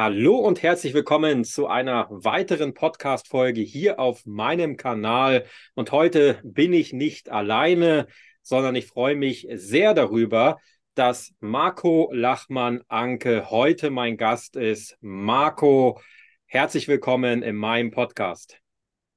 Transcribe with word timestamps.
Hallo 0.00 0.36
und 0.36 0.62
herzlich 0.62 0.94
willkommen 0.94 1.42
zu 1.42 1.66
einer 1.66 2.06
weiteren 2.08 2.72
Podcast-Folge 2.72 3.62
hier 3.62 3.98
auf 3.98 4.24
meinem 4.26 4.76
Kanal. 4.76 5.44
Und 5.74 5.90
heute 5.90 6.38
bin 6.44 6.72
ich 6.72 6.92
nicht 6.92 7.30
alleine, 7.30 8.06
sondern 8.40 8.76
ich 8.76 8.86
freue 8.86 9.16
mich 9.16 9.48
sehr 9.54 9.94
darüber, 9.94 10.58
dass 10.94 11.34
Marco 11.40 12.10
Lachmann-Anke 12.12 13.50
heute 13.50 13.90
mein 13.90 14.16
Gast 14.16 14.54
ist. 14.54 14.96
Marco, 15.00 16.00
herzlich 16.46 16.86
willkommen 16.86 17.42
in 17.42 17.56
meinem 17.56 17.90
Podcast. 17.90 18.60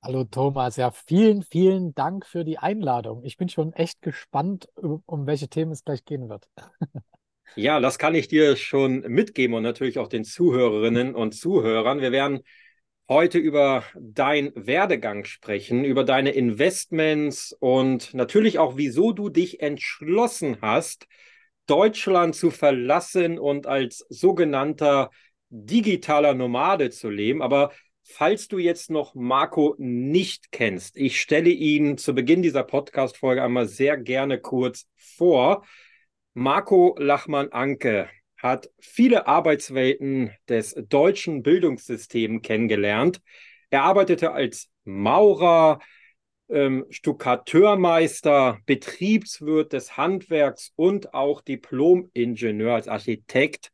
Hallo 0.01 0.23
Thomas, 0.23 0.77
ja, 0.77 0.89
vielen, 0.89 1.43
vielen 1.43 1.93
Dank 1.93 2.25
für 2.25 2.43
die 2.43 2.57
Einladung. 2.57 3.23
Ich 3.23 3.37
bin 3.37 3.49
schon 3.49 3.71
echt 3.73 4.01
gespannt, 4.01 4.67
um 4.73 5.27
welche 5.27 5.47
Themen 5.47 5.73
es 5.73 5.85
gleich 5.85 6.05
gehen 6.05 6.27
wird. 6.27 6.49
Ja, 7.55 7.79
das 7.79 7.99
kann 7.99 8.15
ich 8.15 8.27
dir 8.27 8.55
schon 8.55 9.01
mitgeben 9.01 9.55
und 9.55 9.63
natürlich 9.63 9.99
auch 9.99 10.07
den 10.07 10.23
Zuhörerinnen 10.23 11.15
und 11.15 11.33
Zuhörern. 11.33 11.99
Wir 11.99 12.11
werden 12.11 12.41
heute 13.09 13.39
über 13.39 13.83
deinen 13.99 14.53
Werdegang 14.55 15.25
sprechen, 15.25 15.83
über 15.83 16.05
deine 16.05 16.31
Investments 16.31 17.53
und 17.59 18.13
natürlich 18.13 18.57
auch, 18.57 18.77
wieso 18.77 19.11
du 19.11 19.27
dich 19.27 19.59
entschlossen 19.59 20.59
hast, 20.61 21.07
Deutschland 21.67 22.35
zu 22.35 22.51
verlassen 22.51 23.37
und 23.37 23.67
als 23.67 24.05
sogenannter 24.07 25.11
digitaler 25.49 26.33
Nomade 26.33 26.89
zu 26.89 27.09
leben. 27.09 27.41
Aber 27.41 27.71
falls 28.01 28.47
du 28.47 28.59
jetzt 28.59 28.89
noch 28.89 29.13
Marco 29.13 29.75
nicht 29.77 30.53
kennst, 30.53 30.95
ich 30.95 31.19
stelle 31.19 31.49
ihn 31.49 31.97
zu 31.97 32.15
Beginn 32.15 32.41
dieser 32.41 32.63
Podcast-Folge 32.63 33.43
einmal 33.43 33.67
sehr 33.67 33.97
gerne 33.97 34.39
kurz 34.39 34.87
vor. 34.95 35.65
Marco 36.33 36.95
Lachmann-Anke 36.97 38.09
hat 38.37 38.69
viele 38.79 39.27
Arbeitswelten 39.27 40.31
des 40.47 40.75
deutschen 40.87 41.43
Bildungssystems 41.43 42.41
kennengelernt. 42.41 43.21
Er 43.69 43.83
arbeitete 43.83 44.31
als 44.31 44.69
Maurer, 44.83 45.79
ähm, 46.49 46.85
Stuckateurmeister, 46.89 48.59
Betriebswirt 48.65 49.73
des 49.73 49.97
Handwerks 49.97 50.71
und 50.75 51.13
auch 51.13 51.41
Diplomingenieur 51.41 52.75
als 52.75 52.87
Architekt. 52.87 53.69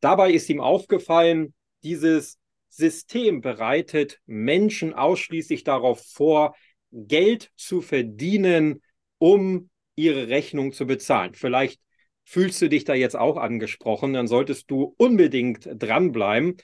Dabei 0.00 0.32
ist 0.32 0.48
ihm 0.48 0.60
aufgefallen, 0.60 1.54
dieses 1.82 2.38
System 2.68 3.40
bereitet 3.40 4.20
Menschen 4.26 4.94
ausschließlich 4.94 5.62
darauf 5.62 6.04
vor, 6.06 6.54
Geld 6.90 7.50
zu 7.56 7.82
verdienen, 7.82 8.82
um 9.18 9.68
ihre 9.94 10.28
Rechnung 10.28 10.72
zu 10.72 10.86
bezahlen. 10.86 11.34
Vielleicht 11.34 11.80
Fühlst 12.30 12.60
du 12.60 12.68
dich 12.68 12.84
da 12.84 12.92
jetzt 12.92 13.16
auch 13.16 13.38
angesprochen, 13.38 14.12
dann 14.12 14.26
solltest 14.26 14.70
du 14.70 14.94
unbedingt 14.98 15.66
dranbleiben. 15.72 16.58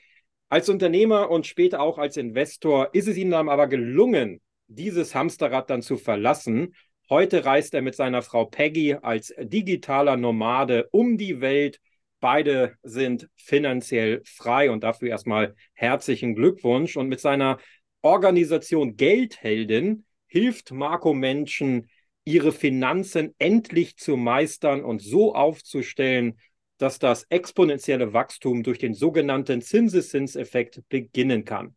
Als 0.51 0.69
Unternehmer 0.69 1.31
und 1.31 1.47
später 1.47 1.81
auch 1.81 1.97
als 1.97 2.19
Investor 2.19 2.91
ist 2.93 3.09
es 3.09 3.17
ihm 3.17 3.31
dann 3.31 3.49
aber 3.49 3.67
gelungen, 3.67 4.43
dieses 4.67 5.15
Hamsterrad 5.15 5.71
dann 5.71 5.81
zu 5.81 5.97
verlassen. 5.97 6.75
Heute 7.09 7.47
reist 7.47 7.73
er 7.73 7.81
mit 7.81 7.95
seiner 7.95 8.21
Frau 8.21 8.45
Peggy 8.45 8.97
als 9.01 9.33
digitaler 9.39 10.19
Nomade 10.19 10.87
um 10.91 11.17
die 11.17 11.41
Welt. 11.41 11.81
Beide 12.21 12.77
sind 12.83 13.31
finanziell 13.35 14.21
frei 14.27 14.71
und 14.71 14.85
dafür 14.85 15.09
erstmal 15.09 15.55
herzlichen 15.73 16.35
Glückwunsch. 16.35 16.99
Und 16.99 17.09
mit 17.09 17.21
seiner 17.21 17.57
Organisation 18.03 18.97
Geldhelden 18.99 20.05
hilft 20.27 20.73
Marco 20.73 21.15
Menschen, 21.15 21.89
ihre 22.25 22.53
Finanzen 22.53 23.35
endlich 23.39 23.97
zu 23.97 24.17
meistern 24.17 24.83
und 24.83 25.03
so 25.03 25.35
aufzustellen, 25.35 26.39
dass 26.79 26.99
das 26.99 27.25
exponentielle 27.29 28.13
Wachstum 28.13 28.63
durch 28.63 28.79
den 28.79 28.95
sogenannten 28.95 29.61
Zinseszinseffekt 29.61 30.83
beginnen 30.89 31.45
kann. 31.45 31.77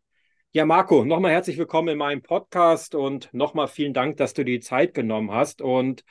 Ja, 0.53 0.65
Marco, 0.65 1.03
nochmal 1.05 1.33
herzlich 1.33 1.57
willkommen 1.57 1.89
in 1.89 1.97
meinem 1.97 2.21
Podcast 2.21 2.95
und 2.95 3.31
nochmal 3.33 3.67
vielen 3.67 3.93
Dank, 3.93 4.17
dass 4.17 4.33
du 4.33 4.43
die 4.43 4.59
Zeit 4.59 4.93
genommen 4.93 5.31
hast. 5.31 5.61
Und 5.61 6.03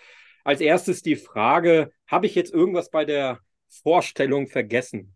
als 0.44 0.60
erstes 0.60 1.02
die 1.02 1.16
Frage, 1.16 1.90
habe 2.06 2.26
ich 2.26 2.34
jetzt 2.34 2.52
irgendwas 2.52 2.90
bei 2.90 3.04
der 3.04 3.40
Vorstellung 3.68 4.46
vergessen? 4.46 5.15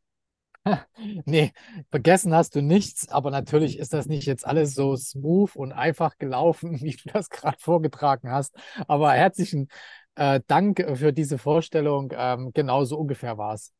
Nee, 1.24 1.52
vergessen 1.90 2.34
hast 2.34 2.54
du 2.54 2.62
nichts, 2.62 3.08
aber 3.08 3.30
natürlich 3.30 3.78
ist 3.78 3.92
das 3.92 4.06
nicht 4.06 4.26
jetzt 4.26 4.46
alles 4.46 4.74
so 4.74 4.96
smooth 4.96 5.54
und 5.56 5.72
einfach 5.72 6.18
gelaufen, 6.18 6.80
wie 6.82 6.96
du 6.96 7.10
das 7.12 7.30
gerade 7.30 7.58
vorgetragen 7.60 8.30
hast. 8.30 8.54
Aber 8.88 9.12
herzlichen 9.12 9.68
äh, 10.14 10.40
Dank 10.46 10.84
für 10.94 11.12
diese 11.12 11.38
Vorstellung. 11.38 12.12
Ähm, 12.16 12.50
genau 12.54 12.84
so 12.84 12.98
ungefähr 12.98 13.38
war 13.38 13.54
es. 13.54 13.72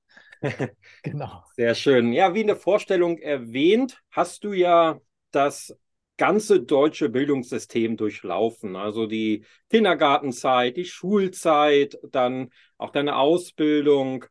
genau. 1.03 1.45
Sehr 1.57 1.75
schön. 1.75 2.13
Ja, 2.13 2.35
wie 2.35 2.41
in 2.41 2.47
der 2.47 2.57
Vorstellung 2.57 3.19
erwähnt, 3.19 4.01
hast 4.11 4.45
du 4.45 4.53
ja 4.53 5.01
das 5.31 5.77
ganze 6.17 6.61
deutsche 6.61 7.09
Bildungssystem 7.09 7.97
durchlaufen. 7.97 8.77
Also 8.77 9.07
die 9.07 9.45
Kindergartenzeit, 9.71 10.77
die 10.77 10.85
Schulzeit, 10.85 11.99
dann 12.11 12.51
auch 12.77 12.91
deine 12.91 13.17
Ausbildung 13.17 14.27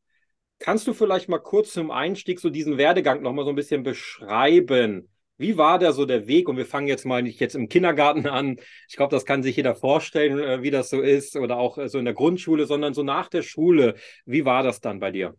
Kannst 0.60 0.88
du 0.88 0.94
vielleicht 0.94 1.30
mal 1.30 1.40
kurz 1.40 1.72
zum 1.72 1.90
Einstieg 1.90 2.40
so 2.40 2.50
diesen 2.50 2.78
Werdegang 2.78 3.22
nochmal 3.22 3.46
so 3.46 3.52
ein 3.52 3.56
bisschen 3.56 3.84
beschreiben? 3.84 5.10
Wie 5.38 5.58
war 5.58 5.80
da 5.80 5.94
so 5.94 6.06
der 6.06 6.28
Weg? 6.28 6.50
Und 6.50 6.58
wir 6.58 6.66
fangen 6.66 6.88
jetzt 6.88 7.06
mal 7.06 7.24
nicht 7.24 7.40
jetzt 7.40 7.56
im 7.56 7.70
Kindergarten 7.70 8.28
an. 8.28 8.58
Ich 8.90 8.98
glaube, 8.98 9.16
das 9.16 9.26
kann 9.26 9.42
sich 9.42 9.56
jeder 9.56 9.74
vorstellen, 9.74 10.38
äh, 10.38 10.62
wie 10.62 10.70
das 10.70 10.90
so 10.90 11.00
ist 11.00 11.38
oder 11.38 11.58
auch 11.58 11.78
äh, 11.78 11.88
so 11.88 11.98
in 11.98 12.04
der 12.04 12.14
Grundschule, 12.14 12.66
sondern 12.66 12.94
so 12.94 13.04
nach 13.04 13.30
der 13.30 13.42
Schule. 13.42 13.96
Wie 14.26 14.44
war 14.44 14.62
das 14.64 14.82
dann 14.82 15.00
bei 15.00 15.12
dir? 15.12 15.34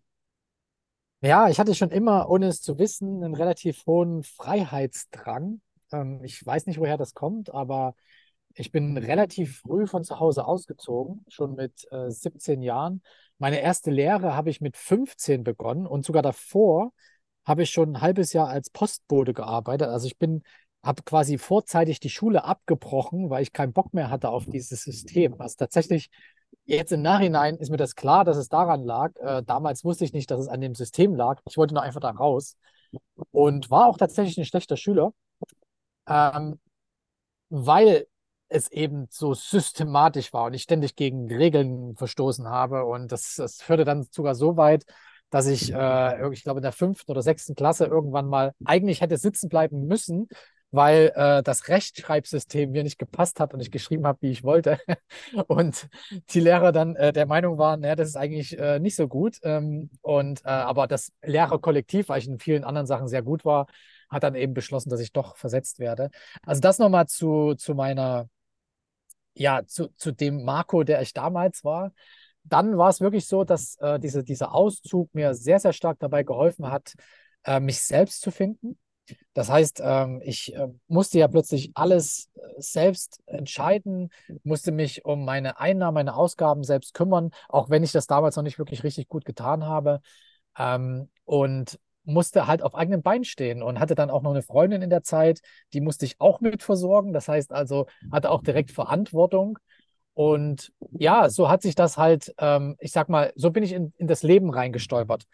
Ja, 1.20 1.50
ich 1.50 1.60
hatte 1.60 1.74
schon 1.74 1.90
immer, 1.90 2.30
ohne 2.30 2.46
es 2.46 2.62
zu 2.62 2.78
wissen, 2.78 3.22
einen 3.22 3.34
relativ 3.34 3.84
hohen 3.84 4.22
Freiheitsdrang. 4.22 5.60
Ähm, 5.92 6.22
ich 6.24 6.44
weiß 6.44 6.64
nicht, 6.64 6.80
woher 6.80 6.96
das 6.96 7.12
kommt, 7.12 7.52
aber 7.52 7.94
ich 8.54 8.72
bin 8.72 8.96
relativ 8.96 9.58
früh 9.58 9.86
von 9.86 10.02
zu 10.02 10.18
Hause 10.18 10.46
ausgezogen, 10.46 11.26
schon 11.28 11.56
mit 11.56 11.86
äh, 11.90 12.10
17 12.10 12.62
Jahren 12.62 13.02
meine 13.40 13.60
erste 13.60 13.90
Lehre 13.90 14.36
habe 14.36 14.50
ich 14.50 14.60
mit 14.60 14.76
15 14.76 15.44
begonnen 15.44 15.86
und 15.86 16.04
sogar 16.04 16.22
davor 16.22 16.92
habe 17.46 17.62
ich 17.62 17.70
schon 17.70 17.94
ein 17.96 18.00
halbes 18.02 18.32
Jahr 18.34 18.48
als 18.48 18.70
Postbote 18.70 19.32
gearbeitet. 19.32 19.88
Also 19.88 20.06
ich 20.06 20.18
bin, 20.18 20.42
habe 20.82 21.02
quasi 21.02 21.38
vorzeitig 21.38 22.00
die 22.00 22.10
Schule 22.10 22.44
abgebrochen, 22.44 23.30
weil 23.30 23.42
ich 23.42 23.52
keinen 23.52 23.72
Bock 23.72 23.94
mehr 23.94 24.10
hatte 24.10 24.28
auf 24.28 24.44
dieses 24.46 24.82
System. 24.82 25.40
Also 25.40 25.56
tatsächlich, 25.58 26.10
jetzt 26.66 26.92
im 26.92 27.00
Nachhinein 27.00 27.56
ist 27.56 27.70
mir 27.70 27.78
das 27.78 27.96
klar, 27.96 28.24
dass 28.24 28.36
es 28.36 28.50
daran 28.50 28.84
lag. 28.84 29.16
Äh, 29.16 29.42
damals 29.42 29.84
wusste 29.84 30.04
ich 30.04 30.12
nicht, 30.12 30.30
dass 30.30 30.40
es 30.40 30.48
an 30.48 30.60
dem 30.60 30.74
System 30.74 31.14
lag. 31.14 31.40
Ich 31.48 31.56
wollte 31.56 31.72
nur 31.74 31.82
einfach 31.82 32.00
da 32.00 32.10
raus 32.10 32.56
und 33.30 33.70
war 33.70 33.86
auch 33.86 33.96
tatsächlich 33.96 34.36
ein 34.36 34.44
schlechter 34.44 34.76
Schüler, 34.76 35.14
ähm, 36.06 36.60
weil 37.48 38.06
es 38.50 38.70
eben 38.70 39.06
so 39.10 39.32
systematisch 39.32 40.32
war 40.32 40.44
und 40.44 40.54
ich 40.54 40.62
ständig 40.62 40.96
gegen 40.96 41.32
Regeln 41.32 41.96
verstoßen 41.96 42.48
habe. 42.48 42.84
Und 42.84 43.12
das, 43.12 43.36
das 43.36 43.62
führte 43.62 43.84
dann 43.84 44.06
sogar 44.10 44.34
so 44.34 44.56
weit, 44.56 44.84
dass 45.30 45.46
ich, 45.46 45.72
äh, 45.72 46.32
ich 46.32 46.42
glaube, 46.42 46.58
in 46.58 46.62
der 46.62 46.72
fünften 46.72 47.10
oder 47.10 47.22
sechsten 47.22 47.54
Klasse 47.54 47.86
irgendwann 47.86 48.26
mal 48.26 48.52
eigentlich 48.64 49.00
hätte 49.00 49.16
sitzen 49.16 49.48
bleiben 49.48 49.86
müssen, 49.86 50.28
weil 50.72 51.12
äh, 51.14 51.42
das 51.42 51.68
Rechtschreibsystem 51.68 52.72
mir 52.72 52.82
nicht 52.82 52.98
gepasst 52.98 53.40
hat 53.40 53.54
und 53.54 53.60
ich 53.60 53.70
geschrieben 53.70 54.06
habe, 54.06 54.18
wie 54.22 54.30
ich 54.30 54.42
wollte. 54.42 54.78
und 55.46 55.88
die 56.30 56.40
Lehrer 56.40 56.72
dann 56.72 56.96
äh, 56.96 57.12
der 57.12 57.26
Meinung 57.26 57.58
waren, 57.58 57.80
naja, 57.80 57.96
das 57.96 58.08
ist 58.08 58.16
eigentlich 58.16 58.58
äh, 58.58 58.80
nicht 58.80 58.96
so 58.96 59.06
gut. 59.06 59.38
Ähm, 59.44 59.90
und 60.02 60.44
äh, 60.44 60.48
aber 60.48 60.88
das 60.88 61.12
Lehrerkollektiv, 61.22 62.08
weil 62.08 62.18
ich 62.18 62.28
in 62.28 62.40
vielen 62.40 62.64
anderen 62.64 62.86
Sachen 62.86 63.08
sehr 63.08 63.22
gut 63.22 63.44
war, 63.44 63.66
hat 64.08 64.24
dann 64.24 64.34
eben 64.34 64.54
beschlossen, 64.54 64.90
dass 64.90 65.00
ich 65.00 65.12
doch 65.12 65.36
versetzt 65.36 65.78
werde. 65.78 66.10
Also 66.44 66.60
das 66.60 66.78
nochmal 66.78 67.06
zu, 67.06 67.54
zu 67.54 67.74
meiner 67.74 68.28
ja, 69.34 69.64
zu, 69.66 69.88
zu 69.96 70.12
dem 70.12 70.44
Marco, 70.44 70.82
der 70.84 71.02
ich 71.02 71.12
damals 71.12 71.64
war. 71.64 71.92
Dann 72.44 72.78
war 72.78 72.88
es 72.88 73.00
wirklich 73.00 73.26
so, 73.26 73.44
dass 73.44 73.76
äh, 73.76 73.98
diese, 73.98 74.24
dieser 74.24 74.54
Auszug 74.54 75.14
mir 75.14 75.34
sehr, 75.34 75.60
sehr 75.60 75.72
stark 75.72 75.98
dabei 75.98 76.22
geholfen 76.22 76.70
hat, 76.70 76.94
äh, 77.44 77.60
mich 77.60 77.82
selbst 77.82 78.22
zu 78.22 78.30
finden. 78.30 78.78
Das 79.32 79.50
heißt, 79.50 79.80
ähm, 79.84 80.20
ich 80.24 80.54
äh, 80.54 80.68
musste 80.86 81.18
ja 81.18 81.28
plötzlich 81.28 81.72
alles 81.74 82.30
äh, 82.34 82.40
selbst 82.58 83.20
entscheiden, 83.26 84.10
musste 84.44 84.72
mich 84.72 85.04
um 85.04 85.24
meine 85.24 85.58
Einnahmen, 85.58 85.94
meine 85.94 86.14
Ausgaben 86.14 86.64
selbst 86.64 86.94
kümmern, 86.94 87.30
auch 87.48 87.70
wenn 87.70 87.82
ich 87.82 87.92
das 87.92 88.06
damals 88.06 88.36
noch 88.36 88.42
nicht 88.42 88.58
wirklich 88.58 88.84
richtig 88.84 89.08
gut 89.08 89.24
getan 89.24 89.64
habe. 89.64 90.00
Ähm, 90.58 91.10
und 91.24 91.78
musste 92.04 92.46
halt 92.46 92.62
auf 92.62 92.74
eigenen 92.74 93.02
Beinen 93.02 93.24
stehen 93.24 93.62
und 93.62 93.78
hatte 93.78 93.94
dann 93.94 94.10
auch 94.10 94.22
noch 94.22 94.30
eine 94.30 94.42
Freundin 94.42 94.82
in 94.82 94.90
der 94.90 95.02
Zeit, 95.02 95.40
die 95.72 95.80
musste 95.80 96.04
ich 96.06 96.20
auch 96.20 96.40
mit 96.40 96.62
versorgen. 96.62 97.12
Das 97.12 97.28
heißt 97.28 97.52
also, 97.52 97.86
hatte 98.10 98.30
auch 98.30 98.42
direkt 98.42 98.70
Verantwortung. 98.70 99.58
Und 100.14 100.72
ja, 100.92 101.30
so 101.30 101.48
hat 101.48 101.62
sich 101.62 101.74
das 101.74 101.96
halt, 101.96 102.34
ähm, 102.38 102.76
ich 102.80 102.92
sag 102.92 103.08
mal, 103.08 103.32
so 103.36 103.50
bin 103.50 103.62
ich 103.62 103.72
in, 103.72 103.92
in 103.96 104.06
das 104.06 104.22
Leben 104.22 104.50
reingestolpert. 104.50 105.24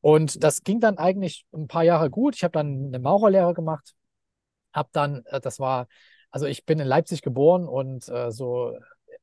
Und 0.00 0.44
das 0.44 0.62
ging 0.62 0.78
dann 0.80 0.98
eigentlich 0.98 1.46
ein 1.52 1.68
paar 1.68 1.82
Jahre 1.82 2.10
gut. 2.10 2.36
Ich 2.36 2.44
habe 2.44 2.52
dann 2.52 2.86
eine 2.86 2.98
Maurerlehre 2.98 3.54
gemacht, 3.54 3.94
habe 4.72 4.88
dann, 4.92 5.24
äh, 5.26 5.40
das 5.40 5.58
war, 5.58 5.88
also 6.30 6.46
ich 6.46 6.64
bin 6.64 6.78
in 6.78 6.86
Leipzig 6.86 7.22
geboren 7.22 7.66
und 7.66 8.08
äh, 8.08 8.30
so, 8.30 8.78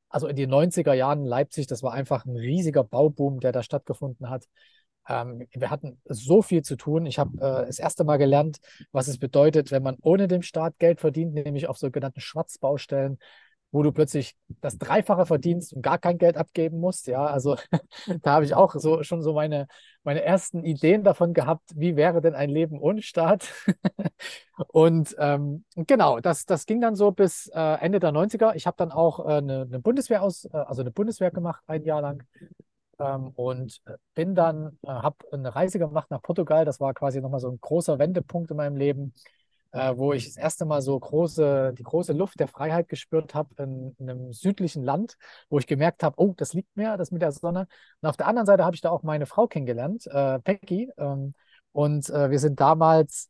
also 0.10 0.28
in 0.28 0.36
den 0.36 0.50
90er 0.50 0.94
Jahren 0.94 1.20
in 1.22 1.26
Leipzig, 1.26 1.68
das 1.68 1.84
war 1.84 1.94
einfach 1.94 2.26
ein 2.26 2.36
riesiger 2.36 2.84
Bauboom, 2.84 3.40
der 3.40 3.52
da 3.52 3.64
stattgefunden 3.64 4.30
hat. 4.30 4.46
Ähm, 5.08 5.48
wir 5.54 5.70
hatten 5.70 6.00
so 6.06 6.42
viel 6.42 6.62
zu 6.62 6.76
tun. 6.76 7.06
Ich 7.06 7.20
habe 7.20 7.38
äh, 7.38 7.66
das 7.66 7.80
erste 7.80 8.04
Mal 8.04 8.18
gelernt, 8.18 8.60
was 8.92 9.08
es 9.08 9.18
bedeutet, 9.18 9.72
wenn 9.72 9.84
man 9.84 9.98
ohne 10.02 10.28
den 10.28 10.44
Staat 10.44 10.80
Geld 10.80 11.00
verdient, 11.00 11.34
nämlich 11.34 11.68
auf 11.68 11.78
sogenannten 11.78 12.22
Schwarzbaustellen, 12.22 13.18
wo 13.74 13.82
du 13.82 13.92
plötzlich 13.92 14.36
das 14.62 14.78
Dreifache 14.78 15.26
verdienst 15.26 15.74
und 15.74 15.82
gar 15.82 15.98
kein 15.98 16.20
Geld 16.20 16.38
abgeben 16.38 16.80
musst. 16.80 17.08
Ja, 17.08 17.26
also 17.26 17.58
da 18.22 18.34
habe 18.34 18.46
ich 18.46 18.54
auch 18.54 18.76
so 18.76 19.02
schon 19.02 19.24
so 19.24 19.34
meine, 19.34 19.68
meine 20.04 20.22
ersten 20.24 20.64
Ideen 20.64 21.04
davon 21.04 21.34
gehabt, 21.34 21.72
wie 21.76 21.96
wäre 21.96 22.22
denn 22.22 22.36
ein 22.36 22.52
Leben 22.52 22.80
ohne 22.80 23.02
Staat? 23.02 23.52
und 24.68 25.16
ähm, 25.18 25.66
genau, 25.76 26.20
das, 26.20 26.46
das 26.46 26.68
ging 26.68 26.82
dann 26.82 26.96
so 26.96 27.12
bis 27.12 27.48
äh, 27.48 27.80
Ende 27.82 28.00
der 28.00 28.12
90er. 28.12 28.54
Ich 28.56 28.68
habe 28.68 28.78
dann 28.78 28.92
auch 28.92 29.20
äh, 29.26 29.38
eine, 29.38 29.62
eine, 29.64 29.80
Bundeswehr 29.80 30.22
aus, 30.22 30.46
äh, 30.46 30.56
also 30.56 30.82
eine 30.82 30.92
Bundeswehr 30.92 31.32
gemacht, 31.32 31.64
ein 31.66 31.84
Jahr 31.84 32.02
lang. 32.02 32.24
Ähm, 33.00 33.30
und 33.36 33.82
äh, 33.86 33.94
bin 34.14 34.36
dann, 34.36 34.78
äh, 34.84 34.90
habe 34.90 35.18
eine 35.32 35.56
Reise 35.56 35.80
gemacht 35.80 36.12
nach 36.12 36.22
Portugal. 36.22 36.66
Das 36.66 36.80
war 36.80 36.94
quasi 36.94 37.22
nochmal 37.22 37.40
so 37.40 37.50
ein 37.50 37.60
großer 37.60 38.00
Wendepunkt 38.00 38.52
in 38.52 38.58
meinem 38.58 38.78
Leben 38.78 39.14
äh, 39.74 39.98
wo 39.98 40.14
ich 40.14 40.26
das 40.26 40.38
erste 40.38 40.66
Mal 40.66 40.82
so 40.82 40.98
große, 41.00 41.74
die 41.78 41.84
große 41.84 42.14
Luft 42.14 42.40
der 42.40 42.48
Freiheit 42.48 42.88
gespürt 42.90 43.34
habe 43.34 43.50
in, 43.64 43.96
in, 44.00 44.10
einem 44.10 44.32
südlichen 44.32 44.84
Land, 44.84 45.18
wo 45.50 45.58
ich 45.60 45.68
gemerkt 45.68 46.04
habe, 46.04 46.16
oh, 46.18 46.34
das 46.38 46.54
liegt 46.54 46.76
mir, 46.78 46.96
das 46.96 47.12
mit 47.12 47.22
der 47.22 47.32
Sonne. 47.32 47.68
Und 48.02 48.10
auf 48.10 48.18
der 48.18 48.28
anderen 48.28 48.46
Seite 48.46 48.64
habe 48.64 48.76
ich 48.76 48.82
da 48.82 48.92
auch 48.92 49.04
meine 49.04 49.26
Frau 49.26 49.48
kennengelernt, 49.48 50.06
äh, 50.08 50.40
Peggy. 50.40 50.92
Ähm, 50.98 51.34
und 51.72 52.10
äh, 52.10 52.30
wir 52.30 52.40
sind 52.40 52.60
damals 52.60 53.30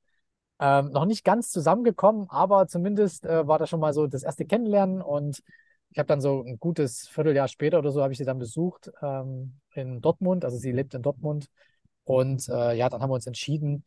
ähm, 0.60 0.92
noch 0.92 1.06
nicht 1.06 1.24
ganz 1.24 1.50
zusammengekommen, 1.50 2.28
aber 2.30 2.68
zumindest 2.68 3.26
äh, 3.26 3.48
war 3.48 3.58
das 3.58 3.70
schon 3.70 3.80
mal 3.80 3.94
so 3.94 4.08
das 4.08 4.24
erste 4.24 4.46
Kennenlernen 4.46 5.02
und 5.02 5.42
ich 5.94 6.00
habe 6.00 6.08
dann 6.08 6.22
so 6.22 6.44
ein 6.44 6.58
gutes 6.60 7.08
Vierteljahr 7.08 7.48
später 7.48 7.78
oder 7.78 7.92
so 7.92 8.02
habe 8.02 8.14
ich 8.14 8.18
sie 8.18 8.26
dann 8.26 8.40
besucht 8.40 8.92
ähm, 9.04 9.60
in 9.74 10.02
Dortmund. 10.02 10.44
Also 10.44 10.58
sie 10.58 10.72
lebt 10.72 10.96
in 10.96 11.04
Dortmund. 11.04 11.48
Und 12.04 12.50
äh, 12.50 12.74
ja, 12.76 12.90
dann 12.90 13.02
haben 13.02 13.12
wir 13.12 13.16
uns 13.16 13.28
entschieden, 13.28 13.84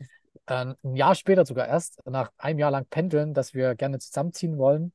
äh, 0.46 0.66
ein 0.84 0.94
Jahr 0.94 1.16
später 1.16 1.44
sogar 1.44 1.66
erst, 1.66 2.00
nach 2.06 2.30
einem 2.38 2.60
Jahr 2.60 2.70
lang 2.70 2.86
pendeln, 2.88 3.34
dass 3.34 3.54
wir 3.54 3.74
gerne 3.74 3.98
zusammenziehen 3.98 4.56
wollen. 4.56 4.92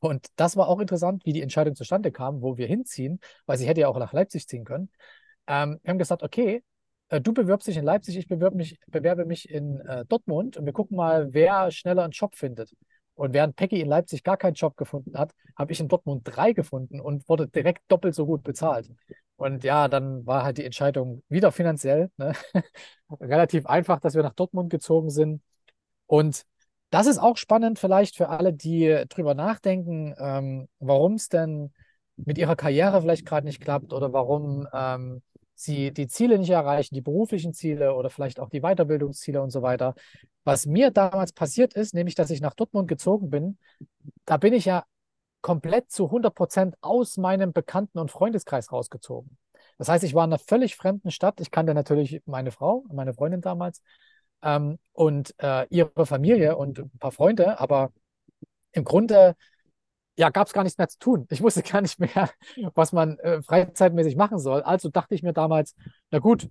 Und 0.00 0.26
das 0.36 0.56
war 0.56 0.68
auch 0.68 0.80
interessant, 0.80 1.26
wie 1.26 1.34
die 1.34 1.42
Entscheidung 1.42 1.74
zustande 1.74 2.10
kam, 2.10 2.40
wo 2.40 2.56
wir 2.56 2.66
hinziehen, 2.66 3.20
weil 3.44 3.58
sie 3.58 3.66
hätte 3.66 3.82
ja 3.82 3.88
auch 3.88 3.98
nach 3.98 4.14
Leipzig 4.14 4.48
ziehen 4.48 4.64
können. 4.64 4.90
Ähm, 5.46 5.78
wir 5.82 5.90
haben 5.90 5.98
gesagt, 5.98 6.22
okay, 6.22 6.62
äh, 7.10 7.20
du 7.20 7.34
bewirbst 7.34 7.68
dich 7.68 7.76
in 7.76 7.84
Leipzig, 7.84 8.16
ich 8.16 8.28
bewerbe 8.28 8.56
mich, 8.56 8.78
bewerbe 8.86 9.26
mich 9.26 9.50
in 9.50 9.80
äh, 9.80 10.06
Dortmund 10.06 10.56
und 10.56 10.64
wir 10.64 10.72
gucken 10.72 10.96
mal, 10.96 11.34
wer 11.34 11.70
schneller 11.70 12.04
einen 12.04 12.12
Job 12.12 12.34
findet. 12.34 12.74
Und 13.14 13.32
während 13.32 13.56
Peggy 13.56 13.80
in 13.80 13.88
Leipzig 13.88 14.24
gar 14.24 14.36
keinen 14.36 14.54
Job 14.54 14.76
gefunden 14.76 15.16
hat, 15.16 15.32
habe 15.56 15.72
ich 15.72 15.80
in 15.80 15.88
Dortmund 15.88 16.22
drei 16.24 16.52
gefunden 16.52 17.00
und 17.00 17.28
wurde 17.28 17.48
direkt 17.48 17.82
doppelt 17.88 18.14
so 18.14 18.26
gut 18.26 18.42
bezahlt. 18.42 18.88
Und 19.36 19.64
ja, 19.64 19.88
dann 19.88 20.26
war 20.26 20.44
halt 20.44 20.58
die 20.58 20.64
Entscheidung 20.64 21.22
wieder 21.28 21.52
finanziell 21.52 22.10
ne? 22.16 22.32
relativ 23.20 23.66
einfach, 23.66 24.00
dass 24.00 24.14
wir 24.14 24.22
nach 24.22 24.34
Dortmund 24.34 24.70
gezogen 24.70 25.10
sind. 25.10 25.42
Und 26.06 26.44
das 26.90 27.06
ist 27.06 27.18
auch 27.18 27.36
spannend 27.36 27.78
vielleicht 27.78 28.16
für 28.16 28.28
alle, 28.28 28.52
die 28.52 29.04
drüber 29.08 29.34
nachdenken, 29.34 30.14
ähm, 30.18 30.68
warum 30.78 31.14
es 31.14 31.28
denn 31.28 31.72
mit 32.16 32.38
ihrer 32.38 32.56
Karriere 32.56 33.00
vielleicht 33.00 33.26
gerade 33.26 33.46
nicht 33.46 33.60
klappt 33.60 33.92
oder 33.92 34.12
warum 34.12 34.68
ähm, 34.72 35.22
sie 35.54 35.92
die 35.92 36.08
Ziele 36.08 36.38
nicht 36.38 36.50
erreichen, 36.50 36.94
die 36.94 37.00
beruflichen 37.00 37.54
Ziele 37.54 37.94
oder 37.94 38.10
vielleicht 38.10 38.40
auch 38.40 38.48
die 38.48 38.60
Weiterbildungsziele 38.60 39.40
und 39.40 39.50
so 39.50 39.62
weiter. 39.62 39.94
Was 40.44 40.66
mir 40.66 40.90
damals 40.90 41.32
passiert 41.32 41.74
ist, 41.74 41.94
nämlich, 41.94 42.14
dass 42.14 42.30
ich 42.30 42.40
nach 42.40 42.54
Dortmund 42.54 42.88
gezogen 42.88 43.30
bin, 43.30 43.58
da 44.24 44.36
bin 44.36 44.52
ich 44.52 44.64
ja 44.66 44.84
komplett 45.40 45.90
zu 45.90 46.06
100 46.06 46.34
Prozent 46.34 46.76
aus 46.80 47.16
meinem 47.16 47.52
Bekannten- 47.52 47.98
und 47.98 48.10
Freundeskreis 48.10 48.72
rausgezogen. 48.72 49.36
Das 49.78 49.88
heißt, 49.88 50.04
ich 50.04 50.14
war 50.14 50.24
in 50.24 50.32
einer 50.32 50.38
völlig 50.38 50.76
fremden 50.76 51.10
Stadt. 51.10 51.40
Ich 51.40 51.50
kannte 51.50 51.74
natürlich 51.74 52.22
meine 52.26 52.50
Frau, 52.50 52.84
meine 52.92 53.14
Freundin 53.14 53.40
damals 53.40 53.82
ähm, 54.42 54.78
und 54.92 55.34
äh, 55.38 55.66
ihre 55.70 56.06
Familie 56.06 56.56
und 56.56 56.78
ein 56.78 56.98
paar 56.98 57.12
Freunde, 57.12 57.58
aber 57.60 57.92
im 58.72 58.84
Grunde 58.84 59.36
ja, 60.16 60.30
gab 60.30 60.46
es 60.46 60.52
gar 60.52 60.62
nichts 60.62 60.78
mehr 60.78 60.88
zu 60.88 60.98
tun. 60.98 61.26
Ich 61.30 61.42
wusste 61.42 61.62
gar 61.62 61.80
nicht 61.80 61.98
mehr, 61.98 62.30
was 62.74 62.92
man 62.92 63.18
äh, 63.18 63.42
freizeitmäßig 63.42 64.16
machen 64.16 64.38
soll. 64.38 64.62
Also 64.62 64.88
dachte 64.88 65.14
ich 65.14 65.22
mir 65.22 65.32
damals, 65.32 65.74
na 66.10 66.18
gut, 66.18 66.48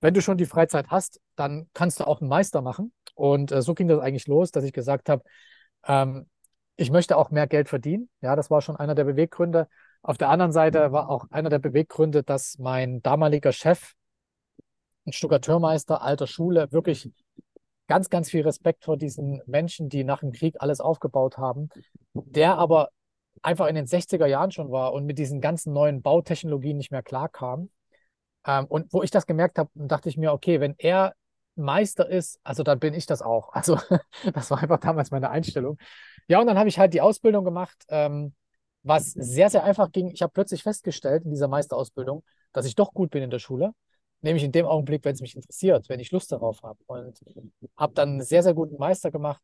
wenn 0.00 0.14
du 0.14 0.20
schon 0.20 0.36
die 0.36 0.46
Freizeit 0.46 0.88
hast, 0.88 1.20
dann 1.36 1.68
kannst 1.74 2.00
du 2.00 2.06
auch 2.06 2.20
einen 2.20 2.28
Meister 2.28 2.60
machen. 2.60 2.92
Und 3.14 3.52
äh, 3.52 3.62
so 3.62 3.74
ging 3.74 3.88
das 3.88 4.00
eigentlich 4.00 4.26
los, 4.26 4.50
dass 4.50 4.64
ich 4.64 4.72
gesagt 4.72 5.08
habe, 5.08 5.22
ähm, 5.86 6.26
ich 6.76 6.90
möchte 6.90 7.16
auch 7.16 7.30
mehr 7.30 7.46
Geld 7.46 7.68
verdienen. 7.68 8.08
Ja, 8.20 8.34
das 8.34 8.50
war 8.50 8.60
schon 8.60 8.76
einer 8.76 8.94
der 8.94 9.04
Beweggründe. 9.04 9.68
Auf 10.02 10.18
der 10.18 10.28
anderen 10.28 10.52
Seite 10.52 10.92
war 10.92 11.08
auch 11.08 11.26
einer 11.30 11.48
der 11.48 11.60
Beweggründe, 11.60 12.22
dass 12.22 12.58
mein 12.58 13.00
damaliger 13.02 13.52
Chef, 13.52 13.92
ein 15.06 15.12
Stuckateurmeister 15.12 16.02
alter 16.02 16.26
Schule, 16.26 16.70
wirklich 16.72 17.10
ganz, 17.86 18.10
ganz 18.10 18.30
viel 18.30 18.42
Respekt 18.42 18.84
vor 18.84 18.96
diesen 18.96 19.40
Menschen, 19.46 19.88
die 19.88 20.04
nach 20.04 20.20
dem 20.20 20.32
Krieg 20.32 20.56
alles 20.58 20.80
aufgebaut 20.80 21.38
haben, 21.38 21.68
der 22.12 22.58
aber 22.58 22.88
einfach 23.44 23.66
in 23.66 23.74
den 23.74 23.86
60er 23.86 24.26
Jahren 24.26 24.50
schon 24.50 24.70
war 24.70 24.92
und 24.92 25.04
mit 25.04 25.18
diesen 25.18 25.40
ganzen 25.40 25.72
neuen 25.72 26.02
Bautechnologien 26.02 26.76
nicht 26.76 26.90
mehr 26.90 27.02
klarkam. 27.02 27.70
Ähm, 28.46 28.66
und 28.66 28.92
wo 28.92 29.02
ich 29.02 29.10
das 29.10 29.26
gemerkt 29.26 29.58
habe, 29.58 29.70
dachte 29.74 30.08
ich 30.08 30.16
mir, 30.16 30.32
okay, 30.32 30.60
wenn 30.60 30.74
er 30.78 31.14
Meister 31.56 32.08
ist, 32.08 32.40
also 32.42 32.62
dann 32.62 32.78
bin 32.78 32.94
ich 32.94 33.06
das 33.06 33.22
auch. 33.22 33.52
Also 33.52 33.78
das 34.34 34.50
war 34.50 34.62
einfach 34.62 34.80
damals 34.80 35.10
meine 35.10 35.30
Einstellung. 35.30 35.78
Ja, 36.28 36.40
und 36.40 36.46
dann 36.46 36.58
habe 36.58 36.68
ich 36.68 36.78
halt 36.78 36.94
die 36.94 37.00
Ausbildung 37.00 37.44
gemacht, 37.44 37.76
ähm, 37.88 38.34
was 38.82 39.12
sehr, 39.12 39.50
sehr 39.50 39.64
einfach 39.64 39.92
ging. 39.92 40.10
Ich 40.10 40.22
habe 40.22 40.32
plötzlich 40.32 40.62
festgestellt 40.62 41.24
in 41.24 41.30
dieser 41.30 41.48
Meisterausbildung, 41.48 42.24
dass 42.52 42.66
ich 42.66 42.74
doch 42.74 42.92
gut 42.92 43.10
bin 43.10 43.22
in 43.22 43.30
der 43.30 43.38
Schule. 43.38 43.72
Nämlich 44.20 44.42
in 44.42 44.52
dem 44.52 44.64
Augenblick, 44.64 45.04
wenn 45.04 45.14
es 45.14 45.20
mich 45.20 45.36
interessiert, 45.36 45.88
wenn 45.90 46.00
ich 46.00 46.10
Lust 46.10 46.32
darauf 46.32 46.62
habe. 46.62 46.78
Und 46.86 47.20
habe 47.76 47.92
dann 47.94 48.08
einen 48.08 48.22
sehr, 48.22 48.42
sehr 48.42 48.54
guten 48.54 48.78
Meister 48.78 49.10
gemacht. 49.10 49.42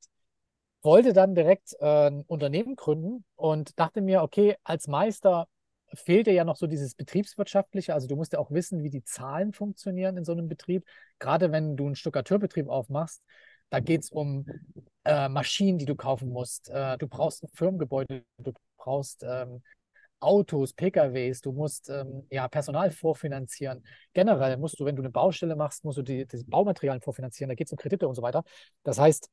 Wollte 0.82 1.12
dann 1.12 1.34
direkt 1.34 1.74
äh, 1.80 2.08
ein 2.08 2.22
Unternehmen 2.26 2.76
gründen 2.76 3.24
und 3.36 3.78
dachte 3.78 4.00
mir, 4.00 4.22
okay, 4.22 4.56
als 4.64 4.88
Meister 4.88 5.46
fehlte 5.92 6.30
ja 6.30 6.44
noch 6.44 6.56
so 6.56 6.66
dieses 6.66 6.94
Betriebswirtschaftliche. 6.94 7.94
Also 7.94 8.06
du 8.06 8.16
musst 8.16 8.32
ja 8.32 8.38
auch 8.38 8.50
wissen, 8.50 8.82
wie 8.82 8.90
die 8.90 9.04
Zahlen 9.04 9.52
funktionieren 9.52 10.16
in 10.16 10.24
so 10.24 10.32
einem 10.32 10.48
Betrieb. 10.48 10.84
Gerade 11.18 11.52
wenn 11.52 11.76
du 11.76 11.86
einen 11.86 11.96
Stuckateurbetrieb 11.96 12.68
aufmachst, 12.68 13.22
da 13.70 13.80
geht 13.80 14.02
es 14.02 14.10
um 14.10 14.46
äh, 15.04 15.28
Maschinen, 15.28 15.78
die 15.78 15.84
du 15.84 15.94
kaufen 15.94 16.30
musst. 16.30 16.70
Äh, 16.70 16.98
du 16.98 17.08
brauchst 17.08 17.42
ein 17.42 17.48
Firmengebäude, 17.54 18.24
du 18.38 18.52
brauchst 18.76 19.22
ähm, 19.22 19.62
Autos, 20.20 20.74
PKWs, 20.74 21.40
du 21.40 21.52
musst 21.52 21.88
ähm, 21.88 22.26
ja, 22.30 22.46
Personal 22.48 22.90
vorfinanzieren. 22.90 23.84
Generell 24.12 24.58
musst 24.58 24.78
du, 24.78 24.84
wenn 24.84 24.96
du 24.96 25.02
eine 25.02 25.10
Baustelle 25.10 25.56
machst, 25.56 25.84
musst 25.84 25.98
du 25.98 26.02
die, 26.02 26.26
die 26.26 26.44
Baumaterialien 26.44 27.00
vorfinanzieren. 27.00 27.48
Da 27.48 27.54
geht 27.54 27.68
es 27.68 27.72
um 27.72 27.78
Kredite 27.78 28.06
und 28.06 28.14
so 28.14 28.22
weiter. 28.22 28.44
Das 28.82 28.98
heißt, 28.98 29.30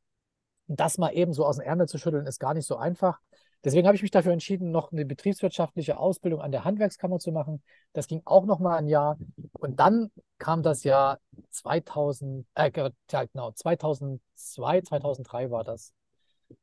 das 0.67 0.97
mal 0.97 1.11
eben 1.11 1.33
so 1.33 1.45
aus 1.45 1.57
dem 1.57 1.65
Ärmel 1.65 1.87
zu 1.87 1.97
schütteln, 1.97 2.25
ist 2.25 2.39
gar 2.39 2.53
nicht 2.53 2.65
so 2.65 2.77
einfach. 2.77 3.19
Deswegen 3.63 3.87
habe 3.87 3.95
ich 3.95 4.01
mich 4.01 4.11
dafür 4.11 4.33
entschieden, 4.33 4.71
noch 4.71 4.91
eine 4.91 5.05
betriebswirtschaftliche 5.05 5.97
Ausbildung 5.97 6.41
an 6.41 6.51
der 6.51 6.63
Handwerkskammer 6.63 7.19
zu 7.19 7.31
machen. 7.31 7.63
Das 7.93 8.07
ging 8.07 8.21
auch 8.25 8.45
noch 8.45 8.59
mal 8.59 8.77
ein 8.77 8.87
Jahr. 8.87 9.17
Und 9.53 9.79
dann 9.79 10.11
kam 10.37 10.61
das 10.61 10.83
Jahr 10.83 11.19
2000, 11.49 12.45
äh, 12.53 12.71
genau, 12.71 13.51
2002, 13.51 14.81
2003 14.81 15.51
war 15.51 15.63
das. 15.63 15.93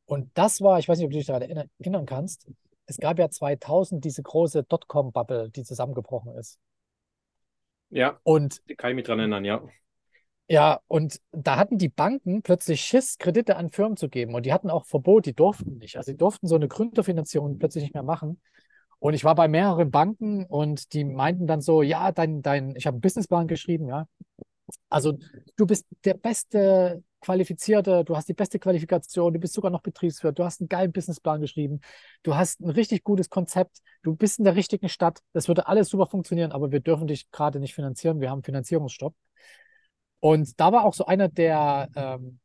Und 0.06 0.30
das 0.34 0.60
war, 0.60 0.78
ich 0.78 0.88
weiß 0.88 0.98
nicht, 0.98 1.06
ob 1.06 1.12
du 1.12 1.18
dich 1.18 1.26
daran 1.26 1.42
erinnern 1.42 2.06
kannst, 2.06 2.48
es 2.86 2.98
gab 2.98 3.18
ja 3.18 3.28
2000 3.28 4.04
diese 4.04 4.22
große 4.22 4.62
Dotcom-Bubble, 4.64 5.50
die 5.50 5.64
zusammengebrochen 5.64 6.34
ist. 6.36 6.58
Ja, 7.90 8.18
und 8.22 8.62
kann 8.76 8.90
ich 8.90 8.96
mich 8.96 9.04
daran 9.04 9.20
erinnern, 9.20 9.44
ja. 9.44 9.62
Ja, 10.46 10.80
und 10.88 11.20
da 11.32 11.56
hatten 11.56 11.78
die 11.78 11.88
Banken 11.88 12.42
plötzlich 12.42 12.82
Schiss, 12.82 13.16
Kredite 13.16 13.56
an 13.56 13.70
Firmen 13.70 13.96
zu 13.96 14.08
geben. 14.10 14.34
Und 14.34 14.44
die 14.44 14.52
hatten 14.52 14.68
auch 14.70 14.84
Verbot, 14.84 15.24
die 15.24 15.32
durften 15.32 15.78
nicht. 15.78 15.96
Also 15.96 16.12
die 16.12 16.18
durften 16.18 16.46
so 16.48 16.54
eine 16.54 16.68
Gründerfinanzierung 16.68 17.58
plötzlich 17.58 17.84
nicht 17.84 17.94
mehr 17.94 18.02
machen. 18.02 18.40
Und 18.98 19.14
ich 19.14 19.24
war 19.24 19.34
bei 19.34 19.48
mehreren 19.48 19.90
Banken 19.90 20.44
und 20.44 20.92
die 20.92 21.04
meinten 21.04 21.46
dann 21.46 21.60
so, 21.60 21.82
ja, 21.82 22.12
dein, 22.12 22.42
dein, 22.42 22.74
ich 22.76 22.86
habe 22.86 22.96
einen 22.96 23.00
Businessplan 23.02 23.48
geschrieben, 23.48 23.88
ja. 23.88 24.06
Also 24.88 25.18
du 25.56 25.66
bist 25.66 25.86
der 26.04 26.14
beste 26.14 27.02
Qualifizierte, 27.20 28.04
du 28.04 28.16
hast 28.16 28.28
die 28.28 28.34
beste 28.34 28.58
Qualifikation, 28.58 29.34
du 29.34 29.40
bist 29.40 29.54
sogar 29.54 29.70
noch 29.70 29.82
Betriebswirt, 29.82 30.38
du 30.38 30.44
hast 30.44 30.60
einen 30.60 30.68
geilen 30.68 30.92
Businessplan 30.92 31.40
geschrieben, 31.40 31.80
du 32.22 32.34
hast 32.36 32.60
ein 32.60 32.70
richtig 32.70 33.04
gutes 33.04 33.30
Konzept, 33.30 33.78
du 34.02 34.16
bist 34.16 34.38
in 34.38 34.44
der 34.44 34.56
richtigen 34.56 34.88
Stadt, 34.88 35.20
das 35.32 35.48
würde 35.48 35.66
alles 35.68 35.88
super 35.90 36.06
funktionieren, 36.06 36.52
aber 36.52 36.72
wir 36.72 36.80
dürfen 36.80 37.06
dich 37.06 37.30
gerade 37.30 37.60
nicht 37.60 37.74
finanzieren, 37.74 38.20
wir 38.20 38.30
haben 38.30 38.42
Finanzierungsstopp. 38.42 39.14
Und 40.24 40.58
da 40.58 40.72
war 40.72 40.86
auch 40.86 40.94
so 40.94 41.04
einer 41.04 41.28
der, 41.28 41.90
ähm, 41.94 42.38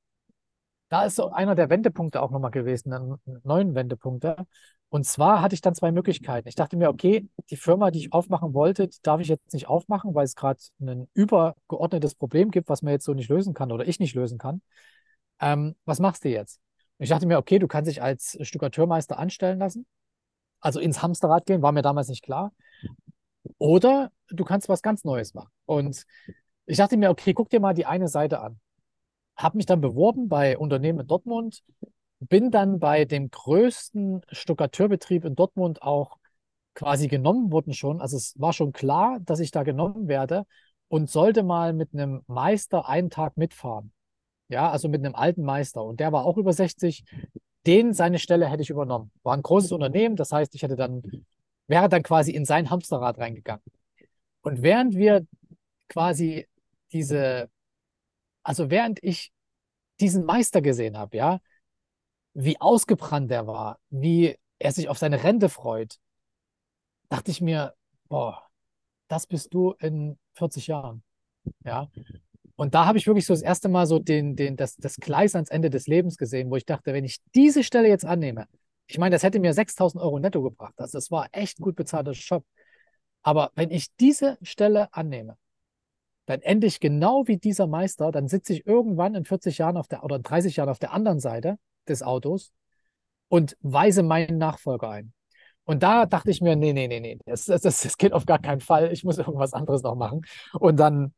da 0.89 1.05
ist 1.05 1.15
so 1.15 1.29
einer 1.29 1.55
der 1.55 1.69
Wendepunkte 1.69 2.21
auch 2.21 2.29
nochmal 2.29 2.51
gewesen, 2.51 3.17
neuen 3.43 3.73
Wendepunkte. 3.73 4.35
Und 4.89 5.05
zwar 5.05 5.41
hatte 5.41 5.55
ich 5.55 5.61
dann 5.61 5.75
zwei 5.75 5.93
Möglichkeiten. 5.93 6.49
Ich 6.49 6.55
dachte 6.55 6.75
mir, 6.75 6.89
okay, 6.89 7.29
die 7.49 7.55
Firma, 7.55 7.89
die 7.89 7.99
ich 7.99 8.11
aufmachen 8.11 8.53
wollte, 8.53 8.89
die 8.89 8.97
darf 9.01 9.21
ich 9.21 9.29
jetzt 9.29 9.53
nicht 9.53 9.69
aufmachen, 9.69 10.13
weil 10.13 10.25
es 10.25 10.35
gerade 10.35 10.59
ein 10.81 11.07
übergeordnetes 11.13 12.15
Problem 12.15 12.51
gibt, 12.51 12.67
was 12.67 12.81
man 12.81 12.91
jetzt 12.91 13.05
so 13.05 13.13
nicht 13.13 13.29
lösen 13.29 13.53
kann 13.53 13.71
oder 13.71 13.87
ich 13.87 13.97
nicht 14.01 14.13
lösen 14.13 14.39
kann. 14.39 14.61
Ähm, 15.39 15.77
was 15.85 16.01
machst 16.01 16.25
du 16.25 16.29
jetzt? 16.29 16.59
Und 16.97 17.05
ich 17.05 17.09
dachte 17.09 17.27
mir, 17.27 17.37
okay, 17.37 17.59
du 17.59 17.67
kannst 17.69 17.89
dich 17.89 18.01
als 18.01 18.37
Stuckateurmeister 18.41 19.17
anstellen 19.17 19.59
lassen, 19.59 19.85
also 20.59 20.81
ins 20.81 21.01
Hamsterrad 21.01 21.45
gehen, 21.45 21.61
war 21.61 21.71
mir 21.71 21.81
damals 21.81 22.09
nicht 22.09 22.25
klar. 22.25 22.51
Oder 23.57 24.11
du 24.27 24.43
kannst 24.43 24.67
was 24.67 24.81
ganz 24.81 25.05
Neues 25.05 25.33
machen. 25.33 25.51
Und 25.63 26.05
ich 26.69 26.77
dachte 26.77 26.97
mir, 26.97 27.09
okay, 27.09 27.33
guck 27.33 27.49
dir 27.49 27.59
mal 27.59 27.73
die 27.73 27.87
eine 27.87 28.07
Seite 28.07 28.41
an. 28.41 28.59
Habe 29.35 29.57
mich 29.57 29.65
dann 29.65 29.81
beworben 29.81 30.29
bei 30.29 30.55
Unternehmen 30.55 30.99
in 30.99 31.07
Dortmund, 31.07 31.63
bin 32.19 32.51
dann 32.51 32.79
bei 32.79 33.05
dem 33.05 33.31
größten 33.31 34.21
Stuckateurbetrieb 34.31 35.25
in 35.25 35.35
Dortmund 35.35 35.81
auch 35.81 36.17
quasi 36.75 37.07
genommen 37.07 37.51
worden 37.51 37.73
schon. 37.73 38.01
Also 38.01 38.17
es 38.17 38.39
war 38.39 38.53
schon 38.53 38.71
klar, 38.71 39.19
dass 39.21 39.39
ich 39.39 39.49
da 39.49 39.63
genommen 39.63 40.07
werde 40.07 40.45
und 40.89 41.09
sollte 41.09 41.41
mal 41.41 41.73
mit 41.73 41.93
einem 41.93 42.21
Meister 42.27 42.87
einen 42.87 43.09
Tag 43.09 43.35
mitfahren. 43.35 43.91
Ja, 44.47 44.69
also 44.69 44.89
mit 44.89 45.03
einem 45.03 45.15
alten 45.15 45.43
Meister. 45.43 45.83
Und 45.83 45.99
der 45.99 46.11
war 46.11 46.25
auch 46.25 46.37
über 46.37 46.53
60. 46.53 47.03
Den, 47.65 47.93
seine 47.93 48.19
Stelle 48.19 48.47
hätte 48.47 48.61
ich 48.61 48.69
übernommen. 48.69 49.11
War 49.23 49.35
ein 49.35 49.41
großes 49.41 49.71
Unternehmen, 49.71 50.15
das 50.15 50.31
heißt, 50.31 50.53
ich 50.53 50.61
hätte 50.61 50.75
dann, 50.75 51.01
wäre 51.67 51.89
dann 51.89 52.03
quasi 52.03 52.31
in 52.31 52.45
sein 52.45 52.69
Hamsterrad 52.69 53.17
reingegangen. 53.17 53.63
Und 54.41 54.61
während 54.61 54.95
wir 54.95 55.25
quasi 55.87 56.47
diese, 56.93 57.49
also 58.43 58.69
während 58.69 58.99
ich 59.03 59.31
diesen 59.99 60.25
Meister 60.25 60.61
gesehen 60.61 60.97
habe, 60.97 61.17
ja, 61.17 61.39
wie 62.33 62.59
ausgebrannt 62.61 63.31
er 63.31 63.47
war, 63.47 63.79
wie 63.89 64.37
er 64.59 64.71
sich 64.71 64.89
auf 64.89 64.97
seine 64.97 65.23
Rente 65.23 65.49
freut, 65.49 65.97
dachte 67.09 67.31
ich 67.31 67.41
mir, 67.41 67.73
boah, 68.07 68.43
das 69.07 69.27
bist 69.27 69.53
du 69.53 69.71
in 69.79 70.17
40 70.33 70.67
Jahren. 70.67 71.03
Ja. 71.65 71.89
Und 72.55 72.75
da 72.75 72.85
habe 72.85 72.97
ich 72.97 73.07
wirklich 73.07 73.25
so 73.25 73.33
das 73.33 73.41
erste 73.41 73.69
Mal 73.69 73.85
so 73.87 73.99
den, 73.99 74.35
den, 74.35 74.57
das, 74.57 74.75
das 74.75 74.97
Gleis 74.97 75.33
ans 75.35 75.49
Ende 75.49 75.69
des 75.69 75.87
Lebens 75.87 76.17
gesehen, 76.17 76.51
wo 76.51 76.55
ich 76.55 76.65
dachte, 76.65 76.93
wenn 76.93 77.05
ich 77.05 77.19
diese 77.33 77.63
Stelle 77.63 77.87
jetzt 77.87 78.05
annehme, 78.05 78.47
ich 78.87 78.97
meine, 78.97 79.15
das 79.15 79.23
hätte 79.23 79.39
mir 79.39 79.53
6000 79.53 80.03
Euro 80.03 80.19
netto 80.19 80.41
gebracht. 80.41 80.73
Also 80.77 80.97
das 80.97 81.11
war 81.11 81.29
echt 81.31 81.59
gut 81.59 81.75
bezahlter 81.75 82.11
Job. 82.11 82.43
Aber 83.21 83.51
wenn 83.55 83.71
ich 83.71 83.95
diese 83.97 84.37
Stelle 84.41 84.93
annehme, 84.93 85.37
dann 86.29 86.43
ende 86.43 86.67
ich 86.67 86.79
genau 86.79 87.23
wie 87.25 87.37
dieser 87.37 87.65
Meister, 87.65 88.11
dann 88.11 88.27
sitze 88.27 88.53
ich 88.53 88.67
irgendwann 88.67 89.15
in 89.15 89.25
40 89.25 89.57
Jahren 89.57 89.77
auf 89.77 89.87
der 89.87 90.03
oder 90.03 90.17
in 90.17 90.21
30 90.21 90.57
Jahren 90.57 90.69
auf 90.69 90.77
der 90.77 90.93
anderen 90.93 91.19
Seite 91.19 91.57
des 91.87 92.03
Autos 92.03 92.51
und 93.29 93.57
weise 93.61 94.03
meinen 94.03 94.37
Nachfolger 94.37 94.91
ein. 94.91 95.11
Und 95.63 95.81
da 95.81 96.05
dachte 96.05 96.29
ich 96.29 96.39
mir, 96.39 96.55
nee, 96.55 96.71
nee, 96.71 96.87
nee, 96.87 96.99
nee, 96.99 97.17
das, 97.25 97.45
das, 97.45 97.61
das 97.63 97.97
geht 97.97 98.13
auf 98.13 98.27
gar 98.27 98.37
keinen 98.37 98.59
Fall. 98.59 98.93
Ich 98.93 99.03
muss 99.03 99.17
irgendwas 99.17 99.53
anderes 99.53 99.81
noch 99.81 99.95
machen. 99.95 100.21
Und 100.53 100.79
dann, 100.79 101.15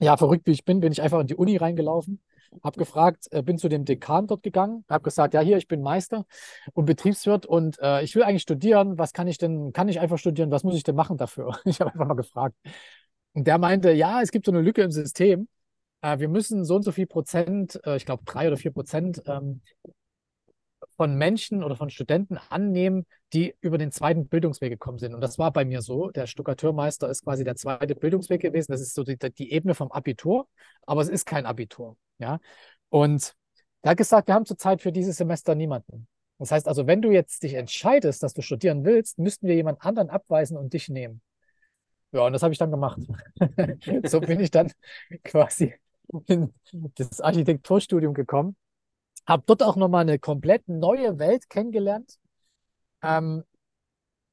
ja, 0.00 0.16
verrückt 0.16 0.44
wie 0.48 0.52
ich 0.52 0.64
bin, 0.64 0.80
bin 0.80 0.90
ich 0.90 1.02
einfach 1.02 1.20
in 1.20 1.28
die 1.28 1.36
Uni 1.36 1.56
reingelaufen, 1.56 2.20
habe 2.64 2.80
gefragt, 2.80 3.28
äh, 3.30 3.42
bin 3.42 3.58
zu 3.58 3.68
dem 3.68 3.84
Dekan 3.84 4.26
dort 4.26 4.42
gegangen, 4.42 4.84
habe 4.88 5.04
gesagt, 5.04 5.34
ja, 5.34 5.40
hier, 5.40 5.56
ich 5.56 5.68
bin 5.68 5.82
Meister 5.82 6.26
und 6.72 6.86
Betriebswirt 6.86 7.46
und 7.46 7.78
äh, 7.78 8.02
ich 8.02 8.16
will 8.16 8.24
eigentlich 8.24 8.42
studieren. 8.42 8.98
Was 8.98 9.12
kann 9.12 9.28
ich 9.28 9.38
denn, 9.38 9.72
kann 9.72 9.88
ich 9.88 10.00
einfach 10.00 10.18
studieren? 10.18 10.50
Was 10.50 10.64
muss 10.64 10.74
ich 10.74 10.82
denn 10.82 10.96
machen 10.96 11.16
dafür? 11.16 11.56
Ich 11.64 11.80
habe 11.80 11.92
einfach 11.92 12.08
mal 12.08 12.14
gefragt. 12.14 12.56
Und 13.34 13.46
der 13.46 13.58
meinte, 13.58 13.92
ja, 13.92 14.20
es 14.20 14.30
gibt 14.30 14.46
so 14.46 14.52
eine 14.52 14.60
Lücke 14.60 14.82
im 14.82 14.90
System. 14.90 15.48
Äh, 16.02 16.18
wir 16.18 16.28
müssen 16.28 16.64
so 16.64 16.76
und 16.76 16.82
so 16.82 16.92
viel 16.92 17.06
Prozent, 17.06 17.80
äh, 17.84 17.96
ich 17.96 18.04
glaube 18.04 18.24
drei 18.24 18.48
oder 18.48 18.56
vier 18.56 18.72
Prozent, 18.72 19.22
ähm, 19.26 19.62
von 20.96 21.16
Menschen 21.16 21.64
oder 21.64 21.76
von 21.76 21.90
Studenten 21.90 22.38
annehmen, 22.48 23.06
die 23.32 23.54
über 23.60 23.78
den 23.78 23.90
zweiten 23.90 24.28
Bildungsweg 24.28 24.70
gekommen 24.70 24.98
sind. 24.98 25.14
Und 25.14 25.20
das 25.20 25.38
war 25.38 25.52
bei 25.52 25.64
mir 25.64 25.80
so. 25.80 26.10
Der 26.10 26.26
Stuckateurmeister 26.26 27.08
ist 27.08 27.24
quasi 27.24 27.44
der 27.44 27.56
zweite 27.56 27.94
Bildungsweg 27.94 28.40
gewesen. 28.42 28.72
Das 28.72 28.80
ist 28.80 28.94
so 28.94 29.02
die, 29.02 29.16
die 29.16 29.52
Ebene 29.52 29.74
vom 29.74 29.90
Abitur, 29.90 30.48
aber 30.86 31.00
es 31.00 31.08
ist 31.08 31.24
kein 31.24 31.46
Abitur. 31.46 31.96
Ja? 32.18 32.40
Und 32.90 33.34
er 33.82 33.92
hat 33.92 33.98
gesagt, 33.98 34.28
wir 34.28 34.34
haben 34.34 34.46
zurzeit 34.46 34.82
für 34.82 34.92
dieses 34.92 35.16
Semester 35.16 35.54
niemanden. 35.54 36.06
Das 36.38 36.50
heißt 36.50 36.68
also, 36.68 36.86
wenn 36.86 37.02
du 37.02 37.10
jetzt 37.10 37.42
dich 37.42 37.54
entscheidest, 37.54 38.22
dass 38.22 38.34
du 38.34 38.42
studieren 38.42 38.84
willst, 38.84 39.18
müssten 39.18 39.46
wir 39.46 39.54
jemand 39.54 39.84
anderen 39.84 40.10
abweisen 40.10 40.56
und 40.56 40.72
dich 40.72 40.88
nehmen. 40.88 41.22
Ja, 42.12 42.26
und 42.26 42.32
das 42.32 42.42
habe 42.42 42.52
ich 42.52 42.58
dann 42.58 42.70
gemacht. 42.70 43.00
so 44.04 44.20
bin 44.20 44.40
ich 44.40 44.50
dann 44.50 44.70
quasi 45.24 45.74
in 46.26 46.52
das 46.94 47.20
Architekturstudium 47.20 48.14
gekommen 48.14 48.56
habe 49.26 49.42
dort 49.46 49.62
auch 49.62 49.76
nochmal 49.76 50.02
eine 50.02 50.18
komplett 50.18 50.68
neue 50.68 51.18
Welt 51.18 51.48
kennengelernt. 51.48 52.18
Ähm, 53.02 53.44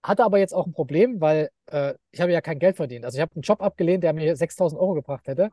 hatte 0.03 0.23
aber 0.23 0.39
jetzt 0.39 0.53
auch 0.53 0.65
ein 0.65 0.73
Problem, 0.73 1.19
weil 1.21 1.49
äh, 1.67 1.93
ich 2.11 2.21
habe 2.21 2.31
ja 2.31 2.41
kein 2.41 2.59
Geld 2.59 2.77
verdient. 2.77 3.05
Also 3.05 3.17
ich 3.17 3.21
habe 3.21 3.33
einen 3.35 3.41
Job 3.41 3.61
abgelehnt, 3.61 4.03
der 4.03 4.13
mir 4.13 4.35
6000 4.35 4.79
Euro 4.79 4.93
gebracht 4.93 5.27
hätte 5.27 5.49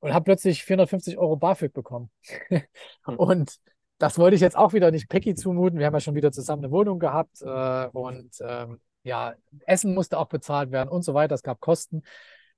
und 0.00 0.14
habe 0.14 0.24
plötzlich 0.24 0.64
450 0.64 1.18
Euro 1.18 1.36
BAföG 1.36 1.72
bekommen. 1.72 2.10
Hm. 2.48 2.62
und 3.18 3.58
das 3.98 4.18
wollte 4.18 4.34
ich 4.34 4.40
jetzt 4.40 4.56
auch 4.56 4.72
wieder 4.72 4.90
nicht 4.90 5.08
Peggy 5.08 5.34
zumuten. 5.34 5.78
Wir 5.78 5.86
haben 5.86 5.94
ja 5.94 6.00
schon 6.00 6.14
wieder 6.14 6.32
zusammen 6.32 6.64
eine 6.64 6.72
Wohnung 6.72 6.98
gehabt 6.98 7.42
äh, 7.42 7.86
und 7.88 8.30
ähm, 8.40 8.80
ja, 9.02 9.34
Essen 9.66 9.94
musste 9.94 10.18
auch 10.18 10.28
bezahlt 10.28 10.70
werden 10.70 10.88
und 10.88 11.02
so 11.02 11.14
weiter. 11.14 11.34
Es 11.34 11.42
gab 11.42 11.60
Kosten. 11.60 12.02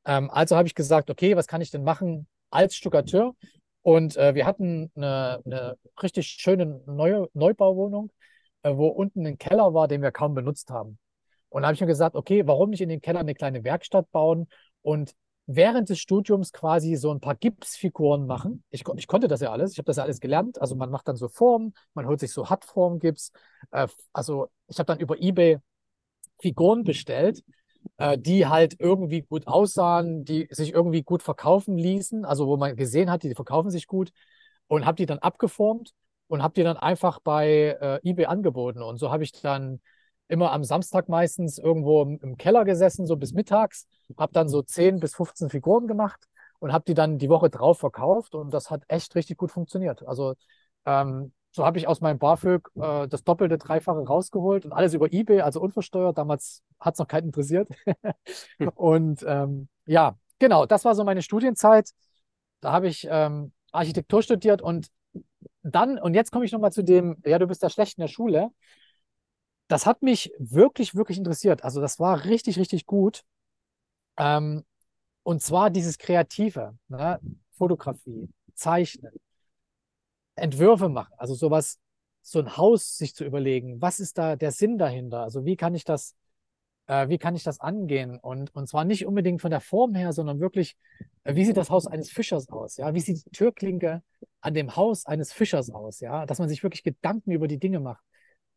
Ähm, 0.04 0.30
also 0.30 0.56
habe 0.56 0.68
ich 0.68 0.74
gesagt, 0.74 1.10
okay, 1.10 1.36
was 1.36 1.46
kann 1.46 1.60
ich 1.60 1.70
denn 1.70 1.84
machen 1.84 2.26
als 2.50 2.76
Stuckateur? 2.76 3.34
Und 3.82 4.16
äh, 4.16 4.34
wir 4.34 4.46
hatten 4.46 4.90
eine, 4.96 5.42
eine, 5.44 5.78
richtig 6.02 6.28
schöne 6.28 6.80
neue 6.86 7.28
Neubauwohnung, 7.34 8.10
äh, 8.62 8.74
wo 8.74 8.88
unten 8.88 9.26
ein 9.26 9.38
Keller 9.38 9.74
war, 9.74 9.88
den 9.88 10.02
wir 10.02 10.10
kaum 10.10 10.34
benutzt 10.34 10.70
haben. 10.70 10.98
Und 11.50 11.62
da 11.62 11.68
habe 11.68 11.74
ich 11.74 11.80
mir 11.80 11.86
gesagt, 11.86 12.16
okay, 12.16 12.46
warum 12.46 12.70
nicht 12.70 12.80
in 12.80 12.88
den 12.88 13.00
Keller 13.00 13.20
eine 13.20 13.34
kleine 13.34 13.62
Werkstatt 13.64 14.10
bauen 14.10 14.48
und 14.82 15.14
während 15.46 15.90
des 15.90 15.98
Studiums 15.98 16.52
quasi 16.52 16.96
so 16.96 17.12
ein 17.12 17.20
paar 17.20 17.34
Gipsfiguren 17.34 18.26
machen. 18.26 18.64
Ich, 18.70 18.84
ich 18.96 19.06
konnte 19.06 19.28
das 19.28 19.40
ja 19.40 19.52
alles, 19.52 19.72
ich 19.72 19.78
habe 19.78 19.86
das 19.86 19.98
ja 19.98 20.04
alles 20.04 20.20
gelernt. 20.20 20.60
Also 20.60 20.74
man 20.74 20.90
macht 20.90 21.06
dann 21.08 21.16
so 21.16 21.28
Formen, 21.28 21.74
man 21.92 22.06
holt 22.06 22.20
sich 22.20 22.32
so 22.32 22.48
Hartform-Gips. 22.48 23.32
Äh, 23.70 23.88
also 24.12 24.48
ich 24.68 24.78
habe 24.78 24.86
dann 24.86 25.00
über 25.00 25.20
eBay 25.20 25.58
Figuren 26.40 26.84
bestellt 26.84 27.42
äh, 27.98 28.18
die 28.18 28.46
halt 28.46 28.76
irgendwie 28.78 29.22
gut 29.22 29.46
aussahen, 29.46 30.24
die 30.24 30.48
sich 30.50 30.72
irgendwie 30.72 31.02
gut 31.02 31.22
verkaufen 31.22 31.76
ließen, 31.76 32.24
also 32.24 32.46
wo 32.46 32.56
man 32.56 32.76
gesehen 32.76 33.10
hat, 33.10 33.22
die 33.22 33.34
verkaufen 33.34 33.70
sich 33.70 33.86
gut 33.86 34.10
und 34.66 34.86
habe 34.86 34.96
die 34.96 35.06
dann 35.06 35.18
abgeformt 35.18 35.92
und 36.28 36.42
habe 36.42 36.54
die 36.54 36.62
dann 36.62 36.76
einfach 36.76 37.20
bei 37.20 37.76
äh, 37.80 38.00
eBay 38.08 38.26
angeboten. 38.26 38.82
Und 38.82 38.98
so 38.98 39.10
habe 39.10 39.24
ich 39.24 39.32
dann 39.32 39.80
immer 40.28 40.52
am 40.52 40.64
Samstag 40.64 41.08
meistens 41.08 41.58
irgendwo 41.58 42.02
im, 42.02 42.18
im 42.22 42.36
Keller 42.36 42.64
gesessen, 42.64 43.06
so 43.06 43.16
bis 43.16 43.32
mittags, 43.32 43.86
habe 44.18 44.32
dann 44.32 44.48
so 44.48 44.62
10 44.62 45.00
bis 45.00 45.14
15 45.14 45.50
Figuren 45.50 45.86
gemacht 45.86 46.26
und 46.60 46.72
habe 46.72 46.84
die 46.86 46.94
dann 46.94 47.18
die 47.18 47.28
Woche 47.28 47.50
drauf 47.50 47.78
verkauft 47.78 48.34
und 48.34 48.52
das 48.52 48.70
hat 48.70 48.82
echt 48.88 49.14
richtig 49.14 49.36
gut 49.36 49.52
funktioniert. 49.52 50.02
Also 50.06 50.34
ähm, 50.86 51.32
so 51.54 51.64
habe 51.64 51.78
ich 51.78 51.86
aus 51.86 52.00
meinem 52.00 52.18
BAföG 52.18 52.68
äh, 52.74 53.06
das 53.06 53.22
doppelte, 53.22 53.58
dreifache 53.58 54.04
rausgeholt 54.04 54.64
und 54.64 54.72
alles 54.72 54.92
über 54.92 55.12
eBay, 55.12 55.40
also 55.40 55.60
unversteuert. 55.60 56.18
Damals 56.18 56.64
hat 56.80 56.94
es 56.94 56.98
noch 56.98 57.06
keinen 57.06 57.26
interessiert. 57.26 57.68
Hm. 58.58 58.68
und 58.74 59.24
ähm, 59.26 59.68
ja, 59.86 60.18
genau, 60.40 60.66
das 60.66 60.84
war 60.84 60.96
so 60.96 61.04
meine 61.04 61.22
Studienzeit. 61.22 61.90
Da 62.60 62.72
habe 62.72 62.88
ich 62.88 63.06
ähm, 63.08 63.52
Architektur 63.70 64.22
studiert 64.22 64.62
und 64.62 64.88
dann, 65.62 65.96
und 65.98 66.14
jetzt 66.14 66.32
komme 66.32 66.44
ich 66.44 66.50
nochmal 66.50 66.72
zu 66.72 66.82
dem, 66.82 67.18
ja, 67.24 67.38
du 67.38 67.46
bist 67.46 67.62
da 67.62 67.70
schlecht 67.70 67.98
in 67.98 68.02
der 68.02 68.08
Schule. 68.08 68.50
Das 69.68 69.86
hat 69.86 70.02
mich 70.02 70.32
wirklich, 70.38 70.96
wirklich 70.96 71.18
interessiert. 71.18 71.62
Also 71.62 71.80
das 71.80 72.00
war 72.00 72.24
richtig, 72.24 72.58
richtig 72.58 72.84
gut. 72.84 73.22
Ähm, 74.16 74.64
und 75.22 75.40
zwar 75.40 75.70
dieses 75.70 75.98
Kreative, 75.98 76.76
ne? 76.88 77.20
Fotografie, 77.56 78.28
Zeichnen, 78.54 79.12
Entwürfe 80.36 80.88
machen, 80.88 81.12
also 81.16 81.34
sowas, 81.34 81.78
so 82.22 82.38
ein 82.38 82.56
Haus 82.56 82.96
sich 82.96 83.14
zu 83.14 83.24
überlegen, 83.24 83.80
was 83.80 84.00
ist 84.00 84.18
da 84.18 84.36
der 84.36 84.50
Sinn 84.50 84.78
dahinter? 84.78 85.22
Also 85.22 85.44
wie 85.44 85.56
kann 85.56 85.74
ich 85.74 85.84
das, 85.84 86.14
äh, 86.86 87.08
wie 87.08 87.18
kann 87.18 87.36
ich 87.36 87.42
das 87.42 87.60
angehen? 87.60 88.18
Und, 88.18 88.54
und 88.54 88.66
zwar 88.66 88.84
nicht 88.84 89.06
unbedingt 89.06 89.42
von 89.42 89.50
der 89.50 89.60
Form 89.60 89.94
her, 89.94 90.12
sondern 90.12 90.40
wirklich, 90.40 90.76
äh, 91.24 91.34
wie 91.34 91.44
sieht 91.44 91.56
das 91.56 91.70
Haus 91.70 91.86
eines 91.86 92.10
Fischers 92.10 92.48
aus? 92.48 92.78
Ja, 92.78 92.94
wie 92.94 93.00
sieht 93.00 93.26
die 93.26 93.30
Türklinke 93.30 94.02
an 94.40 94.54
dem 94.54 94.74
Haus 94.74 95.06
eines 95.06 95.32
Fischers 95.32 95.70
aus? 95.70 96.00
Ja, 96.00 96.24
dass 96.26 96.38
man 96.38 96.48
sich 96.48 96.62
wirklich 96.62 96.82
Gedanken 96.82 97.30
über 97.32 97.46
die 97.46 97.58
Dinge 97.58 97.80
macht, 97.80 98.02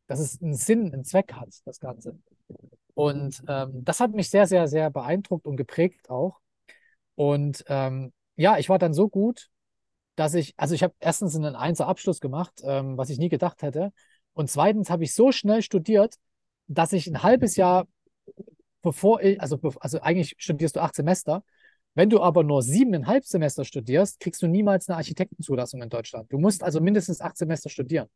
dass 0.07 0.19
es 0.19 0.41
einen 0.41 0.53
Sinn, 0.53 0.93
einen 0.93 1.03
Zweck 1.03 1.33
hat, 1.33 1.49
das 1.65 1.79
Ganze. 1.79 2.17
Und 2.93 3.43
ähm, 3.47 3.83
das 3.83 3.99
hat 3.99 4.13
mich 4.13 4.29
sehr, 4.29 4.47
sehr, 4.47 4.67
sehr 4.67 4.89
beeindruckt 4.89 5.45
und 5.45 5.57
geprägt 5.57 6.09
auch. 6.09 6.39
Und 7.15 7.63
ähm, 7.67 8.13
ja, 8.35 8.57
ich 8.57 8.69
war 8.69 8.79
dann 8.79 8.93
so 8.93 9.09
gut, 9.09 9.49
dass 10.17 10.33
ich, 10.33 10.55
also 10.57 10.73
ich 10.73 10.81
habe 10.83 10.95
erstens 10.99 11.35
einen 11.35 11.55
Einser-Abschluss 11.55 12.19
gemacht, 12.19 12.61
ähm, 12.63 12.97
was 12.97 13.09
ich 13.09 13.19
nie 13.19 13.29
gedacht 13.29 13.61
hätte. 13.61 13.93
Und 14.33 14.49
zweitens 14.49 14.89
habe 14.89 15.03
ich 15.03 15.13
so 15.13 15.31
schnell 15.31 15.61
studiert, 15.61 16.15
dass 16.67 16.91
ich 16.91 17.07
ein 17.07 17.21
halbes 17.21 17.55
Jahr, 17.55 17.87
bevor 18.81 19.21
ich, 19.21 19.39
also, 19.39 19.59
also 19.79 20.01
eigentlich 20.01 20.33
studierst 20.39 20.75
du 20.75 20.81
acht 20.81 20.95
Semester, 20.95 21.43
wenn 21.93 22.09
du 22.09 22.19
aber 22.19 22.43
nur 22.43 22.63
siebeneinhalb 22.63 23.25
Semester 23.25 23.63
studierst, 23.63 24.19
kriegst 24.19 24.41
du 24.41 24.47
niemals 24.47 24.89
eine 24.89 24.97
Architektenzulassung 24.97 25.83
in 25.83 25.89
Deutschland. 25.89 26.31
Du 26.31 26.39
musst 26.39 26.63
also 26.63 26.81
mindestens 26.81 27.21
acht 27.21 27.37
Semester 27.37 27.69
studieren. 27.69 28.07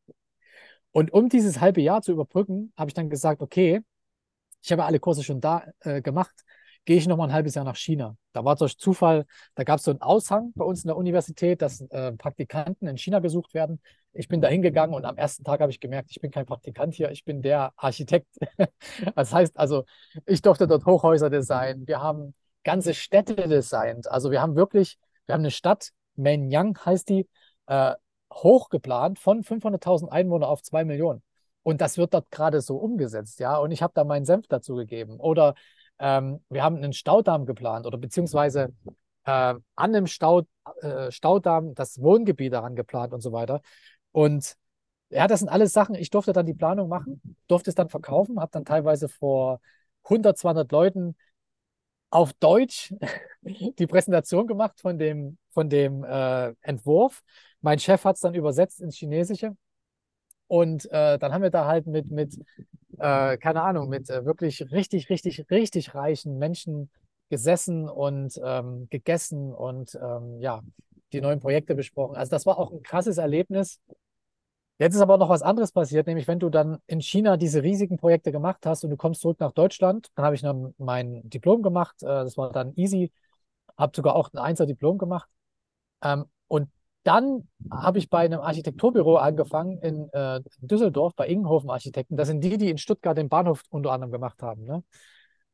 Und 0.92 1.14
um 1.14 1.30
dieses 1.30 1.62
halbe 1.62 1.82
Jahr 1.82 2.02
zu 2.02 2.12
überbrücken, 2.12 2.74
habe 2.76 2.90
ich 2.90 2.96
dann 2.96 3.12
gesagt, 3.12 3.42
okay, 3.42 3.82
ich 4.64 4.72
habe 4.72 4.86
alle 4.86 5.00
Kurse 5.00 5.24
schon 5.24 5.40
da 5.40 5.66
äh, 5.82 6.02
gemacht 6.02 6.44
gehe 6.86 6.98
ich 6.98 7.08
noch 7.08 7.18
mal 7.18 7.26
ein 7.26 7.34
halbes 7.34 7.56
Jahr 7.56 7.66
nach 7.66 7.76
China. 7.76 8.16
Da 8.34 8.44
war 8.44 8.56
durch 8.56 8.78
Zufall, 8.78 9.26
da 9.56 9.64
gab 9.64 9.80
es 9.80 9.86
so 9.86 9.92
einen 9.92 10.02
Aushang 10.02 10.52
bei 10.56 10.66
uns 10.66 10.84
in 10.84 10.88
der 10.88 10.98
Universität, 10.98 11.62
dass 11.62 11.82
äh, 11.82 12.12
Praktikanten 12.14 12.88
in 12.88 12.98
China 12.98 13.20
gesucht 13.20 13.54
werden. 13.54 13.82
Ich 14.14 14.28
bin 14.28 14.42
da 14.42 14.48
hingegangen 14.48 14.96
und 14.96 15.06
am 15.06 15.18
ersten 15.18 15.44
Tag 15.44 15.62
habe 15.62 15.72
ich 15.72 15.80
gemerkt, 15.80 16.10
ich 16.12 16.20
bin 16.20 16.32
kein 16.32 16.46
Praktikant 16.46 16.94
hier, 16.94 17.12
ich 17.12 17.24
bin 17.24 17.42
der 17.42 17.72
Architekt. 17.78 18.28
das 19.16 19.34
heißt 19.34 19.58
also, 19.58 19.86
ich 20.26 20.42
durfte 20.42 20.68
dort 20.68 20.86
Hochhäuser 20.86 21.30
designen. 21.30 21.88
Wir 21.88 22.02
haben 22.02 22.34
ganze 22.64 22.94
Städte 22.94 23.36
designt. 23.36 24.10
Also 24.10 24.32
wir 24.32 24.42
haben 24.42 24.56
wirklich, 24.56 24.98
wir 25.26 25.34
haben 25.34 25.42
eine 25.42 25.52
Stadt, 25.52 25.92
Menyang 26.16 26.78
heißt 26.84 27.10
die, 27.10 27.28
äh, 27.68 27.94
hochgeplant 28.34 29.20
von 29.20 29.44
500.000 29.44 30.10
Einwohner 30.10 30.48
auf 30.48 30.62
2 30.62 30.86
Millionen. 30.86 31.22
Und 31.64 31.82
das 31.82 31.98
wird 31.98 32.14
dort 32.14 32.32
gerade 32.32 32.62
so 32.62 32.78
umgesetzt, 32.78 33.40
ja. 33.40 33.58
Und 33.58 33.72
ich 33.72 33.84
habe 33.84 33.94
da 33.94 34.04
meinen 34.04 34.26
Senf 34.26 34.48
dazu 34.48 34.76
gegeben. 34.76 35.20
Oder 35.20 35.54
ähm, 36.02 36.44
wir 36.50 36.64
haben 36.64 36.78
einen 36.78 36.94
Staudamm 36.94 37.46
geplant 37.46 37.86
oder 37.86 37.98
beziehungsweise 37.98 38.74
äh, 39.26 39.32
an 39.32 39.62
einem 39.76 40.08
Stau, 40.08 40.42
äh, 40.82 41.12
Staudamm 41.12 41.76
das 41.76 42.02
Wohngebiet 42.02 42.54
daran 42.54 42.76
geplant 42.76 43.14
und 43.14 43.22
so 43.22 43.32
weiter. 43.32 43.62
Und 44.12 44.56
ja, 45.10 45.28
das 45.28 45.40
sind 45.40 45.50
alles 45.50 45.74
Sachen. 45.74 45.96
Ich 45.96 46.10
durfte 46.10 46.34
dann 46.34 46.46
die 46.48 46.56
Planung 46.56 46.90
machen, 46.90 47.22
durfte 47.48 47.70
es 47.70 47.76
dann 47.76 47.90
verkaufen, 47.90 48.40
habe 48.40 48.52
dann 48.52 48.66
teilweise 48.66 49.10
vor 49.10 49.62
100, 50.06 50.38
200 50.38 50.72
Leuten 50.72 51.16
auf 52.10 52.34
Deutsch 52.34 52.94
die 53.42 53.88
Präsentation 53.88 54.48
gemacht 54.48 54.80
von 54.82 54.98
dem, 54.98 55.38
von 55.52 55.70
dem 55.70 56.04
äh, 56.04 56.54
Entwurf. 56.62 57.22
Mein 57.62 57.78
Chef 57.78 58.04
hat 58.06 58.16
es 58.16 58.22
dann 58.22 58.34
übersetzt 58.34 58.82
ins 58.82 58.96
Chinesische. 58.98 59.56
Und 60.52 60.92
äh, 60.92 61.18
dann 61.18 61.32
haben 61.34 61.44
wir 61.44 61.50
da 61.50 61.66
halt 61.66 61.88
mit, 61.88 62.12
mit 62.12 62.38
äh, 63.00 63.38
keine 63.38 63.62
Ahnung, 63.62 63.88
mit 63.88 64.10
äh, 64.10 64.26
wirklich 64.26 64.70
richtig, 64.70 65.10
richtig, 65.10 65.50
richtig 65.50 65.96
reichen 65.96 66.40
Menschen 66.40 66.90
gesessen 67.30 67.88
und 67.88 68.38
ähm, 68.44 68.88
gegessen 68.90 69.54
und 69.54 69.96
ähm, 69.96 70.42
ja, 70.42 70.60
die 71.14 71.22
neuen 71.22 71.40
Projekte 71.40 71.74
besprochen. 71.74 72.18
Also 72.18 72.32
das 72.32 72.46
war 72.46 72.60
auch 72.60 72.74
ein 72.74 72.84
krasses 72.84 73.18
Erlebnis. 73.18 73.80
Jetzt 74.78 74.96
ist 74.96 75.02
aber 75.02 75.18
noch 75.18 75.30
was 75.30 75.42
anderes 75.42 75.72
passiert, 75.72 76.06
nämlich 76.06 76.28
wenn 76.28 76.40
du 76.40 76.50
dann 76.50 76.80
in 76.86 77.00
China 77.00 77.38
diese 77.38 77.64
riesigen 77.64 77.96
Projekte 77.96 78.34
gemacht 78.34 78.66
hast 78.66 78.84
und 78.84 78.90
du 78.90 78.98
kommst 78.98 79.22
zurück 79.22 79.40
nach 79.40 79.54
Deutschland, 79.54 80.10
dann 80.16 80.26
habe 80.26 80.36
ich 80.36 80.42
dann 80.42 80.74
mein 80.80 81.22
Diplom 81.30 81.62
gemacht, 81.62 82.04
äh, 82.04 82.08
das 82.08 82.36
war 82.36 82.52
dann 82.52 82.74
easy, 82.76 83.10
habe 83.78 83.94
sogar 83.96 84.18
auch 84.18 84.34
ein 84.34 84.38
Einser-Diplom 84.40 84.98
gemacht. 84.98 85.30
Ähm, 86.04 86.26
und 86.48 86.70
dann 87.04 87.48
habe 87.72 87.98
ich 87.98 88.10
bei 88.10 88.20
einem 88.20 88.40
Architekturbüro 88.40 89.18
angefangen 89.18 89.80
in 89.80 90.10
äh, 90.14 90.42
Düsseldorf 90.60 91.16
bei 91.16 91.28
Ingenhofen 91.28 91.70
Architekten. 91.70 92.16
Das 92.18 92.28
sind 92.28 92.44
die, 92.44 92.58
die 92.58 92.70
in 92.70 92.78
Stuttgart 92.78 93.18
den 93.18 93.30
Bahnhof 93.30 93.64
unter 93.70 93.92
anderem 93.92 94.12
gemacht 94.12 94.42
haben, 94.44 94.66
ne? 94.66 94.84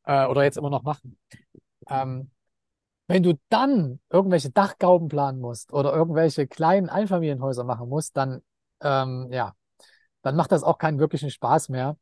Äh, 0.04 0.26
oder 0.28 0.44
jetzt 0.44 0.58
immer 0.58 0.70
noch 0.70 0.84
machen. 0.84 1.18
Ähm, 1.90 2.32
wenn 3.08 3.24
du 3.24 3.40
dann 3.50 4.00
irgendwelche 4.10 4.50
Dachgauben 4.50 5.08
planen 5.08 5.40
musst 5.40 5.72
oder 5.72 5.94
irgendwelche 5.94 6.48
kleinen 6.48 6.90
Einfamilienhäuser 6.90 7.64
machen 7.64 7.88
musst, 7.88 8.18
dann 8.18 8.42
ähm, 8.82 9.30
ja, 9.32 9.54
dann 10.22 10.36
macht 10.36 10.52
das 10.52 10.64
auch 10.64 10.78
keinen 10.78 11.00
wirklichen 11.00 11.32
Spaß 11.32 11.70
mehr. 11.70 11.98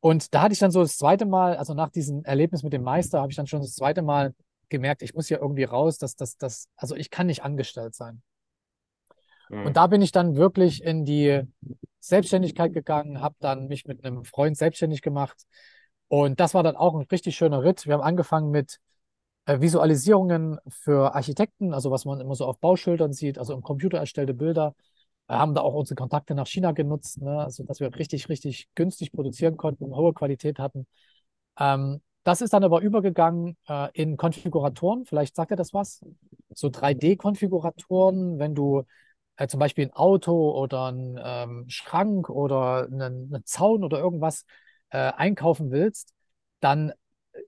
Und 0.00 0.34
da 0.34 0.42
hatte 0.42 0.52
ich 0.52 0.58
dann 0.58 0.70
so 0.70 0.82
das 0.82 0.96
zweite 0.96 1.26
Mal, 1.26 1.56
also 1.56 1.74
nach 1.74 1.90
diesem 1.90 2.24
Erlebnis 2.24 2.62
mit 2.62 2.72
dem 2.72 2.82
Meister, 2.82 3.20
habe 3.20 3.30
ich 3.30 3.36
dann 3.36 3.46
schon 3.46 3.60
das 3.60 3.74
zweite 3.74 4.02
Mal 4.02 4.34
gemerkt, 4.68 5.02
ich 5.02 5.14
muss 5.14 5.28
hier 5.28 5.40
irgendwie 5.40 5.64
raus, 5.64 5.98
dass 5.98 6.16
das, 6.16 6.36
das, 6.36 6.68
also 6.76 6.94
ich 6.96 7.10
kann 7.10 7.26
nicht 7.26 7.42
angestellt 7.42 7.94
sein. 7.94 8.22
Mhm. 9.48 9.66
Und 9.66 9.76
da 9.76 9.86
bin 9.86 10.02
ich 10.02 10.12
dann 10.12 10.36
wirklich 10.36 10.82
in 10.82 11.04
die 11.04 11.42
Selbstständigkeit 12.00 12.72
gegangen, 12.72 13.20
habe 13.20 13.34
dann 13.40 13.68
mich 13.68 13.86
mit 13.86 14.04
einem 14.04 14.24
Freund 14.24 14.56
selbstständig 14.56 15.02
gemacht. 15.02 15.44
Und 16.08 16.40
das 16.40 16.54
war 16.54 16.62
dann 16.62 16.76
auch 16.76 16.94
ein 16.94 17.06
richtig 17.10 17.36
schöner 17.36 17.62
Ritt. 17.62 17.86
Wir 17.86 17.94
haben 17.94 18.02
angefangen 18.02 18.50
mit 18.50 18.78
äh, 19.46 19.60
Visualisierungen 19.60 20.58
für 20.68 21.14
Architekten, 21.14 21.74
also 21.74 21.90
was 21.90 22.04
man 22.04 22.20
immer 22.20 22.34
so 22.34 22.46
auf 22.46 22.58
Bauschildern 22.58 23.12
sieht, 23.12 23.38
also 23.38 23.54
im 23.54 23.62
Computer 23.62 23.98
erstellte 23.98 24.34
Bilder. 24.34 24.74
Wir 25.28 25.38
haben 25.38 25.54
da 25.54 25.62
auch 25.62 25.74
unsere 25.74 25.96
Kontakte 25.96 26.34
nach 26.34 26.46
China 26.46 26.72
genutzt, 26.72 27.20
ne? 27.20 27.40
also 27.40 27.64
dass 27.64 27.80
wir 27.80 27.92
richtig, 27.96 28.28
richtig 28.28 28.68
günstig 28.76 29.12
produzieren 29.12 29.56
konnten, 29.56 29.94
hohe 29.96 30.12
Qualität 30.14 30.58
hatten. 30.60 30.86
Ähm, 31.58 32.00
das 32.22 32.40
ist 32.40 32.52
dann 32.52 32.64
aber 32.64 32.80
übergegangen 32.80 33.56
äh, 33.68 33.88
in 33.92 34.16
Konfiguratoren. 34.16 35.04
Vielleicht 35.04 35.36
sagt 35.36 35.52
er 35.52 35.56
das 35.56 35.72
was. 35.74 36.04
So 36.54 36.68
3D-Konfiguratoren, 36.68 38.38
wenn 38.38 38.54
du 38.54 38.84
äh, 39.36 39.48
zum 39.48 39.60
Beispiel 39.60 39.86
ein 39.86 39.92
Auto 39.92 40.50
oder 40.50 40.86
einen 40.86 41.18
ähm, 41.22 41.64
Schrank 41.68 42.28
oder 42.30 42.86
einen, 42.86 43.32
einen, 43.32 43.44
Zaun 43.44 43.84
oder 43.84 43.98
irgendwas 43.98 44.44
äh, 44.90 44.98
einkaufen 44.98 45.70
willst, 45.70 46.12
dann 46.60 46.92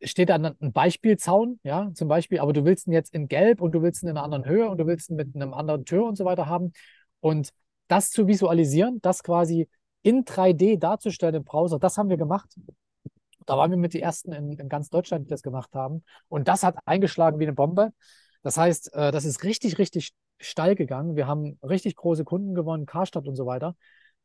steht 0.03 0.29
da 0.29 0.35
ein 0.37 0.72
Beispielzaun, 0.72 1.61
ja, 1.62 1.90
zum 1.94 2.09
Beispiel, 2.09 2.40
aber 2.40 2.53
du 2.53 2.64
willst 2.64 2.87
ihn 2.87 2.92
jetzt 2.92 3.14
in 3.14 3.29
Gelb 3.29 3.61
und 3.61 3.72
du 3.72 3.83
willst 3.83 4.03
ihn 4.03 4.09
in 4.09 4.16
einer 4.16 4.24
anderen 4.24 4.44
Höhe 4.44 4.68
und 4.68 4.79
du 4.79 4.87
willst 4.87 5.11
ihn 5.11 5.16
mit 5.16 5.35
einem 5.35 5.55
anderen 5.55 5.85
Tür 5.85 6.05
und 6.05 6.16
so 6.16 6.24
weiter 6.24 6.46
haben. 6.46 6.72
Und 7.20 7.51
das 7.88 8.11
zu 8.11 8.27
visualisieren, 8.27 9.01
das 9.01 9.22
quasi 9.22 9.68
in 10.03 10.24
3D 10.24 10.79
darzustellen 10.79 11.37
im 11.37 11.44
Browser, 11.44 11.79
das 11.79 11.96
haben 11.96 12.11
wir 12.11 12.16
gemacht. 12.16 12.55
Da 13.46 13.57
waren 13.57 13.70
wir 13.70 13.79
mit 13.79 13.94
die 13.94 14.03
ersten 14.03 14.33
in, 14.33 14.53
in 14.53 14.68
ganz 14.68 14.90
Deutschland, 14.90 15.24
die 15.24 15.31
das 15.31 15.42
gemacht 15.42 15.74
haben. 15.74 16.05
Und 16.29 16.48
das 16.48 16.62
hat 16.62 16.77
eingeschlagen 16.85 17.38
wie 17.38 17.44
eine 17.44 17.55
Bombe. 17.55 17.92
Das 18.42 18.59
heißt, 18.59 18.92
äh, 18.94 19.11
das 19.11 19.24
ist 19.24 19.42
richtig, 19.42 19.79
richtig 19.79 20.12
steil 20.38 20.74
gegangen. 20.74 21.16
Wir 21.16 21.27
haben 21.27 21.59
richtig 21.62 21.96
große 21.96 22.24
Kunden 22.24 22.55
gewonnen, 22.55 22.87
Karstadt 22.87 23.27
und 23.27 23.37
so 23.37 23.46
weiter. 23.46 23.74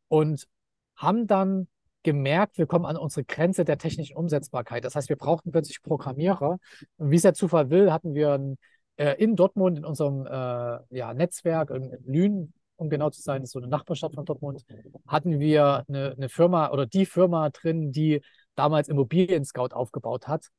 Und 0.08 0.48
haben 0.96 1.28
dann 1.28 1.68
gemerkt, 2.04 2.58
wir 2.58 2.68
kommen 2.68 2.86
an 2.86 2.98
unsere 2.98 3.24
Grenze 3.24 3.66
der 3.66 3.78
technischen 3.78 4.16
Umsetzbarkeit. 4.16 4.84
Das 4.84 4.96
heißt, 4.96 5.10
wir 5.10 5.16
brauchten 5.16 5.52
plötzlich 5.52 5.82
Programmierer. 5.82 6.60
Und 6.98 7.12
wie 7.12 7.16
es 7.16 7.22
der 7.22 7.34
Zufall 7.34 7.70
will, 7.70 7.92
hatten 7.92 8.14
wir 8.14 8.34
ein, 8.34 8.58
äh, 8.98 9.16
in 9.22 9.36
Dortmund 9.36 9.78
in 9.78 9.86
unserem 9.86 10.26
äh, 10.26 10.96
ja, 10.96 11.14
Netzwerk, 11.14 11.72
in 11.72 11.98
Lünen, 12.06 12.54
um 12.76 12.90
genau 12.90 13.10
zu 13.10 13.22
sein, 13.22 13.44
ist 13.44 13.52
so 13.52 13.60
eine 13.60 13.68
Nachbarstadt 13.68 14.14
von 14.14 14.26
Dortmund, 14.26 14.66
hatten 15.08 15.40
wir 15.40 15.86
eine, 15.88 16.12
eine 16.12 16.30
Firma 16.30 16.72
oder 16.72 16.86
die 16.86 17.06
Firma 17.06 17.50
drin, 17.50 17.92
die 17.92 18.22
damals 18.56 18.90
Immobilien 18.90 19.46
Scout 19.46 19.70
aufgebaut 19.74 20.28
hat. 20.28 20.50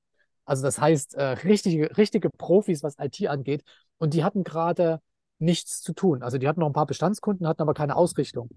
Also 0.46 0.62
das 0.62 0.80
heißt, 0.80 1.14
äh, 1.14 1.24
richtige, 1.24 1.96
richtige 1.96 2.30
Profis, 2.30 2.82
was 2.82 2.96
IT 2.98 3.26
angeht. 3.28 3.62
Und 3.98 4.14
die 4.14 4.24
hatten 4.24 4.44
gerade 4.44 5.00
nichts 5.44 5.82
zu 5.82 5.92
tun. 5.92 6.22
Also 6.22 6.38
die 6.38 6.48
hatten 6.48 6.60
noch 6.60 6.68
ein 6.68 6.72
paar 6.72 6.86
Bestandskunden, 6.86 7.46
hatten 7.46 7.62
aber 7.62 7.74
keine 7.74 7.96
Ausrichtung. 7.96 8.50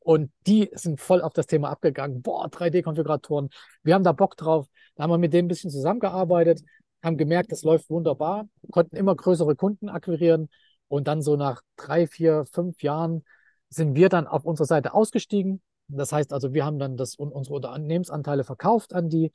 Und 0.00 0.32
die 0.46 0.70
sind 0.72 1.00
voll 1.00 1.20
auf 1.20 1.32
das 1.34 1.46
Thema 1.46 1.70
abgegangen. 1.70 2.22
Boah, 2.22 2.48
3D-Konfiguratoren, 2.48 3.50
wir 3.82 3.94
haben 3.94 4.04
da 4.04 4.12
Bock 4.12 4.36
drauf. 4.36 4.66
Da 4.94 5.04
haben 5.04 5.10
wir 5.10 5.18
mit 5.18 5.32
denen 5.32 5.46
ein 5.46 5.48
bisschen 5.48 5.70
zusammengearbeitet, 5.70 6.62
haben 7.02 7.16
gemerkt, 7.16 7.52
das 7.52 7.62
läuft 7.62 7.90
wunderbar, 7.90 8.48
konnten 8.70 8.96
immer 8.96 9.14
größere 9.14 9.56
Kunden 9.56 9.88
akquirieren. 9.88 10.48
Und 10.88 11.06
dann 11.06 11.22
so 11.22 11.36
nach 11.36 11.62
drei, 11.76 12.06
vier, 12.06 12.44
fünf 12.46 12.82
Jahren 12.82 13.24
sind 13.68 13.94
wir 13.94 14.08
dann 14.08 14.26
auf 14.26 14.44
unserer 14.44 14.66
Seite 14.66 14.94
ausgestiegen. 14.94 15.62
Das 15.88 16.12
heißt 16.12 16.32
also, 16.32 16.52
wir 16.54 16.64
haben 16.64 16.78
dann 16.78 16.96
das, 16.96 17.16
unsere 17.16 17.56
Unternehmensanteile 17.56 18.44
verkauft 18.44 18.94
an 18.94 19.08
die. 19.08 19.32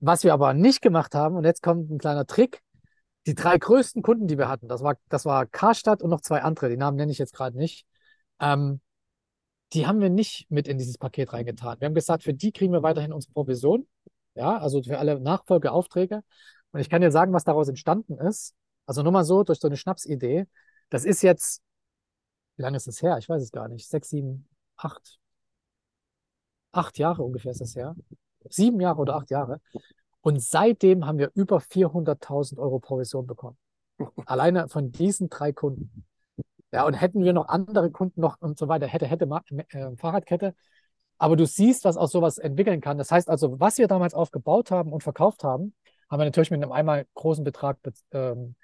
Was 0.00 0.24
wir 0.24 0.34
aber 0.34 0.54
nicht 0.54 0.82
gemacht 0.82 1.14
haben, 1.14 1.36
und 1.36 1.44
jetzt 1.44 1.62
kommt 1.62 1.90
ein 1.90 1.98
kleiner 1.98 2.26
Trick, 2.26 2.60
die 3.26 3.34
drei 3.34 3.58
größten 3.58 4.02
Kunden, 4.02 4.26
die 4.26 4.38
wir 4.38 4.48
hatten, 4.48 4.68
das 4.68 4.82
war, 4.82 4.96
das 5.08 5.24
war 5.24 5.46
Karstadt 5.46 6.02
und 6.02 6.10
noch 6.10 6.20
zwei 6.20 6.42
andere, 6.42 6.68
die 6.68 6.76
Namen 6.76 6.96
nenne 6.96 7.12
ich 7.12 7.18
jetzt 7.18 7.34
gerade 7.34 7.56
nicht, 7.56 7.86
ähm, 8.40 8.80
die 9.72 9.86
haben 9.86 10.00
wir 10.00 10.10
nicht 10.10 10.50
mit 10.50 10.68
in 10.68 10.78
dieses 10.78 10.98
Paket 10.98 11.32
reingetan. 11.32 11.80
Wir 11.80 11.86
haben 11.86 11.94
gesagt, 11.94 12.22
für 12.22 12.34
die 12.34 12.52
kriegen 12.52 12.72
wir 12.72 12.82
weiterhin 12.82 13.12
unsere 13.12 13.32
Provision, 13.32 13.86
ja, 14.34 14.58
also 14.58 14.82
für 14.82 14.98
alle 14.98 15.20
Nachfolgeaufträge. 15.20 16.22
Und 16.72 16.80
ich 16.80 16.90
kann 16.90 17.02
dir 17.02 17.10
sagen, 17.10 17.32
was 17.32 17.44
daraus 17.44 17.68
entstanden 17.68 18.18
ist. 18.18 18.54
Also 18.86 19.02
nur 19.02 19.12
mal 19.12 19.24
so, 19.24 19.42
durch 19.44 19.60
so 19.60 19.68
eine 19.68 19.76
Schnapsidee. 19.76 20.46
Das 20.90 21.04
ist 21.04 21.22
jetzt, 21.22 21.62
wie 22.56 22.62
lange 22.62 22.76
ist 22.76 22.86
das 22.86 23.02
her? 23.02 23.16
Ich 23.18 23.28
weiß 23.28 23.42
es 23.42 23.50
gar 23.50 23.68
nicht. 23.68 23.88
Sechs, 23.88 24.10
sieben, 24.10 24.48
acht, 24.76 25.18
acht 26.72 26.98
Jahre 26.98 27.22
ungefähr 27.22 27.52
ist 27.52 27.60
das 27.60 27.74
her. 27.74 27.96
Sieben 28.50 28.80
Jahre 28.80 29.00
oder 29.00 29.16
acht 29.16 29.30
Jahre. 29.30 29.60
Und 30.24 30.42
seitdem 30.42 31.06
haben 31.06 31.18
wir 31.18 31.30
über 31.34 31.58
400.000 31.58 32.58
Euro 32.58 32.78
Provision 32.78 33.26
bekommen. 33.26 33.58
Alleine 34.24 34.68
von 34.68 34.90
diesen 34.90 35.28
drei 35.28 35.52
Kunden. 35.52 36.06
Ja, 36.72 36.86
und 36.86 36.94
hätten 36.94 37.22
wir 37.22 37.34
noch 37.34 37.48
andere 37.48 37.90
Kunden 37.90 38.22
noch 38.22 38.40
und 38.40 38.58
so 38.58 38.66
weiter, 38.66 38.86
hätte, 38.86 39.06
hätte 39.06 39.28
äh, 39.68 39.94
Fahrradkette. 39.96 40.54
Aber 41.18 41.36
du 41.36 41.44
siehst, 41.44 41.84
was 41.84 41.98
aus 41.98 42.10
sowas 42.10 42.38
entwickeln 42.38 42.80
kann. 42.80 42.96
Das 42.96 43.12
heißt 43.12 43.28
also, 43.28 43.60
was 43.60 43.76
wir 43.76 43.86
damals 43.86 44.14
aufgebaut 44.14 44.70
haben 44.70 44.94
und 44.94 45.02
verkauft 45.02 45.44
haben, 45.44 45.74
haben 46.10 46.20
wir 46.20 46.24
natürlich 46.24 46.50
mit 46.50 46.62
einem 46.62 46.72
einmal 46.72 47.04
großen 47.12 47.44
Betrag 47.44 47.76
ähm, 48.12 48.54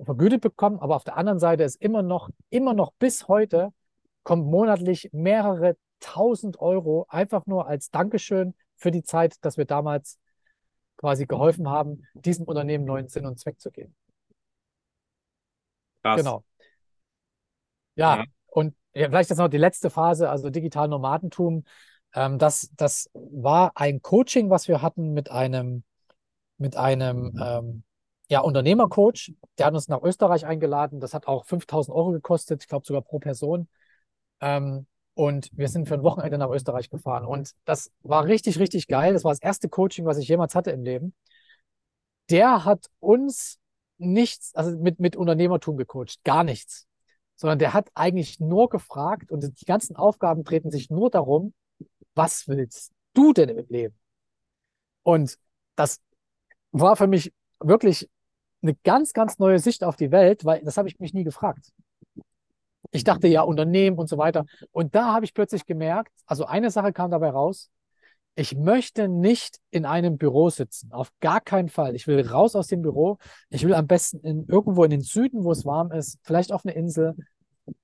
vergütet 0.00 0.40
bekommen. 0.40 0.78
Aber 0.78 0.94
auf 0.94 1.04
der 1.04 1.16
anderen 1.16 1.40
Seite 1.40 1.64
ist 1.64 1.82
immer 1.82 2.02
noch, 2.02 2.30
immer 2.50 2.72
noch 2.72 2.92
bis 3.00 3.26
heute 3.26 3.72
kommt 4.22 4.46
monatlich 4.46 5.10
mehrere 5.12 5.76
tausend 5.98 6.60
Euro 6.60 7.06
einfach 7.08 7.46
nur 7.46 7.66
als 7.66 7.90
Dankeschön 7.90 8.54
für 8.76 8.92
die 8.92 9.02
Zeit, 9.02 9.44
dass 9.44 9.56
wir 9.56 9.64
damals 9.64 10.20
quasi 11.00 11.24
geholfen 11.24 11.68
haben, 11.70 12.06
diesem 12.12 12.44
Unternehmen 12.44 12.84
neuen 12.84 13.08
Sinn 13.08 13.24
und 13.24 13.40
Zweck 13.40 13.58
zu 13.58 13.70
geben. 13.70 13.94
Krass. 16.02 16.18
Genau. 16.18 16.44
Ja, 17.94 18.18
ja. 18.18 18.24
und 18.48 18.74
ja, 18.92 19.08
vielleicht 19.08 19.30
jetzt 19.30 19.38
noch 19.38 19.48
die 19.48 19.56
letzte 19.56 19.88
Phase, 19.88 20.28
also 20.28 20.50
digital 20.50 20.88
Nomadentum. 20.88 21.64
Ähm, 22.14 22.38
das, 22.38 22.70
das 22.76 23.08
war 23.14 23.72
ein 23.76 24.02
Coaching, 24.02 24.50
was 24.50 24.68
wir 24.68 24.82
hatten 24.82 25.14
mit 25.14 25.30
einem, 25.30 25.84
mit 26.58 26.76
einem 26.76 27.34
ähm, 27.42 27.82
ja, 28.28 28.40
Unternehmercoach. 28.40 29.32
Der 29.56 29.66
hat 29.66 29.74
uns 29.74 29.88
nach 29.88 30.02
Österreich 30.02 30.44
eingeladen. 30.44 31.00
Das 31.00 31.14
hat 31.14 31.26
auch 31.26 31.46
5000 31.46 31.96
Euro 31.96 32.10
gekostet, 32.10 32.62
ich 32.62 32.68
glaube 32.68 32.86
sogar 32.86 33.00
pro 33.00 33.20
Person. 33.20 33.68
Ähm, 34.40 34.86
und 35.20 35.50
wir 35.52 35.68
sind 35.68 35.86
für 35.86 35.92
ein 35.92 36.02
Wochenende 36.02 36.38
nach 36.38 36.48
Österreich 36.48 36.88
gefahren. 36.88 37.26
Und 37.26 37.52
das 37.66 37.92
war 38.00 38.24
richtig, 38.24 38.58
richtig 38.58 38.88
geil. 38.88 39.12
Das 39.12 39.22
war 39.22 39.32
das 39.32 39.42
erste 39.42 39.68
Coaching, 39.68 40.06
was 40.06 40.16
ich 40.16 40.26
jemals 40.26 40.54
hatte 40.54 40.70
im 40.70 40.82
Leben. 40.82 41.12
der 42.30 42.64
hat 42.64 42.86
uns 43.00 43.58
nichts, 43.98 44.54
also 44.54 44.78
mit, 44.78 44.98
mit 44.98 45.14
Unternehmertum 45.16 45.76
gecoacht, 45.76 46.24
gar 46.24 46.42
nichts. 46.42 46.86
Sondern 47.36 47.58
der 47.58 47.74
hat 47.74 47.90
eigentlich 47.94 48.40
nur 48.40 48.70
gefragt 48.70 49.30
und 49.30 49.60
die 49.60 49.64
ganzen 49.66 49.94
Aufgaben 49.94 50.42
treten 50.42 50.70
sich 50.70 50.88
nur 50.88 51.10
darum, 51.10 51.52
was 52.14 52.48
willst 52.48 52.92
du 53.12 53.34
denn 53.34 53.50
im 53.50 53.66
Leben? 53.68 53.98
Und 55.02 55.38
das 55.76 56.00
war 56.72 56.96
für 56.96 57.08
mich 57.08 57.30
wirklich 57.58 58.08
eine 58.62 58.74
ganz, 58.84 59.12
ganz 59.12 59.38
neue 59.38 59.58
Sicht 59.58 59.84
auf 59.84 59.96
die 59.96 60.12
Welt, 60.12 60.46
weil 60.46 60.62
das 60.64 60.78
habe 60.78 60.88
ich 60.88 60.98
mich 60.98 61.12
nie 61.12 61.24
gefragt. 61.24 61.72
Ich 62.90 63.04
dachte 63.04 63.28
ja 63.28 63.42
Unternehmen 63.42 63.98
und 63.98 64.08
so 64.08 64.18
weiter. 64.18 64.44
Und 64.72 64.94
da 64.94 65.14
habe 65.14 65.24
ich 65.24 65.34
plötzlich 65.34 65.66
gemerkt, 65.66 66.12
also 66.26 66.44
eine 66.44 66.70
Sache 66.70 66.92
kam 66.92 67.10
dabei 67.10 67.30
raus, 67.30 67.70
ich 68.36 68.56
möchte 68.56 69.08
nicht 69.08 69.58
in 69.70 69.84
einem 69.84 70.16
Büro 70.16 70.50
sitzen, 70.50 70.92
auf 70.92 71.10
gar 71.20 71.40
keinen 71.40 71.68
Fall. 71.68 71.94
Ich 71.94 72.06
will 72.06 72.26
raus 72.26 72.54
aus 72.54 72.68
dem 72.68 72.80
Büro. 72.80 73.18
Ich 73.50 73.64
will 73.64 73.74
am 73.74 73.86
besten 73.86 74.20
in, 74.20 74.46
irgendwo 74.46 74.84
in 74.84 74.90
den 74.90 75.00
Süden, 75.00 75.44
wo 75.44 75.52
es 75.52 75.66
warm 75.66 75.92
ist, 75.92 76.18
vielleicht 76.22 76.52
auf 76.52 76.64
eine 76.64 76.74
Insel, 76.74 77.16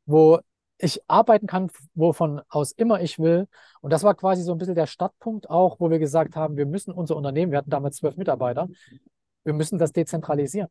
wo 0.06 0.38
ich 0.78 1.00
arbeiten 1.08 1.46
kann, 1.46 1.70
wovon 1.94 2.42
aus 2.48 2.72
immer 2.72 3.00
ich 3.00 3.18
will. 3.18 3.48
Und 3.80 3.92
das 3.92 4.02
war 4.02 4.14
quasi 4.14 4.42
so 4.42 4.52
ein 4.52 4.58
bisschen 4.58 4.74
der 4.74 4.86
Startpunkt 4.86 5.50
auch, 5.50 5.80
wo 5.80 5.90
wir 5.90 5.98
gesagt 5.98 6.36
haben, 6.36 6.56
wir 6.56 6.66
müssen 6.66 6.92
unser 6.92 7.16
Unternehmen, 7.16 7.50
wir 7.50 7.58
hatten 7.58 7.70
damals 7.70 7.96
zwölf 7.96 8.16
Mitarbeiter, 8.16 8.68
wir 9.44 9.52
müssen 9.52 9.78
das 9.78 9.92
dezentralisieren. 9.92 10.68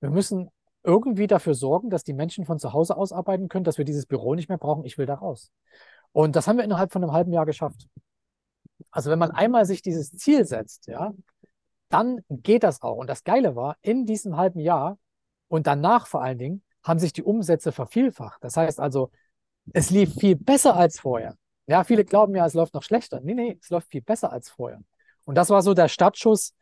Wir 0.00 0.10
müssen 0.10 0.50
irgendwie 0.84 1.26
dafür 1.26 1.54
sorgen, 1.54 1.90
dass 1.90 2.04
die 2.04 2.12
Menschen 2.12 2.44
von 2.44 2.58
zu 2.58 2.72
Hause 2.72 2.96
aus 2.96 3.12
arbeiten 3.12 3.48
können, 3.48 3.64
dass 3.64 3.78
wir 3.78 3.84
dieses 3.84 4.06
Büro 4.06 4.34
nicht 4.34 4.48
mehr 4.48 4.58
brauchen. 4.58 4.84
Ich 4.84 4.98
will 4.98 5.06
da 5.06 5.14
raus. 5.14 5.50
Und 6.12 6.36
das 6.36 6.46
haben 6.46 6.58
wir 6.58 6.64
innerhalb 6.64 6.92
von 6.92 7.02
einem 7.02 7.12
halben 7.12 7.32
Jahr 7.32 7.46
geschafft. 7.46 7.88
Also 8.90 9.10
wenn 9.10 9.18
man 9.18 9.30
einmal 9.30 9.64
sich 9.64 9.82
dieses 9.82 10.12
Ziel 10.12 10.44
setzt, 10.44 10.86
ja, 10.86 11.12
dann 11.88 12.20
geht 12.28 12.62
das 12.62 12.82
auch. 12.82 12.96
Und 12.96 13.08
das 13.08 13.24
Geile 13.24 13.56
war, 13.56 13.76
in 13.80 14.06
diesem 14.06 14.36
halben 14.36 14.60
Jahr 14.60 14.98
und 15.48 15.66
danach 15.66 16.06
vor 16.06 16.22
allen 16.22 16.38
Dingen 16.38 16.62
haben 16.82 16.98
sich 16.98 17.12
die 17.12 17.22
Umsätze 17.22 17.72
vervielfacht. 17.72 18.44
Das 18.44 18.56
heißt 18.56 18.78
also, 18.78 19.10
es 19.72 19.90
lief 19.90 20.14
viel 20.14 20.36
besser 20.36 20.76
als 20.76 21.00
vorher. 21.00 21.36
Ja, 21.66 21.82
viele 21.82 22.04
glauben 22.04 22.34
ja, 22.34 22.44
es 22.44 22.54
läuft 22.54 22.74
noch 22.74 22.82
schlechter. 22.82 23.20
Nee, 23.20 23.34
nee, 23.34 23.58
es 23.60 23.70
läuft 23.70 23.88
viel 23.88 24.02
besser 24.02 24.30
als 24.30 24.50
vorher. 24.50 24.80
Und 25.24 25.36
das 25.36 25.48
war 25.48 25.62
so 25.62 25.72
der 25.72 25.88
Startschuss. 25.88 26.54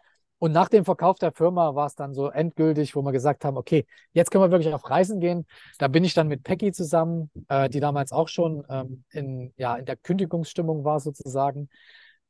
Und 0.43 0.51
nach 0.51 0.69
dem 0.69 0.85
Verkauf 0.85 1.21
der 1.21 1.31
Firma 1.31 1.77
war 1.77 1.87
es 1.87 1.95
dann 1.95 2.15
so 2.15 2.29
endgültig, 2.29 2.97
wo 2.97 3.03
wir 3.03 3.13
gesagt 3.13 3.45
haben, 3.45 3.57
okay, 3.57 3.87
jetzt 4.13 4.33
können 4.33 4.43
wir 4.43 4.51
wirklich 4.51 4.75
auf 4.75 4.91
Reisen 4.91 5.21
gehen. 5.21 5.47
Da 5.79 5.87
bin 5.87 6.03
ich 6.03 6.15
dann 6.15 6.27
mit 6.27 6.43
Peggy 6.43 6.73
zusammen, 6.73 7.31
äh, 7.47 7.69
die 7.69 7.79
damals 7.79 8.11
auch 8.11 8.27
schon 8.27 8.65
ähm, 8.69 9.05
in, 9.11 9.53
ja, 9.57 9.77
in 9.77 9.85
der 9.85 9.95
Kündigungsstimmung 9.95 10.83
war 10.83 10.99
sozusagen 10.99 11.69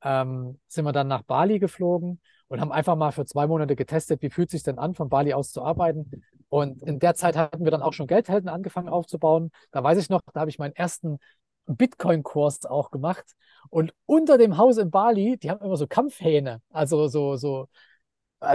ähm, 0.03 0.61
sind 0.69 0.85
wir 0.85 0.93
dann 0.93 1.09
nach 1.09 1.23
Bali 1.23 1.59
geflogen 1.59 2.21
und 2.49 2.61
haben 2.61 2.71
einfach 2.71 2.97
mal 2.97 3.13
für 3.13 3.25
zwei 3.25 3.47
Monate 3.47 3.77
getestet, 3.77 4.21
wie 4.21 4.29
fühlt 4.29 4.49
es 4.49 4.53
sich 4.53 4.63
denn 4.63 4.79
an, 4.79 4.95
von 4.95 5.09
Bali 5.09 5.33
aus 5.33 5.51
zu 5.51 5.63
arbeiten. 5.63 6.11
Und 6.51 6.83
in 6.83 6.99
der 6.99 7.15
Zeit 7.15 7.35
hatten 7.35 7.65
wir 7.65 7.71
dann 7.71 7.81
auch 7.81 7.95
schon 7.95 8.09
Geldhelden 8.09 8.51
angefangen 8.51 8.91
aufzubauen. 8.91 9.53
Da 9.71 9.83
weiß 9.83 9.97
ich 9.97 10.11
noch, 10.11 10.21
da 10.35 10.41
habe 10.41 10.51
ich 10.51 10.59
meinen 10.59 10.77
ersten 10.77 11.17
Bitcoin-Kurs 11.65 12.67
auch 12.67 12.91
gemacht. 12.91 13.25
Und 13.71 13.95
unter 14.05 14.37
dem 14.37 14.59
Haus 14.59 14.77
in 14.77 14.91
Bali, 14.91 15.39
die 15.39 15.51
haben 15.51 15.65
immer 15.65 15.79
so 15.79 15.87
Kampfhähne, 15.87 16.61
also 16.69 17.09
so, 17.09 17.37
so, 17.37 17.69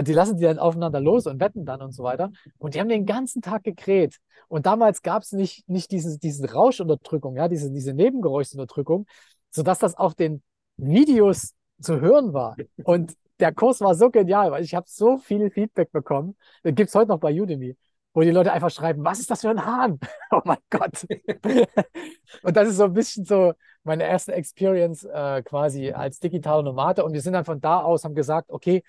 die 0.02 0.12
lassen 0.12 0.36
die 0.36 0.44
dann 0.44 0.58
aufeinander 0.58 1.00
los 1.00 1.26
und 1.26 1.40
wetten 1.40 1.64
dann 1.64 1.80
und 1.82 1.92
so 1.92 2.02
weiter. 2.02 2.30
Und 2.58 2.74
die 2.74 2.80
haben 2.80 2.88
den 2.88 3.06
ganzen 3.06 3.42
Tag 3.42 3.64
gekräht. 3.64 4.18
Und 4.48 4.66
damals 4.66 5.02
gab 5.02 5.22
es 5.22 5.32
nicht, 5.32 5.68
nicht 5.68 5.90
diese, 5.90 6.18
diese 6.18 6.52
Rauschunterdrückung, 6.52 7.36
ja, 7.36 7.48
diese, 7.48 7.70
diese 7.70 7.94
Nebengeräuschunterdrückung, 7.94 9.06
sodass 9.50 9.78
das 9.78 9.96
auf 9.96 10.14
den 10.14 10.42
Videos 10.76 11.54
zu 11.80 12.00
hören 12.00 12.32
war. 12.32 12.56
Und 12.84 13.14
der 13.40 13.52
Kurs 13.54 13.80
war 13.80 13.94
so 13.94 14.10
genial, 14.10 14.50
weil 14.50 14.64
ich 14.64 14.74
habe 14.74 14.86
so 14.88 15.18
viel 15.18 15.50
Feedback 15.50 15.92
bekommen. 15.92 16.36
Den 16.64 16.74
gibt 16.74 16.88
es 16.88 16.94
heute 16.94 17.08
noch 17.08 17.20
bei 17.20 17.32
Udemy, 17.32 17.76
wo 18.14 18.22
die 18.22 18.30
Leute 18.30 18.52
einfach 18.52 18.70
schreiben, 18.70 19.04
was 19.04 19.20
ist 19.20 19.30
das 19.30 19.42
für 19.42 19.50
ein 19.50 19.64
Hahn? 19.64 19.98
Oh 20.30 20.42
mein 20.44 20.58
Gott. 20.68 21.06
und 22.42 22.56
das 22.56 22.68
ist 22.68 22.76
so 22.76 22.84
ein 22.84 22.92
bisschen 22.92 23.24
so 23.24 23.54
meine 23.82 24.04
erste 24.06 24.34
Experience 24.34 25.04
äh, 25.04 25.42
quasi 25.42 25.92
als 25.92 26.20
digitaler 26.20 26.62
Nomade. 26.62 27.02
Und 27.04 27.14
wir 27.14 27.22
sind 27.22 27.32
dann 27.32 27.46
von 27.46 27.60
da 27.60 27.80
aus, 27.80 28.04
haben 28.04 28.14
gesagt, 28.14 28.50
okay, 28.50 28.82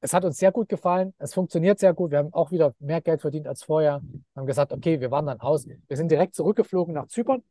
es 0.00 0.12
hat 0.12 0.24
uns 0.24 0.38
sehr 0.38 0.52
gut 0.52 0.68
gefallen, 0.68 1.14
es 1.18 1.34
funktioniert 1.34 1.78
sehr 1.78 1.92
gut, 1.94 2.10
wir 2.10 2.18
haben 2.18 2.32
auch 2.32 2.50
wieder 2.50 2.74
mehr 2.78 3.00
Geld 3.00 3.20
verdient 3.20 3.46
als 3.48 3.64
vorher, 3.64 4.00
haben 4.36 4.46
gesagt, 4.46 4.72
okay, 4.72 5.00
wir 5.00 5.10
wandern 5.10 5.40
aus. 5.40 5.66
Wir 5.66 5.96
sind 5.96 6.10
direkt 6.10 6.34
zurückgeflogen 6.34 6.94
nach 6.94 7.08
Zypern, 7.08 7.42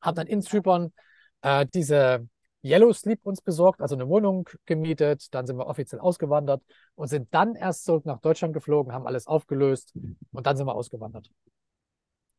haben 0.00 0.16
dann 0.16 0.26
in 0.26 0.42
Zypern 0.42 0.92
äh, 1.42 1.66
diese 1.72 2.26
Yellow 2.64 2.92
Sleep 2.92 3.20
uns 3.24 3.42
besorgt, 3.42 3.80
also 3.82 3.96
eine 3.96 4.08
Wohnung 4.08 4.48
gemietet. 4.66 5.34
Dann 5.34 5.46
sind 5.46 5.56
wir 5.56 5.66
offiziell 5.66 6.00
ausgewandert 6.00 6.62
und 6.94 7.08
sind 7.08 7.28
dann 7.34 7.56
erst 7.56 7.84
zurück 7.84 8.06
nach 8.06 8.20
Deutschland 8.20 8.54
geflogen, 8.54 8.92
haben 8.92 9.06
alles 9.06 9.26
aufgelöst 9.26 9.94
und 10.30 10.46
dann 10.46 10.56
sind 10.56 10.66
wir 10.66 10.74
ausgewandert. 10.74 11.28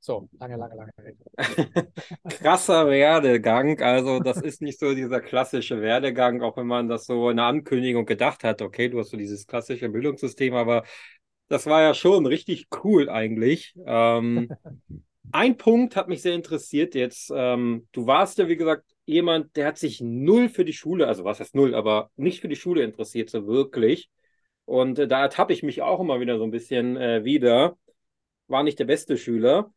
So, 0.06 0.28
lange, 0.38 0.58
lange, 0.58 0.76
lange 0.76 0.92
Rede. 0.98 1.24
Krasser 2.42 2.90
Werdegang. 2.90 3.80
Also, 3.82 4.20
das 4.20 4.42
ist 4.42 4.62
nicht 4.62 4.78
so 4.78 4.94
dieser 4.94 5.22
klassische 5.22 5.80
Werdegang, 5.80 6.42
auch 6.42 6.58
wenn 6.58 6.68
man 6.68 6.90
das 6.90 7.06
so 7.06 7.30
in 7.30 7.38
der 7.38 7.46
Ankündigung 7.46 8.06
gedacht 8.06 8.44
hat. 8.44 8.62
Okay, 8.62 8.90
du 8.90 9.00
hast 9.00 9.12
so 9.12 9.18
dieses 9.18 9.48
klassische 9.48 9.88
Bildungssystem, 9.88 10.56
aber 10.56 10.84
das 11.48 11.68
war 11.68 11.82
ja 11.82 11.94
schon 11.94 12.26
richtig 12.26 12.68
cool 12.84 13.08
eigentlich. 13.08 13.74
Ähm, 13.86 14.50
ein 15.32 15.56
Punkt 15.56 15.96
hat 15.96 16.10
mich 16.10 16.22
sehr 16.22 16.36
interessiert 16.36 16.96
jetzt. 16.96 17.32
Ähm, 17.34 17.88
du 17.94 18.06
warst 18.06 18.40
ja, 18.40 18.50
wie 18.50 18.58
gesagt, 18.58 18.84
jemand, 19.06 19.56
der 19.56 19.68
hat 19.68 19.78
sich 19.78 20.02
null 20.02 20.50
für 20.50 20.66
die 20.66 20.74
Schule, 20.74 21.08
also 21.08 21.24
was 21.24 21.40
heißt 21.40 21.56
null, 21.56 21.74
aber 21.74 22.12
nicht 22.18 22.42
für 22.42 22.50
die 22.50 22.58
Schule 22.58 22.84
interessiert, 22.84 23.30
so 23.30 23.48
wirklich. 23.48 24.10
Und 24.66 25.00
äh, 25.00 25.08
da 25.08 25.22
ertappe 25.22 25.54
ich 25.54 25.64
mich 25.64 25.82
auch 25.82 26.02
immer 26.02 26.20
wieder 26.20 26.38
so 26.38 26.44
ein 26.44 26.52
bisschen 26.52 26.98
äh, 26.98 27.24
wieder. 27.24 27.78
War 28.48 28.64
nicht 28.64 28.80
der 28.80 28.86
beste 28.86 29.16
Schüler. 29.16 29.72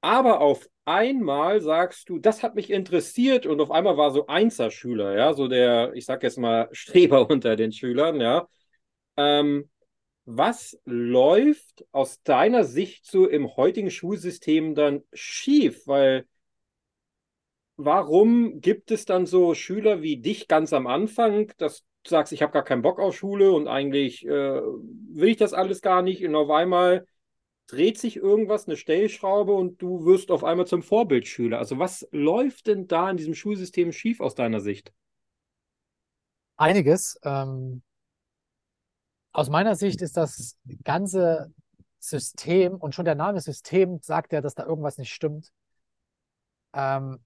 Aber 0.00 0.40
auf 0.40 0.68
einmal 0.84 1.60
sagst 1.60 2.08
du, 2.08 2.18
das 2.18 2.42
hat 2.42 2.54
mich 2.54 2.70
interessiert 2.70 3.46
und 3.46 3.60
auf 3.60 3.70
einmal 3.70 3.96
war 3.96 4.10
so 4.10 4.26
Einser-Schüler, 4.26 5.16
ja, 5.16 5.34
so 5.34 5.48
der, 5.48 5.92
ich 5.94 6.06
sag 6.06 6.22
jetzt 6.22 6.38
mal, 6.38 6.68
Streber 6.72 7.28
unter 7.30 7.56
den 7.56 7.72
Schülern, 7.72 8.20
ja. 8.20 8.48
Ähm, 9.16 9.70
was 10.26 10.78
läuft 10.84 11.86
aus 11.92 12.22
deiner 12.22 12.64
Sicht 12.64 13.06
so 13.06 13.26
im 13.28 13.56
heutigen 13.56 13.90
Schulsystem 13.90 14.74
dann 14.74 15.02
schief? 15.12 15.86
Weil 15.86 16.26
warum 17.76 18.60
gibt 18.60 18.90
es 18.90 19.04
dann 19.04 19.26
so 19.26 19.54
Schüler 19.54 20.02
wie 20.02 20.18
dich 20.18 20.48
ganz 20.48 20.72
am 20.72 20.86
Anfang, 20.86 21.52
dass 21.58 21.80
du 22.02 22.10
sagst, 22.10 22.32
ich 22.32 22.42
habe 22.42 22.52
gar 22.52 22.64
keinen 22.64 22.82
Bock 22.82 22.98
auf 23.00 23.16
Schule 23.16 23.52
und 23.52 23.68
eigentlich 23.68 24.26
äh, 24.26 24.30
will 24.30 25.28
ich 25.28 25.36
das 25.36 25.52
alles 25.54 25.80
gar 25.80 26.02
nicht 26.02 26.24
und 26.24 26.34
auf 26.34 26.50
einmal 26.50 27.06
dreht 27.68 27.98
sich 27.98 28.16
irgendwas, 28.16 28.66
eine 28.66 28.76
Stellschraube 28.76 29.52
und 29.52 29.80
du 29.80 30.04
wirst 30.04 30.30
auf 30.30 30.42
einmal 30.42 30.66
zum 30.66 30.82
Vorbildschüler. 30.82 31.58
Also 31.58 31.78
was 31.78 32.08
läuft 32.10 32.66
denn 32.66 32.88
da 32.88 33.10
in 33.10 33.16
diesem 33.16 33.34
Schulsystem 33.34 33.92
schief 33.92 34.20
aus 34.20 34.34
deiner 34.34 34.60
Sicht? 34.60 34.92
Einiges. 36.56 37.20
Ähm, 37.22 37.82
aus 39.32 39.50
meiner 39.50 39.76
Sicht 39.76 40.02
ist 40.02 40.16
das 40.16 40.56
ganze 40.82 41.52
System 41.98 42.76
und 42.76 42.94
schon 42.94 43.04
der 43.04 43.14
Name 43.14 43.40
System 43.40 44.00
sagt 44.02 44.32
ja, 44.32 44.40
dass 44.40 44.54
da 44.54 44.64
irgendwas 44.64 44.96
nicht 44.96 45.12
stimmt. 45.12 45.52
Ähm, 46.72 47.18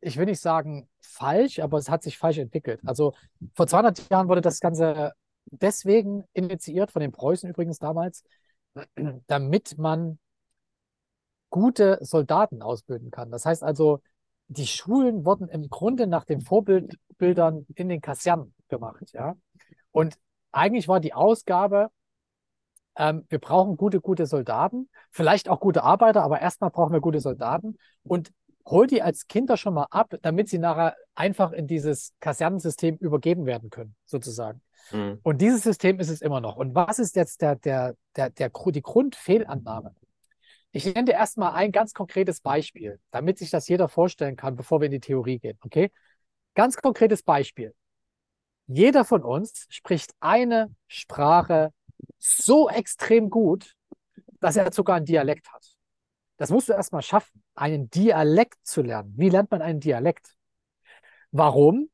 ich 0.00 0.16
will 0.16 0.26
nicht 0.26 0.40
sagen 0.40 0.88
falsch, 1.00 1.60
aber 1.60 1.78
es 1.78 1.88
hat 1.88 2.02
sich 2.02 2.18
falsch 2.18 2.38
entwickelt. 2.38 2.80
Also 2.84 3.14
vor 3.54 3.66
200 3.66 4.10
Jahren 4.10 4.28
wurde 4.28 4.40
das 4.40 4.60
Ganze 4.60 5.12
deswegen 5.46 6.24
initiiert, 6.32 6.90
von 6.90 7.00
den 7.00 7.12
Preußen 7.12 7.48
übrigens 7.48 7.78
damals, 7.78 8.24
damit 9.26 9.78
man 9.78 10.18
gute 11.50 11.98
Soldaten 12.00 12.62
ausbilden 12.62 13.10
kann. 13.10 13.30
Das 13.30 13.44
heißt 13.44 13.62
also, 13.62 14.00
die 14.48 14.66
Schulen 14.66 15.24
wurden 15.24 15.48
im 15.48 15.68
Grunde 15.68 16.06
nach 16.06 16.24
den 16.24 16.40
Vorbildbildern 16.40 17.66
in 17.74 17.88
den 17.88 18.00
Kasernen 18.00 18.54
gemacht, 18.68 19.12
ja. 19.12 19.36
Und 19.92 20.18
eigentlich 20.52 20.88
war 20.88 21.00
die 21.00 21.14
Ausgabe, 21.14 21.90
ähm, 22.96 23.24
wir 23.28 23.38
brauchen 23.38 23.76
gute, 23.76 24.00
gute 24.00 24.26
Soldaten, 24.26 24.88
vielleicht 25.10 25.48
auch 25.48 25.60
gute 25.60 25.82
Arbeiter, 25.82 26.22
aber 26.22 26.40
erstmal 26.40 26.70
brauchen 26.70 26.92
wir 26.92 27.00
gute 27.00 27.20
Soldaten. 27.20 27.76
Und 28.02 28.32
hol 28.66 28.86
die 28.86 29.02
als 29.02 29.26
Kinder 29.26 29.56
schon 29.56 29.74
mal 29.74 29.86
ab, 29.90 30.14
damit 30.22 30.48
sie 30.48 30.58
nachher 30.58 30.96
einfach 31.14 31.52
in 31.52 31.66
dieses 31.66 32.12
Kasernensystem 32.20 32.96
übergeben 32.96 33.46
werden 33.46 33.70
können, 33.70 33.94
sozusagen. 34.06 34.60
Mhm. 34.92 35.18
Und 35.22 35.40
dieses 35.40 35.62
System 35.62 35.98
ist 36.00 36.08
es 36.08 36.22
immer 36.22 36.40
noch. 36.40 36.56
Und 36.56 36.74
was 36.74 36.98
ist 36.98 37.16
jetzt 37.16 37.42
der, 37.42 37.56
der, 37.56 37.94
der, 38.16 38.30
der, 38.30 38.50
die 38.50 38.82
Grundfehlannahme? 38.82 39.94
Ich 40.72 40.84
nenne 40.86 41.06
dir 41.06 41.14
erstmal 41.14 41.52
ein 41.52 41.72
ganz 41.72 41.94
konkretes 41.94 42.40
Beispiel, 42.40 43.00
damit 43.10 43.38
sich 43.38 43.50
das 43.50 43.66
jeder 43.68 43.88
vorstellen 43.88 44.36
kann, 44.36 44.54
bevor 44.56 44.80
wir 44.80 44.86
in 44.86 44.92
die 44.92 45.00
Theorie 45.00 45.38
gehen. 45.38 45.58
Okay? 45.62 45.90
Ganz 46.54 46.76
konkretes 46.76 47.22
Beispiel. 47.22 47.74
Jeder 48.66 49.04
von 49.04 49.24
uns 49.24 49.66
spricht 49.68 50.12
eine 50.20 50.72
Sprache 50.86 51.72
so 52.18 52.68
extrem 52.68 53.28
gut, 53.28 53.74
dass 54.40 54.56
er 54.56 54.72
sogar 54.72 54.96
einen 54.96 55.06
Dialekt 55.06 55.52
hat. 55.52 55.74
Das 56.36 56.50
musst 56.50 56.68
du 56.68 56.72
erstmal 56.72 57.02
schaffen, 57.02 57.42
einen 57.54 57.90
Dialekt 57.90 58.58
zu 58.62 58.82
lernen. 58.82 59.12
Wie 59.16 59.28
lernt 59.28 59.50
man 59.50 59.60
einen 59.60 59.80
Dialekt? 59.80 60.36
Warum? 61.32 61.90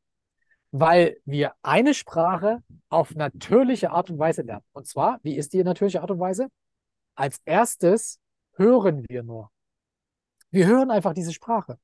Weil 0.81 1.17
wir 1.25 1.55
eine 1.63 1.95
Sprache 1.95 2.63
auf 2.89 3.15
natürliche 3.15 3.91
Art 3.91 4.11
und 4.11 4.19
Weise 4.19 4.43
lernen. 4.43 4.65
Und 4.73 4.87
zwar, 4.87 5.21
wie 5.23 5.37
ist 5.37 5.53
die 5.53 5.65
natürliche 5.65 6.03
Art 6.03 6.11
und 6.11 6.21
Weise? 6.21 6.49
Als 7.15 7.41
erstes 7.45 8.21
hören 8.57 9.05
wir 9.09 9.23
nur. 9.23 9.51
Wir 10.51 10.67
hören 10.67 10.91
einfach 10.91 11.15
diese 11.15 11.33
Sprache. 11.33 11.79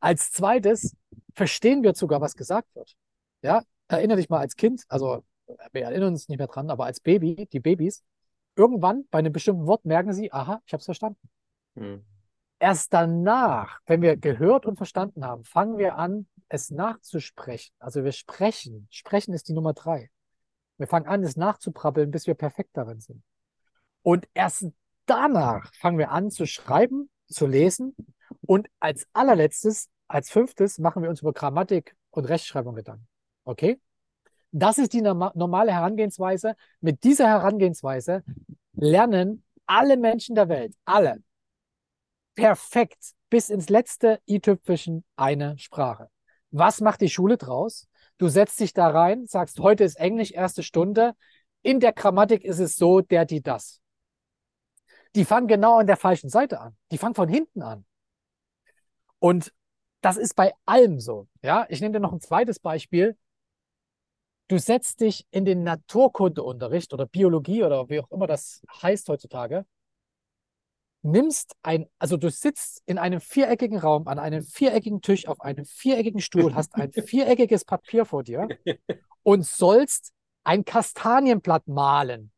Als 0.00 0.32
zweites 0.32 0.96
verstehen 1.34 1.82
wir 1.82 1.94
sogar, 1.94 2.20
was 2.20 2.34
gesagt 2.34 2.74
wird. 2.74 2.96
Ja, 3.42 3.62
erinnere 3.88 4.18
dich 4.18 4.28
mal 4.28 4.40
als 4.40 4.56
Kind, 4.56 4.84
also 4.88 5.24
wir 5.72 5.82
erinnern 5.82 6.12
uns 6.12 6.28
nicht 6.28 6.38
mehr 6.38 6.46
dran, 6.48 6.70
aber 6.70 6.86
als 6.86 7.00
Baby, 7.00 7.48
die 7.52 7.60
Babys, 7.60 8.04
irgendwann 8.56 9.06
bei 9.10 9.20
einem 9.20 9.32
bestimmten 9.32 9.66
Wort 9.66 9.84
merken 9.84 10.12
sie, 10.12 10.32
aha, 10.32 10.60
ich 10.66 10.72
habe 10.72 10.80
es 10.80 10.84
verstanden. 10.84 11.20
Hm. 11.76 12.04
Erst 12.60 12.92
danach, 12.92 13.78
wenn 13.86 14.02
wir 14.02 14.16
gehört 14.16 14.66
und 14.66 14.76
verstanden 14.76 15.24
haben, 15.24 15.44
fangen 15.44 15.78
wir 15.78 15.96
an, 15.96 16.26
es 16.48 16.70
nachzusprechen. 16.70 17.72
Also 17.78 18.04
wir 18.04 18.12
sprechen. 18.12 18.88
Sprechen 18.90 19.32
ist 19.32 19.48
die 19.48 19.52
Nummer 19.52 19.74
drei. 19.74 20.10
Wir 20.76 20.86
fangen 20.86 21.06
an, 21.06 21.22
es 21.22 21.36
nachzuprabbeln, 21.36 22.10
bis 22.10 22.26
wir 22.26 22.34
perfekt 22.34 22.70
darin 22.72 23.00
sind. 23.00 23.22
Und 24.02 24.28
erst 24.34 24.66
danach 25.06 25.72
fangen 25.74 25.98
wir 25.98 26.10
an 26.10 26.30
zu 26.30 26.46
schreiben, 26.46 27.10
zu 27.28 27.46
lesen. 27.46 27.94
Und 28.42 28.68
als 28.80 29.06
allerletztes, 29.12 29.88
als 30.08 30.30
fünftes, 30.30 30.78
machen 30.78 31.02
wir 31.02 31.10
uns 31.10 31.20
über 31.20 31.32
Grammatik 31.32 31.96
und 32.10 32.24
Rechtschreibung 32.24 32.74
Gedanken. 32.74 33.06
Okay? 33.44 33.80
Das 34.50 34.78
ist 34.78 34.92
die 34.94 35.02
normale 35.02 35.72
Herangehensweise. 35.72 36.54
Mit 36.80 37.04
dieser 37.04 37.28
Herangehensweise 37.28 38.24
lernen 38.72 39.44
alle 39.66 39.96
Menschen 39.96 40.34
der 40.34 40.48
Welt, 40.48 40.74
alle, 40.84 41.22
perfekt 42.38 43.14
bis 43.30 43.50
ins 43.50 43.68
letzte 43.68 44.20
i-Tüpfelchen 44.28 45.04
eine 45.16 45.58
Sprache. 45.58 46.08
Was 46.52 46.80
macht 46.80 47.00
die 47.00 47.10
Schule 47.10 47.36
draus? 47.36 47.88
Du 48.16 48.28
setzt 48.28 48.60
dich 48.60 48.72
da 48.72 48.88
rein, 48.88 49.26
sagst, 49.26 49.58
heute 49.58 49.82
ist 49.82 49.96
Englisch, 49.96 50.30
erste 50.30 50.62
Stunde. 50.62 51.14
In 51.62 51.80
der 51.80 51.92
Grammatik 51.92 52.44
ist 52.44 52.60
es 52.60 52.76
so, 52.76 53.00
der, 53.00 53.24
die, 53.24 53.42
das. 53.42 53.80
Die 55.16 55.24
fangen 55.24 55.48
genau 55.48 55.78
an 55.78 55.88
der 55.88 55.96
falschen 55.96 56.30
Seite 56.30 56.60
an. 56.60 56.76
Die 56.92 56.98
fangen 56.98 57.16
von 57.16 57.28
hinten 57.28 57.60
an. 57.60 57.84
Und 59.18 59.52
das 60.00 60.16
ist 60.16 60.36
bei 60.36 60.52
allem 60.64 61.00
so. 61.00 61.26
Ja, 61.42 61.66
ich 61.68 61.80
nehme 61.80 61.94
dir 61.94 62.00
noch 62.00 62.12
ein 62.12 62.20
zweites 62.20 62.60
Beispiel. 62.60 63.18
Du 64.46 64.58
setzt 64.60 65.00
dich 65.00 65.26
in 65.32 65.44
den 65.44 65.64
Naturkundeunterricht 65.64 66.94
oder 66.94 67.06
Biologie 67.06 67.64
oder 67.64 67.88
wie 67.88 67.98
auch 67.98 68.10
immer 68.12 68.28
das 68.28 68.62
heißt 68.80 69.08
heutzutage 69.08 69.66
nimmst 71.02 71.54
ein, 71.62 71.86
also 71.98 72.16
du 72.16 72.30
sitzt 72.30 72.82
in 72.86 72.98
einem 72.98 73.20
viereckigen 73.20 73.78
Raum 73.78 74.08
an 74.08 74.18
einem 74.18 74.42
viereckigen 74.42 75.00
Tisch 75.00 75.28
auf 75.28 75.40
einem 75.40 75.64
viereckigen 75.64 76.20
Stuhl, 76.20 76.54
hast 76.54 76.74
ein 76.74 76.92
viereckiges 77.06 77.64
Papier 77.64 78.04
vor 78.04 78.22
dir 78.22 78.48
und 79.22 79.46
sollst 79.46 80.12
ein 80.44 80.64
Kastanienblatt 80.64 81.68
malen. 81.68 82.32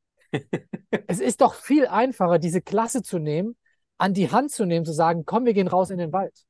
es 1.06 1.20
ist 1.20 1.40
doch 1.40 1.54
viel 1.54 1.86
einfacher, 1.86 2.38
diese 2.38 2.60
Klasse 2.60 3.02
zu 3.02 3.18
nehmen, 3.18 3.56
an 3.98 4.14
die 4.14 4.30
Hand 4.30 4.50
zu 4.50 4.64
nehmen, 4.64 4.84
zu 4.84 4.92
sagen, 4.92 5.24
komm, 5.26 5.44
wir 5.44 5.54
gehen 5.54 5.68
raus 5.68 5.90
in 5.90 5.98
den 5.98 6.12
Wald. 6.12 6.44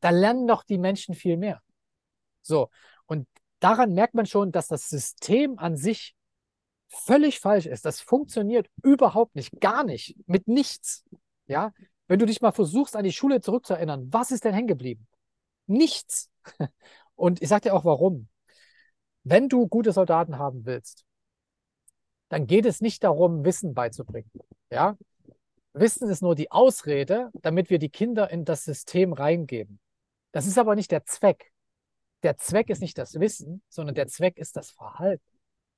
Da 0.00 0.10
lernen 0.10 0.46
doch 0.46 0.64
die 0.64 0.78
Menschen 0.78 1.14
viel 1.14 1.36
mehr. 1.36 1.62
So. 2.42 2.68
Und 3.06 3.28
daran 3.60 3.94
merkt 3.94 4.14
man 4.14 4.26
schon, 4.26 4.52
dass 4.52 4.68
das 4.68 4.88
System 4.88 5.58
an 5.58 5.76
sich 5.76 6.14
völlig 6.88 7.40
falsch 7.40 7.66
ist. 7.66 7.84
Das 7.84 8.00
funktioniert 8.00 8.68
überhaupt 8.82 9.34
nicht, 9.34 9.60
gar 9.60 9.84
nicht, 9.84 10.16
mit 10.26 10.48
nichts. 10.48 11.04
Ja, 11.52 11.72
wenn 12.08 12.18
du 12.18 12.24
dich 12.24 12.40
mal 12.40 12.52
versuchst, 12.52 12.96
an 12.96 13.04
die 13.04 13.12
Schule 13.12 13.42
zurückzuerinnern, 13.42 14.10
was 14.10 14.30
ist 14.30 14.44
denn 14.44 14.54
hängen 14.54 14.68
geblieben? 14.68 15.06
Nichts. 15.66 16.30
Und 17.14 17.42
ich 17.42 17.48
sage 17.48 17.68
dir 17.68 17.74
auch 17.74 17.84
warum. 17.84 18.28
Wenn 19.22 19.50
du 19.50 19.68
gute 19.68 19.92
Soldaten 19.92 20.38
haben 20.38 20.64
willst, 20.64 21.04
dann 22.30 22.46
geht 22.46 22.64
es 22.64 22.80
nicht 22.80 23.04
darum, 23.04 23.44
Wissen 23.44 23.74
beizubringen. 23.74 24.30
Ja, 24.70 24.96
Wissen 25.74 26.08
ist 26.08 26.22
nur 26.22 26.34
die 26.34 26.50
Ausrede, 26.50 27.30
damit 27.34 27.68
wir 27.68 27.78
die 27.78 27.90
Kinder 27.90 28.30
in 28.30 28.46
das 28.46 28.64
System 28.64 29.12
reingeben. 29.12 29.78
Das 30.32 30.46
ist 30.46 30.56
aber 30.56 30.74
nicht 30.74 30.90
der 30.90 31.04
Zweck. 31.04 31.52
Der 32.22 32.38
Zweck 32.38 32.70
ist 32.70 32.80
nicht 32.80 32.96
das 32.96 33.20
Wissen, 33.20 33.62
sondern 33.68 33.94
der 33.94 34.06
Zweck 34.06 34.38
ist 34.38 34.56
das 34.56 34.70
Verhalten. 34.70 35.22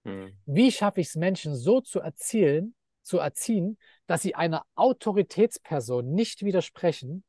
Hm. 0.05 0.39
Wie 0.47 0.71
schaffe 0.71 1.01
ich 1.01 1.09
es 1.09 1.17
Menschen 1.17 1.57
so 1.57 1.81
zu 1.81 1.99
erzielen, 1.99 2.77
zu 3.05 3.19
erziehen, 3.19 3.79
dass 4.07 4.23
sie 4.23 4.35
einer 4.35 4.65
Autoritätsperson 4.75 6.13
nicht 6.13 6.45
widersprechen, 6.45 7.25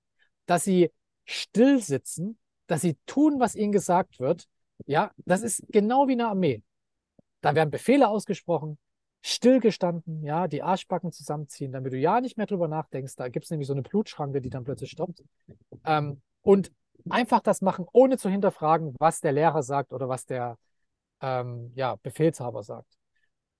dass 0.45 0.63
sie 0.63 0.91
still 1.25 1.79
sitzen, 1.81 2.37
dass 2.67 2.81
sie 2.81 2.97
tun, 3.05 3.39
was 3.39 3.55
ihnen 3.55 3.71
gesagt 3.71 4.19
wird. 4.19 4.47
Ja, 4.85 5.11
das 5.17 5.41
ist 5.41 5.63
genau 5.69 6.07
wie 6.07 6.13
eine 6.13 6.27
Armee. 6.27 6.63
Da 7.41 7.55
werden 7.55 7.69
Befehle 7.69 8.07
ausgesprochen, 8.07 8.77
stillgestanden, 9.21 10.23
ja, 10.23 10.47
die 10.47 10.61
Arschbacken 10.63 11.11
zusammenziehen, 11.11 11.71
damit 11.71 11.93
du 11.93 11.97
ja 11.97 12.21
nicht 12.21 12.37
mehr 12.37 12.45
drüber 12.45 12.67
nachdenkst. 12.67 13.15
Da 13.15 13.27
gibt 13.27 13.45
es 13.45 13.51
nämlich 13.51 13.67
so 13.67 13.73
eine 13.73 13.81
Blutschranke, 13.81 14.41
die 14.41 14.49
dann 14.49 14.63
plötzlich 14.63 14.91
stoppt. 14.91 15.23
Ähm, 15.85 16.21
und 16.41 16.71
einfach 17.09 17.41
das 17.41 17.61
machen, 17.61 17.85
ohne 17.91 18.17
zu 18.17 18.29
hinterfragen, 18.29 18.95
was 18.99 19.21
der 19.21 19.31
Lehrer 19.31 19.63
sagt 19.63 19.93
oder 19.93 20.09
was 20.09 20.25
der 20.25 20.57
ähm, 21.21 21.71
ja, 21.75 21.95
Befehlshaber 22.03 22.63
sagt. 22.63 22.97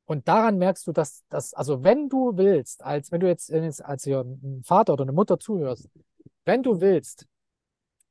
Und 0.05 0.27
daran 0.27 0.57
merkst 0.57 0.85
du, 0.87 0.91
dass 0.91 1.23
das, 1.29 1.53
also 1.53 1.83
wenn 1.83 2.09
du 2.09 2.37
willst, 2.37 2.83
als 2.83 3.11
wenn 3.11 3.21
du 3.21 3.27
jetzt, 3.27 3.51
als 3.51 4.05
ein 4.07 4.61
Vater 4.63 4.93
oder 4.93 5.03
eine 5.03 5.11
Mutter 5.11 5.39
zuhörst, 5.39 5.89
wenn 6.45 6.61
du 6.61 6.79
willst, 6.79 7.25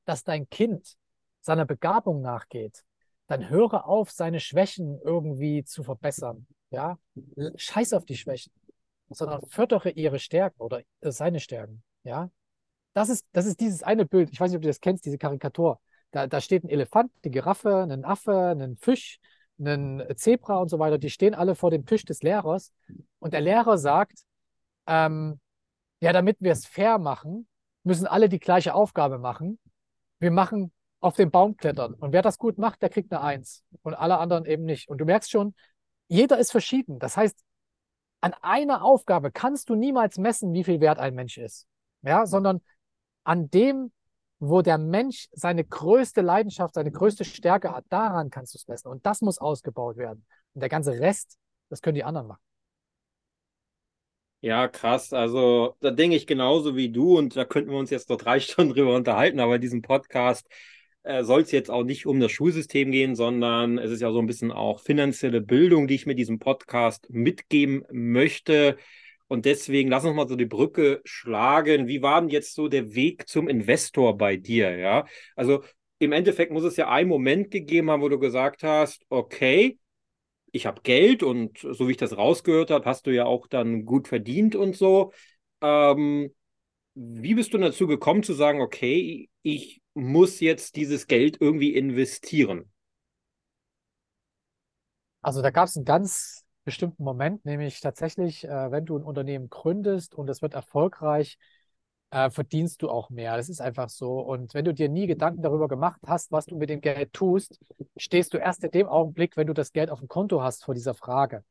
dass 0.05 0.25
dein 0.25 0.49
Kind 0.51 0.97
seiner 1.41 1.65
Begabung 1.65 2.21
nachgeht, 2.21 2.85
dann 3.27 3.49
höre 3.49 3.87
auf, 3.87 4.11
seine 4.11 4.41
Schwächen 4.41 4.99
irgendwie 5.03 5.65
zu 5.65 5.83
verbessern. 5.83 6.47
Ja, 6.71 6.99
scheiß 7.57 7.93
auf 7.93 8.05
die 8.05 8.17
Schwächen, 8.17 8.53
sondern 9.09 9.41
fördere 9.47 9.91
ihre 9.91 10.19
Stärken 10.19 10.61
oder 10.61 10.83
seine 11.01 11.39
Stärken. 11.39 11.85
Ja, 12.03 12.31
das 12.93 13.09
ist, 13.09 13.27
das 13.33 13.47
ist 13.47 13.61
dieses 13.61 13.83
eine 13.83 14.05
Bild. 14.05 14.31
Ich 14.33 14.41
weiß 14.41 14.51
nicht, 14.51 14.57
ob 14.57 14.63
du 14.63 14.69
das 14.69 14.81
kennst, 14.81 15.05
diese 15.05 15.19
Karikatur. 15.19 15.81
Da, 16.11 16.27
da 16.27 16.41
steht 16.41 16.65
ein 16.65 16.69
Elefant, 16.69 17.13
eine 17.23 17.31
Giraffe, 17.31 17.83
ein 17.83 18.05
Affe, 18.05 18.51
ein 18.51 18.77
Fisch 18.77 19.21
einen 19.59 20.03
Zebra 20.17 20.57
und 20.57 20.69
so 20.69 20.79
weiter, 20.79 20.99
die 20.99 21.11
stehen 21.11 21.35
alle 21.35 21.55
vor 21.55 21.71
dem 21.71 21.87
Tisch 21.87 22.05
des 22.05 22.23
Lehrers 22.23 22.73
und 23.19 23.33
der 23.33 23.41
Lehrer 23.41 23.79
sagt, 23.79 24.21
ähm, 24.87 25.41
ja, 26.01 26.13
damit 26.13 26.39
wir 26.41 26.53
es 26.53 26.67
fair 26.67 26.99
machen, 26.99 27.47
müssen 27.85 28.07
alle 28.07 28.29
die 28.29 28.41
gleiche 28.41 28.75
Aufgabe 28.75 29.19
machen. 29.19 29.59
Wir 30.19 30.31
machen 30.31 30.73
auf 31.01 31.17
den 31.17 31.31
Baum 31.31 31.57
klettern 31.57 31.95
und 31.95 32.13
wer 32.13 32.23
das 32.23 32.39
gut 32.39 32.59
macht, 32.59 32.83
der 32.83 32.89
kriegt 32.89 33.13
eine 33.13 33.23
Eins 33.23 33.63
und 33.83 33.95
alle 33.95 34.19
anderen 34.19 34.45
eben 34.47 34.65
nicht. 34.65 34.89
Und 34.89 34.99
du 34.99 35.05
merkst 35.05 35.31
schon, 35.31 35.55
jeder 36.09 36.39
ist 36.39 36.51
verschieden. 36.51 36.99
Das 36.99 37.17
heißt, 37.17 37.39
an 38.21 38.35
einer 38.41 38.83
Aufgabe 38.83 39.31
kannst 39.31 39.69
du 39.69 39.75
niemals 39.75 40.17
messen, 40.17 40.53
wie 40.55 40.65
viel 40.65 40.81
wert 40.81 40.99
ein 40.99 41.15
Mensch 41.15 41.37
ist, 41.37 41.67
ja, 42.03 42.27
sondern 42.27 42.63
an 43.23 43.51
dem, 43.51 43.93
wo 44.39 44.63
der 44.63 44.79
Mensch 44.79 45.29
seine 45.33 45.65
größte 45.65 46.21
Leidenschaft, 46.21 46.75
seine 46.75 46.91
größte 46.91 47.25
Stärke 47.25 47.73
hat, 47.73 47.85
daran 47.89 48.31
kannst 48.31 48.55
du 48.55 48.59
es 48.59 48.69
messen. 48.69 48.89
Und 48.89 49.07
das 49.07 49.21
muss 49.21 49.39
ausgebaut 49.39 49.97
werden. 49.97 50.25
Und 50.55 50.61
der 50.61 50.69
ganze 50.69 50.93
Rest, 50.93 51.39
das 51.69 51.81
können 51.81 51.95
die 51.95 52.05
anderen 52.05 52.29
machen. 52.29 52.41
Ja, 54.41 54.69
krass. 54.69 55.15
Also 55.15 55.75
da 55.81 55.91
denke 55.91 56.17
ich 56.17 56.27
genauso 56.27 56.77
wie 56.77 56.91
du 56.91 57.17
und 57.17 57.35
da 57.35 57.47
könnten 57.47 57.71
wir 57.71 57.79
uns 57.79 57.89
jetzt 57.89 58.11
noch 58.11 58.19
drei 58.19 58.41
Stunden 58.41 58.75
drüber 58.75 58.95
unterhalten, 58.95 59.41
aber 59.41 59.55
in 59.55 59.63
diesem 59.63 59.81
Podcast 59.81 60.47
äh, 61.03 61.25
soll 61.25 61.43
es 61.43 61.51
jetzt 61.51 61.71
auch 61.71 61.85
nicht 61.85 62.05
um 62.07 62.21
das 62.21 62.31
Schulsystem 62.31 62.91
gehen, 62.91 63.15
sondern 63.15 63.79
es 63.79 63.91
ist 63.91 64.03
ja 64.03 64.13
so 64.13 64.19
ein 64.19 64.27
bisschen 64.27 64.53
auch 64.53 64.81
finanzielle 64.81 65.41
Bildung, 65.41 65.87
die 65.87 65.95
ich 65.95 66.05
mit 66.05 66.19
diesem 66.19 66.39
Podcast 66.39 67.09
mitgeben 67.09 67.85
möchte. 67.91 68.77
Und 69.29 69.47
deswegen 69.47 69.89
lass 69.89 70.05
uns 70.05 70.15
mal 70.15 70.29
so 70.29 70.37
die 70.37 70.45
Brücke 70.45 71.01
schlagen. 71.05 71.87
Wie 71.87 72.03
war 72.03 72.21
denn 72.21 72.31
jetzt 72.31 72.55
so 72.55 72.69
der 72.69 72.95
Weg 72.95 73.29
zum 73.29 73.49
Investor 73.49 74.17
bei 74.17 74.37
dir? 74.37 74.77
Ja, 74.77 75.07
also 75.35 75.63
im 75.99 76.13
Endeffekt 76.13 76.53
muss 76.53 76.65
es 76.65 76.77
ja 76.77 76.89
einen 76.89 77.09
Moment 77.09 77.51
gegeben 77.51 77.91
haben, 77.91 78.03
wo 78.03 78.09
du 78.09 78.19
gesagt 78.19 78.63
hast, 78.63 79.05
okay, 79.09 79.79
ich 80.53 80.67
habe 80.67 80.83
Geld 80.83 81.23
und 81.23 81.59
so 81.59 81.89
wie 81.89 81.93
ich 81.93 81.97
das 81.97 82.17
rausgehört 82.17 82.71
habe, 82.71 82.85
hast 82.85 83.07
du 83.07 83.11
ja 83.11 83.25
auch 83.25 83.47
dann 83.49 83.85
gut 83.85 84.07
verdient 84.09 84.55
und 84.55 84.77
so. 84.77 85.13
Ähm, 85.61 86.33
wie 86.95 87.35
bist 87.35 87.53
du 87.53 87.59
dazu 87.59 87.87
gekommen 87.89 88.23
zu 88.23 88.35
sagen, 88.35 88.61
okay, 88.61 89.29
ich 89.43 89.83
muss 89.95 90.41
jetzt 90.41 90.77
dieses 90.77 91.07
Geld 91.07 91.39
irgendwie 91.41 91.75
investieren? 91.75 92.71
Also 95.23 95.43
da 95.43 95.51
gab 95.51 95.67
es 95.67 95.77
einen 95.77 95.85
ganz 95.85 96.44
bestimmten 96.65 97.05
Moment, 97.05 97.45
nämlich 97.45 97.81
tatsächlich, 97.81 98.45
äh, 98.45 98.71
wenn 98.71 98.87
du 98.87 98.97
ein 98.97 99.05
Unternehmen 99.05 99.51
gründest 99.51 100.15
und 100.15 100.29
es 100.31 100.43
wird 100.43 100.55
erfolgreich, 100.55 101.39
äh, 102.11 102.31
verdienst 102.31 102.83
du 102.83 102.91
auch 102.91 103.11
mehr. 103.11 103.37
Das 103.37 103.49
ist 103.49 103.61
einfach 103.61 103.89
so. 103.89 104.21
Und 104.21 104.55
wenn 104.55 104.65
du 104.65 104.73
dir 104.73 104.89
nie 104.89 105.07
Gedanken 105.07 105.43
darüber 105.43 105.69
gemacht 105.69 106.01
hast, 106.07 106.33
was 106.33 106.47
du 106.47 106.57
mit 106.57 106.71
dem 106.71 106.81
Geld 106.81 107.13
tust, 107.13 107.59
stehst 107.97 108.35
du 108.35 108.39
erst 108.39 108.65
in 108.65 108.71
dem 108.71 108.89
Augenblick, 108.89 109.37
wenn 109.37 109.47
du 109.47 109.53
das 109.55 109.73
Geld 109.73 109.91
auf 109.91 109.99
dem 109.99 110.09
Konto 110.09 110.43
hast, 110.43 110.65
vor 110.65 110.75
dieser 110.75 110.95
Frage. 110.95 111.45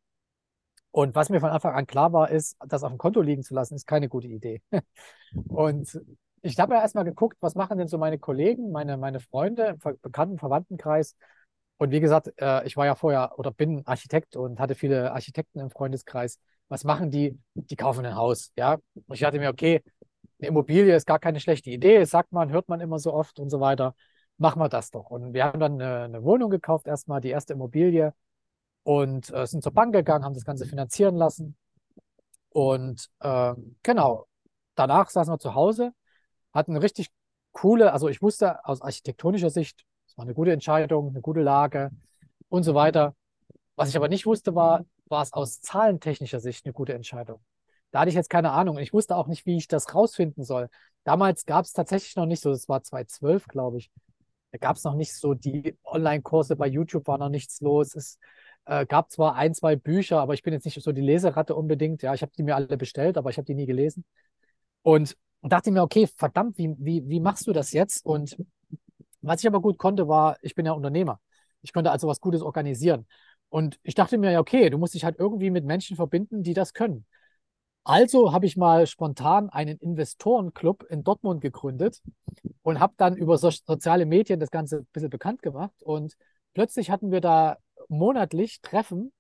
Und 0.92 1.16
was 1.16 1.30
mir 1.30 1.40
von 1.40 1.50
Anfang 1.50 1.74
an 1.74 1.88
klar 1.88 2.14
war, 2.14 2.30
ist, 2.30 2.56
das 2.68 2.84
auf 2.84 2.92
dem 2.92 3.00
Konto 3.00 3.22
liegen 3.22 3.44
zu 3.44 3.54
lassen, 3.56 3.76
ist 3.76 3.88
keine 3.88 4.10
gute 4.10 4.28
Idee. 4.28 4.62
und 5.48 6.00
ich 6.44 6.60
habe 6.60 6.76
ja 6.76 6.82
erstmal 6.82 7.04
geguckt, 7.04 7.38
was 7.42 7.56
machen 7.56 7.78
denn 7.78 7.88
so 7.88 7.98
meine 7.98 8.20
Kollegen, 8.20 8.72
meine, 8.72 8.98
meine 8.98 9.20
Freunde 9.20 9.78
im 9.84 9.98
Bekannten 10.02 10.38
Verwandtenkreis. 10.38 11.16
Und 11.84 11.92
wie 11.92 12.00
gesagt, 12.00 12.32
äh, 12.38 12.66
ich 12.66 12.78
war 12.78 12.86
ja 12.86 12.96
vorher 12.96 13.38
oder 13.38 13.52
bin 13.52 13.86
Architekt 13.86 14.38
und 14.38 14.62
hatte 14.62 14.74
viele 14.74 15.12
Architekten 15.12 15.60
im 15.60 15.70
Freundeskreis. 15.70 16.40
Was 16.70 16.86
machen 16.86 17.12
die? 17.12 17.38
Die 17.56 17.76
kaufen 17.76 18.06
ein 18.06 18.16
Haus. 18.16 18.54
Ja, 18.56 18.76
und 18.76 19.14
ich 19.14 19.20
dachte 19.20 19.38
mir, 19.38 19.50
okay, 19.50 19.84
eine 20.40 20.48
Immobilie 20.48 20.96
ist 20.96 21.06
gar 21.06 21.20
keine 21.20 21.42
schlechte 21.42 21.72
Idee, 21.72 22.06
sagt 22.06 22.32
man, 22.32 22.52
hört 22.52 22.70
man 22.70 22.80
immer 22.80 23.00
so 23.00 23.14
oft 23.14 23.38
und 23.38 23.50
so 23.50 23.60
weiter. 23.60 23.96
Machen 24.38 24.62
wir 24.62 24.70
das 24.70 24.92
doch. 24.92 25.10
Und 25.10 25.34
wir 25.34 25.44
haben 25.44 25.60
dann 25.60 25.74
eine, 25.74 26.04
eine 26.04 26.24
Wohnung 26.24 26.50
gekauft, 26.50 26.88
erstmal 26.88 27.20
die 27.20 27.32
erste 27.32 27.52
Immobilie 27.52 28.14
und 28.84 29.30
äh, 29.34 29.46
sind 29.46 29.62
zur 29.62 29.74
Bank 29.74 29.94
gegangen, 29.94 30.24
haben 30.24 30.36
das 30.36 30.46
Ganze 30.46 30.66
finanzieren 30.66 31.18
lassen. 31.18 31.58
Und 32.50 33.10
äh, 33.20 33.56
genau, 33.84 34.28
danach 34.76 35.10
saßen 35.10 35.34
wir 35.34 35.40
zu 35.40 35.54
Hause, 35.54 35.92
hatten 36.54 36.78
richtig 36.78 37.10
coole, 37.52 37.92
also 37.92 38.08
ich 38.08 38.22
wusste 38.22 38.64
aus 38.64 38.82
architektonischer 38.82 39.50
Sicht, 39.50 39.84
es 40.14 40.18
war 40.20 40.26
eine 40.26 40.36
gute 40.36 40.52
Entscheidung, 40.52 41.10
eine 41.10 41.22
gute 41.22 41.42
Lage 41.42 41.90
und 42.48 42.62
so 42.62 42.76
weiter. 42.76 43.16
Was 43.76 43.90
ich 43.90 43.98
aber 43.98 44.10
nicht 44.10 44.28
wusste, 44.28 44.54
war, 44.54 44.86
war 45.08 45.24
es 45.24 45.34
aus 45.34 45.60
zahlentechnischer 45.60 46.40
Sicht 46.40 46.66
eine 46.66 46.74
gute 46.74 46.94
Entscheidung. 46.94 47.40
Da 47.90 48.02
hatte 48.02 48.10
ich 48.10 48.16
jetzt 48.16 48.30
keine 48.30 48.52
Ahnung. 48.52 48.78
Ich 48.78 48.94
wusste 48.94 49.16
auch 49.16 49.26
nicht, 49.26 49.48
wie 49.48 49.58
ich 49.58 49.68
das 49.68 49.96
rausfinden 49.96 50.44
soll. 50.44 50.70
Damals 51.04 51.46
gab 51.48 51.66
es 51.66 51.74
tatsächlich 51.74 52.16
noch 52.16 52.28
nicht 52.28 52.44
so, 52.44 52.52
das 52.52 52.70
war 52.70 52.84
2012, 52.84 53.48
glaube 53.48 53.80
ich. 53.80 53.90
Da 54.52 54.60
gab 54.60 54.76
es 54.76 54.84
noch 54.84 54.94
nicht 54.94 55.16
so 55.16 55.34
die 55.34 55.76
Online-Kurse 55.84 56.56
bei 56.56 56.68
YouTube, 56.68 57.08
war 57.08 57.18
noch 57.18 57.30
nichts 57.30 57.60
los. 57.62 57.96
Es 57.96 58.20
äh, 58.66 58.86
gab 58.86 59.10
zwar 59.10 59.34
ein, 59.34 59.56
zwei 59.56 59.76
Bücher, 59.76 60.20
aber 60.20 60.36
ich 60.36 60.44
bin 60.44 60.54
jetzt 60.54 60.66
nicht 60.66 60.80
so 60.80 60.92
die 60.92 61.02
Leseratte 61.02 61.56
unbedingt. 61.56 62.04
Ja, 62.04 62.14
ich 62.14 62.22
habe 62.22 62.34
die 62.38 62.44
mir 62.44 62.56
alle 62.56 62.78
bestellt, 62.78 63.18
aber 63.18 63.32
ich 63.32 63.38
habe 63.38 63.48
die 63.48 63.56
nie 63.56 63.66
gelesen. 63.66 64.06
Und 64.84 65.18
dachte 65.42 65.72
mir, 65.72 65.82
okay, 65.82 66.06
verdammt, 66.06 66.60
wie, 66.60 66.76
wie, 66.78 67.10
wie 67.10 67.20
machst 67.20 67.48
du 67.48 67.52
das 67.52 67.74
jetzt? 67.74 68.06
Und 68.06 68.38
was 69.24 69.42
ich 69.42 69.48
aber 69.48 69.62
gut 69.62 69.78
konnte, 69.78 70.08
war, 70.08 70.38
ich 70.42 70.56
bin 70.56 70.66
ja 70.66 70.74
Unternehmer. 70.74 71.20
Ich 71.62 71.74
konnte 71.74 71.92
also 71.92 72.08
was 72.08 72.20
Gutes 72.20 72.42
organisieren. 72.42 73.08
Und 73.50 73.80
ich 73.84 73.96
dachte 73.96 74.18
mir, 74.18 74.32
ja, 74.32 74.40
okay, 74.40 74.70
du 74.70 74.78
musst 74.78 74.94
dich 74.94 75.06
halt 75.06 75.18
irgendwie 75.20 75.50
mit 75.50 75.66
Menschen 75.66 75.96
verbinden, 75.96 76.44
die 76.44 76.54
das 76.54 76.74
können. 76.74 77.06
Also 77.86 78.32
habe 78.32 78.46
ich 78.46 78.56
mal 78.56 78.88
spontan 78.88 79.50
einen 79.50 79.78
Investorenclub 79.78 80.84
in 80.90 81.04
Dortmund 81.04 81.42
gegründet 81.42 82.02
und 82.62 82.80
habe 82.80 82.94
dann 82.98 83.18
über 83.18 83.38
so 83.38 83.50
soziale 83.50 84.06
Medien 84.06 84.40
das 84.40 84.52
Ganze 84.52 84.78
ein 84.80 84.88
bisschen 84.94 85.10
bekannt 85.10 85.42
gemacht. 85.42 85.84
Und 85.84 86.16
plötzlich 86.54 86.90
hatten 86.90 87.12
wir 87.12 87.20
da 87.22 87.58
monatlich 87.90 88.62
Treffen, 88.62 89.12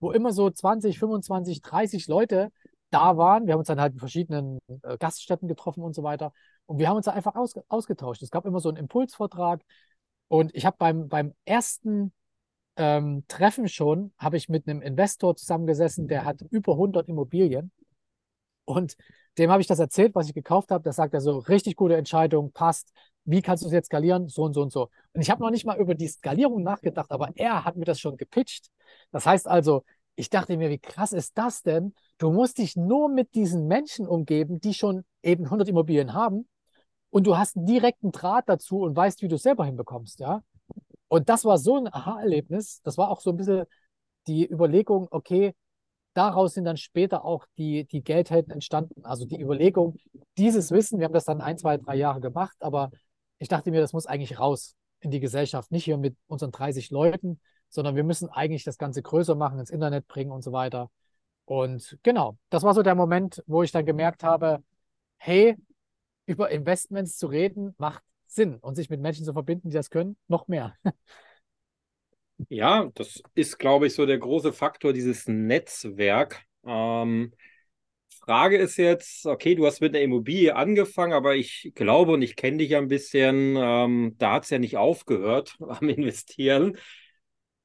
wo 0.00 0.10
immer 0.12 0.32
so 0.32 0.50
20, 0.50 0.98
25, 0.98 1.62
30 1.62 2.08
Leute 2.08 2.50
da 2.90 3.16
waren. 3.16 3.46
Wir 3.46 3.52
haben 3.52 3.60
uns 3.60 3.68
dann 3.68 3.80
halt 3.80 3.92
in 3.94 4.00
verschiedenen 4.00 4.58
äh, 4.82 4.98
Gaststätten 4.98 5.46
getroffen 5.48 5.82
und 5.82 5.94
so 5.94 6.02
weiter. 6.02 6.32
Und 6.68 6.78
wir 6.78 6.88
haben 6.88 6.96
uns 6.96 7.06
da 7.06 7.12
einfach 7.12 7.34
aus, 7.34 7.54
ausgetauscht. 7.68 8.22
Es 8.22 8.30
gab 8.30 8.44
immer 8.44 8.60
so 8.60 8.68
einen 8.68 8.76
Impulsvortrag. 8.76 9.62
Und 10.28 10.54
ich 10.54 10.66
habe 10.66 10.76
beim, 10.78 11.08
beim 11.08 11.34
ersten 11.46 12.12
ähm, 12.76 13.24
Treffen 13.26 13.68
schon, 13.68 14.12
habe 14.18 14.36
ich 14.36 14.50
mit 14.50 14.68
einem 14.68 14.82
Investor 14.82 15.34
zusammengesessen, 15.34 16.08
der 16.08 16.26
hat 16.26 16.42
über 16.50 16.72
100 16.72 17.08
Immobilien. 17.08 17.72
Und 18.66 18.96
dem 19.38 19.50
habe 19.50 19.62
ich 19.62 19.66
das 19.66 19.78
erzählt, 19.78 20.14
was 20.14 20.28
ich 20.28 20.34
gekauft 20.34 20.70
habe. 20.70 20.84
Da 20.84 20.92
sagt 20.92 21.14
er 21.14 21.22
so, 21.22 21.38
richtig 21.38 21.74
gute 21.74 21.96
Entscheidung, 21.96 22.52
passt. 22.52 22.92
Wie 23.24 23.40
kannst 23.40 23.62
du 23.62 23.68
es 23.68 23.72
jetzt 23.72 23.86
skalieren? 23.86 24.28
So 24.28 24.42
und 24.42 24.52
so 24.52 24.60
und 24.60 24.70
so. 24.70 24.90
Und 25.14 25.22
ich 25.22 25.30
habe 25.30 25.42
noch 25.42 25.50
nicht 25.50 25.64
mal 25.64 25.78
über 25.78 25.94
die 25.94 26.08
Skalierung 26.08 26.62
nachgedacht, 26.62 27.10
aber 27.10 27.30
er 27.36 27.64
hat 27.64 27.76
mir 27.76 27.86
das 27.86 27.98
schon 27.98 28.18
gepitcht. 28.18 28.68
Das 29.10 29.24
heißt 29.24 29.48
also, 29.48 29.84
ich 30.16 30.28
dachte 30.28 30.54
mir, 30.58 30.68
wie 30.68 30.78
krass 30.78 31.14
ist 31.14 31.38
das 31.38 31.62
denn? 31.62 31.94
Du 32.18 32.30
musst 32.30 32.58
dich 32.58 32.76
nur 32.76 33.08
mit 33.08 33.34
diesen 33.34 33.68
Menschen 33.68 34.06
umgeben, 34.06 34.60
die 34.60 34.74
schon 34.74 35.06
eben 35.22 35.44
100 35.44 35.66
Immobilien 35.70 36.12
haben 36.12 36.46
und 37.10 37.26
du 37.26 37.36
hast 37.36 37.56
einen 37.56 37.66
direkten 37.66 38.12
Draht 38.12 38.48
dazu 38.48 38.80
und 38.80 38.96
weißt, 38.96 39.22
wie 39.22 39.28
du 39.28 39.36
es 39.36 39.42
selber 39.42 39.64
hinbekommst, 39.64 40.20
ja? 40.20 40.42
Und 41.08 41.28
das 41.28 41.44
war 41.44 41.58
so 41.58 41.76
ein 41.76 41.92
Aha-Erlebnis. 41.92 42.82
Das 42.82 42.98
war 42.98 43.10
auch 43.10 43.20
so 43.20 43.30
ein 43.30 43.36
bisschen 43.36 43.64
die 44.26 44.46
Überlegung, 44.50 45.08
okay, 45.10 45.54
daraus 46.14 46.54
sind 46.54 46.64
dann 46.64 46.76
später 46.76 47.24
auch 47.24 47.46
die, 47.56 47.86
die 47.86 48.02
Geldhelden 48.02 48.52
entstanden. 48.52 49.04
Also 49.04 49.24
die 49.24 49.40
Überlegung, 49.40 49.96
dieses 50.36 50.70
Wissen, 50.70 50.98
wir 50.98 51.06
haben 51.06 51.14
das 51.14 51.24
dann 51.24 51.40
ein, 51.40 51.56
zwei, 51.58 51.78
drei 51.78 51.96
Jahre 51.96 52.20
gemacht, 52.20 52.56
aber 52.60 52.90
ich 53.38 53.48
dachte 53.48 53.70
mir, 53.70 53.80
das 53.80 53.92
muss 53.92 54.06
eigentlich 54.06 54.38
raus 54.38 54.74
in 55.00 55.10
die 55.10 55.20
Gesellschaft. 55.20 55.70
Nicht 55.70 55.84
hier 55.84 55.96
mit 55.96 56.16
unseren 56.26 56.50
30 56.50 56.90
Leuten, 56.90 57.40
sondern 57.68 57.96
wir 57.96 58.04
müssen 58.04 58.28
eigentlich 58.28 58.64
das 58.64 58.78
Ganze 58.78 59.02
größer 59.02 59.34
machen, 59.34 59.58
ins 59.58 59.70
Internet 59.70 60.08
bringen 60.08 60.32
und 60.32 60.42
so 60.42 60.52
weiter. 60.52 60.90
Und 61.44 61.98
genau, 62.02 62.36
das 62.50 62.62
war 62.62 62.74
so 62.74 62.82
der 62.82 62.94
Moment, 62.94 63.42
wo 63.46 63.62
ich 63.62 63.72
dann 63.72 63.86
gemerkt 63.86 64.24
habe, 64.24 64.62
hey, 65.18 65.56
über 66.28 66.50
Investments 66.50 67.16
zu 67.18 67.26
reden 67.28 67.74
macht 67.78 68.02
Sinn 68.26 68.56
und 68.58 68.74
sich 68.76 68.90
mit 68.90 69.00
Menschen 69.00 69.24
zu 69.24 69.32
verbinden, 69.32 69.70
die 69.70 69.74
das 69.76 69.90
können, 69.90 70.16
noch 70.28 70.48
mehr. 70.48 70.76
Ja, 72.48 72.88
das 72.94 73.22
ist, 73.34 73.58
glaube 73.58 73.86
ich, 73.88 73.94
so 73.94 74.06
der 74.06 74.18
große 74.18 74.52
Faktor, 74.52 74.92
dieses 74.92 75.26
Netzwerk. 75.26 76.42
Ähm, 76.64 77.32
Frage 78.24 78.58
ist 78.58 78.76
jetzt, 78.76 79.26
okay, 79.26 79.54
du 79.54 79.66
hast 79.66 79.80
mit 79.80 79.94
der 79.94 80.02
Immobilie 80.02 80.54
angefangen, 80.54 81.12
aber 81.14 81.36
ich 81.36 81.72
glaube 81.74 82.12
und 82.12 82.22
ich 82.22 82.36
kenne 82.36 82.58
dich 82.58 82.70
ja 82.70 82.78
ein 82.78 82.88
bisschen, 82.88 83.56
ähm, 83.58 84.14
da 84.18 84.34
hat 84.34 84.44
es 84.44 84.50
ja 84.50 84.58
nicht 84.58 84.76
aufgehört 84.76 85.56
am 85.60 85.88
Investieren. 85.88 86.78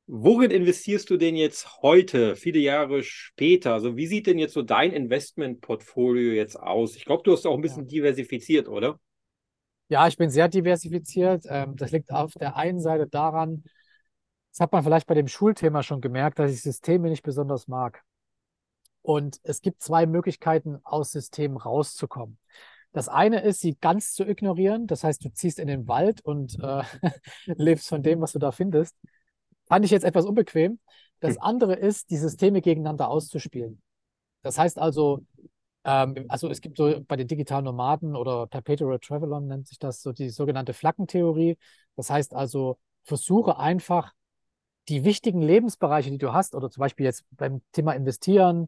Worin 0.05 0.51
investierst 0.51 1.09
du 1.09 1.17
denn 1.17 1.35
jetzt 1.35 1.81
heute, 1.81 2.35
viele 2.35 2.59
Jahre 2.59 3.03
später? 3.03 3.73
Also 3.73 3.95
wie 3.95 4.07
sieht 4.07 4.27
denn 4.27 4.37
jetzt 4.37 4.53
so 4.53 4.61
dein 4.61 4.91
Investmentportfolio 4.91 6.33
jetzt 6.33 6.59
aus? 6.59 6.95
Ich 6.95 7.05
glaube, 7.05 7.23
du 7.23 7.31
hast 7.31 7.45
auch 7.45 7.55
ein 7.55 7.61
bisschen 7.61 7.83
ja. 7.83 7.89
diversifiziert, 7.89 8.67
oder? 8.67 8.99
Ja, 9.87 10.07
ich 10.07 10.17
bin 10.17 10.29
sehr 10.29 10.49
diversifiziert. 10.49 11.45
Ähm, 11.47 11.75
das 11.77 11.91
liegt 11.91 12.11
auf 12.11 12.33
der 12.33 12.57
einen 12.57 12.81
Seite 12.81 13.07
daran, 13.07 13.63
das 14.53 14.59
hat 14.59 14.71
man 14.71 14.83
vielleicht 14.83 15.07
bei 15.07 15.15
dem 15.15 15.27
Schulthema 15.27 15.81
schon 15.81 15.99
gemerkt, 15.99 16.37
dass 16.37 16.51
ich 16.51 16.61
Systeme 16.61 17.09
nicht 17.09 17.23
besonders 17.23 17.67
mag. 17.67 18.03
Und 19.01 19.39
es 19.41 19.61
gibt 19.61 19.81
zwei 19.81 20.05
Möglichkeiten, 20.05 20.77
aus 20.83 21.11
Systemen 21.11 21.57
rauszukommen. 21.57 22.37
Das 22.91 23.09
eine 23.09 23.41
ist, 23.41 23.61
sie 23.61 23.75
ganz 23.81 24.13
zu 24.13 24.23
ignorieren. 24.23 24.85
Das 24.85 25.03
heißt, 25.03 25.25
du 25.25 25.33
ziehst 25.33 25.57
in 25.57 25.67
den 25.67 25.87
Wald 25.87 26.21
und 26.21 26.59
äh, 26.61 26.83
lebst 27.47 27.89
von 27.89 28.03
dem, 28.03 28.21
was 28.21 28.33
du 28.33 28.39
da 28.39 28.51
findest. 28.51 28.95
Fand 29.67 29.85
ich 29.85 29.91
jetzt 29.91 30.03
etwas 30.03 30.25
unbequem. 30.25 30.79
Das 31.19 31.35
hm. 31.35 31.41
andere 31.41 31.75
ist, 31.75 32.09
die 32.09 32.17
Systeme 32.17 32.61
gegeneinander 32.61 33.09
auszuspielen. 33.09 33.81
Das 34.41 34.57
heißt 34.57 34.77
also, 34.77 35.25
ähm, 35.85 36.25
also 36.27 36.49
es 36.49 36.61
gibt 36.61 36.77
so 36.77 37.01
bei 37.07 37.15
den 37.15 37.27
digitalen 37.27 37.65
Nomaden 37.65 38.15
oder 38.15 38.47
Perpetual 38.47 38.99
Travelern 38.99 39.47
nennt 39.47 39.67
sich 39.67 39.79
das 39.79 40.01
so 40.01 40.11
die 40.11 40.29
sogenannte 40.29 40.73
Flaggentheorie. 40.73 41.57
Das 41.95 42.09
heißt 42.09 42.33
also, 42.33 42.77
versuche 43.03 43.57
einfach 43.57 44.13
die 44.89 45.05
wichtigen 45.05 45.41
Lebensbereiche, 45.41 46.11
die 46.11 46.17
du 46.17 46.33
hast, 46.33 46.55
oder 46.55 46.69
zum 46.69 46.81
Beispiel 46.81 47.05
jetzt 47.05 47.23
beim 47.31 47.61
Thema 47.71 47.93
Investieren, 47.93 48.67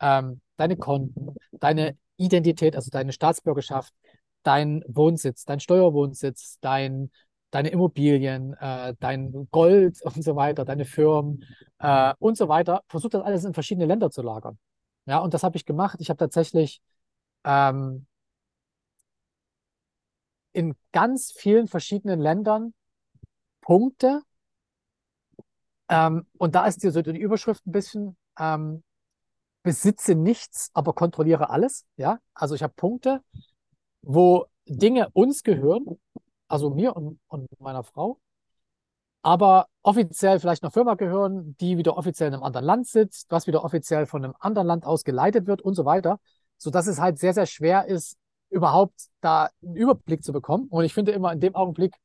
ähm, 0.00 0.40
deine 0.56 0.76
Konten, 0.76 1.34
deine 1.52 1.96
Identität, 2.16 2.76
also 2.76 2.90
deine 2.90 3.12
Staatsbürgerschaft, 3.12 3.92
dein 4.42 4.84
Wohnsitz, 4.86 5.44
dein 5.44 5.60
Steuerwohnsitz, 5.60 6.58
dein, 6.60 7.10
deine 7.56 7.70
Immobilien, 7.70 8.52
äh, 8.60 8.94
dein 9.00 9.48
Gold 9.50 10.02
und 10.02 10.22
so 10.22 10.36
weiter, 10.36 10.66
deine 10.66 10.84
Firmen 10.84 11.42
äh, 11.78 12.12
und 12.18 12.36
so 12.36 12.48
weiter, 12.50 12.82
versuch 12.86 13.08
das 13.08 13.22
alles 13.22 13.46
in 13.46 13.54
verschiedene 13.54 13.86
Länder 13.86 14.10
zu 14.10 14.20
lagern. 14.20 14.58
Ja, 15.06 15.20
und 15.20 15.32
das 15.32 15.42
habe 15.42 15.56
ich 15.56 15.64
gemacht. 15.64 15.96
Ich 16.00 16.10
habe 16.10 16.18
tatsächlich 16.18 16.82
ähm, 17.44 18.06
in 20.52 20.74
ganz 20.92 21.32
vielen 21.32 21.66
verschiedenen 21.66 22.20
Ländern 22.20 22.74
Punkte 23.62 24.20
ähm, 25.88 26.26
und 26.36 26.54
da 26.54 26.66
ist 26.66 26.82
die, 26.82 26.90
so 26.90 27.00
die 27.00 27.18
Überschrift 27.18 27.66
ein 27.66 27.72
bisschen, 27.72 28.18
ähm, 28.38 28.82
besitze 29.62 30.14
nichts, 30.14 30.70
aber 30.74 30.92
kontrolliere 30.92 31.48
alles. 31.48 31.86
Ja, 31.96 32.18
also 32.34 32.54
ich 32.54 32.62
habe 32.62 32.74
Punkte, 32.76 33.22
wo 34.02 34.44
Dinge 34.66 35.08
uns 35.14 35.42
gehören, 35.42 35.98
also 36.48 36.70
mir 36.70 36.96
und, 36.96 37.18
und 37.28 37.48
meiner 37.60 37.82
Frau, 37.82 38.20
aber 39.26 39.66
offiziell 39.82 40.38
vielleicht 40.38 40.62
einer 40.62 40.70
Firma 40.70 40.94
gehören, 40.94 41.56
die 41.60 41.78
wieder 41.78 41.96
offiziell 41.96 42.28
in 42.28 42.34
einem 42.34 42.44
anderen 42.44 42.64
Land 42.64 42.86
sitzt, 42.86 43.26
was 43.30 43.48
wieder 43.48 43.64
offiziell 43.64 44.06
von 44.06 44.24
einem 44.24 44.34
anderen 44.38 44.68
Land 44.68 44.84
aus 44.84 45.02
geleitet 45.02 45.48
wird 45.48 45.62
und 45.62 45.74
so 45.74 45.84
weiter, 45.84 46.20
sodass 46.58 46.86
es 46.86 47.00
halt 47.00 47.18
sehr, 47.18 47.34
sehr 47.34 47.46
schwer 47.46 47.86
ist, 47.86 48.18
überhaupt 48.50 49.08
da 49.20 49.50
einen 49.62 49.74
Überblick 49.74 50.22
zu 50.22 50.32
bekommen. 50.32 50.68
Und 50.68 50.84
ich 50.84 50.94
finde 50.94 51.10
immer 51.10 51.32
in 51.32 51.40
dem 51.40 51.56
Augenblick, 51.56 51.96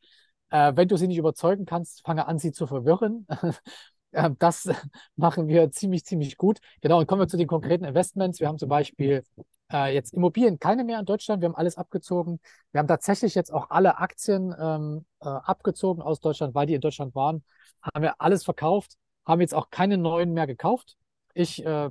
äh, 0.49 0.74
wenn 0.76 0.88
du 0.88 0.97
sie 0.97 1.07
nicht 1.07 1.20
überzeugen 1.20 1.66
kannst, 1.66 2.03
fange 2.03 2.28
an, 2.28 2.39
sie 2.39 2.51
zu 2.51 2.66
verwirren. 2.66 3.28
äh, 4.11 4.32
das 4.39 4.68
machen 5.16 5.47
wir 5.47 5.70
ziemlich, 5.70 6.05
ziemlich 6.05 6.38
gut. 6.38 6.59
Genau, 6.82 6.99
und 6.99 7.07
kommen 7.07 7.22
wir 7.22 7.28
zu 7.28 7.38
den 7.38 7.47
konkreten 7.47 7.86
Investments. 7.86 8.39
Wir 8.39 8.47
haben 8.47 8.57
zum 8.57 8.70
Beispiel 8.70 9.24
äh, 9.72 9.93
jetzt 9.93 10.13
Immobilien 10.13 10.59
keine 10.59 10.84
mehr 10.84 10.99
in 10.99 11.05
Deutschland. 11.05 11.41
Wir 11.41 11.49
haben 11.49 11.55
alles 11.55 11.78
abgezogen. 11.78 12.39
Wir 12.72 12.80
haben 12.80 12.88
tatsächlich 12.88 13.36
jetzt 13.36 13.53
auch 13.53 13.69
alle 13.69 13.97
Aktien 13.97 14.53
ähm, 14.59 15.05
äh, 15.22 15.28
abgezogen 15.28 16.01
aus 16.01 16.19
Deutschland, 16.19 16.55
weil 16.55 16.67
die 16.67 16.76
in 16.76 16.82
Deutschland 16.82 17.15
waren. 17.15 17.43
Haben 17.82 18.03
wir 18.03 18.15
alles 18.19 18.43
verkauft, 18.43 18.97
haben 19.26 19.41
jetzt 19.41 19.53
auch 19.55 19.69
keine 19.69 19.97
neuen 19.97 20.34
mehr 20.34 20.47
gekauft. 20.47 20.97
Ich 21.34 21.65
äh, 21.65 21.89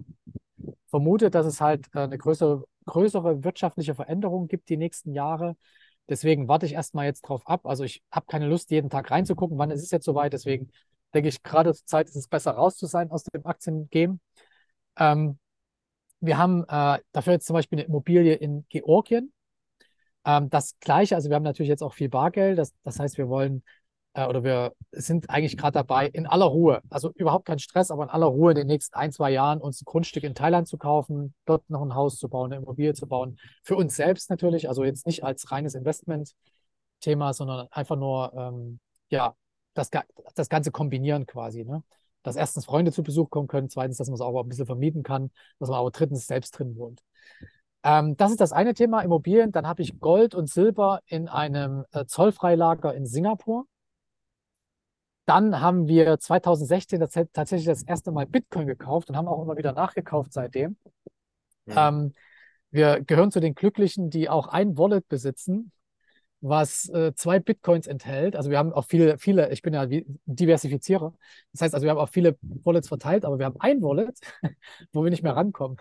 vermute, 0.89 1.31
dass 1.31 1.47
es 1.47 1.61
halt 1.61 1.87
äh, 1.95 2.01
eine 2.01 2.19
größere, 2.19 2.65
größere 2.87 3.45
wirtschaftliche 3.45 3.95
Veränderung 3.95 4.49
gibt 4.49 4.69
die 4.69 4.77
nächsten 4.77 5.15
Jahre. 5.15 5.57
Deswegen 6.09 6.49
warte 6.49 6.67
ich 6.67 6.73
erstmal 6.73 7.07
jetzt 7.07 7.23
drauf 7.23 7.47
ab. 7.47 7.67
Also 7.67 7.85
ich 7.85 8.03
habe 8.11 8.27
keine 8.27 8.49
Lust, 8.49 8.71
jeden 8.71 8.91
Tag 8.91 9.11
reinzugucken, 9.11 9.59
wann 9.59 9.71
ist 9.71 9.83
es 9.83 9.91
jetzt 9.91 10.05
soweit. 10.05 10.33
Deswegen 10.33 10.71
denke 11.15 11.29
ich, 11.29 11.43
gerade 11.43 11.73
zur 11.75 11.87
Zeit 11.87 12.09
ist 12.09 12.17
es 12.17 12.29
besser 12.29 12.53
raus 12.53 12.77
zu 12.77 12.87
sein 12.87 13.11
aus 13.11 13.25
dem 13.25 13.47
Aktiengame. 13.47 14.19
Ähm, 14.99 15.39
wir 16.21 16.39
haben 16.39 16.65
äh, 16.69 16.99
dafür 17.13 17.35
jetzt 17.35 17.47
zum 17.47 17.55
Beispiel 17.55 17.79
eine 17.79 17.87
Immobilie 17.87 18.35
in 18.35 18.67
Georgien. 18.69 19.33
Ähm, 20.25 20.51
das 20.51 20.79
Gleiche, 20.81 21.17
also 21.17 21.31
wir 21.31 21.37
haben 21.37 21.43
natürlich 21.43 21.69
jetzt 21.71 21.83
auch 21.83 21.95
viel 21.95 22.09
Bargeld. 22.09 22.59
Das, 22.59 22.75
das 22.83 22.99
heißt, 22.99 23.19
wir 23.19 23.29
wollen 23.29 23.63
äh, 24.15 24.27
oder 24.27 24.45
wir 24.45 24.75
sind 24.93 25.31
eigentlich 25.31 25.57
gerade 25.57 25.75
dabei, 25.75 26.07
in 26.09 26.27
aller 26.27 26.47
Ruhe, 26.47 26.83
also 26.91 27.13
überhaupt 27.15 27.47
kein 27.47 27.59
Stress, 27.59 27.91
aber 27.91 28.05
in 28.05 28.11
aller 28.11 28.27
Ruhe 28.27 28.53
in 28.53 28.57
den 28.57 28.67
nächsten 28.67 28.97
ein, 28.97 29.13
zwei 29.13 29.31
Jahren 29.31 29.61
uns 29.61 29.81
ein 29.81 29.85
Grundstück 29.85 30.25
in 30.25 30.35
Thailand 30.35 30.69
zu 30.69 30.79
kaufen, 30.79 31.35
dort 31.47 31.69
noch 31.71 31.83
ein 31.83 31.95
Haus 31.95 32.19
zu 32.19 32.29
bauen, 32.29 32.53
eine 32.53 32.63
Immobilie 32.63 32.95
zu 32.95 33.07
bauen. 33.07 33.39
Für 33.63 33.77
uns 33.77 33.97
selbst 33.97 34.31
natürlich, 34.31 34.69
also 34.69 34.85
jetzt 34.85 35.07
nicht 35.07 35.25
als 35.25 35.51
reines 35.53 35.75
Investment-Thema, 35.75 37.33
sondern 37.33 37.69
einfach 37.71 37.97
nur, 37.97 38.33
ähm, 38.35 38.81
ja, 39.11 39.35
das, 39.75 39.91
das 40.35 40.49
Ganze 40.49 40.73
kombinieren 40.73 41.27
quasi. 41.27 41.65
Ne? 41.65 41.83
Dass 42.23 42.37
erstens 42.37 42.67
Freunde 42.67 42.93
zu 42.93 43.03
Besuch 43.03 43.31
kommen 43.31 43.49
können, 43.49 43.71
zweitens, 43.71 43.97
dass 43.97 44.09
man 44.09 44.15
es 44.15 44.21
auch 44.21 44.41
ein 44.41 44.49
bisschen 44.49 44.67
vermieten 44.67 45.03
kann, 45.03 45.31
dass 45.59 45.69
man 45.69 45.79
aber 45.79 45.91
drittens 45.91 46.27
selbst 46.27 46.59
drin 46.59 46.77
wohnt. 46.77 47.03
Ähm, 47.83 48.17
das 48.17 48.31
ist 48.31 48.41
das 48.41 48.53
eine 48.53 48.75
Thema, 48.75 49.01
Immobilien. 49.01 49.53
Dann 49.53 49.67
habe 49.67 49.83
ich 49.83 49.99
Gold 50.01 50.35
und 50.35 50.49
Silber 50.49 51.01
in 51.07 51.29
einem 51.29 51.85
äh, 51.93 52.05
Zollfreilager 52.05 52.95
in 52.95 53.07
Singapur. 53.07 53.67
Dann 55.25 55.61
haben 55.61 55.87
wir 55.87 56.19
2016 56.19 57.01
das, 57.01 57.13
tatsächlich 57.33 57.67
das 57.67 57.83
erste 57.83 58.11
Mal 58.11 58.27
Bitcoin 58.27 58.67
gekauft 58.67 59.09
und 59.09 59.17
haben 59.17 59.29
auch 59.29 59.43
immer 59.43 59.57
wieder 59.57 59.73
nachgekauft 59.73 60.33
seitdem. 60.33 60.77
Mhm. 61.67 61.75
Ähm, 61.77 62.13
wir 62.71 63.01
gehören 63.01 63.31
zu 63.31 63.41
den 63.41 63.55
Glücklichen, 63.55 64.11
die 64.11 64.29
auch 64.29 64.47
ein 64.49 64.77
Wallet 64.77 65.09
besitzen, 65.09 65.73
was 66.41 66.89
äh, 66.89 67.15
zwei 67.15 67.39
Bitcoins 67.39 67.87
enthält. 67.87 68.37
Also 68.37 68.51
wir 68.51 68.59
haben 68.59 68.73
auch 68.73 68.87
viele, 68.87 69.19
viele, 69.19 69.51
ich 69.53 69.63
bin 69.63 69.75
ja 69.75 69.87
Diversifizierer. 70.27 71.15
Das 71.53 71.63
heißt 71.63 71.75
also, 71.75 71.85
wir 71.85 71.91
haben 71.91 71.99
auch 71.99 72.09
viele 72.09 72.39
Wallets 72.41 72.89
verteilt, 72.89 73.25
aber 73.25 73.39
wir 73.39 73.47
haben 73.47 73.61
ein 73.61 73.83
Wallet, 73.83 74.19
wo 74.93 75.05
wir 75.05 75.11
nicht 75.11 75.23
mehr 75.23 75.37
rankommen. 75.37 75.77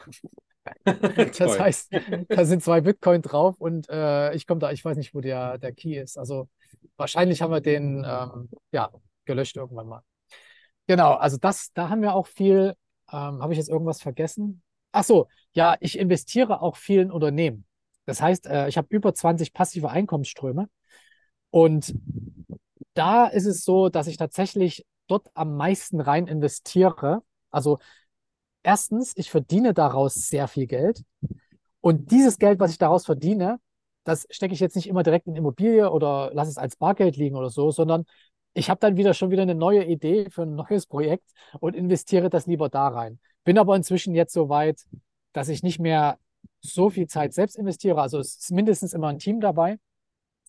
das 0.84 1.60
heißt, 1.60 1.91
da 2.28 2.45
sind 2.45 2.64
zwei 2.64 2.82
Bitcoin 2.82 3.22
drauf 3.22 3.55
und 3.60 3.89
äh, 3.89 4.34
ich 4.36 4.45
komme 4.45 4.60
da, 4.60 4.72
ich 4.72 4.84
weiß 4.84 4.97
nicht, 4.97 5.16
wo 5.16 5.22
der, 5.22 5.57
der 5.57 5.72
Key 5.72 5.97
ist. 5.97 6.18
Also 6.18 6.49
wahrscheinlich 6.97 7.41
haben 7.41 7.51
wir 7.51 7.62
den 7.62 8.05
ähm, 8.05 8.49
ja, 8.72 8.91
gelöscht 9.26 9.55
irgendwann 9.57 9.88
mal. 9.88 10.03
Genau, 10.88 11.14
also 11.14 11.38
das, 11.38 11.72
da 11.74 11.89
haben 11.89 12.01
wir 12.01 12.16
auch 12.16 12.28
viel. 12.28 12.76
Ähm, 13.12 13.41
Habe 13.41 13.53
ich 13.53 13.57
jetzt 13.57 13.70
irgendwas 13.70 14.01
vergessen? 14.01 14.62
Ach 14.91 15.03
so, 15.03 15.28
ja, 15.53 15.78
ich 15.80 15.97
investiere 15.97 16.62
auch 16.62 16.76
viel 16.76 17.01
in 17.01 17.12
Unternehmen. 17.12 17.66
Das 18.10 18.24
heißt, 18.24 18.47
äh, 18.47 18.68
ich 18.68 18.76
habe 18.76 18.88
über 18.89 19.14
20 19.14 19.53
passive 19.53 19.91
Einkommensströme. 19.91 20.68
Und 21.51 21.93
da 22.95 23.28
ist 23.28 23.45
es 23.45 23.64
so, 23.64 23.89
dass 23.89 24.07
ich 24.07 24.18
tatsächlich 24.18 24.84
dort 25.05 25.28
am 25.36 25.55
meisten 25.55 26.01
rein 26.01 26.26
investiere. 26.26 27.22
Also 27.51 27.78
erstens, 28.64 29.14
ich 29.16 29.30
verdiene 29.30 29.76
daraus 29.76 30.16
sehr 30.16 30.47
viel 30.47 30.66
Geld. 30.66 31.03
Und 31.82 32.10
dieses 32.10 32.39
Geld, 32.39 32.60
was 32.60 32.72
ich 32.72 32.80
daraus 32.80 33.05
verdiene, 33.05 33.60
das 34.05 34.26
stecke 34.32 34.55
ich 34.55 34.60
jetzt 34.60 34.76
nicht 34.76 34.89
immer 34.89 35.03
direkt 35.03 35.28
in 35.28 35.36
Immobilie 35.36 35.91
oder 35.91 36.32
lasse 36.34 36.49
es 36.49 36.57
als 36.57 36.78
Bargeld 36.78 37.16
liegen 37.16 37.36
oder 37.36 37.51
so, 37.51 37.70
sondern 37.70 38.05
ich 38.55 38.72
habe 38.72 38.80
dann 38.80 38.97
wieder 38.97 39.14
schon 39.14 39.30
wieder 39.30 39.43
eine 39.43 39.53
neue 39.53 39.86
Idee 39.86 40.32
für 40.32 40.41
ein 40.43 40.55
neues 40.55 40.88
Projekt 40.88 41.30
und 41.60 41.76
investiere 41.76 42.32
das 42.32 42.47
lieber 42.47 42.70
da 42.70 42.88
rein. 42.88 43.20
Bin 43.43 43.60
aber 43.60 43.76
inzwischen 43.76 44.16
jetzt 44.16 44.34
so 44.34 44.49
weit, 44.49 44.82
dass 45.32 45.47
ich 45.47 45.62
nicht 45.62 45.78
mehr 45.78 46.18
so 46.62 46.90
viel 46.90 47.08
Zeit 47.08 47.34
selbst 47.34 47.58
investiere. 47.58 48.02
Also 48.02 48.20
es 48.20 48.36
ist 48.36 48.52
mindestens 48.52 48.94
immer 48.94 49.08
ein 49.08 49.20
Team 49.20 49.40
dabei. 49.40 49.80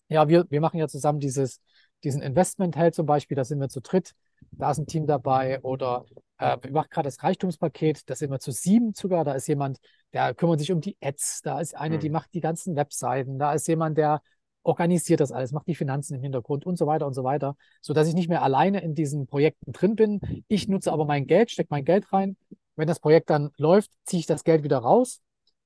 Ja, 0.09 0.27
wir, 0.27 0.45
wir 0.49 0.61
machen 0.61 0.77
ja 0.77 0.87
zusammen 0.87 1.19
dieses, 1.19 1.61
diesen 2.03 2.21
Investment-Held 2.21 2.95
zum 2.95 3.05
Beispiel, 3.05 3.35
da 3.35 3.45
sind 3.45 3.59
wir 3.59 3.69
zu 3.69 3.81
dritt, 3.81 4.13
da 4.51 4.71
ist 4.71 4.77
ein 4.77 4.87
Team 4.87 5.07
dabei. 5.07 5.61
Oder 5.61 6.05
äh, 6.37 6.57
wir 6.61 6.71
machen 6.71 6.89
gerade 6.89 7.07
das 7.07 7.23
Reichtumspaket, 7.23 8.09
da 8.09 8.15
sind 8.15 8.31
wir 8.31 8.39
zu 8.39 8.51
sieben 8.51 8.93
sogar. 8.93 9.23
Da 9.23 9.33
ist 9.33 9.47
jemand, 9.47 9.79
der 10.13 10.33
kümmert 10.33 10.59
sich 10.59 10.71
um 10.71 10.81
die 10.81 10.97
Ads, 11.01 11.41
da 11.43 11.61
ist 11.61 11.75
eine, 11.75 11.97
die 11.97 12.09
mhm. 12.09 12.13
macht 12.13 12.33
die 12.33 12.41
ganzen 12.41 12.75
Webseiten, 12.75 13.39
da 13.39 13.53
ist 13.53 13.67
jemand, 13.67 13.97
der 13.97 14.21
organisiert 14.63 15.21
das 15.21 15.31
alles, 15.31 15.53
macht 15.53 15.67
die 15.67 15.75
Finanzen 15.75 16.15
im 16.15 16.21
Hintergrund 16.21 16.65
und 16.65 16.77
so 16.77 16.85
weiter 16.85 17.07
und 17.07 17.13
so 17.13 17.23
weiter, 17.23 17.55
sodass 17.81 18.07
ich 18.07 18.13
nicht 18.13 18.29
mehr 18.29 18.43
alleine 18.43 18.81
in 18.81 18.93
diesen 18.93 19.25
Projekten 19.25 19.71
drin 19.71 19.95
bin. 19.95 20.43
Ich 20.47 20.67
nutze 20.67 20.91
aber 20.91 21.05
mein 21.05 21.25
Geld, 21.25 21.49
stecke 21.49 21.69
mein 21.71 21.85
Geld 21.85 22.11
rein. 22.13 22.37
Wenn 22.75 22.87
das 22.87 22.99
Projekt 22.99 23.29
dann 23.29 23.51
läuft, 23.57 23.91
ziehe 24.05 24.19
ich 24.19 24.27
das 24.27 24.43
Geld 24.43 24.63
wieder 24.63 24.77
raus 24.79 25.21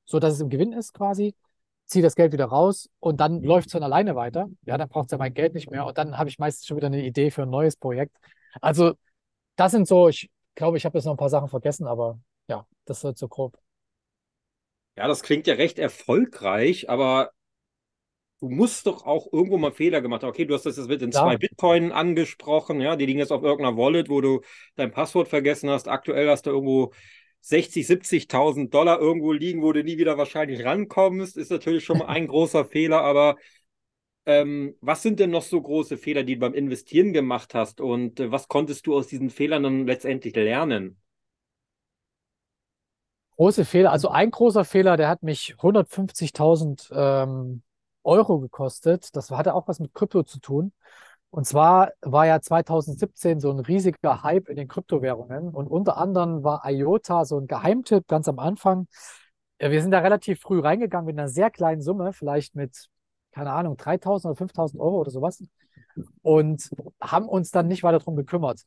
so 0.05 0.19
dass 0.19 0.33
es 0.33 0.41
im 0.41 0.49
Gewinn 0.49 0.73
ist 0.73 0.93
quasi, 0.93 1.35
ziehe 1.85 2.03
das 2.03 2.15
Geld 2.15 2.33
wieder 2.33 2.45
raus 2.45 2.89
und 2.99 3.19
dann 3.19 3.41
läuft 3.41 3.67
es 3.67 3.73
von 3.73 3.83
alleine 3.83 4.15
weiter. 4.15 4.47
Ja, 4.63 4.77
dann 4.77 4.89
braucht 4.89 5.05
es 5.07 5.11
ja 5.11 5.17
mein 5.17 5.33
Geld 5.33 5.53
nicht 5.53 5.69
mehr 5.69 5.85
und 5.85 5.97
dann 5.97 6.17
habe 6.17 6.29
ich 6.29 6.39
meistens 6.39 6.65
schon 6.67 6.77
wieder 6.77 6.87
eine 6.87 7.03
Idee 7.03 7.31
für 7.31 7.43
ein 7.43 7.49
neues 7.49 7.75
Projekt. 7.75 8.15
Also 8.61 8.93
das 9.55 9.71
sind 9.71 9.87
so, 9.87 10.09
ich 10.09 10.29
glaube, 10.55 10.77
ich 10.77 10.85
habe 10.85 10.97
jetzt 10.97 11.05
noch 11.05 11.13
ein 11.13 11.17
paar 11.17 11.29
Sachen 11.29 11.49
vergessen, 11.49 11.87
aber 11.87 12.19
ja, 12.47 12.65
das 12.85 13.03
wird 13.03 13.17
so 13.17 13.27
grob. 13.27 13.57
Ja, 14.97 15.07
das 15.07 15.23
klingt 15.23 15.45
ja 15.47 15.55
recht 15.55 15.77
erfolgreich, 15.77 16.89
aber 16.89 17.31
du 18.39 18.49
musst 18.49 18.87
doch 18.87 19.05
auch 19.05 19.31
irgendwo 19.31 19.57
mal 19.57 19.71
Fehler 19.71 20.01
gemacht 20.01 20.23
haben. 20.23 20.29
Okay, 20.29 20.45
du 20.45 20.53
hast 20.53 20.65
das 20.65 20.77
jetzt 20.77 20.87
mit 20.87 21.01
den 21.01 21.11
ja. 21.11 21.21
zwei 21.21 21.37
Bitcoin 21.37 21.91
angesprochen, 21.91 22.79
ja, 22.81 22.95
die 22.95 23.05
liegen 23.05 23.19
jetzt 23.19 23.31
auf 23.31 23.43
irgendeiner 23.43 23.77
Wallet, 23.77 24.09
wo 24.09 24.21
du 24.21 24.41
dein 24.75 24.91
Passwort 24.91 25.27
vergessen 25.27 25.69
hast. 25.69 25.87
Aktuell 25.87 26.29
hast 26.29 26.45
du 26.45 26.51
irgendwo 26.51 26.93
60, 27.45 27.85
70.000 27.85 28.73
Dollar 28.73 28.99
irgendwo 28.99 29.31
liegen, 29.31 29.61
wo 29.61 29.71
du 29.71 29.83
nie 29.83 29.99
wieder 29.99 30.17
wahrscheinlich 30.17 30.65
rankommst, 30.65 31.37
ist 31.37 31.51
natürlich 31.51 31.85
schon 31.85 31.99
mal 31.99 32.07
ein 32.07 32.27
großer 32.27 32.65
Fehler. 32.65 33.01
Aber 33.01 33.35
ähm, 34.25 34.75
was 34.81 35.03
sind 35.03 35.19
denn 35.19 35.29
noch 35.29 35.43
so 35.43 35.61
große 35.61 35.97
Fehler, 35.97 36.23
die 36.23 36.35
du 36.35 36.39
beim 36.39 36.55
Investieren 36.55 37.13
gemacht 37.13 37.53
hast? 37.53 37.81
Und 37.81 38.19
äh, 38.19 38.31
was 38.31 38.47
konntest 38.47 38.87
du 38.87 38.95
aus 38.95 39.05
diesen 39.05 39.29
Fehlern 39.29 39.61
dann 39.61 39.85
letztendlich 39.85 40.35
lernen? 40.35 40.99
Große 43.35 43.63
Fehler, 43.63 43.91
also 43.91 44.09
ein 44.09 44.31
großer 44.31 44.65
Fehler, 44.65 44.97
der 44.97 45.09
hat 45.09 45.21
mich 45.21 45.55
150.000 45.59 46.89
ähm, 46.95 47.61
Euro 48.03 48.39
gekostet. 48.39 49.15
Das 49.15 49.29
hatte 49.29 49.53
auch 49.53 49.67
was 49.67 49.79
mit 49.79 49.93
Krypto 49.93 50.23
zu 50.23 50.39
tun. 50.39 50.71
Und 51.35 51.43
zwar 51.43 51.91
war 51.99 52.25
ja 52.25 52.39
2017 52.39 53.41
so 53.41 53.51
ein 53.51 53.59
riesiger 53.59 54.23
Hype 54.23 54.47
in 54.47 54.55
den 54.55 54.69
Kryptowährungen 54.69 55.49
und 55.49 55.67
unter 55.67 55.97
anderem 55.97 56.45
war 56.45 56.63
IOTA 56.63 57.25
so 57.25 57.37
ein 57.37 57.47
Geheimtipp 57.47 58.07
ganz 58.07 58.29
am 58.29 58.39
Anfang. 58.39 58.87
Wir 59.59 59.81
sind 59.81 59.91
da 59.91 59.99
relativ 59.99 60.39
früh 60.39 60.61
reingegangen 60.61 61.07
mit 61.07 61.19
einer 61.19 61.27
sehr 61.27 61.51
kleinen 61.51 61.81
Summe, 61.81 62.13
vielleicht 62.13 62.55
mit, 62.55 62.87
keine 63.33 63.51
Ahnung, 63.51 63.75
3000 63.75 64.29
oder 64.29 64.37
5000 64.37 64.81
Euro 64.81 65.01
oder 65.01 65.11
sowas 65.11 65.43
und 66.21 66.69
haben 67.01 67.27
uns 67.27 67.51
dann 67.51 67.67
nicht 67.67 67.83
weiter 67.83 67.99
darum 67.99 68.15
gekümmert. 68.15 68.61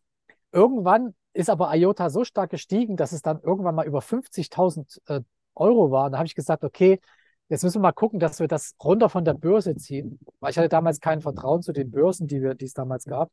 Irgendwann 0.53 1.15
ist 1.33 1.49
aber 1.49 1.75
IOTA 1.75 2.11
so 2.11 2.25
stark 2.25 2.51
gestiegen, 2.51 2.99
dass 2.99 3.13
es 3.13 3.23
dann 3.23 3.41
irgendwann 3.41 3.77
mal 3.77 3.87
über 3.87 4.01
50.000 4.03 5.01
äh, 5.07 5.23
Euro 5.55 5.91
war. 5.91 6.05
Und 6.05 6.13
da 6.13 6.19
habe 6.19 6.27
ich 6.27 6.35
gesagt, 6.35 6.65
okay, 6.65 7.01
Jetzt 7.49 7.65
müssen 7.65 7.77
wir 7.77 7.83
mal 7.83 7.93
gucken, 7.93 8.19
dass 8.19 8.41
wir 8.41 8.49
das 8.49 8.75
runter 8.83 9.09
von 9.09 9.25
der 9.25 9.35
Börse 9.35 9.75
ziehen, 9.77 10.19
weil 10.41 10.51
ich 10.51 10.59
hatte 10.59 10.69
damals 10.69 11.01
kein 11.01 11.23
Vertrauen 11.23 11.63
zu 11.63 11.73
den 11.73 11.91
Börsen, 11.91 12.27
die, 12.27 12.43
wir, 12.43 12.55
die 12.55 12.67
es 12.67 12.75
damals 12.75 13.05
gab, 13.05 13.31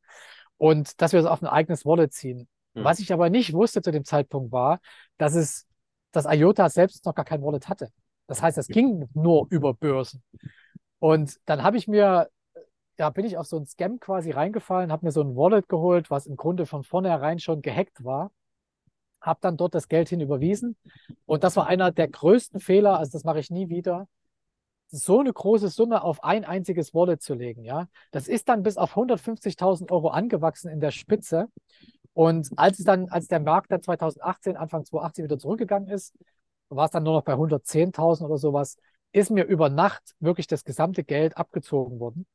und 0.57 1.01
dass 1.01 1.11
wir 1.11 1.22
das 1.22 1.30
auf 1.30 1.41
ein 1.41 1.47
eigenes 1.47 1.86
Wallet 1.86 2.13
ziehen. 2.13 2.47
Mhm. 2.74 2.84
Was 2.84 2.99
ich 2.99 3.11
aber 3.11 3.30
nicht 3.30 3.53
wusste 3.53 3.82
zu 3.82 3.91
dem 3.91 4.05
Zeitpunkt 4.05 4.51
war, 4.51 4.80
dass 5.18 5.36
es, 5.36 5.68
dass 6.11 6.26
IOTA 6.26 6.70
selbst 6.70 7.05
noch 7.05 7.13
gar 7.13 7.26
kein 7.26 7.41
Wallet 7.41 7.68
hatte. 7.68 7.89
Das 8.28 8.41
heißt, 8.41 8.57
es 8.57 8.68
ging 8.68 9.07
nur 9.13 9.47
über 9.49 9.74
Börsen. 9.74 10.24
Und 10.99 11.38
dann 11.45 11.61
habe 11.61 11.78
ich 11.78 11.88
mir, 11.88 12.30
ja, 12.97 13.09
bin 13.09 13.26
ich 13.26 13.38
auf 13.38 13.45
so 13.45 13.57
einen 13.57 13.66
Scam 13.66 13.99
quasi 13.99 14.32
reingefallen, 14.32 14.91
habe 14.91 15.05
mir 15.05 15.11
so 15.11 15.22
ein 15.22 15.36
Wallet 15.36 15.68
geholt, 15.68 16.09
was 16.09 16.26
im 16.26 16.38
Grunde 16.38 16.66
von 16.66 16.84
vornherein 16.84 17.39
schon 17.39 17.61
gehackt 17.61 18.03
war 18.03 18.32
habe 19.26 19.39
dann 19.41 19.57
dort 19.57 19.76
das 19.76 19.88
Geld 19.88 20.09
hin 20.09 20.21
überwiesen. 20.21 20.76
Und 21.26 21.43
das 21.43 21.55
war 21.55 21.67
einer 21.67 21.91
der 21.91 22.07
größten 22.07 22.59
Fehler, 22.59 22.99
also 22.99 23.11
das 23.11 23.23
mache 23.23 23.39
ich 23.39 23.49
nie 23.49 23.69
wieder, 23.69 24.07
so 24.88 25.19
eine 25.19 25.34
große 25.34 25.69
Summe 25.69 26.03
auf 26.03 26.23
ein 26.23 26.45
einziges 26.45 26.93
Wallet 26.93 27.21
zu 27.21 27.34
legen. 27.34 27.63
Ja, 27.63 27.88
das 28.11 28.28
ist 28.28 28.47
dann 28.49 28.63
bis 28.63 28.78
auf 28.78 28.95
150.000 28.95 29.91
Euro 29.91 30.09
angewachsen 30.09 30.69
in 30.69 30.80
der 30.80 30.91
Spitze. 30.91 31.47
Und 32.13 32.49
als 32.55 32.80
es 32.80 32.86
dann, 32.86 33.09
als 33.09 33.28
der 33.28 33.39
Markt 33.39 33.71
dann 33.71 33.82
2018, 33.82 34.55
Anfang 34.55 34.86
2018 34.86 35.26
wieder 35.26 35.38
zurückgegangen 35.38 35.89
ist, 35.89 36.15
war 36.69 36.86
es 36.86 36.91
dann 36.91 37.03
nur 37.03 37.13
noch 37.13 37.23
bei 37.23 37.36
110.000 37.36 38.26
oder 38.26 38.38
sowas, 38.38 38.78
ist 39.11 39.32
mir 39.32 39.43
über 39.43 39.69
Nacht 39.69 40.15
wirklich 40.19 40.47
das 40.47 40.63
gesamte 40.63 41.03
Geld 41.03 41.38
abgezogen 41.38 41.99
worden. 41.99 42.26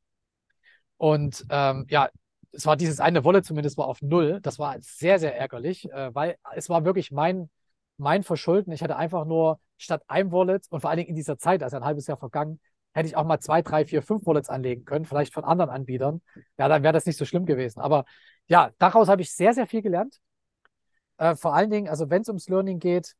Und 0.97 1.45
ähm, 1.49 1.85
ja, 1.89 2.09
es 2.51 2.65
war 2.65 2.75
dieses 2.77 2.99
eine 2.99 3.23
Wolle 3.23 3.43
zumindest 3.43 3.77
war 3.77 3.87
auf 3.87 4.01
null. 4.01 4.39
Das 4.41 4.59
war 4.59 4.75
sehr, 4.81 5.19
sehr 5.19 5.37
ärgerlich, 5.37 5.89
äh, 5.91 6.13
weil 6.13 6.37
es 6.55 6.69
war 6.69 6.85
wirklich 6.85 7.11
mein, 7.11 7.49
mein 7.97 8.23
Verschulden. 8.23 8.71
Ich 8.71 8.83
hatte 8.83 8.97
einfach 8.97 9.25
nur 9.25 9.59
statt 9.77 10.03
einem 10.07 10.31
Wallet 10.31 10.65
und 10.69 10.81
vor 10.81 10.89
allen 10.89 10.97
Dingen 10.97 11.09
in 11.09 11.15
dieser 11.15 11.37
Zeit, 11.37 11.63
also 11.63 11.77
ein 11.77 11.85
halbes 11.85 12.07
Jahr 12.07 12.17
vergangen, 12.17 12.59
hätte 12.93 13.07
ich 13.07 13.15
auch 13.15 13.25
mal 13.25 13.39
zwei, 13.39 13.61
drei, 13.61 13.85
vier, 13.85 14.01
fünf 14.01 14.25
Wallets 14.25 14.49
anlegen 14.49 14.85
können, 14.85 15.05
vielleicht 15.05 15.33
von 15.33 15.45
anderen 15.45 15.69
Anbietern. 15.69 16.21
Ja, 16.57 16.67
dann 16.67 16.83
wäre 16.83 16.93
das 16.93 17.05
nicht 17.05 17.17
so 17.17 17.25
schlimm 17.25 17.45
gewesen. 17.45 17.79
Aber 17.79 18.05
ja, 18.47 18.71
daraus 18.79 19.07
habe 19.07 19.21
ich 19.21 19.33
sehr, 19.33 19.53
sehr 19.53 19.67
viel 19.67 19.81
gelernt. 19.81 20.19
Äh, 21.17 21.35
vor 21.35 21.53
allen 21.55 21.69
Dingen, 21.69 21.89
also 21.89 22.09
wenn 22.09 22.21
es 22.21 22.27
ums 22.27 22.49
Learning 22.49 22.79
geht, 22.79 23.15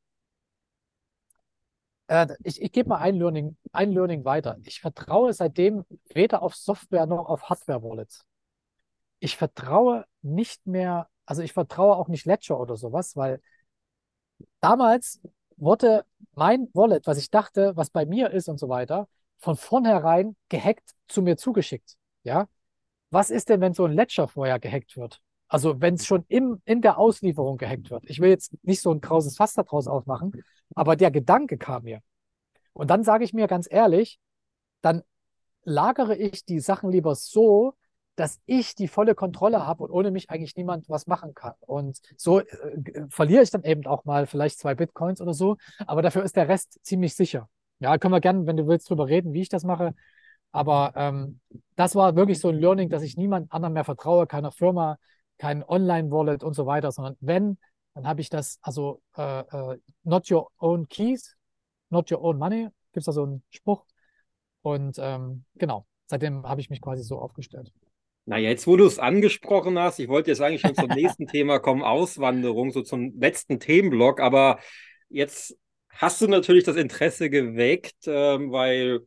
äh, 2.07 2.27
ich, 2.43 2.61
ich 2.61 2.71
gebe 2.71 2.89
mal 2.89 2.97
ein 2.97 3.15
Learning, 3.15 3.57
ein 3.71 3.91
Learning 3.91 4.25
weiter. 4.25 4.57
Ich 4.63 4.82
vertraue 4.82 5.34
seitdem 5.34 5.86
weder 6.13 6.41
auf 6.43 6.55
Software 6.55 7.05
noch 7.05 7.27
auf 7.27 7.43
Hardware-Wallets 7.49 8.25
ich 9.22 9.38
vertraue 9.38 10.05
nicht 10.22 10.67
mehr 10.67 11.07
Also 11.26 11.43
ich 11.43 11.53
vertraue 11.53 11.95
auch 11.95 12.09
nicht 12.09 12.26
Ledger 12.26 12.59
oder 12.59 12.76
sowas, 12.76 13.15
weil 13.15 13.39
damals 14.59 15.22
wurde 15.57 16.05
mein 16.34 16.67
Wallet, 16.74 17.07
was 17.07 17.17
ich 17.17 17.30
dachte, 17.30 17.76
was 17.78 17.89
bei 17.89 18.05
mir 18.05 18.32
ist 18.32 18.49
und 18.49 18.59
so 18.59 18.67
weiter, 18.67 19.07
von 19.38 19.55
vornherein 19.55 20.36
gehackt 20.49 20.91
zu 21.07 21.22
mir 21.22 21.38
zugeschickt. 21.38 21.95
Ja, 22.24 22.47
was 23.11 23.30
ist 23.30 23.49
denn, 23.49 23.61
wenn 23.61 23.74
so 23.74 23.86
ein 23.86 23.93
Ledger 23.93 24.28
vorher 24.28 24.59
gehackt 24.59 24.97
wird? 24.97 25.22
Also 25.47 25.82
wenn 25.82 25.95
es 25.95 26.05
schon 26.05 26.26
im, 26.28 26.61
in 26.65 26.82
der 26.82 26.97
Auslieferung 26.97 27.57
gehackt 27.57 27.91
wird. 27.91 28.03
Ich 28.07 28.19
will 28.19 28.30
jetzt 28.30 28.53
nicht 28.63 28.82
so 28.82 28.91
ein 28.91 29.01
krauses 29.01 29.38
Fass 29.38 29.53
daraus 29.53 29.88
aufmachen, 29.88 30.32
aber 30.76 30.95
der 30.95 31.11
Gedanke 31.11 31.57
kam 31.57 31.84
mir. 31.84 32.01
Und 32.74 32.89
dann 32.89 33.03
sage 33.03 33.24
ich 33.24 33.34
mir 33.34 33.47
ganz 33.47 33.67
ehrlich, 33.69 34.19
dann 34.82 35.03
lagere 35.63 36.15
ich 36.15 36.45
die 36.45 36.59
Sachen 36.59 36.91
lieber 36.91 37.15
so, 37.15 37.76
dass 38.22 38.39
ich 38.45 38.76
die 38.76 38.88
volle 38.88 39.15
Kontrolle 39.15 39.65
habe 39.65 39.84
und 39.84 39.89
ohne 39.89 40.11
mich 40.11 40.30
eigentlich 40.30 40.55
niemand 40.55 40.88
was 40.89 41.07
machen 41.07 41.34
kann. 41.34 41.53
Und 41.61 41.99
so 42.17 42.41
äh, 42.41 42.45
verliere 43.09 43.41
ich 43.41 43.49
dann 43.49 43.63
eben 43.63 43.88
auch 43.88 44.05
mal 44.05 44.28
vielleicht 44.28 44.59
zwei 44.59 44.76
Bitcoins 44.76 45.22
oder 45.22 45.34
so, 45.34 45.57
aber 45.88 46.03
dafür 46.03 46.22
ist 46.22 46.36
der 46.36 46.47
Rest 46.47 46.78
ziemlich 46.86 47.15
sicher. 47.15 47.49
Ja, 47.80 47.97
können 47.97 48.13
wir 48.13 48.22
gerne, 48.22 48.45
wenn 48.45 48.57
du 48.57 48.67
willst, 48.67 48.88
drüber 48.88 49.07
reden, 49.07 49.34
wie 49.34 49.41
ich 49.41 49.49
das 49.49 49.63
mache. 49.63 49.95
Aber 50.51 50.93
ähm, 50.95 51.39
das 51.76 51.95
war 51.95 52.15
wirklich 52.15 52.39
so 52.39 52.49
ein 52.49 52.59
Learning, 52.59 52.89
dass 52.89 53.01
ich 53.01 53.17
niemand 53.17 53.51
anderem 53.51 53.74
mehr 53.74 53.86
vertraue, 53.86 54.28
keiner 54.28 54.51
Firma, 54.51 54.99
kein 55.39 55.63
Online-Wallet 55.63 56.43
und 56.43 56.53
so 56.53 56.67
weiter, 56.67 56.91
sondern 56.91 57.17
wenn, 57.22 57.57
dann 57.95 58.05
habe 58.05 58.22
ich 58.22 58.30
das, 58.30 58.59
also 58.61 59.01
äh, 59.17 59.39
äh, 59.39 59.80
not 60.03 60.30
your 60.30 60.51
own 60.59 60.88
keys, 60.88 61.36
not 61.89 62.11
your 62.11 62.24
own 62.24 62.38
money, 62.38 62.65
gibt 62.93 62.97
es 62.97 63.05
da 63.05 63.13
so 63.13 63.24
einen 63.24 63.43
Spruch. 63.49 63.84
Und 64.61 64.97
ähm, 64.99 65.45
genau, 65.55 65.88
seitdem 66.05 66.45
habe 66.47 66.61
ich 66.61 66.69
mich 66.69 66.82
quasi 66.82 67.01
so 67.01 67.17
aufgestellt. 67.17 67.74
Na, 68.26 68.38
jetzt, 68.38 68.67
wo 68.67 68.78
du 68.78 68.86
es 68.86 68.99
angesprochen 68.99 69.80
hast, 69.80 69.99
ich 69.99 70.07
wollte 70.07 70.30
jetzt 70.32 70.41
eigentlich 70.41 70.61
schon 70.61 70.76
zum 70.76 70.89
nächsten 70.89 71.28
Thema 71.28 71.59
kommen, 71.59 71.82
Auswanderung, 71.82 72.72
so 72.72 72.82
zum 72.82 73.19
letzten 73.19 73.59
Themenblock, 73.59 74.19
aber 74.19 74.59
jetzt 75.09 75.57
hast 75.89 76.22
du 76.22 76.28
natürlich 76.28 76.63
das 76.63 76.76
Interesse 76.76 77.30
geweckt, 77.30 78.05
ähm, 78.05 78.51
weil 78.51 79.01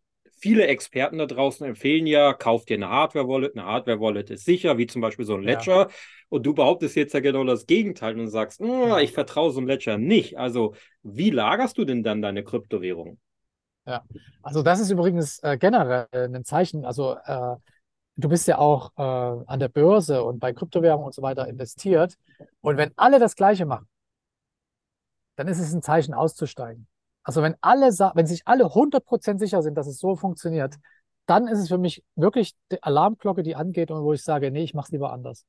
viele 0.44 0.66
Experten 0.66 1.18
da 1.18 1.26
draußen 1.26 1.66
empfehlen 1.66 2.06
ja, 2.06 2.34
kauf 2.34 2.64
dir 2.64 2.76
eine 2.76 2.90
Hardware-Wallet. 2.90 3.56
Eine 3.56 3.66
Hardware-Wallet 3.66 4.30
ist 4.30 4.44
sicher, 4.44 4.76
wie 4.76 4.86
zum 4.86 5.00
Beispiel 5.00 5.24
so 5.24 5.34
ein 5.34 5.42
Ledger. 5.42 5.76
Ja. 5.76 5.88
Und 6.28 6.44
du 6.44 6.52
behauptest 6.52 6.96
jetzt 6.96 7.14
ja 7.14 7.20
genau 7.20 7.44
das 7.44 7.66
Gegenteil 7.66 8.18
und 8.18 8.28
sagst, 8.28 8.60
oh, 8.60 8.96
ich 8.98 9.12
vertraue 9.12 9.52
so 9.52 9.58
einem 9.58 9.68
Ledger 9.68 9.96
nicht. 9.96 10.36
Also, 10.36 10.74
wie 11.02 11.30
lagerst 11.30 11.78
du 11.78 11.84
denn 11.84 12.02
dann 12.02 12.20
deine 12.20 12.44
Kryptowährung? 12.44 13.18
Ja, 13.86 14.04
also 14.42 14.62
das 14.62 14.80
ist 14.80 14.90
übrigens 14.90 15.38
äh, 15.42 15.56
generell 15.56 16.08
ein 16.12 16.44
Zeichen. 16.44 16.84
Also, 16.84 17.16
äh, 17.24 17.56
du 18.16 18.28
bist 18.28 18.46
ja 18.46 18.58
auch 18.58 18.92
äh, 18.96 19.02
an 19.46 19.60
der 19.60 19.68
Börse 19.68 20.22
und 20.22 20.38
bei 20.38 20.52
Kryptowährungen 20.52 21.06
und 21.06 21.14
so 21.14 21.22
weiter 21.22 21.48
investiert. 21.48 22.16
Und 22.60 22.76
wenn 22.76 22.92
alle 22.96 23.18
das 23.18 23.36
Gleiche 23.36 23.66
machen, 23.66 23.88
dann 25.36 25.48
ist 25.48 25.58
es 25.58 25.72
ein 25.72 25.82
Zeichen 25.82 26.14
auszusteigen. 26.14 26.86
Also 27.22 27.42
wenn 27.42 27.56
alle, 27.60 27.86
wenn 27.86 28.26
sich 28.26 28.42
alle 28.46 28.66
100% 28.66 29.38
sicher 29.38 29.62
sind, 29.62 29.76
dass 29.76 29.86
es 29.86 29.98
so 29.98 30.14
funktioniert, 30.14 30.76
dann 31.26 31.48
ist 31.48 31.58
es 31.58 31.68
für 31.68 31.78
mich 31.78 32.04
wirklich 32.16 32.54
die 32.70 32.82
Alarmglocke, 32.82 33.42
die 33.42 33.56
angeht 33.56 33.90
und 33.90 34.02
wo 34.04 34.12
ich 34.12 34.22
sage, 34.22 34.50
nee, 34.50 34.62
ich 34.62 34.74
mache 34.74 34.86
es 34.86 34.92
lieber 34.92 35.12
anders. 35.12 35.46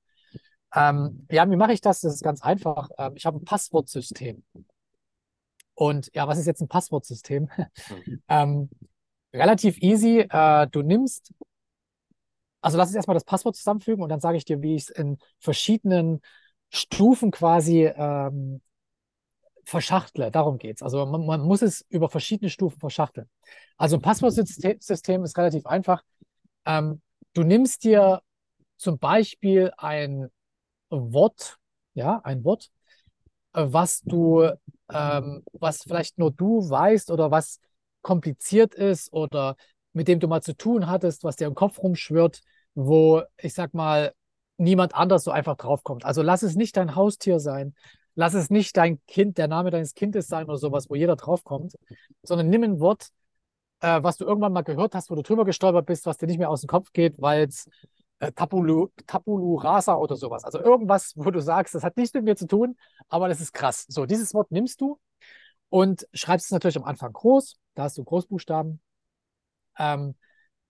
Ähm, 0.74 1.28
ja, 1.30 1.50
wie 1.50 1.56
mache 1.56 1.74
ich 1.74 1.82
das? 1.82 2.00
Das 2.02 2.14
ist 2.14 2.24
ganz 2.24 2.42
einfach. 2.42 2.90
Ähm, 2.98 3.14
ich 3.16 3.26
habe 3.26 3.38
ein 3.38 3.46
Passwortsystem. 3.46 4.44
Und 5.74 6.10
ja, 6.14 6.28
was 6.28 6.38
ist 6.38 6.48
jetzt 6.48 6.62
ein 6.62 6.70
Passwortsystem? 6.70 7.50
Mhm. 8.06 8.24
ähm, 8.30 8.70
relativ 9.34 9.78
easy. 9.80 10.20
Äh, 10.30 10.68
du 10.68 10.82
nimmst, 10.82 11.34
also 12.66 12.80
lass 12.80 12.90
uns 12.90 12.96
erstmal 12.96 13.14
das 13.14 13.26
Passwort 13.26 13.56
zusammenfügen 13.56 14.02
und 14.02 14.10
dann 14.10 14.20
sage 14.20 14.38
ich 14.38 14.46
dir, 14.46 14.64
wie 14.64 14.74
ich 14.74 14.84
es 14.84 14.90
in 14.90 15.20
verschiedenen 15.38 16.22
Stufen 16.72 17.30
quasi 17.30 17.86
ähm, 17.86 18.60
verschachtle. 19.64 20.32
Darum 20.32 20.58
geht 20.58 20.78
es. 20.78 20.82
Also 20.82 21.06
man, 21.06 21.28
man, 21.28 21.42
muss 21.42 21.62
es 21.62 21.86
über 21.90 22.10
verschiedene 22.10 22.50
Stufen 22.50 22.80
verschachteln. 22.80 23.30
Also 23.78 23.98
ein 23.98 24.02
Passwortsystem 24.02 25.24
ist 25.24 25.38
relativ 25.38 25.68
einfach. 25.68 26.02
Ähm, 26.66 27.04
du 27.34 27.44
nimmst 27.44 27.84
dir 27.84 28.24
zum 28.78 28.98
Beispiel 28.98 29.72
ein 29.78 30.30
Wort, 30.90 31.58
ja, 31.94 32.20
ein 32.24 32.44
Wort, 32.44 32.72
äh, 33.54 33.64
was 33.68 34.02
du, 34.02 34.50
ähm, 34.92 35.44
was 35.54 35.84
vielleicht 35.84 36.18
nur 36.18 36.32
du 36.32 36.68
weißt 36.68 37.12
oder 37.12 37.30
was 37.30 37.60
kompliziert 38.02 38.74
ist 38.74 39.14
oder 39.14 39.56
mit 39.94 40.08
dem 40.08 40.20
du 40.20 40.28
mal 40.28 40.42
zu 40.42 40.58
tun 40.58 40.88
hattest, 40.88 41.24
was 41.24 41.36
dir 41.36 41.46
im 41.46 41.56
Kopf 41.56 41.78
rumschwirrt, 41.78 42.42
wo 42.76 43.24
ich 43.38 43.54
sag 43.54 43.74
mal 43.74 44.14
niemand 44.58 44.96
anders 44.96 45.24
so 45.24 45.32
einfach 45.32 45.56
draufkommt. 45.58 46.06
Also 46.06 46.22
lass 46.22 46.44
es 46.44 46.56
nicht 46.56 46.78
dein 46.78 46.96
Haustier 46.96 47.40
sein, 47.40 47.74
lass 48.16 48.34
es 48.34 48.50
nicht 48.50 48.78
dein 48.78 49.04
Kind, 49.08 49.38
der 49.38 49.48
Name 49.48 49.72
deines 49.72 49.94
Kindes 49.94 50.28
sein 50.28 50.46
oder 50.46 50.58
sowas, 50.58 50.90
wo 50.90 50.96
jeder 50.96 51.16
draufkommt, 51.16 51.76
sondern 52.24 52.50
nimm 52.50 52.64
ein 52.64 52.80
Wort, 52.80 53.10
äh, 53.82 54.02
was 54.04 54.18
du 54.18 54.26
irgendwann 54.26 54.54
mal 54.54 54.62
gehört 54.62 54.96
hast, 54.96 55.10
wo 55.10 55.16
du 55.16 55.24
drüber 55.24 55.46
gestolpert 55.46 55.86
bist, 55.86 56.06
was 56.06 56.18
dir 56.18 56.28
nicht 56.28 56.38
mehr 56.38 56.50
aus 56.50 56.62
dem 56.62 56.68
Kopf 56.68 56.92
geht, 56.94 57.22
weil 57.22 57.48
es 57.48 57.70
äh, 58.20 58.32
Tabulu 58.32 58.90
Rasa 59.58 59.96
oder 59.96 60.16
sowas. 60.16 60.44
Also 60.44 60.60
irgendwas, 60.60 61.14
wo 61.16 61.32
du 61.32 61.42
sagst, 61.42 61.76
das 61.76 61.84
hat 61.84 61.98
nichts 61.98 62.14
mit 62.14 62.24
mir 62.24 62.36
zu 62.36 62.48
tun, 62.48 62.78
aber 63.10 63.28
das 63.28 63.42
ist 63.42 63.54
krass. 63.54 63.86
So, 63.90 64.06
dieses 64.06 64.34
Wort 64.34 64.52
nimmst 64.52 64.82
du 64.82 65.00
und 65.70 66.08
schreibst 66.14 66.48
es 66.48 66.52
natürlich 66.52 66.78
am 66.78 66.86
Anfang 66.86 67.12
groß. 67.12 67.58
Da 67.74 67.84
hast 67.84 67.98
du 67.98 68.04
Großbuchstaben. 68.04 68.80
Ähm, 69.78 70.16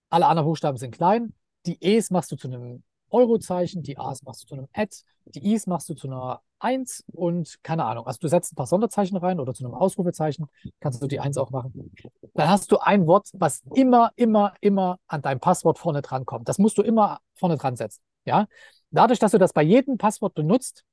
alle 0.09 0.25
anderen 0.25 0.47
Buchstaben 0.47 0.77
sind 0.77 0.91
klein. 0.95 1.33
Die 1.65 1.77
E's 1.81 2.11
machst 2.11 2.31
du 2.31 2.35
zu 2.35 2.47
einem 2.47 2.83
Eurozeichen, 3.09 3.83
die 3.83 3.97
A's 3.97 4.23
machst 4.23 4.43
du 4.43 4.47
zu 4.47 4.55
einem 4.55 4.67
Ad, 4.73 4.95
die 5.25 5.53
I's 5.53 5.67
machst 5.67 5.89
du 5.89 5.93
zu 5.93 6.07
einer 6.07 6.41
1 6.59 7.03
und 7.13 7.57
keine 7.63 7.85
Ahnung. 7.85 8.07
Also 8.07 8.19
du 8.19 8.27
setzt 8.27 8.53
ein 8.53 8.55
paar 8.55 8.67
Sonderzeichen 8.67 9.17
rein 9.17 9.39
oder 9.39 9.53
zu 9.53 9.63
einem 9.63 9.73
Ausrufezeichen, 9.73 10.47
kannst 10.79 11.01
du 11.01 11.07
die 11.07 11.19
1 11.19 11.37
auch 11.37 11.51
machen. 11.51 11.91
Dann 12.33 12.49
hast 12.49 12.71
du 12.71 12.77
ein 12.77 13.07
Wort, 13.07 13.29
was 13.33 13.61
immer, 13.73 14.11
immer, 14.15 14.53
immer 14.61 14.99
an 15.07 15.21
deinem 15.21 15.39
Passwort 15.39 15.77
vorne 15.77 16.01
dran 16.01 16.25
kommt. 16.25 16.49
Das 16.49 16.57
musst 16.57 16.77
du 16.77 16.81
immer 16.81 17.19
vorne 17.35 17.57
dran 17.57 17.75
setzen. 17.75 18.01
Ja? 18.25 18.47
Dadurch, 18.91 19.19
dass 19.19 19.31
du 19.31 19.37
das 19.37 19.53
bei 19.53 19.63
jedem 19.63 19.97
Passwort 19.97 20.33
benutzt, 20.33 20.83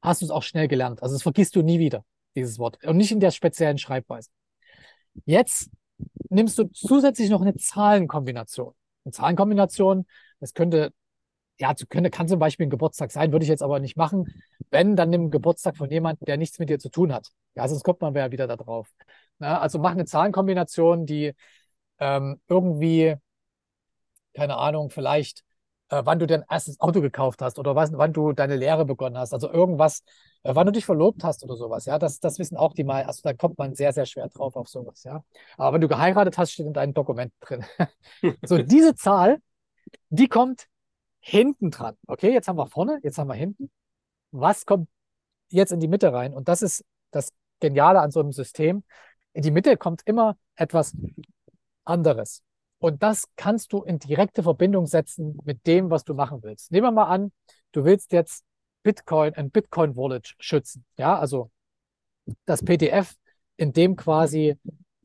hast 0.00 0.22
du 0.22 0.26
es 0.26 0.30
auch 0.30 0.42
schnell 0.42 0.68
gelernt. 0.68 1.02
Also 1.02 1.14
das 1.14 1.22
vergisst 1.22 1.54
du 1.56 1.62
nie 1.62 1.78
wieder, 1.78 2.04
dieses 2.34 2.58
Wort. 2.58 2.82
Und 2.84 2.96
nicht 2.96 3.12
in 3.12 3.20
der 3.20 3.30
speziellen 3.30 3.78
Schreibweise. 3.78 4.30
Jetzt 5.24 5.70
nimmst 6.28 6.58
du 6.58 6.64
zusätzlich 6.72 7.30
noch 7.30 7.42
eine 7.42 7.54
Zahlenkombination. 7.54 8.74
Eine 9.04 9.12
Zahlenkombination, 9.12 10.06
das 10.40 10.54
könnte 10.54 10.92
ja, 11.58 11.74
könnte, 11.88 12.10
kann 12.10 12.28
zum 12.28 12.38
Beispiel 12.38 12.66
ein 12.66 12.70
Geburtstag 12.70 13.12
sein, 13.12 13.32
würde 13.32 13.44
ich 13.44 13.48
jetzt 13.48 13.62
aber 13.62 13.78
nicht 13.80 13.96
machen. 13.96 14.26
Wenn, 14.70 14.96
dann 14.96 15.10
nimm 15.10 15.30
Geburtstag 15.30 15.76
von 15.76 15.90
jemandem, 15.90 16.24
der 16.26 16.36
nichts 16.36 16.58
mit 16.58 16.68
dir 16.70 16.78
zu 16.78 16.88
tun 16.90 17.12
hat. 17.12 17.28
Ja, 17.54 17.68
sonst 17.68 17.84
kommt 17.84 18.00
man 18.00 18.14
ja 18.14 18.30
wieder 18.32 18.46
da 18.48 18.56
drauf. 18.56 18.88
Na, 19.38 19.60
also 19.60 19.78
mach 19.78 19.92
eine 19.92 20.04
Zahlenkombination, 20.04 21.06
die 21.06 21.34
ähm, 22.00 22.40
irgendwie, 22.48 23.16
keine 24.34 24.56
Ahnung, 24.56 24.90
vielleicht, 24.90 25.44
äh, 25.92 26.06
wann 26.06 26.18
du 26.18 26.26
dein 26.26 26.42
erstes 26.48 26.80
Auto 26.80 27.02
gekauft 27.02 27.42
hast 27.42 27.58
oder 27.58 27.76
was, 27.76 27.92
wann 27.92 28.12
du 28.14 28.32
deine 28.32 28.56
Lehre 28.56 28.86
begonnen 28.86 29.18
hast. 29.18 29.34
Also 29.34 29.50
irgendwas, 29.52 30.02
äh, 30.42 30.54
wann 30.54 30.66
du 30.66 30.72
dich 30.72 30.86
verlobt 30.86 31.22
hast 31.22 31.44
oder 31.44 31.54
sowas. 31.54 31.84
Ja, 31.84 31.98
das, 31.98 32.18
das 32.18 32.38
wissen 32.38 32.56
auch 32.56 32.72
die 32.72 32.84
mal. 32.84 33.04
Also 33.04 33.20
da 33.22 33.34
kommt 33.34 33.58
man 33.58 33.74
sehr, 33.74 33.92
sehr 33.92 34.06
schwer 34.06 34.28
drauf 34.28 34.56
auf 34.56 34.68
sowas. 34.68 35.04
Ja, 35.04 35.22
aber 35.58 35.74
wenn 35.74 35.80
du 35.82 35.88
geheiratet 35.88 36.38
hast, 36.38 36.52
steht 36.52 36.66
in 36.66 36.72
deinem 36.72 36.94
Dokument 36.94 37.32
drin. 37.40 37.64
so, 38.42 38.58
diese 38.58 38.94
Zahl, 38.94 39.38
die 40.08 40.28
kommt 40.28 40.66
hinten 41.20 41.70
dran. 41.70 41.96
Okay, 42.06 42.32
jetzt 42.32 42.48
haben 42.48 42.56
wir 42.56 42.66
vorne, 42.66 42.98
jetzt 43.02 43.18
haben 43.18 43.28
wir 43.28 43.34
hinten. 43.34 43.70
Was 44.30 44.64
kommt 44.64 44.88
jetzt 45.50 45.72
in 45.72 45.80
die 45.80 45.88
Mitte 45.88 46.12
rein? 46.12 46.32
Und 46.32 46.48
das 46.48 46.62
ist 46.62 46.84
das 47.10 47.32
Geniale 47.60 48.00
an 48.00 48.10
so 48.10 48.20
einem 48.20 48.32
System. 48.32 48.82
In 49.34 49.42
die 49.42 49.50
Mitte 49.50 49.76
kommt 49.76 50.02
immer 50.06 50.36
etwas 50.56 50.96
anderes. 51.84 52.42
Und 52.82 53.00
das 53.00 53.28
kannst 53.36 53.72
du 53.72 53.84
in 53.84 54.00
direkte 54.00 54.42
Verbindung 54.42 54.86
setzen 54.86 55.38
mit 55.44 55.68
dem, 55.68 55.88
was 55.90 56.02
du 56.02 56.14
machen 56.14 56.42
willst. 56.42 56.72
Nehmen 56.72 56.88
wir 56.88 56.90
mal 56.90 57.04
an, 57.04 57.30
du 57.70 57.84
willst 57.84 58.10
jetzt 58.10 58.44
Bitcoin, 58.82 59.34
ein 59.34 59.52
Bitcoin-Wallet 59.52 60.34
schützen. 60.40 60.84
Ja, 60.96 61.16
also 61.16 61.52
das 62.44 62.64
PDF, 62.64 63.14
in 63.56 63.72
dem 63.72 63.94
quasi 63.94 64.58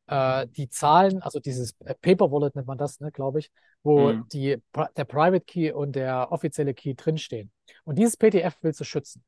äh, 0.07 0.47
die 0.47 0.69
Zahlen, 0.69 1.21
also 1.21 1.39
dieses 1.39 1.73
Paper 1.73 2.31
Wallet 2.31 2.55
nennt 2.55 2.65
man 2.65 2.79
das, 2.79 2.99
ne, 2.99 3.11
glaube 3.11 3.37
ich, 3.37 3.51
wo 3.83 4.11
mhm. 4.11 4.27
die, 4.29 4.57
der 4.95 5.05
Private 5.05 5.45
Key 5.45 5.71
und 5.71 5.95
der 5.95 6.31
offizielle 6.31 6.73
Key 6.73 6.95
drinstehen. 6.95 7.51
Und 7.83 7.99
dieses 7.99 8.17
PDF 8.17 8.57
willst 8.61 8.79
du 8.79 8.85
schützen. 8.85 9.23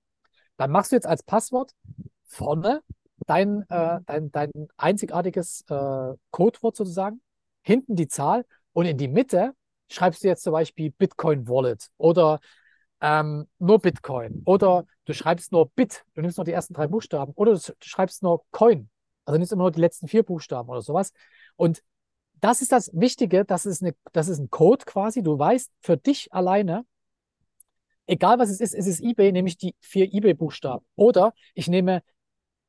Dann 0.57 0.71
machst 0.71 0.91
du 0.91 0.95
jetzt 0.95 1.05
als 1.05 1.21
Passwort 1.21 1.75
vorne 2.25 2.81
dein, 3.27 3.61
äh, 3.69 3.99
dein, 4.07 4.31
dein 4.31 4.51
einzigartiges 4.75 5.65
äh, 5.69 6.15
Codewort 6.31 6.75
sozusagen, 6.75 7.21
hinten 7.61 7.95
die 7.95 8.07
Zahl 8.07 8.45
und 8.73 8.85
in 8.85 8.97
die 8.97 9.07
Mitte 9.07 9.53
schreibst 9.89 10.23
du 10.23 10.27
jetzt 10.27 10.43
zum 10.43 10.53
Beispiel 10.53 10.91
Bitcoin 10.91 11.47
Wallet 11.47 11.89
oder 11.97 12.39
ähm, 13.01 13.47
nur 13.59 13.79
Bitcoin 13.79 14.41
oder 14.45 14.85
du 15.05 15.13
schreibst 15.13 15.51
nur 15.51 15.69
Bit, 15.69 16.03
du 16.15 16.21
nimmst 16.21 16.37
nur 16.37 16.45
die 16.45 16.51
ersten 16.51 16.73
drei 16.73 16.87
Buchstaben 16.87 17.33
oder 17.35 17.53
du 17.53 17.73
schreibst 17.81 18.23
nur 18.23 18.43
Coin 18.51 18.89
also 19.29 19.37
nimmst 19.37 19.51
immer 19.51 19.63
nur 19.63 19.71
die 19.71 19.81
letzten 19.81 20.07
vier 20.07 20.23
Buchstaben 20.23 20.69
oder 20.69 20.81
sowas. 20.81 21.13
Und 21.55 21.83
das 22.41 22.63
ist 22.63 22.71
das 22.71 22.89
Wichtige, 22.93 23.45
das 23.45 23.67
ist, 23.67 23.83
eine, 23.83 23.93
das 24.11 24.27
ist 24.27 24.39
ein 24.39 24.49
Code 24.49 24.85
quasi. 24.85 25.21
Du 25.21 25.37
weißt 25.37 25.71
für 25.81 25.97
dich 25.97 26.33
alleine, 26.33 26.83
egal 28.07 28.39
was 28.39 28.49
es 28.49 28.59
ist, 28.59 28.73
es 28.73 28.87
ist 28.87 29.01
eBay, 29.01 29.31
nehme 29.31 29.47
ich 29.47 29.57
die 29.57 29.75
vier 29.81 30.11
eBay-Buchstaben. 30.11 30.83
Oder 30.95 31.33
ich 31.53 31.67
nehme 31.67 32.01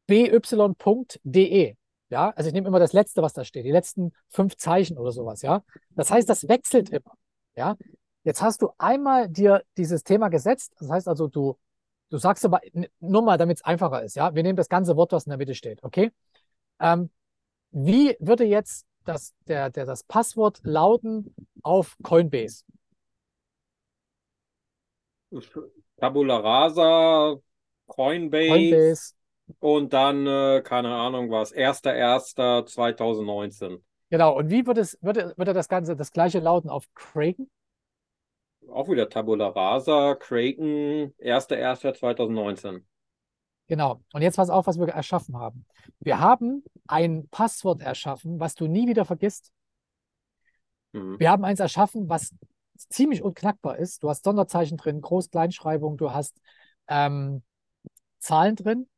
by.de. 0.06 1.76
Ja, 2.10 2.30
also 2.30 2.48
ich 2.48 2.54
nehme 2.54 2.66
immer 2.66 2.80
das 2.80 2.92
letzte, 2.92 3.22
was 3.22 3.32
da 3.32 3.44
steht, 3.44 3.64
die 3.64 3.70
letzten 3.70 4.12
fünf 4.28 4.56
Zeichen 4.56 4.98
oder 4.98 5.12
sowas, 5.12 5.42
ja. 5.42 5.62
Das 5.90 6.10
heißt, 6.10 6.28
das 6.28 6.48
wechselt 6.48 6.90
immer. 6.90 7.14
Ja. 7.54 7.76
Jetzt 8.24 8.42
hast 8.42 8.62
du 8.62 8.70
einmal 8.78 9.28
dir 9.28 9.62
dieses 9.76 10.02
Thema 10.02 10.28
gesetzt. 10.28 10.74
Das 10.78 10.90
heißt 10.90 11.08
also, 11.08 11.28
du, 11.28 11.56
du 12.10 12.18
sagst 12.18 12.44
aber 12.44 12.60
nur 12.98 13.22
mal, 13.22 13.38
damit 13.38 13.58
es 13.58 13.64
einfacher 13.64 14.02
ist, 14.02 14.16
ja. 14.16 14.34
Wir 14.34 14.42
nehmen 14.42 14.56
das 14.56 14.68
ganze 14.68 14.96
Wort, 14.96 15.12
was 15.12 15.24
in 15.24 15.30
der 15.30 15.38
Mitte 15.38 15.54
steht, 15.54 15.82
okay? 15.84 16.10
Ähm, 16.80 17.10
wie 17.70 18.16
würde 18.18 18.44
jetzt 18.44 18.86
das, 19.04 19.32
der, 19.46 19.70
der, 19.70 19.86
das 19.86 20.02
Passwort 20.02 20.60
lauten 20.64 21.34
auf 21.62 21.96
Coinbase? 22.02 22.64
Tabula 25.96 26.38
Rasa, 26.38 27.36
Coinbase, 27.86 28.48
Coinbase. 28.48 29.14
Und 29.58 29.92
dann, 29.92 30.26
äh, 30.26 30.62
keine 30.62 30.94
Ahnung 30.94 31.30
was, 31.30 31.54
1.1.2019. 31.54 33.82
Genau, 34.10 34.36
und 34.36 34.50
wie 34.50 34.66
würde, 34.66 34.80
es, 34.80 34.98
würde, 35.02 35.34
würde 35.36 35.52
das 35.52 35.68
Ganze 35.68 35.96
das 35.96 36.12
gleiche 36.12 36.40
lauten 36.40 36.68
auf 36.68 36.92
Kraken? 36.94 37.50
Auch 38.68 38.88
wieder 38.88 39.08
Tabula 39.08 39.48
Rasa, 39.48 40.14
Kraken, 40.14 41.14
1.1.2019. 41.18 42.82
Genau. 43.68 44.02
Und 44.12 44.22
jetzt 44.22 44.36
pass 44.36 44.50
auf, 44.50 44.66
was 44.66 44.80
wir 44.80 44.88
erschaffen 44.88 45.38
haben. 45.38 45.64
Wir 46.00 46.18
haben 46.18 46.64
ein 46.88 47.28
Passwort 47.28 47.80
erschaffen, 47.80 48.40
was 48.40 48.56
du 48.56 48.66
nie 48.66 48.88
wieder 48.88 49.04
vergisst. 49.04 49.52
Mhm. 50.92 51.20
Wir 51.20 51.30
haben 51.30 51.44
eins 51.44 51.60
erschaffen, 51.60 52.08
was 52.08 52.34
ziemlich 52.76 53.22
unknackbar 53.22 53.78
ist. 53.78 54.02
Du 54.02 54.08
hast 54.08 54.24
Sonderzeichen 54.24 54.76
drin, 54.76 55.00
Groß-Kleinschreibung, 55.00 55.98
du 55.98 56.12
hast 56.12 56.40
ähm, 56.88 57.44
Zahlen 58.18 58.56
drin. 58.56 58.88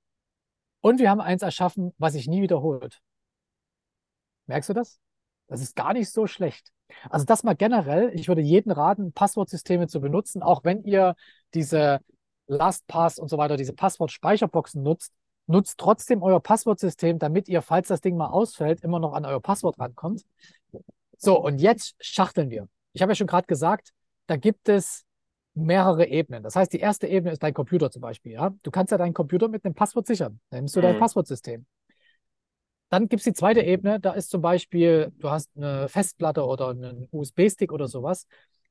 Und 0.83 0.99
wir 0.99 1.09
haben 1.09 1.21
eins 1.21 1.43
erschaffen, 1.43 1.95
was 1.97 2.13
sich 2.13 2.29
nie 2.29 2.43
wiederholt. 2.43 3.01
Merkst 4.47 4.69
du 4.69 4.75
das? 4.75 5.01
Das 5.47 5.63
ist 5.63 5.77
gar 5.77 5.95
nicht 5.95 6.11
so 6.11 6.27
schlecht. 6.27 6.71
Also 7.09 7.25
das 7.25 7.45
mal 7.45 7.55
generell, 7.55 8.11
ich 8.15 8.29
würde 8.29 8.43
jedem 8.43 8.73
raten, 8.73 9.13
Passwortsysteme 9.13 9.87
zu 9.87 10.01
benutzen, 10.01 10.43
auch 10.43 10.65
wenn 10.65 10.83
ihr 10.83 11.15
diese 11.55 12.01
LastPass 12.49 13.19
und 13.19 13.29
so 13.29 13.39
weiter, 13.39 13.57
diese 13.57 13.73
Passwortspeicherboxen 13.73 14.83
nutzt, 14.83 15.13
nutzt 15.47 15.79
trotzdem 15.79 16.23
euer 16.23 16.41
Passwortsystem, 16.41 17.19
damit 17.19 17.49
ihr, 17.49 17.63
falls 17.63 17.89
das 17.89 18.01
Ding 18.01 18.17
mal 18.17 18.29
ausfällt, 18.29 18.83
immer 18.83 18.99
noch 18.99 19.15
an 19.15 19.25
euer 19.25 19.41
Passwort 19.41 19.79
rankommt. 19.79 20.23
So, 21.17 21.41
und 21.41 21.61
jetzt 21.61 21.95
schachteln 22.01 22.51
wir. 22.51 22.69
Ich 22.93 23.03
habe 23.03 23.13
ja 23.13 23.17
schon 23.17 23.29
gerade 23.29 23.47
gesagt, 23.47 23.93
da 24.27 24.37
gibt 24.37 24.69
es 24.69 25.05
mehrere 25.55 26.07
Ebenen. 26.07 26.43
Das 26.43 26.57
heißt, 26.57 26.73
die 26.73 26.81
erste 26.81 27.07
Ebene 27.07 27.33
ist 27.33 27.43
dein 27.43 27.55
Computer 27.55 27.91
zum 27.91 28.03
Beispiel. 28.03 28.33
Ja? 28.33 28.55
Du 28.63 28.71
kannst 28.71 28.91
ja 28.93 28.99
deinen 28.99 29.15
Computer 29.15 29.49
mit 29.49 29.65
einem 29.65 29.75
Passwort 29.75 30.07
sichern. 30.07 30.41
Dann 30.51 30.61
nimmst 30.61 30.77
du 30.77 30.81
dein 30.81 30.97
Mhm. 30.97 31.01
Passwortsystem. 31.01 31.67
Dann 32.89 33.09
gibt 33.09 33.21
es 33.21 33.25
die 33.25 33.33
zweite 33.33 33.63
Ebene, 33.63 34.01
da 34.01 34.13
ist 34.13 34.31
zum 34.31 34.43
Beispiel, 34.43 35.13
du 35.19 35.31
hast 35.31 35.51
eine 35.57 35.89
Festplatte 35.89 36.45
oder 36.45 36.69
einen 36.71 37.09
USB-Stick 37.11 37.73
oder 37.73 37.89
sowas, 37.89 38.27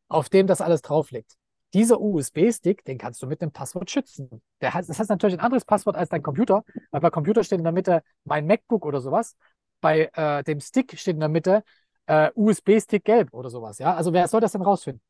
auf 0.08 0.30
dem 0.30 0.46
das 0.46 0.62
alles 0.62 0.82
drauf 0.84 1.10
liegt. 1.12 1.34
Dieser 1.74 2.00
USB-Stick, 2.00 2.84
den 2.86 2.98
kannst 3.00 3.22
du 3.24 3.28
mit 3.28 3.42
einem 3.42 3.52
Passwort 3.52 3.90
schützen. 3.90 4.30
Der 4.60 4.74
hat, 4.74 4.88
das 4.88 5.00
heißt 5.00 5.10
natürlich 5.10 5.36
ein 5.36 5.40
anderes 5.44 5.66
Passwort 5.66 5.96
als 5.96 6.10
dein 6.10 6.22
Computer, 6.22 6.64
weil 6.92 7.02
bei 7.02 7.10
Computer 7.10 7.44
steht 7.44 7.60
in 7.60 7.64
der 7.64 7.74
Mitte 7.74 8.04
mein 8.26 8.46
MacBook 8.46 8.86
oder 8.86 9.02
sowas. 9.02 9.36
Bei 9.80 10.12
äh, 10.14 10.44
dem 10.44 10.60
Stick 10.60 10.98
steht 11.00 11.16
in 11.16 11.20
der 11.22 11.30
Mitte 11.30 11.64
äh, 12.06 12.30
USB-Stick 12.36 13.04
gelb 13.04 13.34
oder 13.34 13.50
sowas. 13.50 13.80
Ja? 13.80 13.96
Also 13.96 14.14
wer 14.14 14.28
soll 14.28 14.42
das 14.42 14.52
denn 14.52 14.62
rausfinden? 14.62 15.02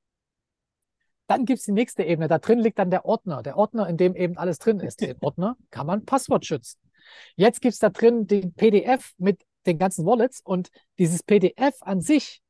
Dann 1.31 1.45
gibt 1.45 1.59
es 1.59 1.65
die 1.65 1.71
nächste 1.71 2.03
Ebene. 2.03 2.27
Da 2.27 2.39
drin 2.39 2.59
liegt 2.59 2.77
dann 2.77 2.91
der 2.91 3.05
Ordner. 3.05 3.41
Der 3.41 3.55
Ordner, 3.55 3.87
in 3.87 3.95
dem 3.95 4.17
eben 4.17 4.37
alles 4.37 4.59
drin 4.59 4.81
ist. 4.81 4.99
Den 4.99 5.15
Ordner 5.21 5.55
kann 5.69 5.87
man 5.87 6.03
Passwort 6.03 6.45
schützen. 6.45 6.77
Jetzt 7.37 7.61
gibt 7.61 7.71
es 7.71 7.79
da 7.79 7.89
drin 7.89 8.27
den 8.27 8.53
PDF 8.53 9.13
mit 9.17 9.41
den 9.65 9.77
ganzen 9.77 10.05
Wallets 10.05 10.41
und 10.43 10.71
dieses 10.99 11.23
PDF 11.23 11.75
an 11.79 12.01
sich 12.01 12.41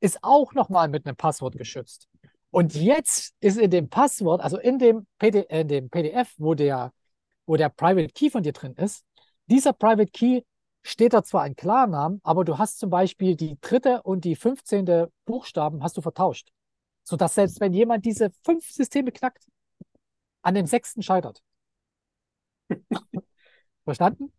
ist 0.00 0.20
auch 0.22 0.54
nochmal 0.54 0.88
mit 0.88 1.04
einem 1.04 1.16
Passwort 1.16 1.58
geschützt. 1.58 2.08
Und 2.50 2.74
jetzt 2.74 3.34
ist 3.40 3.58
in 3.58 3.70
dem 3.70 3.90
Passwort, 3.90 4.40
also 4.40 4.56
in 4.56 4.78
dem, 4.78 5.06
PD, 5.18 5.44
in 5.50 5.68
dem 5.68 5.90
PDF, 5.90 6.32
wo 6.38 6.54
der, 6.54 6.94
wo 7.44 7.56
der 7.56 7.68
Private 7.68 8.08
Key 8.08 8.30
von 8.30 8.42
dir 8.42 8.54
drin 8.54 8.72
ist, 8.72 9.04
dieser 9.48 9.74
Private 9.74 10.10
Key 10.10 10.40
steht 10.82 11.12
da 11.12 11.22
zwar 11.22 11.42
ein 11.42 11.56
Klarnamen, 11.56 12.20
aber 12.22 12.46
du 12.46 12.56
hast 12.56 12.78
zum 12.78 12.88
Beispiel 12.88 13.36
die 13.36 13.58
dritte 13.60 14.02
und 14.02 14.24
die 14.24 14.34
15. 14.34 15.08
Buchstaben 15.26 15.82
hast 15.82 15.98
du 15.98 16.00
vertauscht. 16.00 16.48
Sodass 17.04 17.34
selbst 17.34 17.60
wenn 17.60 17.72
jemand 17.74 18.04
diese 18.06 18.30
fünf 18.44 18.70
Systeme 18.70 19.12
knackt, 19.12 19.46
an 20.42 20.54
dem 20.54 20.66
sechsten 20.66 21.02
scheitert. 21.02 21.42
Verstanden? 23.84 24.32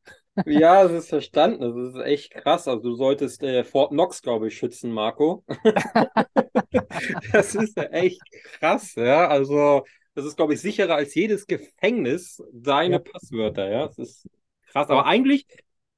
Ja, 0.46 0.84
es 0.84 0.92
ist 0.92 1.10
verstanden. 1.10 1.62
Das 1.62 1.96
ist 1.96 2.02
echt 2.06 2.32
krass. 2.34 2.68
Also 2.68 2.82
du 2.82 2.96
solltest 2.96 3.44
äh, 3.44 3.64
Fort 3.64 3.92
Knox, 3.92 4.22
glaube 4.22 4.48
ich, 4.48 4.58
schützen, 4.58 4.92
Marco. 4.92 5.44
Das 7.32 7.56
ist 7.56 7.78
echt 7.78 8.22
krass, 8.60 8.96
ja. 8.96 9.28
Also, 9.28 9.86
das 10.16 10.26
ist, 10.26 10.36
glaube 10.36 10.54
ich, 10.54 10.62
sicherer 10.62 10.96
als 10.96 11.14
jedes 11.16 11.48
Gefängnis, 11.48 12.42
deine 12.54 12.96
Ja. 12.96 13.00
Passwörter, 13.00 13.70
ja. 13.70 13.88
Das 13.88 13.98
ist 13.98 14.30
krass. 14.68 14.90
Aber 14.90 15.06
eigentlich, 15.06 15.46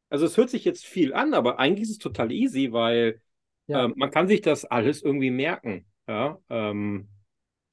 also 0.09 0.25
es 0.25 0.37
hört 0.37 0.49
sich 0.49 0.65
jetzt 0.65 0.85
viel 0.85 1.13
an, 1.13 1.33
aber 1.33 1.59
eigentlich 1.59 1.83
ist 1.83 1.91
es 1.91 1.97
total 1.99 2.31
easy, 2.31 2.71
weil 2.71 3.21
Ja, 3.67 3.85
ähm, 3.85 3.93
man 3.97 4.11
kann 4.11 4.27
sich 4.27 4.41
das 4.41 4.65
alles 4.65 5.01
irgendwie 5.01 5.31
merken. 5.31 5.85
Ja. 6.07 6.37
Ähm, 6.49 7.07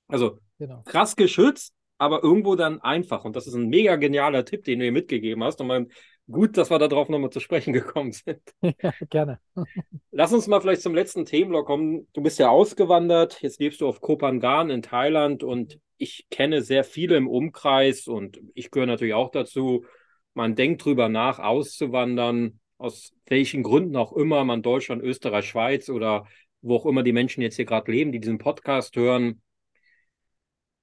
also 0.08 0.38
genau. 0.58 0.82
krass 0.84 1.16
geschützt, 1.16 1.74
aber 1.98 2.22
irgendwo 2.22 2.56
dann 2.56 2.80
einfach. 2.80 3.24
Und 3.24 3.36
das 3.36 3.46
ist 3.46 3.54
ein 3.54 3.68
mega 3.68 3.96
genialer 3.96 4.44
Tipp, 4.44 4.64
den 4.64 4.78
du 4.78 4.84
mir 4.86 4.92
mitgegeben 4.92 5.42
hast. 5.44 5.60
Und 5.60 5.66
mein, 5.66 5.88
gut, 6.30 6.56
dass 6.56 6.70
wir 6.70 6.78
darauf 6.78 7.08
nochmal 7.08 7.30
zu 7.30 7.40
sprechen 7.40 7.72
gekommen 7.72 8.12
sind. 8.12 8.40
Ja, 8.82 8.92
gerne. 9.08 9.40
Lass 10.10 10.32
uns 10.32 10.46
mal 10.46 10.60
vielleicht 10.60 10.82
zum 10.82 10.94
letzten 10.94 11.24
Themenblock 11.24 11.66
kommen. 11.66 12.08
Du 12.12 12.22
bist 12.22 12.38
ja 12.38 12.50
ausgewandert, 12.50 13.42
jetzt 13.42 13.60
lebst 13.60 13.80
du 13.80 13.88
auf 13.88 14.00
Koh 14.00 14.18
Phangan 14.18 14.70
in 14.70 14.82
Thailand 14.82 15.42
und 15.42 15.78
ich 15.96 16.26
kenne 16.30 16.62
sehr 16.62 16.84
viele 16.84 17.16
im 17.16 17.28
Umkreis 17.28 18.06
und 18.06 18.40
ich 18.54 18.70
gehöre 18.70 18.86
natürlich 18.86 19.14
auch 19.14 19.30
dazu. 19.30 19.84
Man 20.32 20.54
denkt 20.54 20.84
drüber 20.84 21.08
nach, 21.08 21.38
auszuwandern, 21.38 22.60
aus 22.78 23.12
welchen 23.26 23.62
Gründen 23.62 23.96
auch 23.96 24.14
immer, 24.14 24.44
man 24.44 24.62
Deutschland, 24.62 25.02
Österreich, 25.02 25.46
Schweiz 25.48 25.90
oder 25.90 26.26
wo 26.62 26.76
auch 26.76 26.86
immer 26.86 27.02
die 27.02 27.12
Menschen 27.12 27.42
jetzt 27.42 27.56
hier 27.56 27.64
gerade 27.64 27.90
leben, 27.90 28.12
die 28.12 28.20
diesen 28.20 28.38
Podcast 28.38 28.96
hören. 28.96 29.42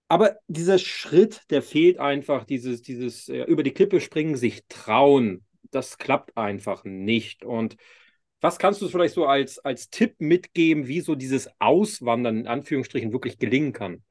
Aber 0.09 0.37
dieser 0.47 0.79
Schritt, 0.79 1.41
der 1.49 1.61
fehlt 1.61 1.99
einfach, 1.99 2.45
dieses, 2.45 2.81
dieses 2.81 3.27
äh, 3.27 3.43
über 3.43 3.63
die 3.63 3.73
Klippe 3.73 3.99
springen, 3.99 4.37
sich 4.37 4.65
trauen, 4.67 5.45
das 5.71 5.97
klappt 5.97 6.37
einfach 6.37 6.83
nicht. 6.85 7.43
Und 7.43 7.75
was 8.39 8.59
kannst 8.59 8.81
du 8.81 8.87
vielleicht 8.87 9.15
so 9.15 9.25
als, 9.25 9.59
als 9.59 9.89
Tipp 9.89 10.15
mitgeben, 10.19 10.87
wie 10.87 11.01
so 11.01 11.15
dieses 11.15 11.49
Auswandern 11.59 12.37
in 12.37 12.47
Anführungsstrichen 12.47 13.11
wirklich 13.11 13.37
gelingen 13.37 13.73
kann? 13.73 14.03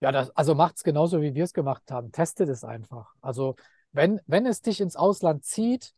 Ja, 0.00 0.12
das, 0.12 0.30
also 0.30 0.54
macht 0.54 0.76
es 0.76 0.84
genauso, 0.84 1.20
wie 1.20 1.34
wir 1.34 1.44
es 1.44 1.52
gemacht 1.52 1.90
haben. 1.90 2.12
Testet 2.12 2.48
es 2.48 2.64
einfach. 2.64 3.14
Also 3.20 3.56
wenn, 3.92 4.20
wenn 4.26 4.46
es 4.46 4.60
dich 4.60 4.80
ins 4.80 4.96
Ausland 4.96 5.44
zieht, 5.44 5.94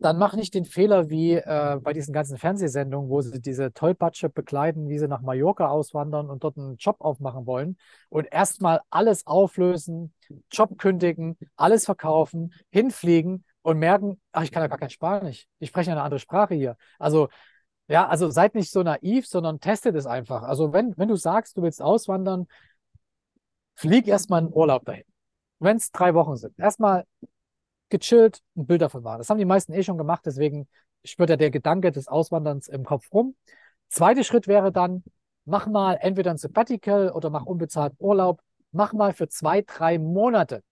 dann 0.00 0.18
mach 0.18 0.34
nicht 0.34 0.54
den 0.54 0.64
Fehler 0.64 1.10
wie 1.10 1.34
äh, 1.34 1.78
bei 1.82 1.92
diesen 1.92 2.12
ganzen 2.12 2.38
Fernsehsendungen, 2.38 3.10
wo 3.10 3.20
sie 3.20 3.40
diese 3.40 3.72
Tollpatsche 3.72 4.30
bekleiden, 4.30 4.88
wie 4.88 4.98
sie 4.98 5.08
nach 5.08 5.20
Mallorca 5.20 5.68
auswandern 5.68 6.30
und 6.30 6.42
dort 6.42 6.56
einen 6.56 6.76
Job 6.76 6.96
aufmachen 7.00 7.46
wollen 7.46 7.76
und 8.08 8.26
erstmal 8.32 8.80
alles 8.90 9.26
auflösen, 9.26 10.14
Job 10.50 10.78
kündigen, 10.78 11.36
alles 11.56 11.84
verkaufen, 11.84 12.54
hinfliegen 12.70 13.44
und 13.62 13.78
merken, 13.78 14.20
ach, 14.32 14.42
ich 14.42 14.50
kann 14.52 14.62
ja 14.62 14.68
gar 14.68 14.78
kein 14.78 14.90
Spanisch. 14.90 15.46
Ich 15.58 15.68
spreche 15.68 15.90
eine 15.90 16.02
andere 16.02 16.20
Sprache 16.20 16.54
hier. 16.54 16.76
Also 16.98 17.28
ja, 17.88 18.06
also 18.06 18.30
seid 18.30 18.54
nicht 18.54 18.70
so 18.70 18.82
naiv, 18.82 19.26
sondern 19.26 19.60
testet 19.60 19.96
es 19.96 20.06
einfach. 20.06 20.44
Also 20.44 20.72
wenn, 20.72 20.96
wenn 20.96 21.08
du 21.08 21.16
sagst, 21.16 21.56
du 21.56 21.62
willst 21.62 21.82
auswandern, 21.82 22.46
flieg 23.74 24.06
erstmal 24.08 24.42
in 24.42 24.52
Urlaub 24.52 24.84
dahin. 24.84 25.04
Wenn 25.58 25.76
es 25.76 25.90
drei 25.90 26.14
Wochen 26.14 26.36
sind. 26.36 26.58
Erstmal 26.58 27.04
gechillt 27.90 28.40
ein 28.56 28.66
Bild 28.66 28.82
davon 28.82 29.02
machen. 29.02 29.18
Das 29.18 29.30
haben 29.30 29.38
die 29.38 29.44
meisten 29.44 29.72
eh 29.72 29.82
schon 29.82 29.98
gemacht, 29.98 30.22
deswegen 30.24 30.68
spürt 31.04 31.30
ja 31.30 31.36
der 31.36 31.50
Gedanke 31.50 31.92
des 31.92 32.08
Auswanderns 32.08 32.68
im 32.68 32.84
Kopf 32.84 33.12
rum. 33.12 33.36
Zweiter 33.88 34.24
Schritt 34.24 34.48
wäre 34.48 34.72
dann, 34.72 35.02
mach 35.44 35.66
mal 35.66 35.98
entweder 36.00 36.30
ein 36.30 36.38
Sabbatical 36.38 37.10
oder 37.10 37.30
mach 37.30 37.44
unbezahlten 37.44 37.98
Urlaub. 38.00 38.40
Mach 38.72 38.92
mal 38.92 39.12
für 39.12 39.28
zwei, 39.28 39.62
drei 39.62 39.98
Monate 39.98 40.62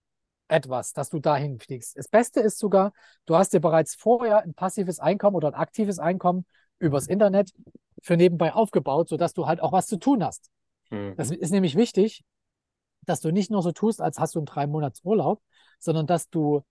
etwas, 0.47 0.93
dass 0.93 1.09
du 1.09 1.19
dahin 1.19 1.59
fliegst. 1.59 1.97
Das 1.97 2.07
Beste 2.07 2.39
ist 2.39 2.57
sogar, 2.57 2.93
du 3.25 3.35
hast 3.35 3.53
dir 3.53 3.59
bereits 3.59 3.95
vorher 3.95 4.41
ein 4.41 4.53
passives 4.53 4.99
Einkommen 4.99 5.35
oder 5.35 5.49
ein 5.49 5.53
aktives 5.53 5.99
Einkommen 5.99 6.45
übers 6.79 7.07
Internet 7.07 7.51
für 8.01 8.17
nebenbei 8.17 8.53
aufgebaut, 8.53 9.09
sodass 9.09 9.33
du 9.33 9.47
halt 9.47 9.61
auch 9.61 9.73
was 9.73 9.87
zu 9.87 9.97
tun 9.97 10.23
hast. 10.23 10.49
Hm. 10.89 11.15
Das 11.17 11.29
ist 11.29 11.51
nämlich 11.51 11.75
wichtig, 11.75 12.23
dass 13.05 13.21
du 13.21 13.31
nicht 13.31 13.51
nur 13.51 13.61
so 13.61 13.71
tust, 13.71 14.01
als 14.01 14.19
hast 14.19 14.35
du 14.35 14.39
einen 14.39 14.45
drei 14.45 14.65
Monats 14.65 15.01
Urlaub, 15.03 15.41
sondern 15.79 16.07
dass 16.07 16.29
du 16.29 16.63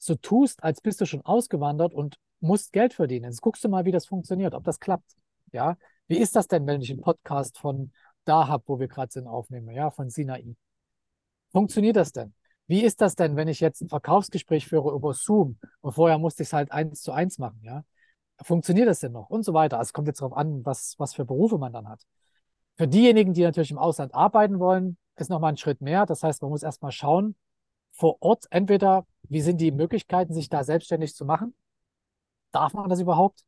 so 0.00 0.14
tust, 0.16 0.64
als 0.64 0.80
bist 0.80 1.00
du 1.00 1.06
schon 1.06 1.20
ausgewandert 1.22 1.92
und 1.94 2.16
musst 2.40 2.72
Geld 2.72 2.94
verdienen. 2.94 3.26
Jetzt 3.26 3.42
guckst 3.42 3.62
du 3.62 3.68
mal, 3.68 3.84
wie 3.84 3.92
das 3.92 4.06
funktioniert, 4.06 4.54
ob 4.54 4.64
das 4.64 4.80
klappt. 4.80 5.14
Ja, 5.52 5.76
wie 6.08 6.18
ist 6.18 6.34
das 6.36 6.48
denn, 6.48 6.66
wenn 6.66 6.80
ich 6.80 6.90
einen 6.90 7.02
Podcast 7.02 7.58
von 7.58 7.92
Dahab, 8.24 8.62
wo 8.66 8.80
wir 8.80 8.88
gerade 8.88 9.12
sind, 9.12 9.26
aufnehme, 9.26 9.74
ja, 9.74 9.90
von 9.90 10.10
Sinai. 10.10 10.56
Funktioniert 11.52 11.96
das 11.96 12.12
denn? 12.12 12.34
Wie 12.66 12.82
ist 12.82 13.00
das 13.00 13.14
denn, 13.16 13.36
wenn 13.36 13.48
ich 13.48 13.60
jetzt 13.60 13.82
ein 13.82 13.88
Verkaufsgespräch 13.88 14.66
führe 14.66 14.92
über 14.94 15.12
Zoom 15.12 15.58
und 15.80 15.92
vorher 15.92 16.18
musste 16.18 16.44
ich 16.44 16.48
es 16.48 16.52
halt 16.52 16.70
eins 16.72 17.02
zu 17.02 17.12
eins 17.12 17.38
machen, 17.38 17.60
ja? 17.62 17.84
Funktioniert 18.42 18.88
das 18.88 19.00
denn 19.00 19.12
noch? 19.12 19.28
Und 19.28 19.42
so 19.42 19.52
weiter. 19.52 19.76
Also 19.78 19.88
es 19.88 19.92
kommt 19.92 20.08
jetzt 20.08 20.22
darauf 20.22 20.34
an, 20.34 20.64
was, 20.64 20.94
was 20.98 21.12
für 21.12 21.26
Berufe 21.26 21.58
man 21.58 21.74
dann 21.74 21.88
hat. 21.88 22.00
Für 22.78 22.88
diejenigen, 22.88 23.34
die 23.34 23.42
natürlich 23.42 23.70
im 23.70 23.76
Ausland 23.76 24.14
arbeiten 24.14 24.58
wollen, 24.58 24.96
ist 25.16 25.28
nochmal 25.28 25.52
ein 25.52 25.58
Schritt 25.58 25.82
mehr. 25.82 26.06
Das 26.06 26.22
heißt, 26.22 26.40
man 26.40 26.50
muss 26.50 26.62
erstmal 26.62 26.92
schauen, 26.92 27.36
vor 27.90 28.16
Ort 28.20 28.46
entweder, 28.50 29.04
wie 29.30 29.40
sind 29.40 29.60
die 29.60 29.70
Möglichkeiten, 29.72 30.34
sich 30.34 30.50
da 30.50 30.64
selbstständig 30.64 31.14
zu 31.14 31.24
machen? 31.24 31.54
Darf 32.52 32.74
man 32.74 32.90
das 32.90 33.00
überhaupt? 33.00 33.44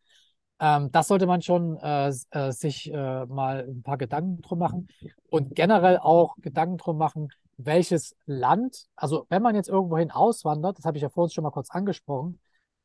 Ähm, 0.60 0.90
das 0.92 1.08
sollte 1.08 1.26
man 1.26 1.42
schon 1.42 1.76
äh, 1.78 2.12
äh, 2.30 2.52
sich 2.52 2.90
äh, 2.92 3.26
mal 3.26 3.66
ein 3.68 3.82
paar 3.82 3.98
Gedanken 3.98 4.40
drum 4.42 4.60
machen 4.60 4.88
und 5.28 5.54
generell 5.54 5.98
auch 5.98 6.36
Gedanken 6.40 6.78
drum 6.78 6.98
machen, 6.98 7.28
welches 7.56 8.16
Land, 8.26 8.86
also 8.96 9.26
wenn 9.28 9.42
man 9.42 9.56
jetzt 9.56 9.68
irgendwohin 9.68 10.10
auswandert, 10.10 10.78
das 10.78 10.84
habe 10.84 10.96
ich 10.96 11.02
ja 11.02 11.08
vorhin 11.08 11.30
schon 11.32 11.44
mal 11.44 11.50
kurz 11.50 11.70
angesprochen, 11.70 12.40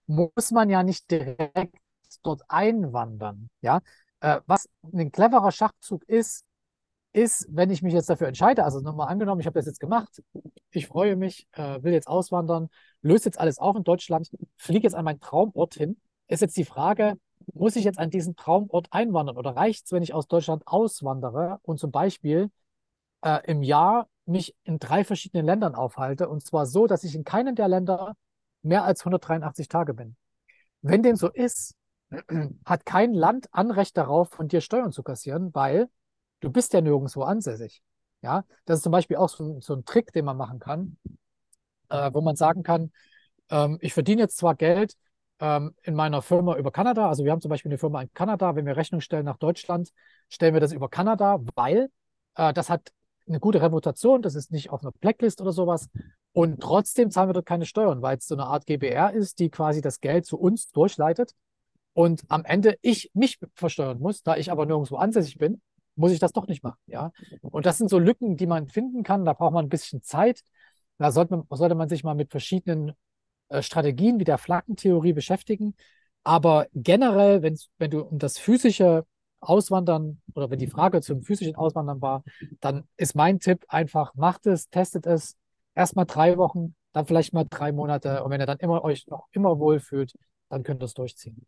muss 0.07 0.51
man 0.51 0.69
ja 0.69 0.83
nicht 0.83 1.09
direkt 1.11 1.75
dort 2.23 2.41
einwandern. 2.47 3.49
Ja, 3.61 3.81
äh, 4.21 4.41
was 4.47 4.69
ein 4.93 5.11
cleverer 5.11 5.51
Schachzug 5.51 6.03
ist, 6.09 6.45
ist, 7.17 7.47
wenn 7.49 7.71
ich 7.71 7.81
mich 7.81 7.93
jetzt 7.93 8.09
dafür 8.09 8.27
entscheide, 8.27 8.63
also 8.63 8.79
nochmal 8.79 9.07
angenommen, 9.07 9.41
ich 9.41 9.47
habe 9.47 9.57
das 9.57 9.65
jetzt 9.65 9.79
gemacht, 9.79 10.21
ich 10.69 10.85
freue 10.85 11.15
mich, 11.15 11.47
äh, 11.53 11.81
will 11.81 11.91
jetzt 11.91 12.07
auswandern, 12.07 12.69
löse 13.01 13.25
jetzt 13.25 13.39
alles 13.39 13.57
auf 13.57 13.75
in 13.75 13.83
Deutschland, 13.83 14.29
fliege 14.55 14.83
jetzt 14.83 14.93
an 14.93 15.03
meinen 15.03 15.19
Traumort 15.19 15.73
hin, 15.73 15.99
ist 16.27 16.41
jetzt 16.41 16.55
die 16.57 16.63
Frage, 16.63 17.15
muss 17.53 17.75
ich 17.75 17.85
jetzt 17.85 17.97
an 17.97 18.11
diesen 18.11 18.35
Traumort 18.35 18.87
einwandern 18.91 19.35
oder 19.35 19.55
reicht 19.55 19.85
es, 19.85 19.91
wenn 19.91 20.03
ich 20.03 20.13
aus 20.13 20.27
Deutschland 20.27 20.61
auswandere 20.67 21.59
und 21.63 21.79
zum 21.79 21.91
Beispiel 21.91 22.51
äh, 23.23 23.39
im 23.49 23.63
Jahr 23.63 24.07
mich 24.25 24.55
in 24.63 24.77
drei 24.77 25.03
verschiedenen 25.03 25.45
Ländern 25.45 25.73
aufhalte 25.73 26.29
und 26.29 26.45
zwar 26.45 26.67
so, 26.67 26.85
dass 26.85 27.03
ich 27.03 27.15
in 27.15 27.23
keinem 27.23 27.55
der 27.55 27.67
Länder 27.67 28.13
mehr 28.61 28.83
als 28.83 29.01
183 29.01 29.67
Tage 29.69 29.95
bin. 29.95 30.15
Wenn 30.83 31.01
dem 31.01 31.15
so 31.15 31.29
ist, 31.29 31.73
hat 32.65 32.85
kein 32.85 33.13
Land 33.13 33.47
Anrecht 33.51 33.97
darauf, 33.97 34.29
von 34.29 34.47
dir 34.47 34.61
Steuern 34.61 34.91
zu 34.91 35.01
kassieren, 35.01 35.55
weil 35.55 35.89
du 36.39 36.51
bist 36.51 36.73
ja 36.73 36.81
nirgendwo 36.81 37.23
ansässig. 37.23 37.81
Ja, 38.21 38.45
das 38.65 38.79
ist 38.79 38.83
zum 38.83 38.91
Beispiel 38.91 39.17
auch 39.17 39.29
so, 39.29 39.59
so 39.61 39.75
ein 39.75 39.85
Trick, 39.85 40.11
den 40.11 40.25
man 40.25 40.37
machen 40.37 40.59
kann, 40.59 40.97
äh, 41.89 42.11
wo 42.13 42.21
man 42.21 42.35
sagen 42.35 42.63
kann, 42.63 42.91
ähm, 43.49 43.77
ich 43.81 43.93
verdiene 43.93 44.21
jetzt 44.21 44.37
zwar 44.37 44.55
Geld 44.55 44.95
ähm, 45.39 45.75
in 45.83 45.93
meiner 45.93 46.21
Firma 46.21 46.57
über 46.57 46.71
Kanada, 46.71 47.07
also 47.07 47.23
wir 47.23 47.31
haben 47.31 47.41
zum 47.41 47.49
Beispiel 47.49 47.71
eine 47.71 47.77
Firma 47.77 48.01
in 48.01 48.11
Kanada, 48.13 48.55
wenn 48.55 48.65
wir 48.65 48.75
Rechnung 48.75 49.01
stellen 49.01 49.25
nach 49.25 49.37
Deutschland, 49.37 49.91
stellen 50.29 50.53
wir 50.53 50.61
das 50.61 50.73
über 50.73 50.89
Kanada, 50.89 51.39
weil 51.55 51.89
äh, 52.35 52.53
das 52.53 52.69
hat 52.69 52.91
eine 53.27 53.39
gute 53.39 53.61
Reputation, 53.61 54.21
das 54.21 54.35
ist 54.35 54.51
nicht 54.51 54.69
auf 54.69 54.81
einer 54.81 54.91
Blacklist 54.91 55.41
oder 55.41 55.51
sowas. 55.51 55.89
Und 56.31 56.61
trotzdem 56.61 57.11
zahlen 57.11 57.29
wir 57.29 57.33
dort 57.33 57.45
keine 57.45 57.65
Steuern, 57.65 58.01
weil 58.01 58.17
es 58.17 58.27
so 58.27 58.35
eine 58.35 58.45
Art 58.45 58.65
GBR 58.65 59.13
ist, 59.13 59.39
die 59.39 59.49
quasi 59.49 59.81
das 59.81 59.99
Geld 59.99 60.25
zu 60.25 60.39
uns 60.39 60.71
durchleitet. 60.71 61.33
Und 61.93 62.23
am 62.29 62.45
Ende 62.45 62.77
ich 62.81 63.11
mich 63.13 63.39
versteuern 63.55 63.99
muss, 63.99 64.21
da 64.23 64.37
ich 64.37 64.51
aber 64.51 64.65
nirgendwo 64.65 64.97
ansässig 64.97 65.39
bin, 65.39 65.61
muss 65.97 66.11
ich 66.11 66.19
das 66.19 66.31
doch 66.33 66.47
nicht 66.47 66.63
machen. 66.63 66.79
Ja? 66.87 67.11
Und 67.41 67.65
das 67.65 67.77
sind 67.77 67.89
so 67.89 67.99
Lücken, 67.99 68.37
die 68.37 68.47
man 68.47 68.67
finden 68.67 69.03
kann. 69.03 69.25
Da 69.25 69.33
braucht 69.33 69.53
man 69.53 69.65
ein 69.65 69.69
bisschen 69.69 70.03
Zeit. 70.03 70.41
Da 70.97 71.11
sollte 71.11 71.35
man, 71.37 71.47
sollte 71.51 71.75
man 71.75 71.89
sich 71.89 72.03
mal 72.03 72.15
mit 72.15 72.31
verschiedenen 72.31 72.93
äh, 73.49 73.61
Strategien 73.61 74.19
wie 74.19 74.23
der 74.23 74.37
Flaggentheorie 74.37 75.13
beschäftigen. 75.13 75.75
Aber 76.23 76.67
generell, 76.73 77.41
wenn 77.41 77.89
du 77.89 78.01
um 78.01 78.19
das 78.19 78.37
physische 78.37 79.05
Auswandern 79.39 80.21
oder 80.33 80.49
wenn 80.49 80.59
die 80.59 80.67
Frage 80.67 81.01
zum 81.01 81.21
physischen 81.23 81.55
Auswandern 81.55 82.01
war, 82.01 82.23
dann 82.59 82.87
ist 82.97 83.15
mein 83.15 83.39
Tipp 83.39 83.65
einfach, 83.69 84.13
macht 84.15 84.45
es, 84.47 84.69
testet 84.69 85.05
es, 85.05 85.35
erstmal 85.75 86.05
drei 86.05 86.37
Wochen, 86.37 86.75
dann 86.91 87.05
vielleicht 87.05 87.33
mal 87.33 87.45
drei 87.49 87.71
Monate 87.71 88.23
und 88.23 88.31
wenn 88.31 88.41
ihr 88.41 88.47
dann 88.47 88.59
immer 88.59 88.83
euch 88.83 89.07
noch 89.07 89.27
immer 89.31 89.59
wohlfühlt, 89.59 90.13
dann 90.49 90.63
könnt 90.63 90.81
ihr 90.81 90.85
es 90.85 90.93
durchziehen. 90.95 91.45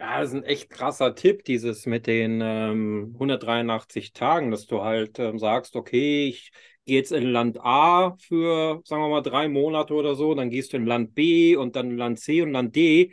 Ja, 0.00 0.20
das 0.20 0.28
ist 0.30 0.34
ein 0.36 0.44
echt 0.44 0.70
krasser 0.70 1.14
Tipp, 1.16 1.44
dieses 1.44 1.84
mit 1.84 2.06
den 2.06 2.40
ähm, 2.40 3.14
183 3.18 4.12
Tagen, 4.12 4.50
dass 4.52 4.66
du 4.66 4.82
halt 4.82 5.18
ähm, 5.18 5.38
sagst, 5.40 5.74
okay, 5.74 6.28
ich 6.28 6.52
gehe 6.84 6.96
jetzt 6.98 7.10
in 7.10 7.24
Land 7.24 7.58
A 7.60 8.16
für, 8.20 8.80
sagen 8.84 9.02
wir 9.02 9.08
mal, 9.08 9.22
drei 9.22 9.48
Monate 9.48 9.94
oder 9.94 10.14
so, 10.14 10.34
dann 10.34 10.50
gehst 10.50 10.72
du 10.72 10.76
in 10.76 10.86
Land 10.86 11.14
B 11.16 11.56
und 11.56 11.74
dann 11.74 11.90
in 11.90 11.96
Land 11.98 12.20
C 12.20 12.42
und 12.42 12.52
Land 12.52 12.76
D 12.76 13.12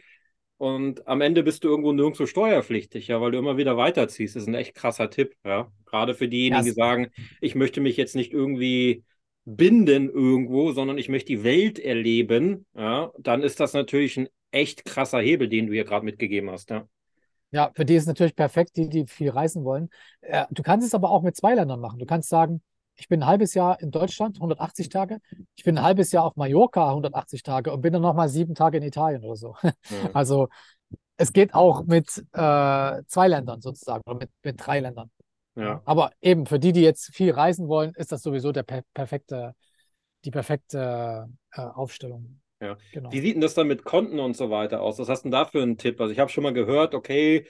und 0.57 1.07
am 1.07 1.21
Ende 1.21 1.41
bist 1.41 1.63
du 1.63 1.69
irgendwo 1.69 1.91
nirgendwo 1.91 2.27
steuerpflichtig, 2.27 3.07
ja, 3.07 3.19
weil 3.19 3.31
du 3.31 3.39
immer 3.39 3.57
wieder 3.57 3.75
weiterziehst. 3.77 4.35
Das 4.35 4.43
ist 4.43 4.47
ein 4.47 4.55
echt 4.55 4.75
krasser 4.75 5.09
Tipp, 5.09 5.35
ja. 5.43 5.71
Gerade 5.85 6.13
für 6.13 6.27
diejenigen, 6.27 6.63
ja, 6.65 6.69
die 6.69 6.71
sagen, 6.71 7.07
ich 7.41 7.55
möchte 7.55 7.81
mich 7.81 7.97
jetzt 7.97 8.15
nicht 8.15 8.31
irgendwie 8.31 9.03
binden 9.43 10.09
irgendwo, 10.09 10.71
sondern 10.71 10.97
ich 10.97 11.09
möchte 11.09 11.27
die 11.27 11.43
Welt 11.43 11.79
erleben, 11.79 12.65
ja, 12.75 13.11
dann 13.19 13.41
ist 13.43 13.59
das 13.59 13.73
natürlich 13.73 14.17
ein 14.17 14.27
echt 14.55 14.85
krasser 14.85 15.19
Hebel, 15.19 15.49
den 15.49 15.67
du 15.67 15.73
hier 15.73 15.83
gerade 15.83 16.05
mitgegeben 16.05 16.49
hast, 16.49 16.69
ja. 16.69 16.87
Ja, 17.51 17.71
für 17.73 17.85
die 17.85 17.95
ist 17.95 18.03
es 18.03 18.07
natürlich 18.07 18.35
perfekt, 18.35 18.75
die, 18.75 18.89
die 18.89 19.05
viel 19.07 19.29
reisen 19.29 19.63
wollen. 19.63 19.89
Äh, 20.21 20.45
du 20.49 20.63
kannst 20.63 20.85
es 20.85 20.93
aber 20.93 21.09
auch 21.09 21.21
mit 21.21 21.35
zwei 21.37 21.53
Ländern 21.53 21.79
machen. 21.79 21.99
Du 21.99 22.05
kannst 22.05 22.27
sagen, 22.27 22.61
ich 22.95 23.07
bin 23.07 23.21
ein 23.21 23.27
halbes 23.27 23.53
Jahr 23.53 23.79
in 23.81 23.91
Deutschland, 23.91 24.37
180 24.37 24.89
Tage. 24.89 25.19
Ich 25.55 25.63
bin 25.63 25.77
ein 25.77 25.83
halbes 25.83 26.11
Jahr 26.11 26.25
auf 26.25 26.35
Mallorca, 26.35 26.89
180 26.89 27.43
Tage 27.43 27.71
und 27.71 27.81
bin 27.81 27.93
dann 27.93 28.01
nochmal 28.01 28.29
sieben 28.29 28.55
Tage 28.55 28.77
in 28.77 28.83
Italien 28.83 29.23
oder 29.23 29.35
so. 29.35 29.55
Mhm. 29.61 29.69
Also 30.13 30.47
es 31.17 31.31
geht 31.31 31.53
auch 31.53 31.85
mit 31.85 32.25
äh, 32.33 33.03
zwei 33.07 33.27
Ländern 33.27 33.61
sozusagen 33.61 34.03
oder 34.05 34.19
mit, 34.19 34.29
mit 34.43 34.65
drei 34.65 34.79
Ländern. 34.79 35.09
Ja. 35.55 35.81
Aber 35.85 36.11
eben 36.21 36.45
für 36.45 36.59
die, 36.59 36.73
die 36.73 36.81
jetzt 36.81 37.15
viel 37.15 37.31
reisen 37.31 37.67
wollen, 37.67 37.93
ist 37.95 38.11
das 38.11 38.21
sowieso 38.21 38.51
der 38.51 38.63
per 38.63 38.83
perfekte, 38.93 39.55
die 40.25 40.31
perfekte 40.31 41.29
äh, 41.51 41.61
Aufstellung. 41.61 42.41
Ja. 42.65 42.77
Genau. 42.91 43.11
Wie 43.11 43.19
sieht 43.19 43.35
denn 43.35 43.41
das 43.41 43.53
dann 43.53 43.67
mit 43.67 43.83
Konten 43.83 44.19
und 44.19 44.35
so 44.35 44.49
weiter 44.49 44.81
aus? 44.81 44.99
Was 44.99 45.09
hast 45.09 45.21
du 45.21 45.29
denn 45.29 45.31
da 45.31 45.45
für 45.45 45.61
einen 45.61 45.77
Tipp? 45.77 45.99
Also 46.01 46.11
ich 46.11 46.19
habe 46.19 46.31
schon 46.31 46.43
mal 46.43 46.53
gehört, 46.53 46.93
okay, 46.93 47.45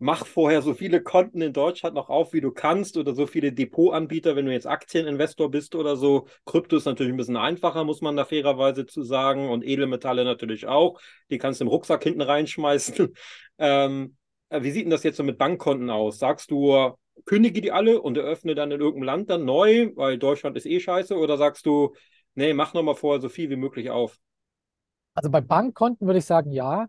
mach 0.00 0.24
vorher 0.26 0.62
so 0.62 0.72
viele 0.72 1.02
Konten 1.02 1.42
in 1.42 1.52
Deutschland 1.52 1.94
noch 1.94 2.08
auf, 2.08 2.32
wie 2.32 2.40
du 2.40 2.50
kannst 2.50 2.96
oder 2.96 3.14
so 3.14 3.26
viele 3.26 3.52
Depotanbieter, 3.52 4.34
wenn 4.34 4.46
du 4.46 4.52
jetzt 4.52 4.66
Aktieninvestor 4.66 5.50
bist 5.50 5.74
oder 5.74 5.94
so. 5.94 6.26
Krypto 6.46 6.76
ist 6.76 6.86
natürlich 6.86 7.12
ein 7.12 7.18
bisschen 7.18 7.36
einfacher, 7.36 7.84
muss 7.84 8.00
man 8.00 8.16
da 8.16 8.24
fairerweise 8.24 8.86
zu 8.86 9.02
sagen 9.02 9.50
und 9.50 9.62
Edelmetalle 9.62 10.24
natürlich 10.24 10.66
auch. 10.66 11.00
Die 11.30 11.38
kannst 11.38 11.60
du 11.60 11.64
im 11.64 11.68
Rucksack 11.68 12.02
hinten 12.02 12.22
reinschmeißen. 12.22 13.14
ähm, 13.58 14.16
äh, 14.48 14.62
wie 14.62 14.70
sieht 14.70 14.84
denn 14.84 14.90
das 14.90 15.02
jetzt 15.02 15.18
so 15.18 15.22
mit 15.22 15.36
Bankkonten 15.36 15.90
aus? 15.90 16.18
Sagst 16.18 16.50
du, 16.50 16.94
kündige 17.26 17.60
die 17.60 17.72
alle 17.72 18.00
und 18.00 18.16
eröffne 18.16 18.54
dann 18.54 18.70
in 18.70 18.80
irgendeinem 18.80 19.04
Land 19.04 19.30
dann 19.30 19.44
neu, 19.44 19.90
weil 19.96 20.18
Deutschland 20.18 20.56
ist 20.56 20.66
eh 20.66 20.80
scheiße? 20.80 21.14
Oder 21.14 21.36
sagst 21.36 21.66
du, 21.66 21.94
nee, 22.34 22.54
mach 22.54 22.72
nochmal 22.72 22.94
vorher 22.94 23.20
so 23.20 23.28
viel 23.28 23.50
wie 23.50 23.56
möglich 23.56 23.90
auf? 23.90 24.18
Also 25.20 25.30
bei 25.30 25.42
Bankkonten 25.42 26.06
würde 26.06 26.18
ich 26.18 26.24
sagen, 26.24 26.50
ja. 26.50 26.86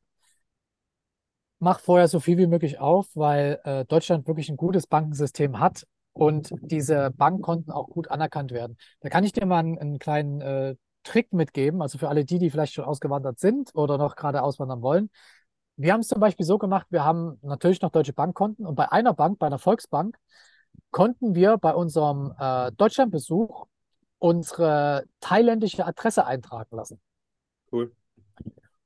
Mach 1.59 1.82
vorher 1.82 2.07
so 2.07 2.21
viel 2.21 2.38
wie 2.38 2.47
möglich 2.47 2.79
auf, 2.79 3.09
weil 3.13 3.59
äh, 3.65 3.84
Deutschland 3.84 4.25
wirklich 4.25 4.47
ein 4.47 4.55
gutes 4.55 4.88
Bankensystem 4.88 5.59
hat 5.59 5.86
und 6.13 6.53
diese 6.61 7.11
Bankkonten 7.11 7.73
auch 7.73 7.89
gut 7.89 8.09
anerkannt 8.09 8.51
werden. 8.51 8.77
Da 9.01 9.09
kann 9.09 9.25
ich 9.25 9.34
dir 9.34 9.45
mal 9.45 9.59
einen, 9.59 9.77
einen 9.77 9.99
kleinen 9.99 10.39
äh, 10.39 10.75
Trick 11.03 11.34
mitgeben, 11.34 11.82
also 11.82 11.97
für 11.97 12.07
alle 12.07 12.23
die, 12.23 12.39
die 12.39 12.49
vielleicht 12.49 12.73
schon 12.73 12.86
ausgewandert 12.86 13.38
sind 13.38 13.71
oder 13.75 13.97
noch 13.97 14.15
gerade 14.15 14.43
auswandern 14.43 14.82
wollen. 14.82 15.09
Wir 15.75 15.91
haben 15.91 15.99
es 15.99 16.07
zum 16.07 16.21
Beispiel 16.21 16.45
so 16.45 16.57
gemacht, 16.57 16.88
wir 16.89 17.03
haben 17.03 17.38
natürlich 17.41 17.82
noch 17.82 17.91
deutsche 17.91 18.13
Bankkonten 18.13 18.65
und 18.65 18.75
bei 18.75 18.89
einer 18.89 19.13
Bank, 19.13 19.38
bei 19.38 19.47
einer 19.47 19.59
Volksbank, 19.59 20.17
konnten 20.91 21.36
wir 21.36 21.57
bei 21.57 21.73
unserem 21.75 22.34
äh, 22.39 22.71
Deutschlandbesuch 22.71 23.67
unsere 24.19 25.03
thailändische 25.19 25.86
Adresse 25.86 26.25
eintragen 26.25 26.77
lassen. 26.77 27.01
Cool. 27.69 27.91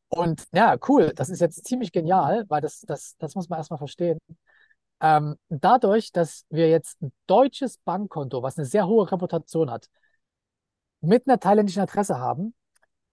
Und 0.10 0.46
ja, 0.54 0.78
cool, 0.88 1.12
das 1.16 1.30
ist 1.30 1.42
jetzt 1.42 1.66
ziemlich 1.66 1.92
genial, 1.92 2.46
weil 2.48 2.62
das, 2.62 2.82
das, 2.82 3.16
das 3.18 3.36
muss 3.36 3.50
man 3.50 3.60
erstmal 3.60 3.80
verstehen. 3.80 4.20
Ähm, 5.02 5.36
dadurch, 5.50 6.12
dass 6.12 6.46
wir 6.50 6.70
jetzt 6.70 7.02
ein 7.02 7.12
deutsches 7.28 7.78
Bankkonto, 7.80 8.42
was 8.44 8.58
eine 8.58 8.66
sehr 8.66 8.88
hohe 8.88 9.12
Reputation 9.12 9.70
hat, 9.72 9.88
mit 11.02 11.28
einer 11.28 11.40
thailändischen 11.40 11.82
Adresse 11.82 12.20
haben, 12.20 12.54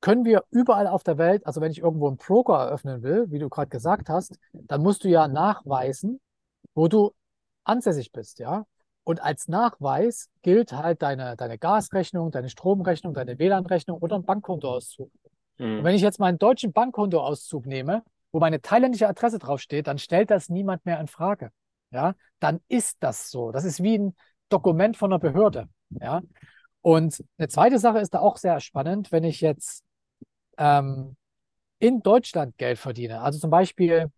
können 0.01 0.25
wir 0.25 0.45
überall 0.51 0.87
auf 0.89 1.05
der 1.05 1.19
Welt, 1.19 1.47
also 1.47 1.61
wenn 1.61 1.73
ich 1.73 1.81
irgendwo 1.81 2.09
einen 2.09 2.17
Broker 2.19 2.57
eröffnen 2.59 3.03
will, 3.03 3.31
wie 3.31 3.39
du 3.39 3.49
gerade 3.49 3.71
gesagt 3.71 4.09
hast, 4.09 4.39
dann 4.53 4.83
musst 4.83 5.05
du 5.05 5.09
ja 5.09 5.29
nachweisen, 5.29 6.21
wo 6.75 6.89
du 6.89 7.13
ansässig 7.65 8.13
bist, 8.13 8.39
ja. 8.41 8.67
Und 9.05 9.23
als 9.23 9.49
Nachweis 9.49 10.29
gilt 10.43 10.73
halt 10.73 11.03
deine, 11.03 11.37
deine 11.37 11.59
Gasrechnung, 11.59 12.31
deine 12.31 12.49
Stromrechnung, 12.51 13.15
deine 13.15 13.39
WLAN-Rechnung 13.39 13.99
oder 13.99 14.17
ein 14.17 14.25
Bankkontoauszug. 14.25 15.11
Mhm. 15.59 15.79
Und 15.79 15.85
wenn 15.85 15.95
ich 15.95 16.03
jetzt 16.03 16.19
meinen 16.19 16.39
deutschen 16.39 16.73
Bankkontoauszug 16.73 17.67
nehme, 17.67 18.03
wo 18.31 18.41
meine 18.41 18.61
thailändische 18.61 19.09
Adresse 19.09 19.39
draufsteht, 19.39 19.87
dann 19.87 19.99
stellt 19.99 20.31
das 20.31 20.49
niemand 20.49 20.85
mehr 20.87 21.01
in 21.01 21.07
Frage. 21.07 21.51
Ja, 21.91 22.15
dann 22.41 22.61
ist 22.69 22.97
das 23.01 23.31
so. 23.31 23.53
Das 23.53 23.65
ist 23.65 23.83
wie 23.83 23.99
ein 23.99 24.17
Dokument 24.49 24.97
von 24.97 25.13
einer 25.13 25.19
Behörde. 25.19 25.69
Ja, 25.91 26.23
und 26.81 27.23
eine 27.39 27.49
zweite 27.49 27.79
Sache 27.79 27.99
ist 27.99 28.15
da 28.15 28.21
auch 28.21 28.37
sehr 28.37 28.61
spannend, 28.61 29.13
wenn 29.13 29.25
ich 29.25 29.41
jetzt 29.41 29.85
ähm, 30.59 31.17
in 31.79 32.03
Deutschland 32.03 32.57
Geld 32.59 32.79
verdiene. 32.79 33.21
Also 33.21 33.39
zum 33.39 33.51
Beispiel 33.51 34.11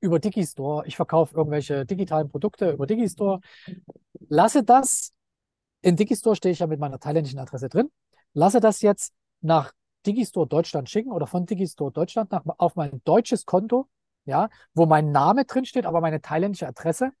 über 0.00 0.18
Digistore. 0.18 0.86
Ich 0.86 0.96
verkaufe 0.96 1.36
irgendwelche 1.36 1.84
digitalen 1.84 2.28
Produkte 2.28 2.70
über 2.70 2.86
Digistore. 2.86 3.40
lasse 4.28 4.62
das, 4.62 5.12
in 5.82 5.96
Digistore 5.96 6.36
stehe 6.36 6.52
ich 6.52 6.60
ja 6.60 6.66
mit 6.66 6.80
meiner 6.80 6.98
thailändischen 6.98 7.38
Adresse 7.38 7.68
drin, 7.68 7.90
lasse 8.32 8.60
das 8.60 8.80
jetzt 8.82 9.12
nach 9.40 9.72
Digistore 10.06 10.46
Deutschland 10.46 10.88
schicken 10.88 11.12
oder 11.12 11.26
von 11.26 11.46
Digistore 11.46 11.92
Deutschland 11.92 12.30
nach, 12.32 12.42
auf 12.58 12.76
mein 12.76 13.00
deutsches 13.04 13.46
Konto, 13.46 13.88
ja, 14.24 14.48
wo 14.74 14.86
mein 14.86 15.10
Name 15.10 15.44
drin 15.44 15.64
steht, 15.64 15.86
aber 15.86 16.00
meine 16.00 16.20
thailändische 16.20 16.66
Adresse, 16.68 17.12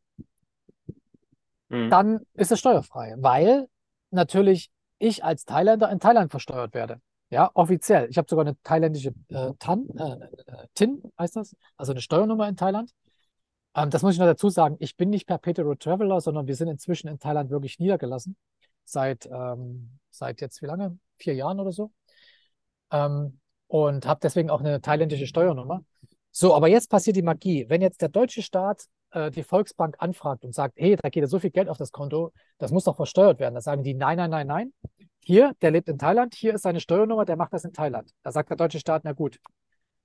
mhm. 1.68 1.90
dann 1.90 2.20
ist 2.34 2.52
es 2.52 2.60
steuerfrei, 2.60 3.14
weil 3.18 3.68
natürlich 4.10 4.70
ich 4.98 5.24
als 5.24 5.44
Thailänder 5.44 5.90
in 5.90 6.00
Thailand 6.00 6.30
versteuert 6.30 6.74
werde. 6.74 7.00
Ja, 7.30 7.50
offiziell. 7.54 8.08
Ich 8.10 8.16
habe 8.16 8.28
sogar 8.28 8.46
eine 8.46 8.56
thailändische 8.62 9.12
äh, 9.28 9.52
TAN, 9.58 9.86
äh, 9.96 10.12
äh, 10.46 10.66
TIN 10.74 11.02
heißt 11.18 11.36
das, 11.36 11.54
also 11.76 11.92
eine 11.92 12.00
Steuernummer 12.00 12.48
in 12.48 12.56
Thailand. 12.56 12.92
Ähm, 13.74 13.90
das 13.90 14.02
muss 14.02 14.14
ich 14.14 14.18
noch 14.18 14.26
dazu 14.26 14.48
sagen. 14.48 14.76
Ich 14.80 14.96
bin 14.96 15.10
nicht 15.10 15.26
Perpetual 15.26 15.76
Traveler, 15.76 16.20
sondern 16.20 16.46
wir 16.46 16.56
sind 16.56 16.68
inzwischen 16.68 17.08
in 17.08 17.18
Thailand 17.18 17.50
wirklich 17.50 17.78
niedergelassen. 17.78 18.36
Seit, 18.84 19.26
ähm, 19.26 19.98
seit 20.10 20.40
jetzt 20.40 20.62
wie 20.62 20.66
lange? 20.66 20.98
Vier 21.18 21.34
Jahren 21.34 21.60
oder 21.60 21.72
so. 21.72 21.92
Ähm, 22.90 23.38
und 23.66 24.06
habe 24.06 24.20
deswegen 24.22 24.50
auch 24.50 24.60
eine 24.60 24.80
thailändische 24.80 25.26
Steuernummer. 25.26 25.82
So, 26.30 26.54
aber 26.54 26.68
jetzt 26.68 26.90
passiert 26.90 27.16
die 27.16 27.22
Magie. 27.22 27.66
Wenn 27.68 27.82
jetzt 27.82 28.00
der 28.00 28.08
deutsche 28.08 28.42
Staat 28.42 28.86
äh, 29.10 29.30
die 29.30 29.42
Volksbank 29.42 29.96
anfragt 29.98 30.44
und 30.44 30.54
sagt, 30.54 30.74
hey, 30.78 30.96
da 30.96 31.08
geht 31.08 31.22
ja 31.22 31.26
so 31.26 31.38
viel 31.38 31.50
Geld 31.50 31.68
auf 31.68 31.78
das 31.78 31.92
Konto, 31.92 32.32
das 32.58 32.70
muss 32.72 32.84
doch 32.84 32.96
versteuert 32.96 33.38
werden. 33.38 33.54
Da 33.54 33.60
sagen 33.60 33.82
die, 33.82 33.94
nein, 33.94 34.16
nein, 34.16 34.30
nein, 34.30 34.46
nein. 34.46 34.72
Hier, 35.24 35.54
der 35.60 35.70
lebt 35.70 35.88
in 35.88 35.98
Thailand, 35.98 36.34
hier 36.34 36.54
ist 36.54 36.62
seine 36.62 36.80
Steuernummer, 36.80 37.24
der 37.24 37.36
macht 37.36 37.52
das 37.52 37.64
in 37.64 37.72
Thailand. 37.72 38.12
Da 38.22 38.32
sagt 38.32 38.50
der 38.50 38.56
deutsche 38.56 38.78
Staat, 38.78 39.04
na 39.04 39.12
gut, 39.12 39.38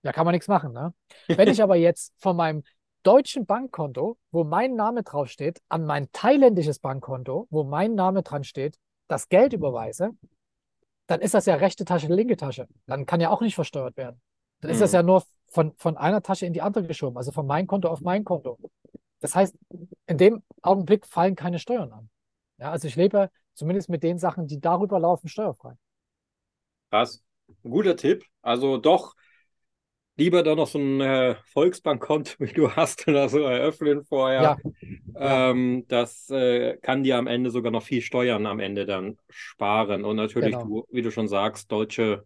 da 0.01 0.11
kann 0.11 0.25
man 0.25 0.33
nichts 0.33 0.47
machen. 0.47 0.73
Ne? 0.73 0.93
Wenn 1.27 1.47
ich 1.47 1.63
aber 1.63 1.75
jetzt 1.75 2.13
von 2.17 2.35
meinem 2.35 2.63
deutschen 3.03 3.45
Bankkonto, 3.45 4.17
wo 4.31 4.43
mein 4.43 4.75
Name 4.75 5.03
draufsteht, 5.03 5.61
an 5.69 5.85
mein 5.85 6.11
thailändisches 6.11 6.79
Bankkonto, 6.79 7.47
wo 7.49 7.63
mein 7.63 7.95
Name 7.95 8.23
dran 8.23 8.43
steht, 8.43 8.77
das 9.07 9.29
Geld 9.29 9.53
überweise, 9.53 10.11
dann 11.13 11.21
ist 11.21 11.35
das 11.35 11.45
ja 11.45 11.53
rechte 11.53 11.85
Tasche, 11.85 12.07
linke 12.07 12.35
Tasche. 12.35 12.67
Dann 12.87 13.05
kann 13.05 13.21
ja 13.21 13.29
auch 13.29 13.41
nicht 13.41 13.53
versteuert 13.53 13.95
werden. 13.97 14.19
Dann 14.61 14.71
ist 14.71 14.81
das 14.81 14.93
mhm. 14.93 14.95
ja 14.95 15.03
nur 15.03 15.23
von, 15.45 15.75
von 15.75 15.95
einer 15.95 16.23
Tasche 16.23 16.47
in 16.47 16.53
die 16.53 16.61
andere 16.63 16.87
geschoben, 16.87 17.17
also 17.17 17.31
von 17.31 17.45
meinem 17.45 17.67
Konto 17.67 17.87
auf 17.87 18.01
mein 18.01 18.23
Konto. 18.23 18.57
Das 19.19 19.35
heißt, 19.35 19.55
in 20.07 20.17
dem 20.17 20.41
Augenblick 20.63 21.05
fallen 21.05 21.35
keine 21.35 21.59
Steuern 21.59 21.91
an. 21.91 22.09
Ja, 22.57 22.71
also 22.71 22.87
ich 22.87 22.95
lebe 22.95 23.29
zumindest 23.53 23.89
mit 23.89 24.01
den 24.01 24.17
Sachen, 24.17 24.47
die 24.47 24.59
darüber 24.59 24.99
laufen, 24.99 25.27
steuerfrei. 25.27 25.75
Krass. 26.89 27.23
Guter 27.61 27.95
Tipp. 27.95 28.25
Also 28.41 28.77
doch 28.77 29.13
lieber 30.15 30.43
da 30.43 30.55
noch 30.55 30.67
so 30.67 30.79
ein 30.79 31.01
äh, 31.01 31.35
Volksbankkonto, 31.45 32.33
wie 32.39 32.53
du 32.53 32.71
hast, 32.71 33.07
oder 33.07 33.29
so 33.29 33.39
eröffnen 33.39 34.03
vorher. 34.03 34.57
Ja. 35.15 35.49
Ähm, 35.49 35.85
das 35.87 36.29
äh, 36.29 36.77
kann 36.77 37.03
dir 37.03 37.17
am 37.17 37.27
Ende 37.27 37.49
sogar 37.49 37.71
noch 37.71 37.83
viel 37.83 38.01
Steuern 38.01 38.45
am 38.45 38.59
Ende 38.59 38.85
dann 38.85 39.17
sparen. 39.29 40.05
Und 40.05 40.15
natürlich, 40.15 40.51
genau. 40.51 40.65
du, 40.65 40.85
wie 40.91 41.01
du 41.01 41.11
schon 41.11 41.27
sagst, 41.27 41.71
deutsche 41.71 42.25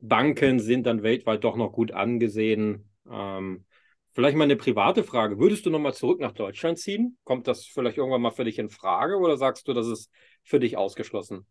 Banken 0.00 0.60
sind 0.60 0.86
dann 0.86 1.02
weltweit 1.02 1.44
doch 1.44 1.56
noch 1.56 1.72
gut 1.72 1.92
angesehen. 1.92 2.90
Ähm, 3.10 3.64
vielleicht 4.12 4.36
mal 4.36 4.44
eine 4.44 4.56
private 4.56 5.04
Frage. 5.04 5.38
Würdest 5.38 5.66
du 5.66 5.70
nochmal 5.70 5.94
zurück 5.94 6.20
nach 6.20 6.32
Deutschland 6.32 6.78
ziehen? 6.78 7.18
Kommt 7.24 7.46
das 7.46 7.66
vielleicht 7.66 7.98
irgendwann 7.98 8.22
mal 8.22 8.30
für 8.30 8.44
dich 8.44 8.58
in 8.58 8.70
Frage 8.70 9.18
oder 9.18 9.36
sagst 9.36 9.68
du, 9.68 9.72
das 9.74 9.86
ist 9.86 10.10
für 10.42 10.58
dich 10.58 10.76
ausgeschlossen? 10.76 11.46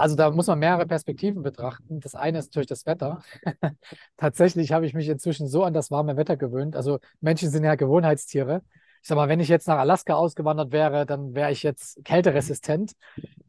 Also 0.00 0.16
da 0.16 0.30
muss 0.30 0.46
man 0.46 0.58
mehrere 0.58 0.86
Perspektiven 0.86 1.42
betrachten. 1.42 2.00
Das 2.00 2.14
eine 2.14 2.38
ist 2.38 2.46
natürlich 2.46 2.68
das 2.68 2.86
Wetter. 2.86 3.22
Tatsächlich 4.16 4.72
habe 4.72 4.86
ich 4.86 4.94
mich 4.94 5.08
inzwischen 5.08 5.46
so 5.46 5.62
an 5.62 5.74
das 5.74 5.90
warme 5.90 6.16
Wetter 6.16 6.36
gewöhnt. 6.36 6.74
Also 6.74 6.98
Menschen 7.20 7.50
sind 7.50 7.64
ja 7.64 7.74
Gewohnheitstiere. 7.74 8.62
Ich 9.02 9.08
sag 9.08 9.16
mal, 9.16 9.28
wenn 9.28 9.40
ich 9.40 9.48
jetzt 9.48 9.68
nach 9.68 9.78
Alaska 9.78 10.14
ausgewandert 10.14 10.72
wäre, 10.72 11.06
dann 11.06 11.34
wäre 11.34 11.52
ich 11.52 11.62
jetzt 11.62 12.04
kälteresistent. 12.04 12.92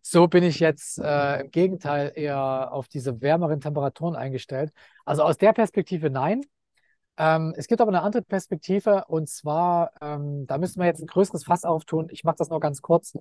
So 0.02 0.28
bin 0.28 0.44
ich 0.44 0.60
jetzt 0.60 1.00
äh, 1.00 1.42
im 1.42 1.52
Gegenteil 1.52 2.12
eher 2.16 2.74
auf 2.74 2.88
diese 2.88 3.22
wärmeren 3.22 3.62
Temperaturen 3.62 4.16
eingestellt. 4.16 4.72
Also 5.06 5.24
aus 5.24 5.38
der 5.38 5.54
Perspektive 5.54 6.10
nein. 6.10 6.42
Ähm, 7.18 7.54
es 7.56 7.68
gibt 7.68 7.82
aber 7.82 7.92
eine 7.92 8.02
andere 8.02 8.24
Perspektive 8.24 9.06
und 9.08 9.30
zwar, 9.30 9.92
ähm, 10.02 10.48
da 10.48 10.58
müssen 10.58 10.80
wir 10.80 10.88
jetzt 10.88 11.02
ein 11.02 11.08
größeres 11.08 11.44
Fass 11.44 11.66
auftun. 11.66 12.08
Ich 12.12 12.24
mache 12.24 12.38
das 12.38 12.50
nur 12.50 12.60
ganz 12.60 12.82
kurz. 12.82 13.14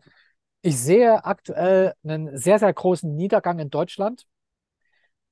Ich 0.62 0.78
sehe 0.78 1.24
aktuell 1.24 1.94
einen 2.04 2.36
sehr, 2.36 2.58
sehr 2.58 2.72
großen 2.72 3.14
Niedergang 3.14 3.58
in 3.58 3.70
Deutschland. 3.70 4.26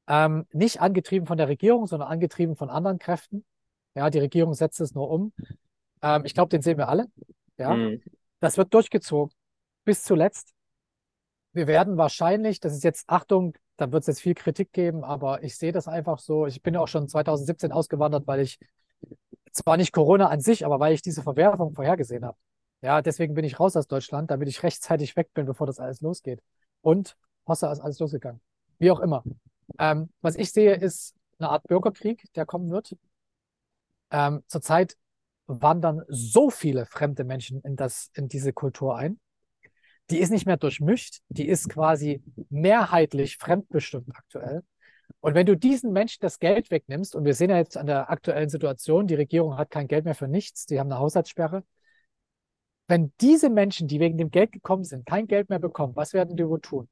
Ähm, 0.06 0.46
nicht 0.52 0.80
angetrieben 0.80 1.26
von 1.26 1.36
der 1.36 1.48
Regierung, 1.48 1.86
sondern 1.86 2.08
angetrieben 2.08 2.56
von 2.56 2.70
anderen 2.70 2.98
Kräften. 2.98 3.44
Ja, 3.94 4.08
die 4.08 4.20
Regierung 4.20 4.54
setzt 4.54 4.80
es 4.80 4.94
nur 4.94 5.10
um. 5.10 5.32
Ähm, 6.00 6.24
ich 6.24 6.32
glaube, 6.32 6.48
den 6.48 6.62
sehen 6.62 6.78
wir 6.78 6.88
alle. 6.88 7.06
Ja, 7.58 7.74
mhm. 7.74 8.00
das 8.40 8.56
wird 8.56 8.72
durchgezogen 8.72 9.34
bis 9.84 10.04
zuletzt. 10.04 10.52
Wir 11.52 11.66
werden 11.66 11.96
wahrscheinlich, 11.96 12.60
das 12.60 12.74
ist 12.74 12.84
jetzt 12.84 13.08
Achtung, 13.08 13.56
da 13.76 13.90
wird 13.90 14.02
es 14.02 14.06
jetzt 14.06 14.20
viel 14.20 14.34
Kritik 14.34 14.72
geben, 14.72 15.02
aber 15.02 15.42
ich 15.42 15.56
sehe 15.56 15.72
das 15.72 15.88
einfach 15.88 16.18
so. 16.18 16.46
Ich 16.46 16.62
bin 16.62 16.74
ja 16.74 16.80
auch 16.80 16.88
schon 16.88 17.08
2017 17.08 17.72
ausgewandert, 17.72 18.26
weil 18.26 18.40
ich 18.40 18.58
zwar 19.52 19.76
nicht 19.76 19.92
Corona 19.92 20.28
an 20.28 20.40
sich, 20.40 20.64
aber 20.64 20.78
weil 20.78 20.94
ich 20.94 21.02
diese 21.02 21.22
Verwerfung 21.22 21.74
vorhergesehen 21.74 22.24
habe. 22.24 22.36
Ja, 22.80 23.02
deswegen 23.02 23.34
bin 23.34 23.44
ich 23.44 23.58
raus 23.58 23.76
aus 23.76 23.88
Deutschland, 23.88 24.30
damit 24.30 24.48
ich 24.48 24.62
rechtzeitig 24.62 25.16
weg 25.16 25.32
bin, 25.34 25.46
bevor 25.46 25.66
das 25.66 25.80
alles 25.80 26.00
losgeht. 26.00 26.40
Und 26.80 27.16
Hossa 27.46 27.72
ist 27.72 27.80
alles 27.80 27.98
losgegangen. 27.98 28.40
Wie 28.78 28.90
auch 28.90 29.00
immer. 29.00 29.24
Ähm, 29.78 30.10
was 30.20 30.36
ich 30.36 30.52
sehe, 30.52 30.74
ist 30.74 31.14
eine 31.38 31.50
Art 31.50 31.64
Bürgerkrieg, 31.64 32.24
der 32.34 32.46
kommen 32.46 32.70
wird. 32.70 32.96
Ähm, 34.10 34.42
zurzeit 34.46 34.96
wandern 35.46 36.02
so 36.08 36.50
viele 36.50 36.86
fremde 36.86 37.24
Menschen 37.24 37.60
in, 37.62 37.74
das, 37.74 38.10
in 38.14 38.28
diese 38.28 38.52
Kultur 38.52 38.96
ein. 38.96 39.18
Die 40.10 40.18
ist 40.18 40.30
nicht 40.30 40.46
mehr 40.46 40.56
durchmischt, 40.56 41.20
die 41.28 41.48
ist 41.48 41.68
quasi 41.68 42.22
mehrheitlich 42.48 43.36
fremdbestimmt 43.38 44.08
aktuell. 44.14 44.62
Und 45.20 45.34
wenn 45.34 45.46
du 45.46 45.56
diesen 45.56 45.92
Menschen 45.92 46.20
das 46.20 46.38
Geld 46.38 46.70
wegnimmst, 46.70 47.14
und 47.14 47.24
wir 47.24 47.34
sehen 47.34 47.50
ja 47.50 47.56
jetzt 47.56 47.76
an 47.76 47.86
der 47.86 48.10
aktuellen 48.10 48.48
Situation, 48.48 49.06
die 49.06 49.14
Regierung 49.14 49.58
hat 49.58 49.70
kein 49.70 49.88
Geld 49.88 50.04
mehr 50.04 50.14
für 50.14 50.28
nichts, 50.28 50.66
die 50.66 50.78
haben 50.78 50.90
eine 50.90 51.00
Haushaltssperre, 51.00 51.64
wenn 52.88 53.12
diese 53.20 53.50
Menschen, 53.50 53.86
die 53.86 54.00
wegen 54.00 54.16
dem 54.16 54.30
Geld 54.30 54.50
gekommen 54.50 54.82
sind, 54.82 55.06
kein 55.06 55.26
Geld 55.26 55.50
mehr 55.50 55.58
bekommen, 55.58 55.94
was 55.94 56.14
werden 56.14 56.36
die 56.36 56.48
wohl 56.48 56.60
tun? 56.60 56.88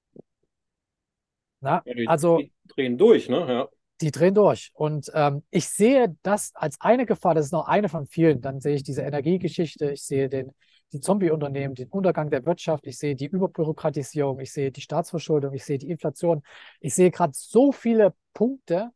Na, 1.61 1.83
ja, 1.87 1.95
die, 1.95 2.07
also, 2.07 2.39
die 2.39 2.53
drehen 2.69 2.99
durch, 2.99 3.29
ne? 3.29 3.47
Ja. 3.49 3.69
Die 4.03 4.11
drehen 4.11 4.35
durch. 4.35 4.71
Und 4.75 5.11
ähm, 5.15 5.43
ich 5.51 5.71
sehe 5.71 6.15
das 6.23 6.55
als 6.55 6.79
eine 6.83 7.07
Gefahr, 7.07 7.35
das 7.35 7.47
ist 7.47 7.53
noch 7.53 7.67
eine 7.67 7.89
von 7.89 8.07
vielen. 8.07 8.43
Dann 8.43 8.61
sehe 8.61 8.75
ich 8.75 8.83
diese 8.83 9.01
Energiegeschichte, 9.01 9.93
ich 9.93 10.03
sehe 10.03 10.29
den, 10.29 10.53
die 10.93 11.01
Zombie-Unternehmen, 11.01 11.75
den 11.75 11.89
Untergang 11.89 12.29
der 12.29 12.45
Wirtschaft, 12.45 12.87
ich 12.87 12.99
sehe 12.99 13.17
die 13.17 13.27
Überbürokratisierung, 13.27 14.39
ich 14.41 14.53
sehe 14.53 14.71
die 14.71 14.83
Staatsverschuldung, 14.83 15.55
ich 15.55 15.65
sehe 15.65 15.79
die 15.79 15.89
Inflation. 15.89 16.43
Ich 16.81 16.95
sehe 16.95 17.11
gerade 17.11 17.33
so 17.35 17.73
viele 17.73 18.13
Punkte, 18.35 18.91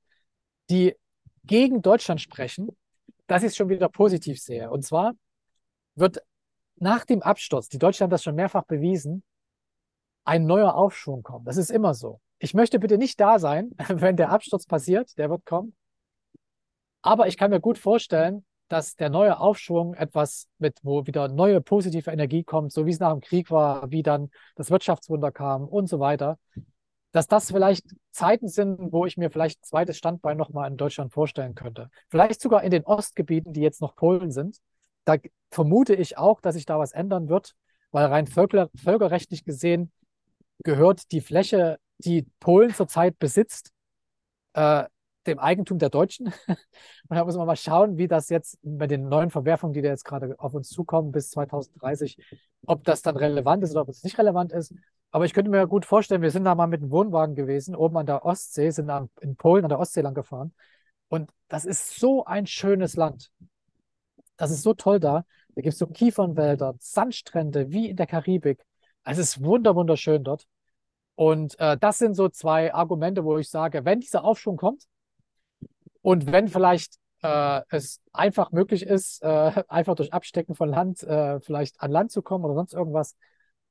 die 0.68 0.94
gegen 1.44 1.80
Deutschland 1.80 2.20
sprechen, 2.20 2.68
dass 3.26 3.42
ich 3.42 3.48
es 3.48 3.57
schon 3.57 3.70
wieder 3.70 3.88
positiv 3.88 4.38
sehe. 4.38 4.70
Und 4.70 4.84
zwar 4.84 5.14
wird 5.94 6.22
nach 6.81 7.05
dem 7.05 7.22
Absturz, 7.22 7.68
die 7.68 7.78
Deutschen 7.78 8.05
haben 8.05 8.11
das 8.11 8.24
schon 8.24 8.35
mehrfach 8.35 8.64
bewiesen, 8.64 9.22
ein 10.24 10.47
neuer 10.47 10.74
Aufschwung 10.74 11.22
kommen. 11.22 11.45
Das 11.45 11.57
ist 11.57 11.70
immer 11.70 11.95
so. 11.95 12.20
Ich 12.39 12.55
möchte 12.55 12.78
bitte 12.78 12.99
nicht 12.99 13.20
da 13.20 13.39
sein, 13.39 13.70
wenn 13.89 14.16
der 14.16 14.31
Absturz 14.31 14.66
passiert, 14.66 15.16
der 15.18 15.31
wird 15.31 15.45
kommen. 15.45 15.74
Aber 17.03 17.28
ich 17.28 17.37
kann 17.37 17.51
mir 17.51 17.61
gut 17.61 17.78
vorstellen, 17.78 18.45
dass 18.68 18.95
der 18.95 19.11
neue 19.11 19.41
Aufschwung 19.41 19.95
etwas 19.95 20.49
mit, 20.59 20.78
wo 20.83 21.07
wieder 21.07 21.28
neue 21.28 21.61
positive 21.61 22.11
Energie 22.11 22.45
kommt, 22.45 22.72
so 22.72 22.87
wie 22.87 22.91
es 22.91 23.01
nach 23.01 23.11
dem 23.11 23.20
Krieg 23.20 23.51
war, 23.51 23.91
wie 23.91 24.03
dann 24.03 24.31
das 24.55 24.70
Wirtschaftswunder 24.70 25.33
kam 25.33 25.66
und 25.66 25.89
so 25.89 25.99
weiter, 25.99 26.39
dass 27.12 27.26
das 27.26 27.51
vielleicht 27.51 27.85
Zeiten 28.12 28.49
sind, 28.49 28.93
wo 28.93 29.07
ich 29.07 29.16
mir 29.16 29.31
vielleicht 29.31 29.61
ein 29.61 29.64
zweites 29.64 29.97
Standbein 29.97 30.37
nochmal 30.37 30.70
in 30.70 30.76
Deutschland 30.76 31.12
vorstellen 31.12 31.57
könnte. 31.57 31.91
Vielleicht 32.09 32.41
sogar 32.41 32.62
in 32.62 32.70
den 32.70 32.85
Ostgebieten, 32.85 33.53
die 33.53 33.61
jetzt 33.61 33.81
noch 33.81 33.97
Polen 33.97 34.31
sind, 34.31 34.59
da 35.05 35.16
vermute 35.51 35.94
ich 35.94 36.18
auch, 36.18 36.40
dass 36.40 36.55
sich 36.55 36.66
da 36.66 36.78
was 36.78 36.92
ändern 36.92 37.28
wird, 37.28 37.55
weil 37.90 38.07
rein 38.07 38.26
völker, 38.26 38.70
völkerrechtlich 38.74 39.44
gesehen 39.44 39.90
gehört 40.62 41.11
die 41.12 41.20
Fläche, 41.20 41.78
die 41.98 42.26
Polen 42.38 42.74
zurzeit 42.74 43.18
besitzt, 43.18 43.72
äh, 44.55 44.84
dem 45.26 45.38
Eigentum 45.38 45.78
der 45.78 45.90
Deutschen. 45.90 46.26
Und 46.48 47.16
da 47.16 47.24
muss 47.24 47.36
man 47.36 47.46
mal 47.46 47.57
schauen, 47.57 47.98
wie 47.98 48.09
das 48.09 48.28
jetzt 48.28 48.59
bei 48.62 48.86
den 48.86 49.09
neuen 49.09 49.30
Verwerfungen, 49.30 49.72
die 49.72 49.82
da 49.82 49.88
jetzt 49.88 50.05
gerade 50.05 50.34
auf 50.38 50.55
uns 50.55 50.68
zukommen 50.68 51.12
bis 51.12 51.30
2030, 51.30 52.16
ob 52.66 52.84
das 52.84 53.03
dann 53.03 53.16
relevant 53.16 53.62
ist 53.62 53.72
oder 53.72 53.82
ob 53.82 53.88
es 53.88 54.03
nicht 54.03 54.18
relevant 54.18 54.53
ist. 54.53 54.74
Aber 55.11 55.24
ich 55.24 55.34
könnte 55.34 55.51
mir 55.51 55.66
gut 55.66 55.84
vorstellen, 55.84 56.22
wir 56.22 56.30
sind 56.30 56.44
da 56.44 56.55
mal 56.55 56.68
mit 56.68 56.82
einem 56.82 56.90
Wohnwagen 56.90 57.34
gewesen, 57.34 57.74
oben 57.74 57.96
an 57.96 58.07
der 58.07 58.24
Ostsee, 58.24 58.70
sind 58.70 58.90
in 59.20 59.36
Polen 59.36 59.64
an 59.64 59.68
der 59.68 59.80
Ostsee 59.80 60.03
lang 60.03 60.14
gefahren. 60.14 60.55
Und 61.09 61.30
das 61.48 61.64
ist 61.64 61.98
so 61.98 62.24
ein 62.24 62.46
schönes 62.46 62.94
Land. 62.94 63.32
Das 64.41 64.51
ist 64.51 64.62
so 64.62 64.72
toll 64.72 65.01
da. 65.01 65.26
Da 65.55 65.62
gibt 65.62 65.74
es 65.74 65.78
so 65.78 65.86
Kiefernwälder, 65.86 66.74
Sandstrände 66.78 67.70
wie 67.70 67.91
in 67.91 67.97
der 67.97 68.07
Karibik. 68.07 68.64
Es 69.05 69.18
ist 69.18 69.45
wunder, 69.45 69.74
wunderschön 69.74 70.24
dort. 70.24 70.47
Und 71.14 71.59
äh, 71.61 71.76
das 71.78 71.99
sind 71.99 72.14
so 72.14 72.30
zwei 72.30 72.72
Argumente, 72.72 73.22
wo 73.22 73.36
ich 73.36 73.51
sage, 73.51 73.84
wenn 73.84 74.01
dieser 74.01 74.24
Aufschwung 74.24 74.57
kommt 74.57 74.84
und 76.01 76.32
wenn 76.32 76.49
vielleicht 76.49 76.95
äh, 77.22 77.61
es 77.68 78.01
einfach 78.14 78.51
möglich 78.51 78.82
ist, 78.82 79.22
äh, 79.22 79.62
einfach 79.68 79.95
durch 79.95 80.14
Abstecken 80.14 80.55
von 80.55 80.70
Land 80.70 81.03
äh, 81.03 81.38
vielleicht 81.41 81.78
an 81.82 81.91
Land 81.91 82.11
zu 82.11 82.22
kommen 82.22 82.47
oder 82.47 82.55
sonst 82.55 82.72
irgendwas, 82.72 83.16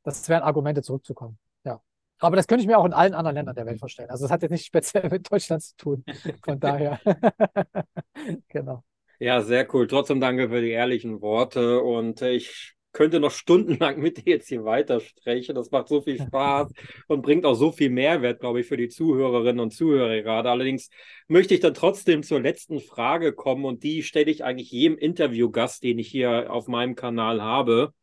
Das 0.03 0.29
wären 0.29 0.43
Argumente 0.43 0.83
zurückzukommen. 0.83 1.39
Ja. 1.63 1.81
Aber 2.19 2.35
das 2.35 2.45
könnte 2.45 2.61
ich 2.61 2.67
mir 2.67 2.77
auch 2.77 2.85
in 2.85 2.93
allen 2.93 3.15
anderen 3.15 3.35
Ländern 3.35 3.55
der 3.55 3.65
Welt 3.65 3.79
vorstellen. 3.79 4.11
Also 4.11 4.25
das 4.25 4.31
hat 4.31 4.43
jetzt 4.43 4.51
nicht 4.51 4.67
speziell 4.67 5.09
mit 5.09 5.31
Deutschland 5.31 5.63
zu 5.63 5.75
tun. 5.77 6.05
Von 6.43 6.59
daher. 6.59 6.99
genau. 8.49 8.83
Ja, 9.19 9.41
sehr 9.41 9.67
cool. 9.73 9.87
Trotzdem 9.87 10.21
danke 10.21 10.49
für 10.49 10.61
die 10.61 10.69
ehrlichen 10.69 11.21
Worte 11.21 11.81
und 11.81 12.21
ich 12.21 12.73
könnte 12.91 13.19
noch 13.19 13.31
stundenlang 13.31 13.99
mit 13.99 14.17
dir 14.17 14.33
jetzt 14.35 14.47
hier 14.47 14.63
weiter 14.63 15.01
sprechen. 15.01 15.55
Das 15.55 15.71
macht 15.71 15.89
so 15.89 16.01
viel 16.01 16.17
Spaß 16.27 16.71
und 17.07 17.21
bringt 17.21 17.45
auch 17.45 17.55
so 17.55 17.71
viel 17.71 17.89
Mehrwert, 17.89 18.39
glaube 18.39 18.61
ich, 18.61 18.67
für 18.67 18.77
die 18.77 18.87
Zuhörerinnen 18.87 19.59
und 19.59 19.71
Zuhörer 19.71 20.21
gerade. 20.21 20.49
Allerdings 20.49 20.89
möchte 21.27 21.53
ich 21.53 21.59
dann 21.59 21.73
trotzdem 21.73 22.23
zur 22.23 22.39
letzten 22.39 22.79
Frage 22.79 23.33
kommen 23.33 23.65
und 23.65 23.83
die 23.83 24.03
stelle 24.03 24.31
ich 24.31 24.43
eigentlich 24.43 24.71
jedem 24.71 24.97
Interviewgast, 24.97 25.83
den 25.83 25.99
ich 25.99 26.07
hier 26.07 26.51
auf 26.51 26.67
meinem 26.67 26.95
Kanal 26.95 27.41
habe. 27.41 27.93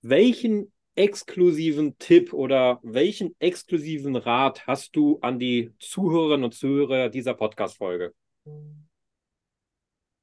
Welchen 0.00 0.72
exklusiven 0.94 1.98
Tipp 1.98 2.32
oder 2.32 2.78
welchen 2.84 3.34
exklusiven 3.40 4.14
Rat 4.14 4.64
hast 4.68 4.94
du 4.94 5.18
an 5.22 5.40
die 5.40 5.72
Zuhörerinnen 5.80 6.44
und 6.44 6.54
Zuhörer 6.54 7.08
dieser 7.08 7.34
Podcast-Folge? 7.34 8.14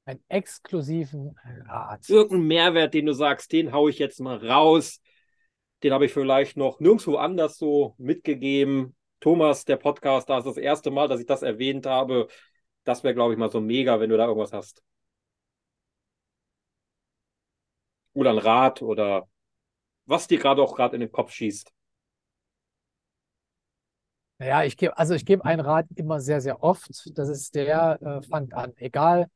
Einen 0.06 0.24
exklusiven 0.30 1.38
Rat. 1.68 2.10
Irgendeinen 2.10 2.48
Mehrwert, 2.48 2.94
den 2.94 3.06
du 3.06 3.14
sagst, 3.14 3.52
den 3.52 3.72
haue 3.72 3.92
ich 3.92 4.00
jetzt 4.00 4.20
mal 4.20 4.38
raus. 4.38 5.00
Den 5.84 5.94
habe 5.94 6.06
ich 6.06 6.14
vielleicht 6.14 6.58
noch 6.58 6.80
nirgendwo 6.80 7.18
anders 7.18 7.58
so 7.58 7.96
mitgegeben. 7.98 8.96
Thomas, 9.20 9.66
der 9.66 9.78
Podcast, 9.78 10.30
da 10.30 10.40
ist 10.40 10.46
das 10.46 10.58
erste 10.58 10.90
Mal, 10.90 11.08
dass 11.08 11.20
ich 11.20 11.28
das 11.28 11.44
erwähnt 11.44 11.86
habe. 11.86 12.28
Das 12.84 13.04
wäre, 13.04 13.14
glaube 13.14 13.34
ich, 13.34 13.40
mal 13.40 13.52
so 13.52 13.62
mega, 13.62 14.00
wenn 14.00 14.10
du 14.10 14.18
da 14.18 14.26
irgendwas 14.26 14.54
hast. 14.54 14.84
Oder 18.14 18.32
ein 18.32 18.40
Rat 18.40 18.82
oder 18.82 19.28
was 20.06 20.28
dir 20.28 20.40
gerade 20.40 20.62
auch 20.62 20.76
gerade 20.76 20.96
in 20.96 21.02
den 21.02 21.12
Kopf 21.12 21.32
schießt. 21.32 21.72
Naja, 24.40 24.64
ich 24.64 24.76
gebe, 24.76 24.98
also 24.98 25.14
ich 25.14 25.26
gebe 25.26 25.46
einen 25.46 25.62
Rat 25.62 25.86
immer 25.96 26.20
sehr, 26.20 26.42
sehr 26.42 26.64
oft. 26.64 26.90
Das 27.16 27.30
ist 27.30 27.54
der, 27.54 28.02
äh, 28.02 28.22
fangt 28.28 28.56
an. 28.56 28.74
Egal, 28.78 29.28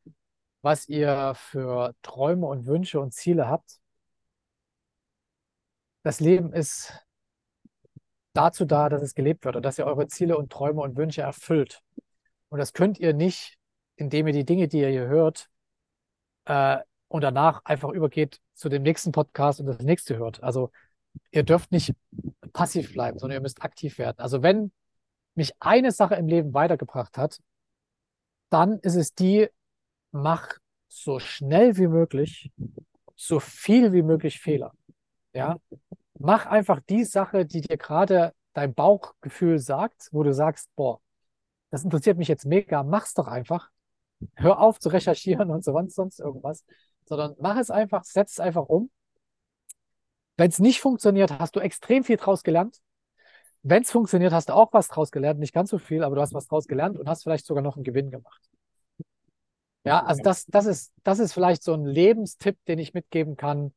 was 0.65 0.89
ihr 0.89 1.33
für 1.35 1.93
Träume 2.01 2.47
und 2.47 2.65
Wünsche 2.65 2.99
und 2.99 3.13
Ziele 3.13 3.47
habt. 3.47 3.79
Das 6.01 6.19
Leben 6.19 6.53
ist 6.53 6.91
dazu 8.33 8.65
da, 8.65 8.89
dass 8.89 9.03
es 9.03 9.13
gelebt 9.13 9.45
wird 9.45 9.55
und 9.55 9.61
dass 9.63 9.77
ihr 9.77 9.85
eure 9.85 10.07
Ziele 10.07 10.35
und 10.35 10.51
Träume 10.51 10.81
und 10.81 10.97
Wünsche 10.97 11.21
erfüllt. 11.21 11.83
Und 12.49 12.57
das 12.57 12.73
könnt 12.73 12.99
ihr 12.99 13.13
nicht, 13.13 13.59
indem 13.95 14.25
ihr 14.25 14.33
die 14.33 14.43
Dinge, 14.43 14.67
die 14.67 14.79
ihr 14.79 14.89
hier 14.89 15.05
hört, 15.05 15.51
äh, 16.45 16.79
und 17.09 17.21
danach 17.21 17.63
einfach 17.63 17.89
übergeht 17.89 18.41
zu 18.55 18.67
dem 18.67 18.81
nächsten 18.81 19.11
Podcast 19.11 19.59
und 19.59 19.67
das 19.67 19.79
nächste 19.81 20.17
hört. 20.17 20.41
Also 20.41 20.71
ihr 21.29 21.43
dürft 21.43 21.71
nicht 21.71 21.93
passiv 22.53 22.91
bleiben, 22.91 23.19
sondern 23.19 23.37
ihr 23.37 23.41
müsst 23.41 23.61
aktiv 23.61 23.99
werden. 23.99 24.17
Also 24.17 24.41
wenn 24.41 24.71
mich 25.35 25.53
eine 25.59 25.91
Sache 25.91 26.15
im 26.15 26.27
Leben 26.27 26.55
weitergebracht 26.55 27.19
hat, 27.19 27.39
dann 28.49 28.79
ist 28.79 28.95
es 28.95 29.13
die, 29.13 29.47
mach 30.15 30.57
so 30.87 31.19
schnell 31.19 31.77
wie 31.77 31.87
möglich, 31.87 32.51
so 33.15 33.39
viel 33.39 33.91
wie 33.93 34.01
möglich 34.01 34.39
Fehler. 34.39 34.71
Ja, 35.33 35.57
mach 36.17 36.45
einfach 36.45 36.79
die 36.89 37.03
Sache, 37.03 37.45
die 37.45 37.61
dir 37.61 37.77
gerade 37.77 38.33
dein 38.53 38.73
Bauchgefühl 38.73 39.59
sagt, 39.59 40.07
wo 40.11 40.23
du 40.23 40.33
sagst, 40.33 40.69
boah, 40.75 41.01
das 41.69 41.83
interessiert 41.83 42.17
mich 42.17 42.29
jetzt 42.29 42.45
mega, 42.45 42.83
mach's 42.83 43.13
doch 43.13 43.27
einfach. 43.27 43.69
Hör 44.35 44.61
auf 44.61 44.79
zu 44.79 44.89
recherchieren 44.89 45.49
und 45.49 45.63
so 45.65 45.77
sonst 45.89 46.19
irgendwas, 46.19 46.63
sondern 47.05 47.35
mach 47.39 47.57
es 47.57 47.69
einfach, 47.69 48.05
setz 48.05 48.33
es 48.33 48.39
einfach 48.39 48.65
um. 48.67 48.89
Wenn 50.37 50.49
es 50.49 50.59
nicht 50.59 50.79
funktioniert, 50.79 51.37
hast 51.37 51.55
du 51.57 51.59
extrem 51.59 52.05
viel 52.05 52.17
draus 52.17 52.43
gelernt. 52.43 52.79
Wenn 53.63 53.83
es 53.83 53.91
funktioniert, 53.91 54.31
hast 54.31 54.47
du 54.47 54.53
auch 54.53 54.71
was 54.71 54.87
draus 54.87 55.11
gelernt, 55.11 55.39
nicht 55.39 55.53
ganz 55.53 55.69
so 55.69 55.77
viel, 55.77 56.03
aber 56.03 56.15
du 56.15 56.21
hast 56.21 56.33
was 56.33 56.47
draus 56.47 56.67
gelernt 56.67 56.97
und 56.97 57.09
hast 57.09 57.23
vielleicht 57.23 57.45
sogar 57.45 57.63
noch 57.63 57.75
einen 57.75 57.83
Gewinn 57.83 58.11
gemacht. 58.11 58.41
Ja, 59.85 60.03
also 60.03 60.23
das, 60.23 60.45
das, 60.47 60.65
ist, 60.65 60.91
das 61.03 61.19
ist 61.19 61.33
vielleicht 61.33 61.63
so 61.63 61.73
ein 61.73 61.85
Lebenstipp, 61.85 62.57
den 62.65 62.79
ich 62.79 62.95
mitgeben 62.95 63.37
kann. 63.37 63.71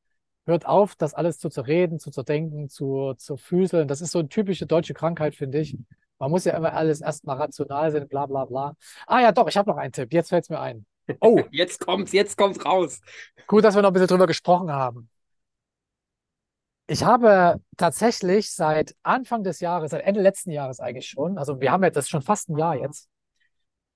Hört 0.47 0.65
auf, 0.65 0.97
das 0.97 1.13
alles 1.13 1.39
zu 1.39 1.51
zerreden, 1.51 1.99
zu 1.99 2.11
zerdenken, 2.11 2.71
zu, 2.71 3.13
zu 3.19 3.37
füßeln. 3.37 3.87
Das 3.87 4.01
ist 4.01 4.13
so 4.13 4.19
eine 4.19 4.29
typische 4.31 4.67
deutsche 4.67 4.95
Krankheit, 4.95 5.35
finde 5.35 5.61
ich. 5.61 5.77
Man 6.19 6.31
muss 6.31 6.47
ja 6.47 6.57
immer 6.57 6.73
alles 6.73 7.03
erstmal 7.03 7.37
rational 7.37 7.91
sein, 7.93 8.09
bla 8.09 8.25
bla 8.25 8.47
bla. 8.47 8.75
Ah 9.07 9.21
ja, 9.21 9.33
doch, 9.33 9.49
ich 9.49 9.59
habe 9.59 9.69
noch 9.69 9.77
einen 9.77 9.93
Tipp. 9.93 10.11
Jetzt 10.15 10.31
fällt 10.31 10.45
es 10.45 10.49
mir 10.49 10.61
ein. 10.61 10.87
Oh, 11.21 11.43
jetzt 11.51 11.81
kommt's, 11.81 12.13
jetzt 12.13 12.39
kommt's 12.39 12.65
raus. 12.65 13.01
Gut, 13.47 13.63
dass 13.63 13.75
wir 13.75 13.83
noch 13.83 13.91
ein 13.91 13.93
bisschen 13.93 14.09
drüber 14.09 14.27
gesprochen 14.27 14.73
haben. 14.73 15.11
Ich 16.87 17.05
habe 17.05 17.61
tatsächlich 17.77 18.51
seit 18.51 18.97
Anfang 19.03 19.45
des 19.45 19.61
Jahres, 19.61 19.91
seit 19.91 20.05
Ende 20.05 20.23
letzten 20.23 20.53
Jahres 20.53 20.81
eigentlich 20.81 21.07
schon, 21.07 21.37
also 21.37 21.61
wir 21.61 21.71
haben 21.71 21.85
jetzt, 21.85 21.97
das 21.97 22.09
schon 22.09 22.23
fast 22.23 22.49
ein 22.49 22.57
Jahr 22.57 22.77
jetzt, 22.77 23.11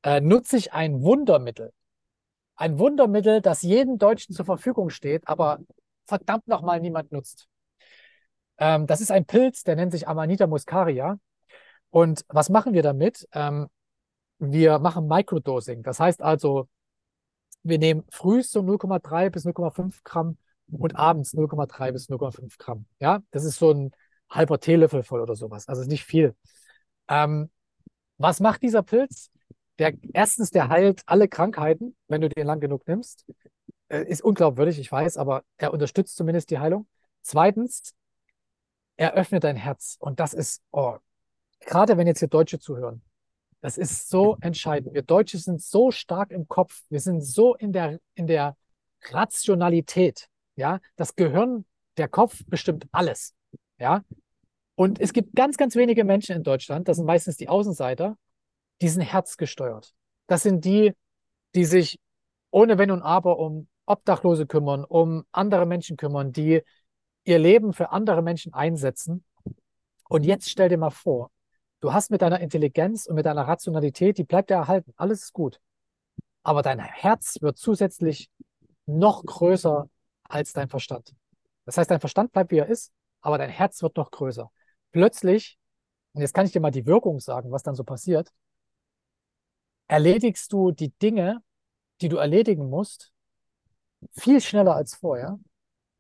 äh, 0.03 0.21
nutze 0.21 0.59
ich 0.59 0.75
ein 0.75 1.01
Wundermittel 1.01 1.73
ein 2.57 2.79
Wundermittel, 2.79 3.41
das 3.41 3.63
jedem 3.63 3.99
Deutschen 3.99 4.35
zur 4.35 4.45
Verfügung 4.45 4.91
steht, 4.91 5.27
aber 5.27 5.59
verdammt 6.07 6.49
nochmal 6.49 6.81
niemand 6.81 7.13
nutzt. 7.13 7.49
Ähm, 8.59 8.87
das 8.87 9.01
ist 9.01 9.11
ein 9.11 9.25
Pilz, 9.25 9.63
der 9.65 9.77
nennt 9.77 9.93
sich 9.93 10.09
Amanita 10.09 10.47
muscaria. 10.47 11.19
Und 11.91 12.25
was 12.29 12.49
machen 12.49 12.75
wir 12.75 12.83
damit? 12.83 13.29
Ähm, 13.33 13.69
wir 14.39 14.79
machen 14.79 15.07
Microdosing. 15.07 15.83
Das 15.83 16.01
heißt 16.01 16.23
also, 16.23 16.69
wir 17.63 17.79
nehmen 17.79 18.05
früh 18.11 18.43
so 18.43 18.61
0,3 18.61 19.31
bis 19.31 19.45
0,5 19.47 20.01
Gramm 20.05 20.37
und 20.71 20.97
abends 20.97 21.35
0,3 21.35 21.93
bis 21.93 22.09
0,5 22.09 22.59
Gramm. 22.59 22.87
Ja, 22.99 23.23
das 23.31 23.45
ist 23.45 23.59
so 23.59 23.73
ein 23.73 23.93
halber 24.31 24.59
Teelöffel 24.59 25.03
voll 25.03 25.21
oder 25.21 25.37
sowas. 25.37 25.69
Also 25.69 25.85
nicht 25.85 26.05
viel. 26.05 26.35
Ähm, 27.09 27.51
was 28.19 28.41
macht 28.41 28.63
dieser 28.63 28.83
Pilz? 28.83 29.31
Der 29.79 29.95
erstens, 30.13 30.51
der 30.51 30.69
heilt 30.69 31.03
alle 31.07 31.29
Krankheiten, 31.29 31.97
wenn 32.09 32.21
du 32.21 32.29
den 32.29 32.47
lang 32.47 32.61
genug 32.61 32.87
nimmst. 32.87 33.25
Äh, 33.89 34.05
ist 34.05 34.23
unglaubwürdig, 34.23 34.79
ich 34.79 34.91
weiß, 34.91 35.17
aber 35.17 35.45
er 35.57 35.73
unterstützt 35.73 36.17
zumindest 36.17 36.51
die 36.51 36.59
Heilung. 36.59 36.87
Zweitens, 37.23 37.95
er 38.97 39.15
öffnet 39.15 39.45
dein 39.45 39.57
Herz. 39.57 39.97
Und 39.99 40.21
das 40.21 40.35
ist, 40.35 40.63
oh, 40.71 40.97
gerade 41.61 41.97
wenn 41.97 42.07
jetzt 42.07 42.21
hier 42.21 42.29
Deutsche 42.29 42.59
zuhören, 42.59 43.03
das 43.61 43.79
ist 43.79 44.09
so 44.09 44.37
entscheidend. 44.41 44.93
Wir 44.95 45.03
Deutsche 45.03 45.39
sind 45.39 45.63
so 45.63 45.91
stark 45.91 46.33
im 46.33 46.49
Kopf. 46.49 46.83
Wir 46.89 47.01
sind 47.01 47.21
so 47.21 47.55
in 47.55 47.73
der, 47.73 48.01
in 48.15 48.27
der 48.27 48.57
Rationalität. 49.11 50.29
Ja, 50.57 50.81
das 50.97 51.15
Gehirn, 51.17 51.65
der 51.97 52.09
Kopf 52.09 52.43
bestimmt 52.47 52.87
alles. 52.93 53.35
Ja, 53.79 54.05
und 54.75 55.01
es 55.01 55.13
gibt 55.13 55.35
ganz, 55.35 55.57
ganz 55.57 55.77
wenige 55.77 56.05
Menschen 56.05 56.37
in 56.37 56.43
Deutschland, 56.43 56.89
das 56.89 56.97
sind 56.97 57.07
meistens 57.07 57.37
die 57.37 57.49
Außenseiter, 57.49 58.17
die 58.83 58.89
sind 58.89 59.03
herzgesteuert. 59.03 59.95
Das 60.27 60.43
sind 60.43 60.65
die, 60.65 60.93
die 61.55 61.65
sich 61.65 61.99
ohne 62.51 62.79
Wenn 62.79 62.91
und 62.91 63.03
Aber 63.03 63.39
um 63.39 63.69
Obdachlose 63.87 64.47
kümmern, 64.47 64.85
um 64.85 65.25
andere 65.33 65.67
Menschen 65.67 65.97
kümmern, 65.97 66.33
die 66.33 66.63
ihr 67.25 67.39
Leben 67.39 67.73
für 67.73 67.91
andere 67.91 68.23
Menschen 68.23 68.53
einsetzen. 68.53 69.25
Und 70.09 70.25
jetzt 70.25 70.51
stell 70.51 70.69
dir 70.69 70.79
mal 70.79 70.91
vor, 70.91 71.31
du 71.81 71.93
hast 71.93 72.11
mit 72.11 72.23
deiner 72.23 72.41
Intelligenz 72.41 73.07
und 73.07 73.15
mit 73.15 73.25
deiner 73.25 73.47
Rationalität, 73.47 74.19
die 74.19 74.25
bleibt 74.25 74.51
ja 74.51 74.59
erhalten, 74.59 74.93
alles 74.97 75.23
ist 75.23 75.33
gut. 75.33 75.61
Aber 76.43 76.63
dein 76.63 76.81
Herz 76.81 77.41
wird 77.41 77.59
zusätzlich 77.59 78.31
noch 78.87 79.25
größer 79.25 79.89
als 80.25 80.53
dein 80.53 80.69
Verstand. 80.69 81.15
Das 81.67 81.79
heißt, 81.79 81.91
dein 81.91 82.01
Verstand 82.01 82.33
bleibt 82.33 82.51
wie 82.51 82.59
er 82.59 82.67
ist, 82.67 82.93
aber 83.21 83.39
dein 83.39 83.51
Herz 83.51 83.81
wird 83.83 83.97
noch 83.97 84.11
größer. 84.11 84.51
Plötzlich, 84.91 85.57
und 86.15 86.21
jetzt 86.21 86.35
kann 86.35 86.47
ich 86.47 86.53
dir 86.53 86.61
mal 86.61 86.73
die 86.73 86.87
Wirkung 86.87 87.21
sagen, 87.21 87.53
was 87.53 87.63
dann 87.63 87.77
so 87.77 87.85
passiert, 87.85 88.33
erledigst 89.93 90.51
du 90.53 90.73
die 90.73 90.91
Dinge, 90.91 91.43
die 92.01 92.09
du 92.09 92.17
erledigen 92.17 92.71
musst, 92.71 93.13
viel 94.13 94.41
schneller 94.41 94.75
als 94.75 94.95
vorher, 94.95 95.39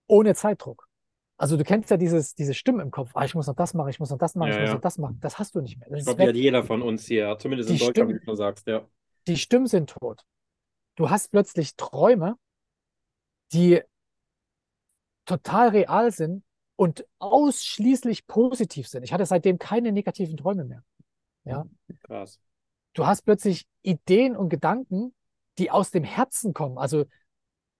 ohne 0.06 0.34
Zeitdruck. 0.34 0.88
Also 1.36 1.58
du 1.58 1.64
kennst 1.64 1.90
ja 1.90 1.98
dieses, 1.98 2.34
diese 2.34 2.54
Stimmen 2.54 2.80
im 2.80 2.90
Kopf, 2.90 3.10
ah, 3.14 3.24
ich 3.24 3.34
muss 3.34 3.46
noch 3.46 3.54
das 3.54 3.74
machen, 3.74 3.90
ich 3.90 4.00
muss 4.00 4.10
noch 4.10 4.18
das 4.18 4.34
machen, 4.34 4.48
ja, 4.48 4.54
ich 4.54 4.60
muss 4.62 4.68
ja. 4.68 4.74
noch 4.74 4.80
das 4.80 4.96
machen. 4.96 5.18
Das 5.20 5.38
hast 5.38 5.54
du 5.54 5.60
nicht 5.60 5.78
mehr. 5.78 5.88
Das 5.90 5.98
ich 6.00 6.04
glaube, 6.06 6.26
hat 6.26 6.34
jeder 6.34 6.64
von 6.64 6.80
uns 6.80 7.06
hier, 7.06 7.36
zumindest 7.38 7.68
die 7.68 7.74
in 7.74 7.78
Deutschland, 7.80 7.96
Stimmen, 7.96 8.20
wie 8.22 8.24
du 8.24 8.34
sagst, 8.34 8.66
ja. 8.66 8.88
Die 9.26 9.36
Stimmen 9.36 9.66
sind 9.66 9.90
tot. 9.90 10.22
Du 10.96 11.10
hast 11.10 11.30
plötzlich 11.30 11.76
Träume, 11.76 12.36
die 13.52 13.82
total 15.26 15.68
real 15.68 16.10
sind 16.12 16.44
und 16.76 17.06
ausschließlich 17.18 18.26
positiv 18.26 18.88
sind. 18.88 19.02
Ich 19.02 19.12
hatte 19.12 19.26
seitdem 19.26 19.58
keine 19.58 19.92
negativen 19.92 20.38
Träume 20.38 20.64
mehr. 20.64 20.82
Ja. 21.44 21.66
Krass 22.04 22.40
du 22.94 23.06
hast 23.06 23.22
plötzlich 23.22 23.66
Ideen 23.82 24.36
und 24.36 24.48
Gedanken, 24.48 25.14
die 25.58 25.70
aus 25.70 25.90
dem 25.90 26.04
Herzen 26.04 26.54
kommen. 26.54 26.78
Also 26.78 27.04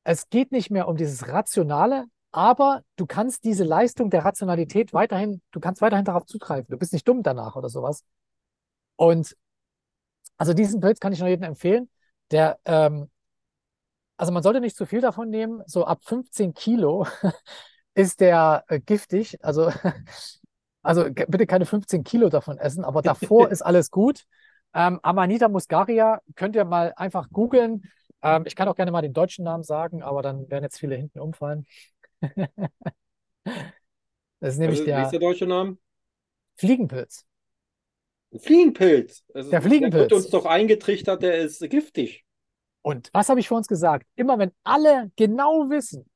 es 0.04 0.28
geht 0.28 0.52
nicht 0.52 0.70
mehr 0.70 0.88
um 0.88 0.96
dieses 0.96 1.28
Rationale, 1.28 2.06
aber 2.32 2.82
du 2.96 3.06
kannst 3.06 3.44
diese 3.44 3.64
Leistung 3.64 4.10
der 4.10 4.24
Rationalität 4.24 4.92
weiterhin, 4.92 5.42
du 5.52 5.60
kannst 5.60 5.82
weiterhin 5.82 6.04
darauf 6.04 6.26
zugreifen. 6.26 6.70
Du 6.70 6.78
bist 6.78 6.92
nicht 6.92 7.06
dumm 7.06 7.22
danach 7.22 7.56
oder 7.56 7.68
sowas. 7.68 8.04
Und 8.96 9.36
also 10.36 10.54
diesen 10.54 10.80
Pilz 10.80 10.98
kann 10.98 11.12
ich 11.12 11.20
nur 11.20 11.28
jedem 11.28 11.44
empfehlen. 11.44 11.88
Der, 12.30 12.58
ähm, 12.64 13.10
also 14.16 14.32
man 14.32 14.42
sollte 14.42 14.60
nicht 14.60 14.76
zu 14.76 14.86
viel 14.86 15.00
davon 15.00 15.28
nehmen. 15.30 15.62
So 15.66 15.84
ab 15.84 16.00
15 16.04 16.54
Kilo 16.54 17.06
ist 17.94 18.20
der 18.20 18.64
äh, 18.68 18.80
giftig. 18.80 19.44
Also, 19.44 19.70
also 20.82 21.04
bitte 21.10 21.46
keine 21.46 21.66
15 21.66 22.02
Kilo 22.02 22.28
davon 22.28 22.58
essen, 22.58 22.84
aber 22.84 23.02
davor 23.02 23.50
ist 23.52 23.62
alles 23.62 23.90
gut. 23.90 24.24
Ähm, 24.75 25.01
Amanita 25.03 25.49
muscaria 25.49 26.20
könnt 26.35 26.57
ihr 26.57 26.64
mal 26.64 26.93
einfach 26.97 27.29
googeln. 27.31 27.91
Ähm, 28.23 28.45
ich 28.47 28.57
kann 28.57 28.68
auch 28.68 28.77
gerne 28.77 28.91
mal 28.91 29.03
den 29.03 29.12
deutschen 29.12 29.45
Namen 29.45 29.64
sagen, 29.64 30.03
aber 30.03 30.23
dann 30.23 30.49
werden 30.51 30.64
jetzt 30.64 30.79
viele 30.79 30.97
hinten 30.97 31.20
umfallen. 31.20 31.66
das 34.41 34.55
ist 34.55 34.59
nämlich 34.59 34.81
Also, 34.81 34.85
wie 34.85 34.87
der 34.87 35.05
ist 35.05 35.11
der 35.11 35.20
deutsche 35.20 35.47
Name? 35.47 35.77
Fliegenpilz. 36.57 37.27
Fliegenpilz. 38.39 39.25
Also, 39.35 39.51
Der 39.51 39.61
Der 39.61 39.64
wird 39.64 39.73
Fliegenpilz. 39.73 40.12
uns 40.12 40.31
doch 40.31 40.47
eingetrichtert, 40.47 41.23
der 41.23 41.39
ist 41.39 41.61
giftig. 41.68 42.25
Und 42.83 43.11
was 43.12 43.29
habe 43.29 43.41
ich 43.41 43.49
vor 43.49 43.59
uns 43.59 43.68
gesagt? 43.68 44.07
Immer 44.16 44.39
wenn 44.39 44.53
alle 44.64 45.12
genau 45.16 45.68
wissen, 45.70 46.09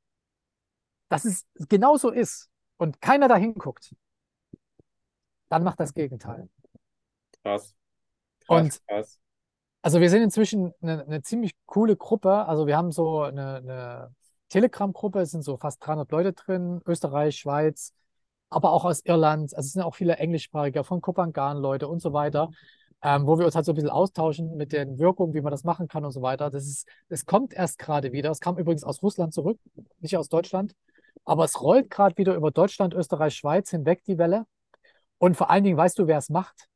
dass 1.09 1.25
es 1.25 1.47
genau 1.69 1.97
so 1.97 2.11
ist 2.11 2.51
und 2.79 3.01
keiner 3.01 3.29
da 3.29 3.37
hinguckt, 3.37 3.95
dann 5.49 5.63
macht 5.65 5.81
das 5.81 5.95
Gegenteil. 5.95 6.49
Krass. 7.43 7.75
Krass, 8.47 8.81
Und 8.81 8.87
krass. 8.87 9.19
also 9.83 10.01
wir 10.01 10.11
sind 10.11 10.23
inzwischen 10.23 10.73
eine, 10.81 11.05
eine 11.05 11.23
ziemlich 11.23 11.53
coole 11.67 11.97
Gruppe. 11.97 12.47
Also 12.47 12.67
wir 12.67 12.77
haben 12.77 12.93
so 12.93 13.23
eine, 13.23 13.57
eine 13.57 14.15
Telegram-Gruppe, 14.49 15.21
es 15.21 15.31
sind 15.31 15.43
so 15.43 15.57
fast 15.57 15.85
300 15.85 16.11
Leute 16.11 16.33
drin, 16.33 16.81
Österreich, 16.87 17.37
Schweiz, 17.37 17.93
aber 18.49 18.73
auch 18.73 18.85
aus 18.85 19.01
Irland. 19.05 19.55
Also 19.55 19.67
es 19.67 19.73
sind 19.73 19.83
auch 19.83 19.95
viele 19.95 20.17
englischsprachige, 20.17 20.85
von 20.85 21.01
Kopangan 21.01 21.59
Leute 21.59 21.89
und 21.89 22.01
so 22.01 22.13
weiter, 22.13 22.51
ähm, 23.03 23.27
wo 23.27 23.39
wir 23.39 23.47
uns 23.47 23.55
halt 23.55 23.65
so 23.67 23.73
ein 23.73 23.75
bisschen 23.75 23.91
austauschen 23.91 24.57
mit 24.57 24.73
den 24.73 24.99
Wirkungen, 24.99 25.35
wie 25.35 25.41
man 25.41 25.51
das 25.51 25.65
machen 25.65 25.89
kann 25.89 26.05
und 26.05 26.13
so 26.13 26.23
weiter. 26.23 26.51
Das 26.51 26.67
ist, 26.67 26.89
es 27.09 27.27
kommt 27.27 27.55
erst 27.55 27.79
gerade 27.79 28.13
wieder. 28.13 28.31
Es 28.31 28.41
kam 28.41 28.59
übrigens 28.59 28.85
aus 28.85 29.03
Russland 29.03 29.35
zurück, 29.35 29.59
nicht 30.01 30.17
aus 30.17 30.29
Deutschland. 30.29 30.75
Aber 31.25 31.45
es 31.45 31.61
rollt 31.61 31.91
gerade 31.91 32.17
wieder 32.17 32.35
über 32.35 32.51
Deutschland, 32.53 32.95
Österreich, 32.95 33.35
Schweiz 33.35 33.71
hinweg, 33.71 34.05
die 34.05 34.19
Welle. 34.19 34.47
Und 35.19 35.37
vor 35.37 35.51
allen 35.51 35.65
Dingen 35.65 35.77
weißt 35.77 35.99
du, 35.99 36.07
wer 36.07 36.19
es 36.19 36.29
macht? 36.29 36.69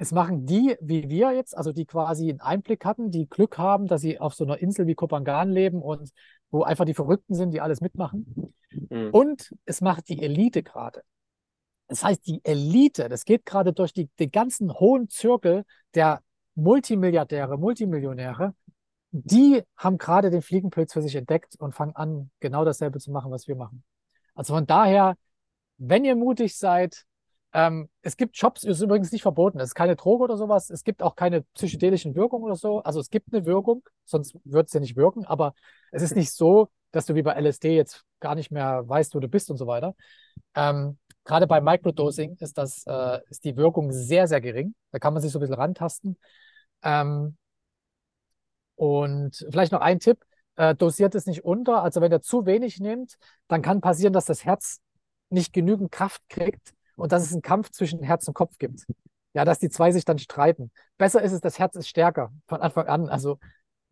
Es 0.00 0.12
machen 0.12 0.46
die, 0.46 0.78
wie 0.80 1.10
wir 1.10 1.32
jetzt, 1.32 1.54
also 1.54 1.72
die 1.72 1.84
quasi 1.84 2.30
einen 2.30 2.40
Einblick 2.40 2.86
hatten, 2.86 3.10
die 3.10 3.28
Glück 3.28 3.58
haben, 3.58 3.86
dass 3.86 4.00
sie 4.00 4.18
auf 4.18 4.32
so 4.32 4.44
einer 4.44 4.56
Insel 4.56 4.86
wie 4.86 4.94
Kopangan 4.94 5.50
leben 5.50 5.82
und 5.82 6.10
wo 6.50 6.62
einfach 6.62 6.86
die 6.86 6.94
Verrückten 6.94 7.34
sind, 7.34 7.50
die 7.50 7.60
alles 7.60 7.82
mitmachen. 7.82 8.54
Hm. 8.88 9.10
Und 9.12 9.54
es 9.66 9.82
macht 9.82 10.08
die 10.08 10.22
Elite 10.22 10.62
gerade. 10.62 11.02
Das 11.86 12.02
heißt, 12.02 12.26
die 12.26 12.40
Elite, 12.44 13.10
das 13.10 13.26
geht 13.26 13.44
gerade 13.44 13.74
durch 13.74 13.92
die, 13.92 14.08
den 14.18 14.30
ganzen 14.30 14.72
hohen 14.72 15.10
Zirkel 15.10 15.64
der 15.94 16.22
Multimilliardäre, 16.54 17.58
Multimillionäre, 17.58 18.54
die 19.10 19.62
haben 19.76 19.98
gerade 19.98 20.30
den 20.30 20.40
Fliegenpilz 20.40 20.94
für 20.94 21.02
sich 21.02 21.14
entdeckt 21.14 21.56
und 21.58 21.74
fangen 21.74 21.94
an, 21.94 22.30
genau 22.40 22.64
dasselbe 22.64 23.00
zu 23.00 23.10
machen, 23.10 23.30
was 23.30 23.48
wir 23.48 23.56
machen. 23.56 23.84
Also 24.34 24.54
von 24.54 24.66
daher, 24.66 25.16
wenn 25.76 26.06
ihr 26.06 26.16
mutig 26.16 26.56
seid, 26.56 27.04
ähm, 27.52 27.88
es 28.02 28.16
gibt 28.16 28.36
Shops, 28.36 28.64
ist 28.64 28.80
übrigens 28.80 29.10
nicht 29.10 29.22
verboten, 29.22 29.58
es 29.58 29.70
ist 29.70 29.74
keine 29.74 29.96
Droge 29.96 30.24
oder 30.24 30.36
sowas, 30.36 30.70
es 30.70 30.84
gibt 30.84 31.02
auch 31.02 31.16
keine 31.16 31.42
psychedelischen 31.54 32.14
Wirkungen 32.14 32.44
oder 32.44 32.56
so. 32.56 32.80
Also 32.82 33.00
es 33.00 33.10
gibt 33.10 33.32
eine 33.32 33.44
Wirkung, 33.44 33.82
sonst 34.04 34.36
würde 34.44 34.66
es 34.66 34.72
ja 34.72 34.80
nicht 34.80 34.96
wirken, 34.96 35.24
aber 35.24 35.54
es 35.90 36.02
ist 36.02 36.14
nicht 36.14 36.32
so, 36.32 36.70
dass 36.92 37.06
du 37.06 37.14
wie 37.14 37.22
bei 37.22 37.34
LSD 37.34 37.74
jetzt 37.74 38.04
gar 38.20 38.34
nicht 38.34 38.50
mehr 38.50 38.88
weißt, 38.88 39.14
wo 39.14 39.20
du 39.20 39.28
bist 39.28 39.50
und 39.50 39.56
so 39.56 39.66
weiter. 39.66 39.94
Ähm, 40.54 40.98
gerade 41.24 41.46
bei 41.46 41.60
Microdosing 41.60 42.36
ist 42.38 42.56
das, 42.56 42.84
äh, 42.86 43.18
ist 43.28 43.44
die 43.44 43.56
Wirkung 43.56 43.92
sehr, 43.92 44.28
sehr 44.28 44.40
gering. 44.40 44.74
Da 44.92 44.98
kann 44.98 45.12
man 45.12 45.22
sich 45.22 45.32
so 45.32 45.38
ein 45.38 45.40
bisschen 45.40 45.54
rantasten. 45.54 46.16
Ähm, 46.82 47.36
und 48.76 49.46
vielleicht 49.50 49.72
noch 49.72 49.80
ein 49.80 50.00
Tipp, 50.00 50.24
äh, 50.56 50.74
dosiert 50.74 51.14
es 51.14 51.26
nicht 51.26 51.44
unter. 51.44 51.82
Also 51.82 52.00
wenn 52.00 52.12
ihr 52.12 52.22
zu 52.22 52.46
wenig 52.46 52.80
nehmt, 52.80 53.16
dann 53.48 53.62
kann 53.62 53.80
passieren, 53.80 54.12
dass 54.12 54.24
das 54.24 54.44
Herz 54.44 54.80
nicht 55.30 55.52
genügend 55.52 55.92
Kraft 55.92 56.22
kriegt 56.28 56.74
und 57.00 57.12
dass 57.12 57.24
es 57.24 57.32
einen 57.32 57.42
Kampf 57.42 57.70
zwischen 57.70 58.02
Herz 58.02 58.26
und 58.28 58.34
Kopf 58.34 58.58
gibt. 58.58 58.86
Ja, 59.32 59.44
dass 59.44 59.60
die 59.60 59.68
zwei 59.68 59.92
sich 59.92 60.04
dann 60.04 60.18
streiten. 60.18 60.72
Besser 60.98 61.22
ist 61.22 61.32
es, 61.32 61.40
das 61.40 61.58
Herz 61.58 61.76
ist 61.76 61.88
stärker 61.88 62.32
von 62.46 62.60
Anfang 62.60 62.88
an. 62.88 63.08
Also 63.08 63.38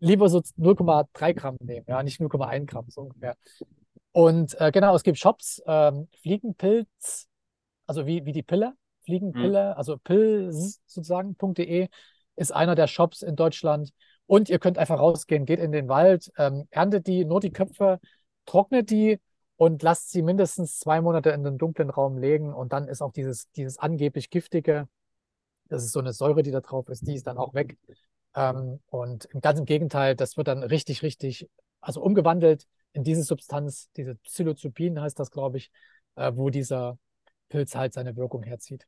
lieber 0.01 0.29
so 0.29 0.39
0,3 0.39 1.35
Gramm 1.35 1.57
nehmen, 1.61 1.87
ja, 1.89 2.03
nicht 2.03 2.21
0,1 2.21 2.67
Gramm, 2.67 2.87
so 2.89 3.03
ungefähr. 3.03 3.37
Und 4.13 4.61
äh, 4.61 4.73
genau, 4.73 4.95
es 4.95 5.03
gibt 5.03 5.19
Shops, 5.19 5.63
ähm, 5.67 6.09
Fliegenpilz, 6.23 7.29
also 7.87 8.07
wie, 8.07 8.25
wie 8.25 8.33
die 8.33 8.43
Pille, 8.43 8.75
Fliegenpille, 9.05 9.77
also 9.77 9.97
pilz 9.99 10.81
sozusagen.de 10.87 11.89
ist 12.37 12.53
einer 12.53 12.75
der 12.75 12.87
Shops 12.87 13.23
in 13.23 13.37
Deutschland. 13.37 13.93
Und 14.27 14.49
ihr 14.49 14.59
könnt 14.59 14.79
einfach 14.79 14.99
rausgehen, 14.99 15.47
geht 15.47 15.59
in 15.59 15.73
den 15.73 15.89
Wald, 15.89 16.31
ähm, 16.37 16.69
erntet 16.71 17.07
die, 17.07 17.25
nur 17.25 17.41
die 17.41 17.51
Köpfe, 17.51 17.99
trocknet 18.45 18.91
die 18.91 19.21
und 19.59 19.83
lasst 19.83 20.13
sie 20.13 20.23
mindestens 20.23 20.79
zwei 20.79 21.01
Monate 21.01 21.31
in 21.31 21.43
den 21.43 21.59
dunklen 21.59 21.91
Raum 21.91 22.17
legen. 22.17 22.55
Und 22.55 22.73
dann 22.73 22.89
ist 22.89 23.03
auch 23.03 23.13
dieses, 23.13 23.51
dieses 23.51 23.77
angeblich 23.77 24.31
giftige, 24.31 24.89
das 25.69 25.85
ist 25.85 25.93
so 25.93 26.01
eine 26.01 26.13
Säure, 26.13 26.43
die 26.43 26.53
da 26.53 26.61
drauf 26.61 26.89
ist, 26.89 27.07
die 27.07 27.15
ist 27.15 27.27
dann 27.27 27.39
auch 27.39 27.55
weg. 27.55 27.77
Ähm, 28.37 28.81
und 28.87 29.29
ganz 29.43 29.59
im 29.59 29.67
Gegenteil, 29.67 30.15
das 30.15 30.37
wird 30.37 30.47
dann 30.49 30.63
richtig, 30.63 31.03
richtig, 31.03 31.51
also 31.81 32.01
umgewandelt 32.01 32.67
in 32.93 33.03
diese 33.03 33.25
Substanz, 33.25 33.91
diese 33.97 34.15
Psilocybin 34.15 35.01
heißt 35.01 35.19
das, 35.19 35.31
glaube 35.31 35.59
ich, 35.59 35.73
äh, 36.15 36.33
wo 36.35 36.51
dieser 36.51 36.97
Pilz 37.49 37.75
halt 37.75 37.95
seine 37.95 38.17
Wirkung 38.17 38.45
herzieht. 38.45 38.87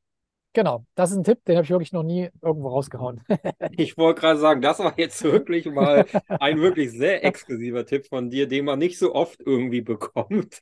Genau, 0.53 0.85
das 0.97 1.13
ist 1.13 1.17
ein 1.17 1.25
Tipp, 1.25 1.45
den 1.45 1.57
habe 1.57 1.65
ich 1.65 1.71
wirklich 1.71 1.93
noch 1.93 2.03
nie 2.03 2.29
irgendwo 2.43 2.69
rausgehauen. 2.69 3.21
Ich 3.77 3.97
wollte 3.97 4.21
gerade 4.21 4.39
sagen, 4.39 4.61
das 4.61 4.79
war 4.81 4.95
jetzt 4.99 5.23
wirklich 5.23 5.65
mal 5.67 6.05
ein 6.29 6.61
wirklich 6.61 6.91
sehr 6.91 7.25
exklusiver 7.25 7.87
Tipp 7.87 8.07
von 8.07 8.29
dir, 8.29 8.49
den 8.49 8.65
man 8.65 8.79
nicht 8.79 8.99
so 8.99 9.15
oft 9.15 9.41
irgendwie 9.41 9.81
bekommt. 9.81 10.61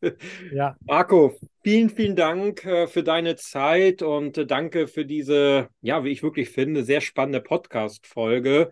Ja, 0.53 0.77
Marco, 0.85 1.35
vielen, 1.63 1.91
vielen 1.91 2.17
Dank 2.17 2.65
äh, 2.65 2.87
für 2.87 3.03
deine 3.03 3.37
Zeit 3.37 4.03
und 4.03 4.37
äh, 4.39 4.47
danke 4.47 4.89
für 4.89 5.05
diese, 5.05 5.69
ja, 5.81 6.05
wie 6.05 6.11
ich 6.11 6.23
wirklich 6.23 6.51
finde, 6.51 6.85
sehr 6.85 7.01
spannende 7.01 7.41
Podcast-Folge. 7.41 8.71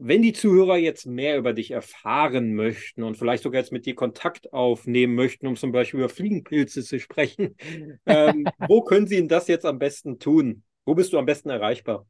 Wenn 0.00 0.22
die 0.22 0.32
Zuhörer 0.32 0.76
jetzt 0.76 1.06
mehr 1.06 1.38
über 1.38 1.52
dich 1.52 1.72
erfahren 1.72 2.54
möchten 2.54 3.02
und 3.02 3.16
vielleicht 3.16 3.42
sogar 3.42 3.60
jetzt 3.60 3.72
mit 3.72 3.84
dir 3.84 3.94
Kontakt 3.94 4.52
aufnehmen 4.52 5.14
möchten, 5.14 5.46
um 5.46 5.56
zum 5.56 5.72
Beispiel 5.72 6.00
über 6.00 6.08
Fliegenpilze 6.08 6.84
zu 6.84 7.00
sprechen, 7.00 7.56
ähm, 8.06 8.46
wo 8.68 8.82
können 8.82 9.06
sie 9.06 9.16
denn 9.16 9.28
das 9.28 9.48
jetzt 9.48 9.66
am 9.66 9.78
besten 9.78 10.18
tun? 10.18 10.62
Wo 10.84 10.94
bist 10.94 11.12
du 11.12 11.18
am 11.18 11.26
besten 11.26 11.50
erreichbar? 11.50 12.06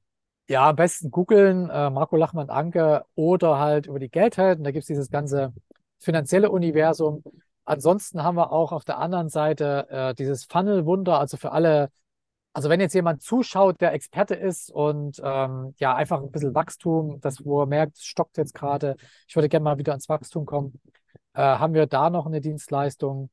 ja, 0.49 0.71
am 0.71 0.77
besten 0.77 1.11
googeln, 1.11 1.69
äh, 1.69 1.91
Marco 1.91 2.17
Lachmann 2.17 2.49
Anke 2.51 3.05
oder 3.15 3.59
halt 3.59 3.87
über 3.87 3.99
die 3.99 4.09
Geldhelden. 4.09 4.65
Da 4.65 4.71
gibt 4.71 4.83
es 4.83 4.87
dieses 4.89 5.11
ganze 5.11 5.53
finanzielle 5.99 6.51
Universum. 6.51 7.23
Ansonsten 7.65 8.23
haben 8.23 8.37
wir 8.37 8.51
auch 8.51 8.73
auf 8.73 8.85
der 8.85 8.99
anderen 8.99 9.29
Seite 9.29 9.87
äh, 9.91 10.15
dieses 10.15 10.45
Funnel-Wunder, 10.45 11.21
also 11.21 11.37
für 11.37 11.53
alle, 11.53 11.91
also 12.59 12.71
wenn 12.71 12.81
jetzt 12.81 12.95
jemand 12.95 13.23
zuschaut, 13.23 13.81
der 13.81 13.93
Experte 13.93 14.35
ist 14.35 14.73
und 14.73 15.21
ähm, 15.23 15.75
ja, 15.79 15.95
einfach 15.95 16.21
ein 16.21 16.33
bisschen 16.33 16.57
Wachstum, 16.57 17.21
das, 17.21 17.45
wo 17.45 17.63
er 17.63 17.67
merkt, 17.67 17.99
es 17.99 18.05
stockt 18.05 18.37
jetzt 18.37 18.53
gerade, 18.53 18.97
ich 19.29 19.37
würde 19.37 19.49
gerne 19.49 19.63
mal 19.63 19.79
wieder 19.79 19.93
ans 19.93 20.09
Wachstum 20.09 20.45
kommen, 20.45 20.81
äh, 21.35 21.41
haben 21.41 21.73
wir 21.73 21.87
da 21.87 22.11
noch 22.11 22.27
eine 22.27 22.41
Dienstleistung. 22.41 23.31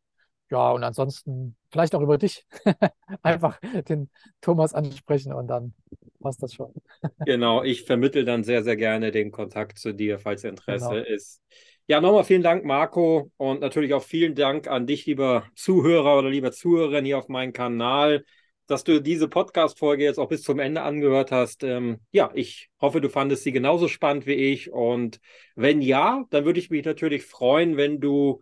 Ja, 0.51 0.69
und 0.73 0.83
ansonsten 0.83 1.55
vielleicht 1.71 1.95
auch 1.95 2.01
über 2.01 2.19
dich. 2.19 2.45
Einfach 3.23 3.59
den 3.89 4.11
Thomas 4.41 4.75
ansprechen 4.75 5.33
und 5.33 5.47
dann 5.47 5.73
passt 6.19 6.43
das 6.43 6.53
schon. 6.53 6.71
Genau, 7.25 7.63
ich 7.63 7.81
vermittle 7.81 8.25
dann 8.25 8.43
sehr, 8.43 8.63
sehr 8.63 8.75
gerne 8.75 9.09
den 9.09 9.31
Kontakt 9.31 9.79
zu 9.79 9.91
dir, 9.91 10.19
falls 10.19 10.43
Interesse 10.43 10.89
Genau. 10.89 11.15
ist. 11.15 11.41
Ja, 11.87 11.99
nochmal 11.99 12.25
vielen 12.25 12.43
Dank, 12.43 12.63
Marco, 12.63 13.31
und 13.37 13.61
natürlich 13.61 13.95
auch 13.95 14.03
vielen 14.03 14.35
Dank 14.35 14.67
an 14.67 14.85
dich, 14.85 15.07
lieber 15.07 15.47
Zuhörer 15.55 16.19
oder 16.19 16.29
lieber 16.29 16.51
Zuhörerin 16.51 17.05
hier 17.05 17.17
auf 17.17 17.27
meinem 17.27 17.53
Kanal, 17.53 18.23
dass 18.67 18.83
du 18.83 19.01
diese 19.01 19.27
Podcast-Folge 19.27 20.03
jetzt 20.03 20.17
auch 20.19 20.29
bis 20.29 20.41
zum 20.43 20.59
Ende 20.59 20.81
angehört 20.81 21.31
hast. 21.31 21.63
Ähm, 21.63 21.99
ja, 22.11 22.31
ich 22.33 22.69
hoffe, 22.81 23.01
du 23.01 23.09
fandest 23.09 23.43
sie 23.43 23.51
genauso 23.51 23.87
spannend 23.87 24.25
wie 24.25 24.33
ich. 24.33 24.71
Und 24.71 25.19
wenn 25.55 25.81
ja, 25.81 26.25
dann 26.31 26.45
würde 26.45 26.59
ich 26.59 26.69
mich 26.69 26.85
natürlich 26.85 27.25
freuen, 27.25 27.77
wenn 27.77 27.99
du 27.99 28.41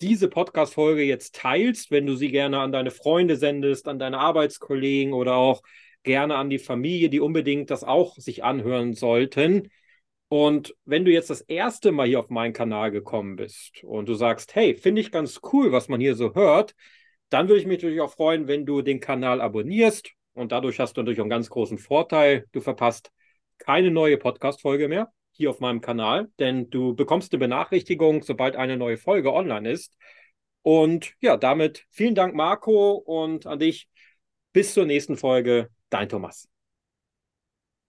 diese 0.00 0.28
Podcast-Folge 0.28 1.02
jetzt 1.02 1.34
teilst, 1.34 1.90
wenn 1.90 2.06
du 2.06 2.14
sie 2.14 2.30
gerne 2.30 2.60
an 2.60 2.72
deine 2.72 2.90
Freunde 2.90 3.36
sendest, 3.36 3.88
an 3.88 3.98
deine 3.98 4.18
Arbeitskollegen 4.18 5.12
oder 5.12 5.36
auch 5.36 5.62
gerne 6.02 6.36
an 6.36 6.50
die 6.50 6.58
Familie, 6.58 7.08
die 7.08 7.20
unbedingt 7.20 7.70
das 7.70 7.82
auch 7.82 8.16
sich 8.16 8.44
anhören 8.44 8.92
sollten. 8.92 9.70
Und 10.28 10.74
wenn 10.84 11.04
du 11.04 11.12
jetzt 11.12 11.30
das 11.30 11.40
erste 11.42 11.92
Mal 11.92 12.08
hier 12.08 12.20
auf 12.20 12.28
meinen 12.28 12.52
Kanal 12.52 12.90
gekommen 12.90 13.36
bist 13.36 13.82
und 13.84 14.08
du 14.08 14.14
sagst, 14.14 14.54
hey, 14.54 14.74
finde 14.74 15.00
ich 15.00 15.12
ganz 15.12 15.40
cool, 15.52 15.72
was 15.72 15.88
man 15.88 16.00
hier 16.00 16.14
so 16.16 16.34
hört, 16.34 16.74
dann 17.30 17.48
würde 17.48 17.60
ich 17.60 17.66
mich 17.66 17.78
natürlich 17.78 18.00
auch 18.00 18.12
freuen, 18.12 18.48
wenn 18.48 18.66
du 18.66 18.82
den 18.82 19.00
Kanal 19.00 19.40
abonnierst. 19.40 20.10
Und 20.34 20.52
dadurch 20.52 20.80
hast 20.80 20.96
du 20.96 21.00
natürlich 21.00 21.20
einen 21.20 21.30
ganz 21.30 21.48
großen 21.48 21.78
Vorteil. 21.78 22.46
Du 22.52 22.60
verpasst 22.60 23.10
keine 23.58 23.90
neue 23.90 24.18
Podcast-Folge 24.18 24.88
mehr 24.88 25.12
hier 25.36 25.50
auf 25.50 25.60
meinem 25.60 25.80
Kanal, 25.80 26.30
denn 26.38 26.70
du 26.70 26.94
bekommst 26.94 27.32
eine 27.32 27.40
Benachrichtigung, 27.40 28.22
sobald 28.22 28.56
eine 28.56 28.76
neue 28.76 28.96
Folge 28.96 29.32
online 29.32 29.70
ist. 29.70 29.96
Und 30.62 31.12
ja, 31.20 31.36
damit 31.36 31.86
vielen 31.90 32.14
Dank, 32.14 32.34
Marco, 32.34 32.92
und 32.92 33.46
an 33.46 33.58
dich. 33.58 33.88
Bis 34.52 34.72
zur 34.72 34.86
nächsten 34.86 35.16
Folge. 35.16 35.68
Dein 35.90 36.08
Thomas. 36.08 36.53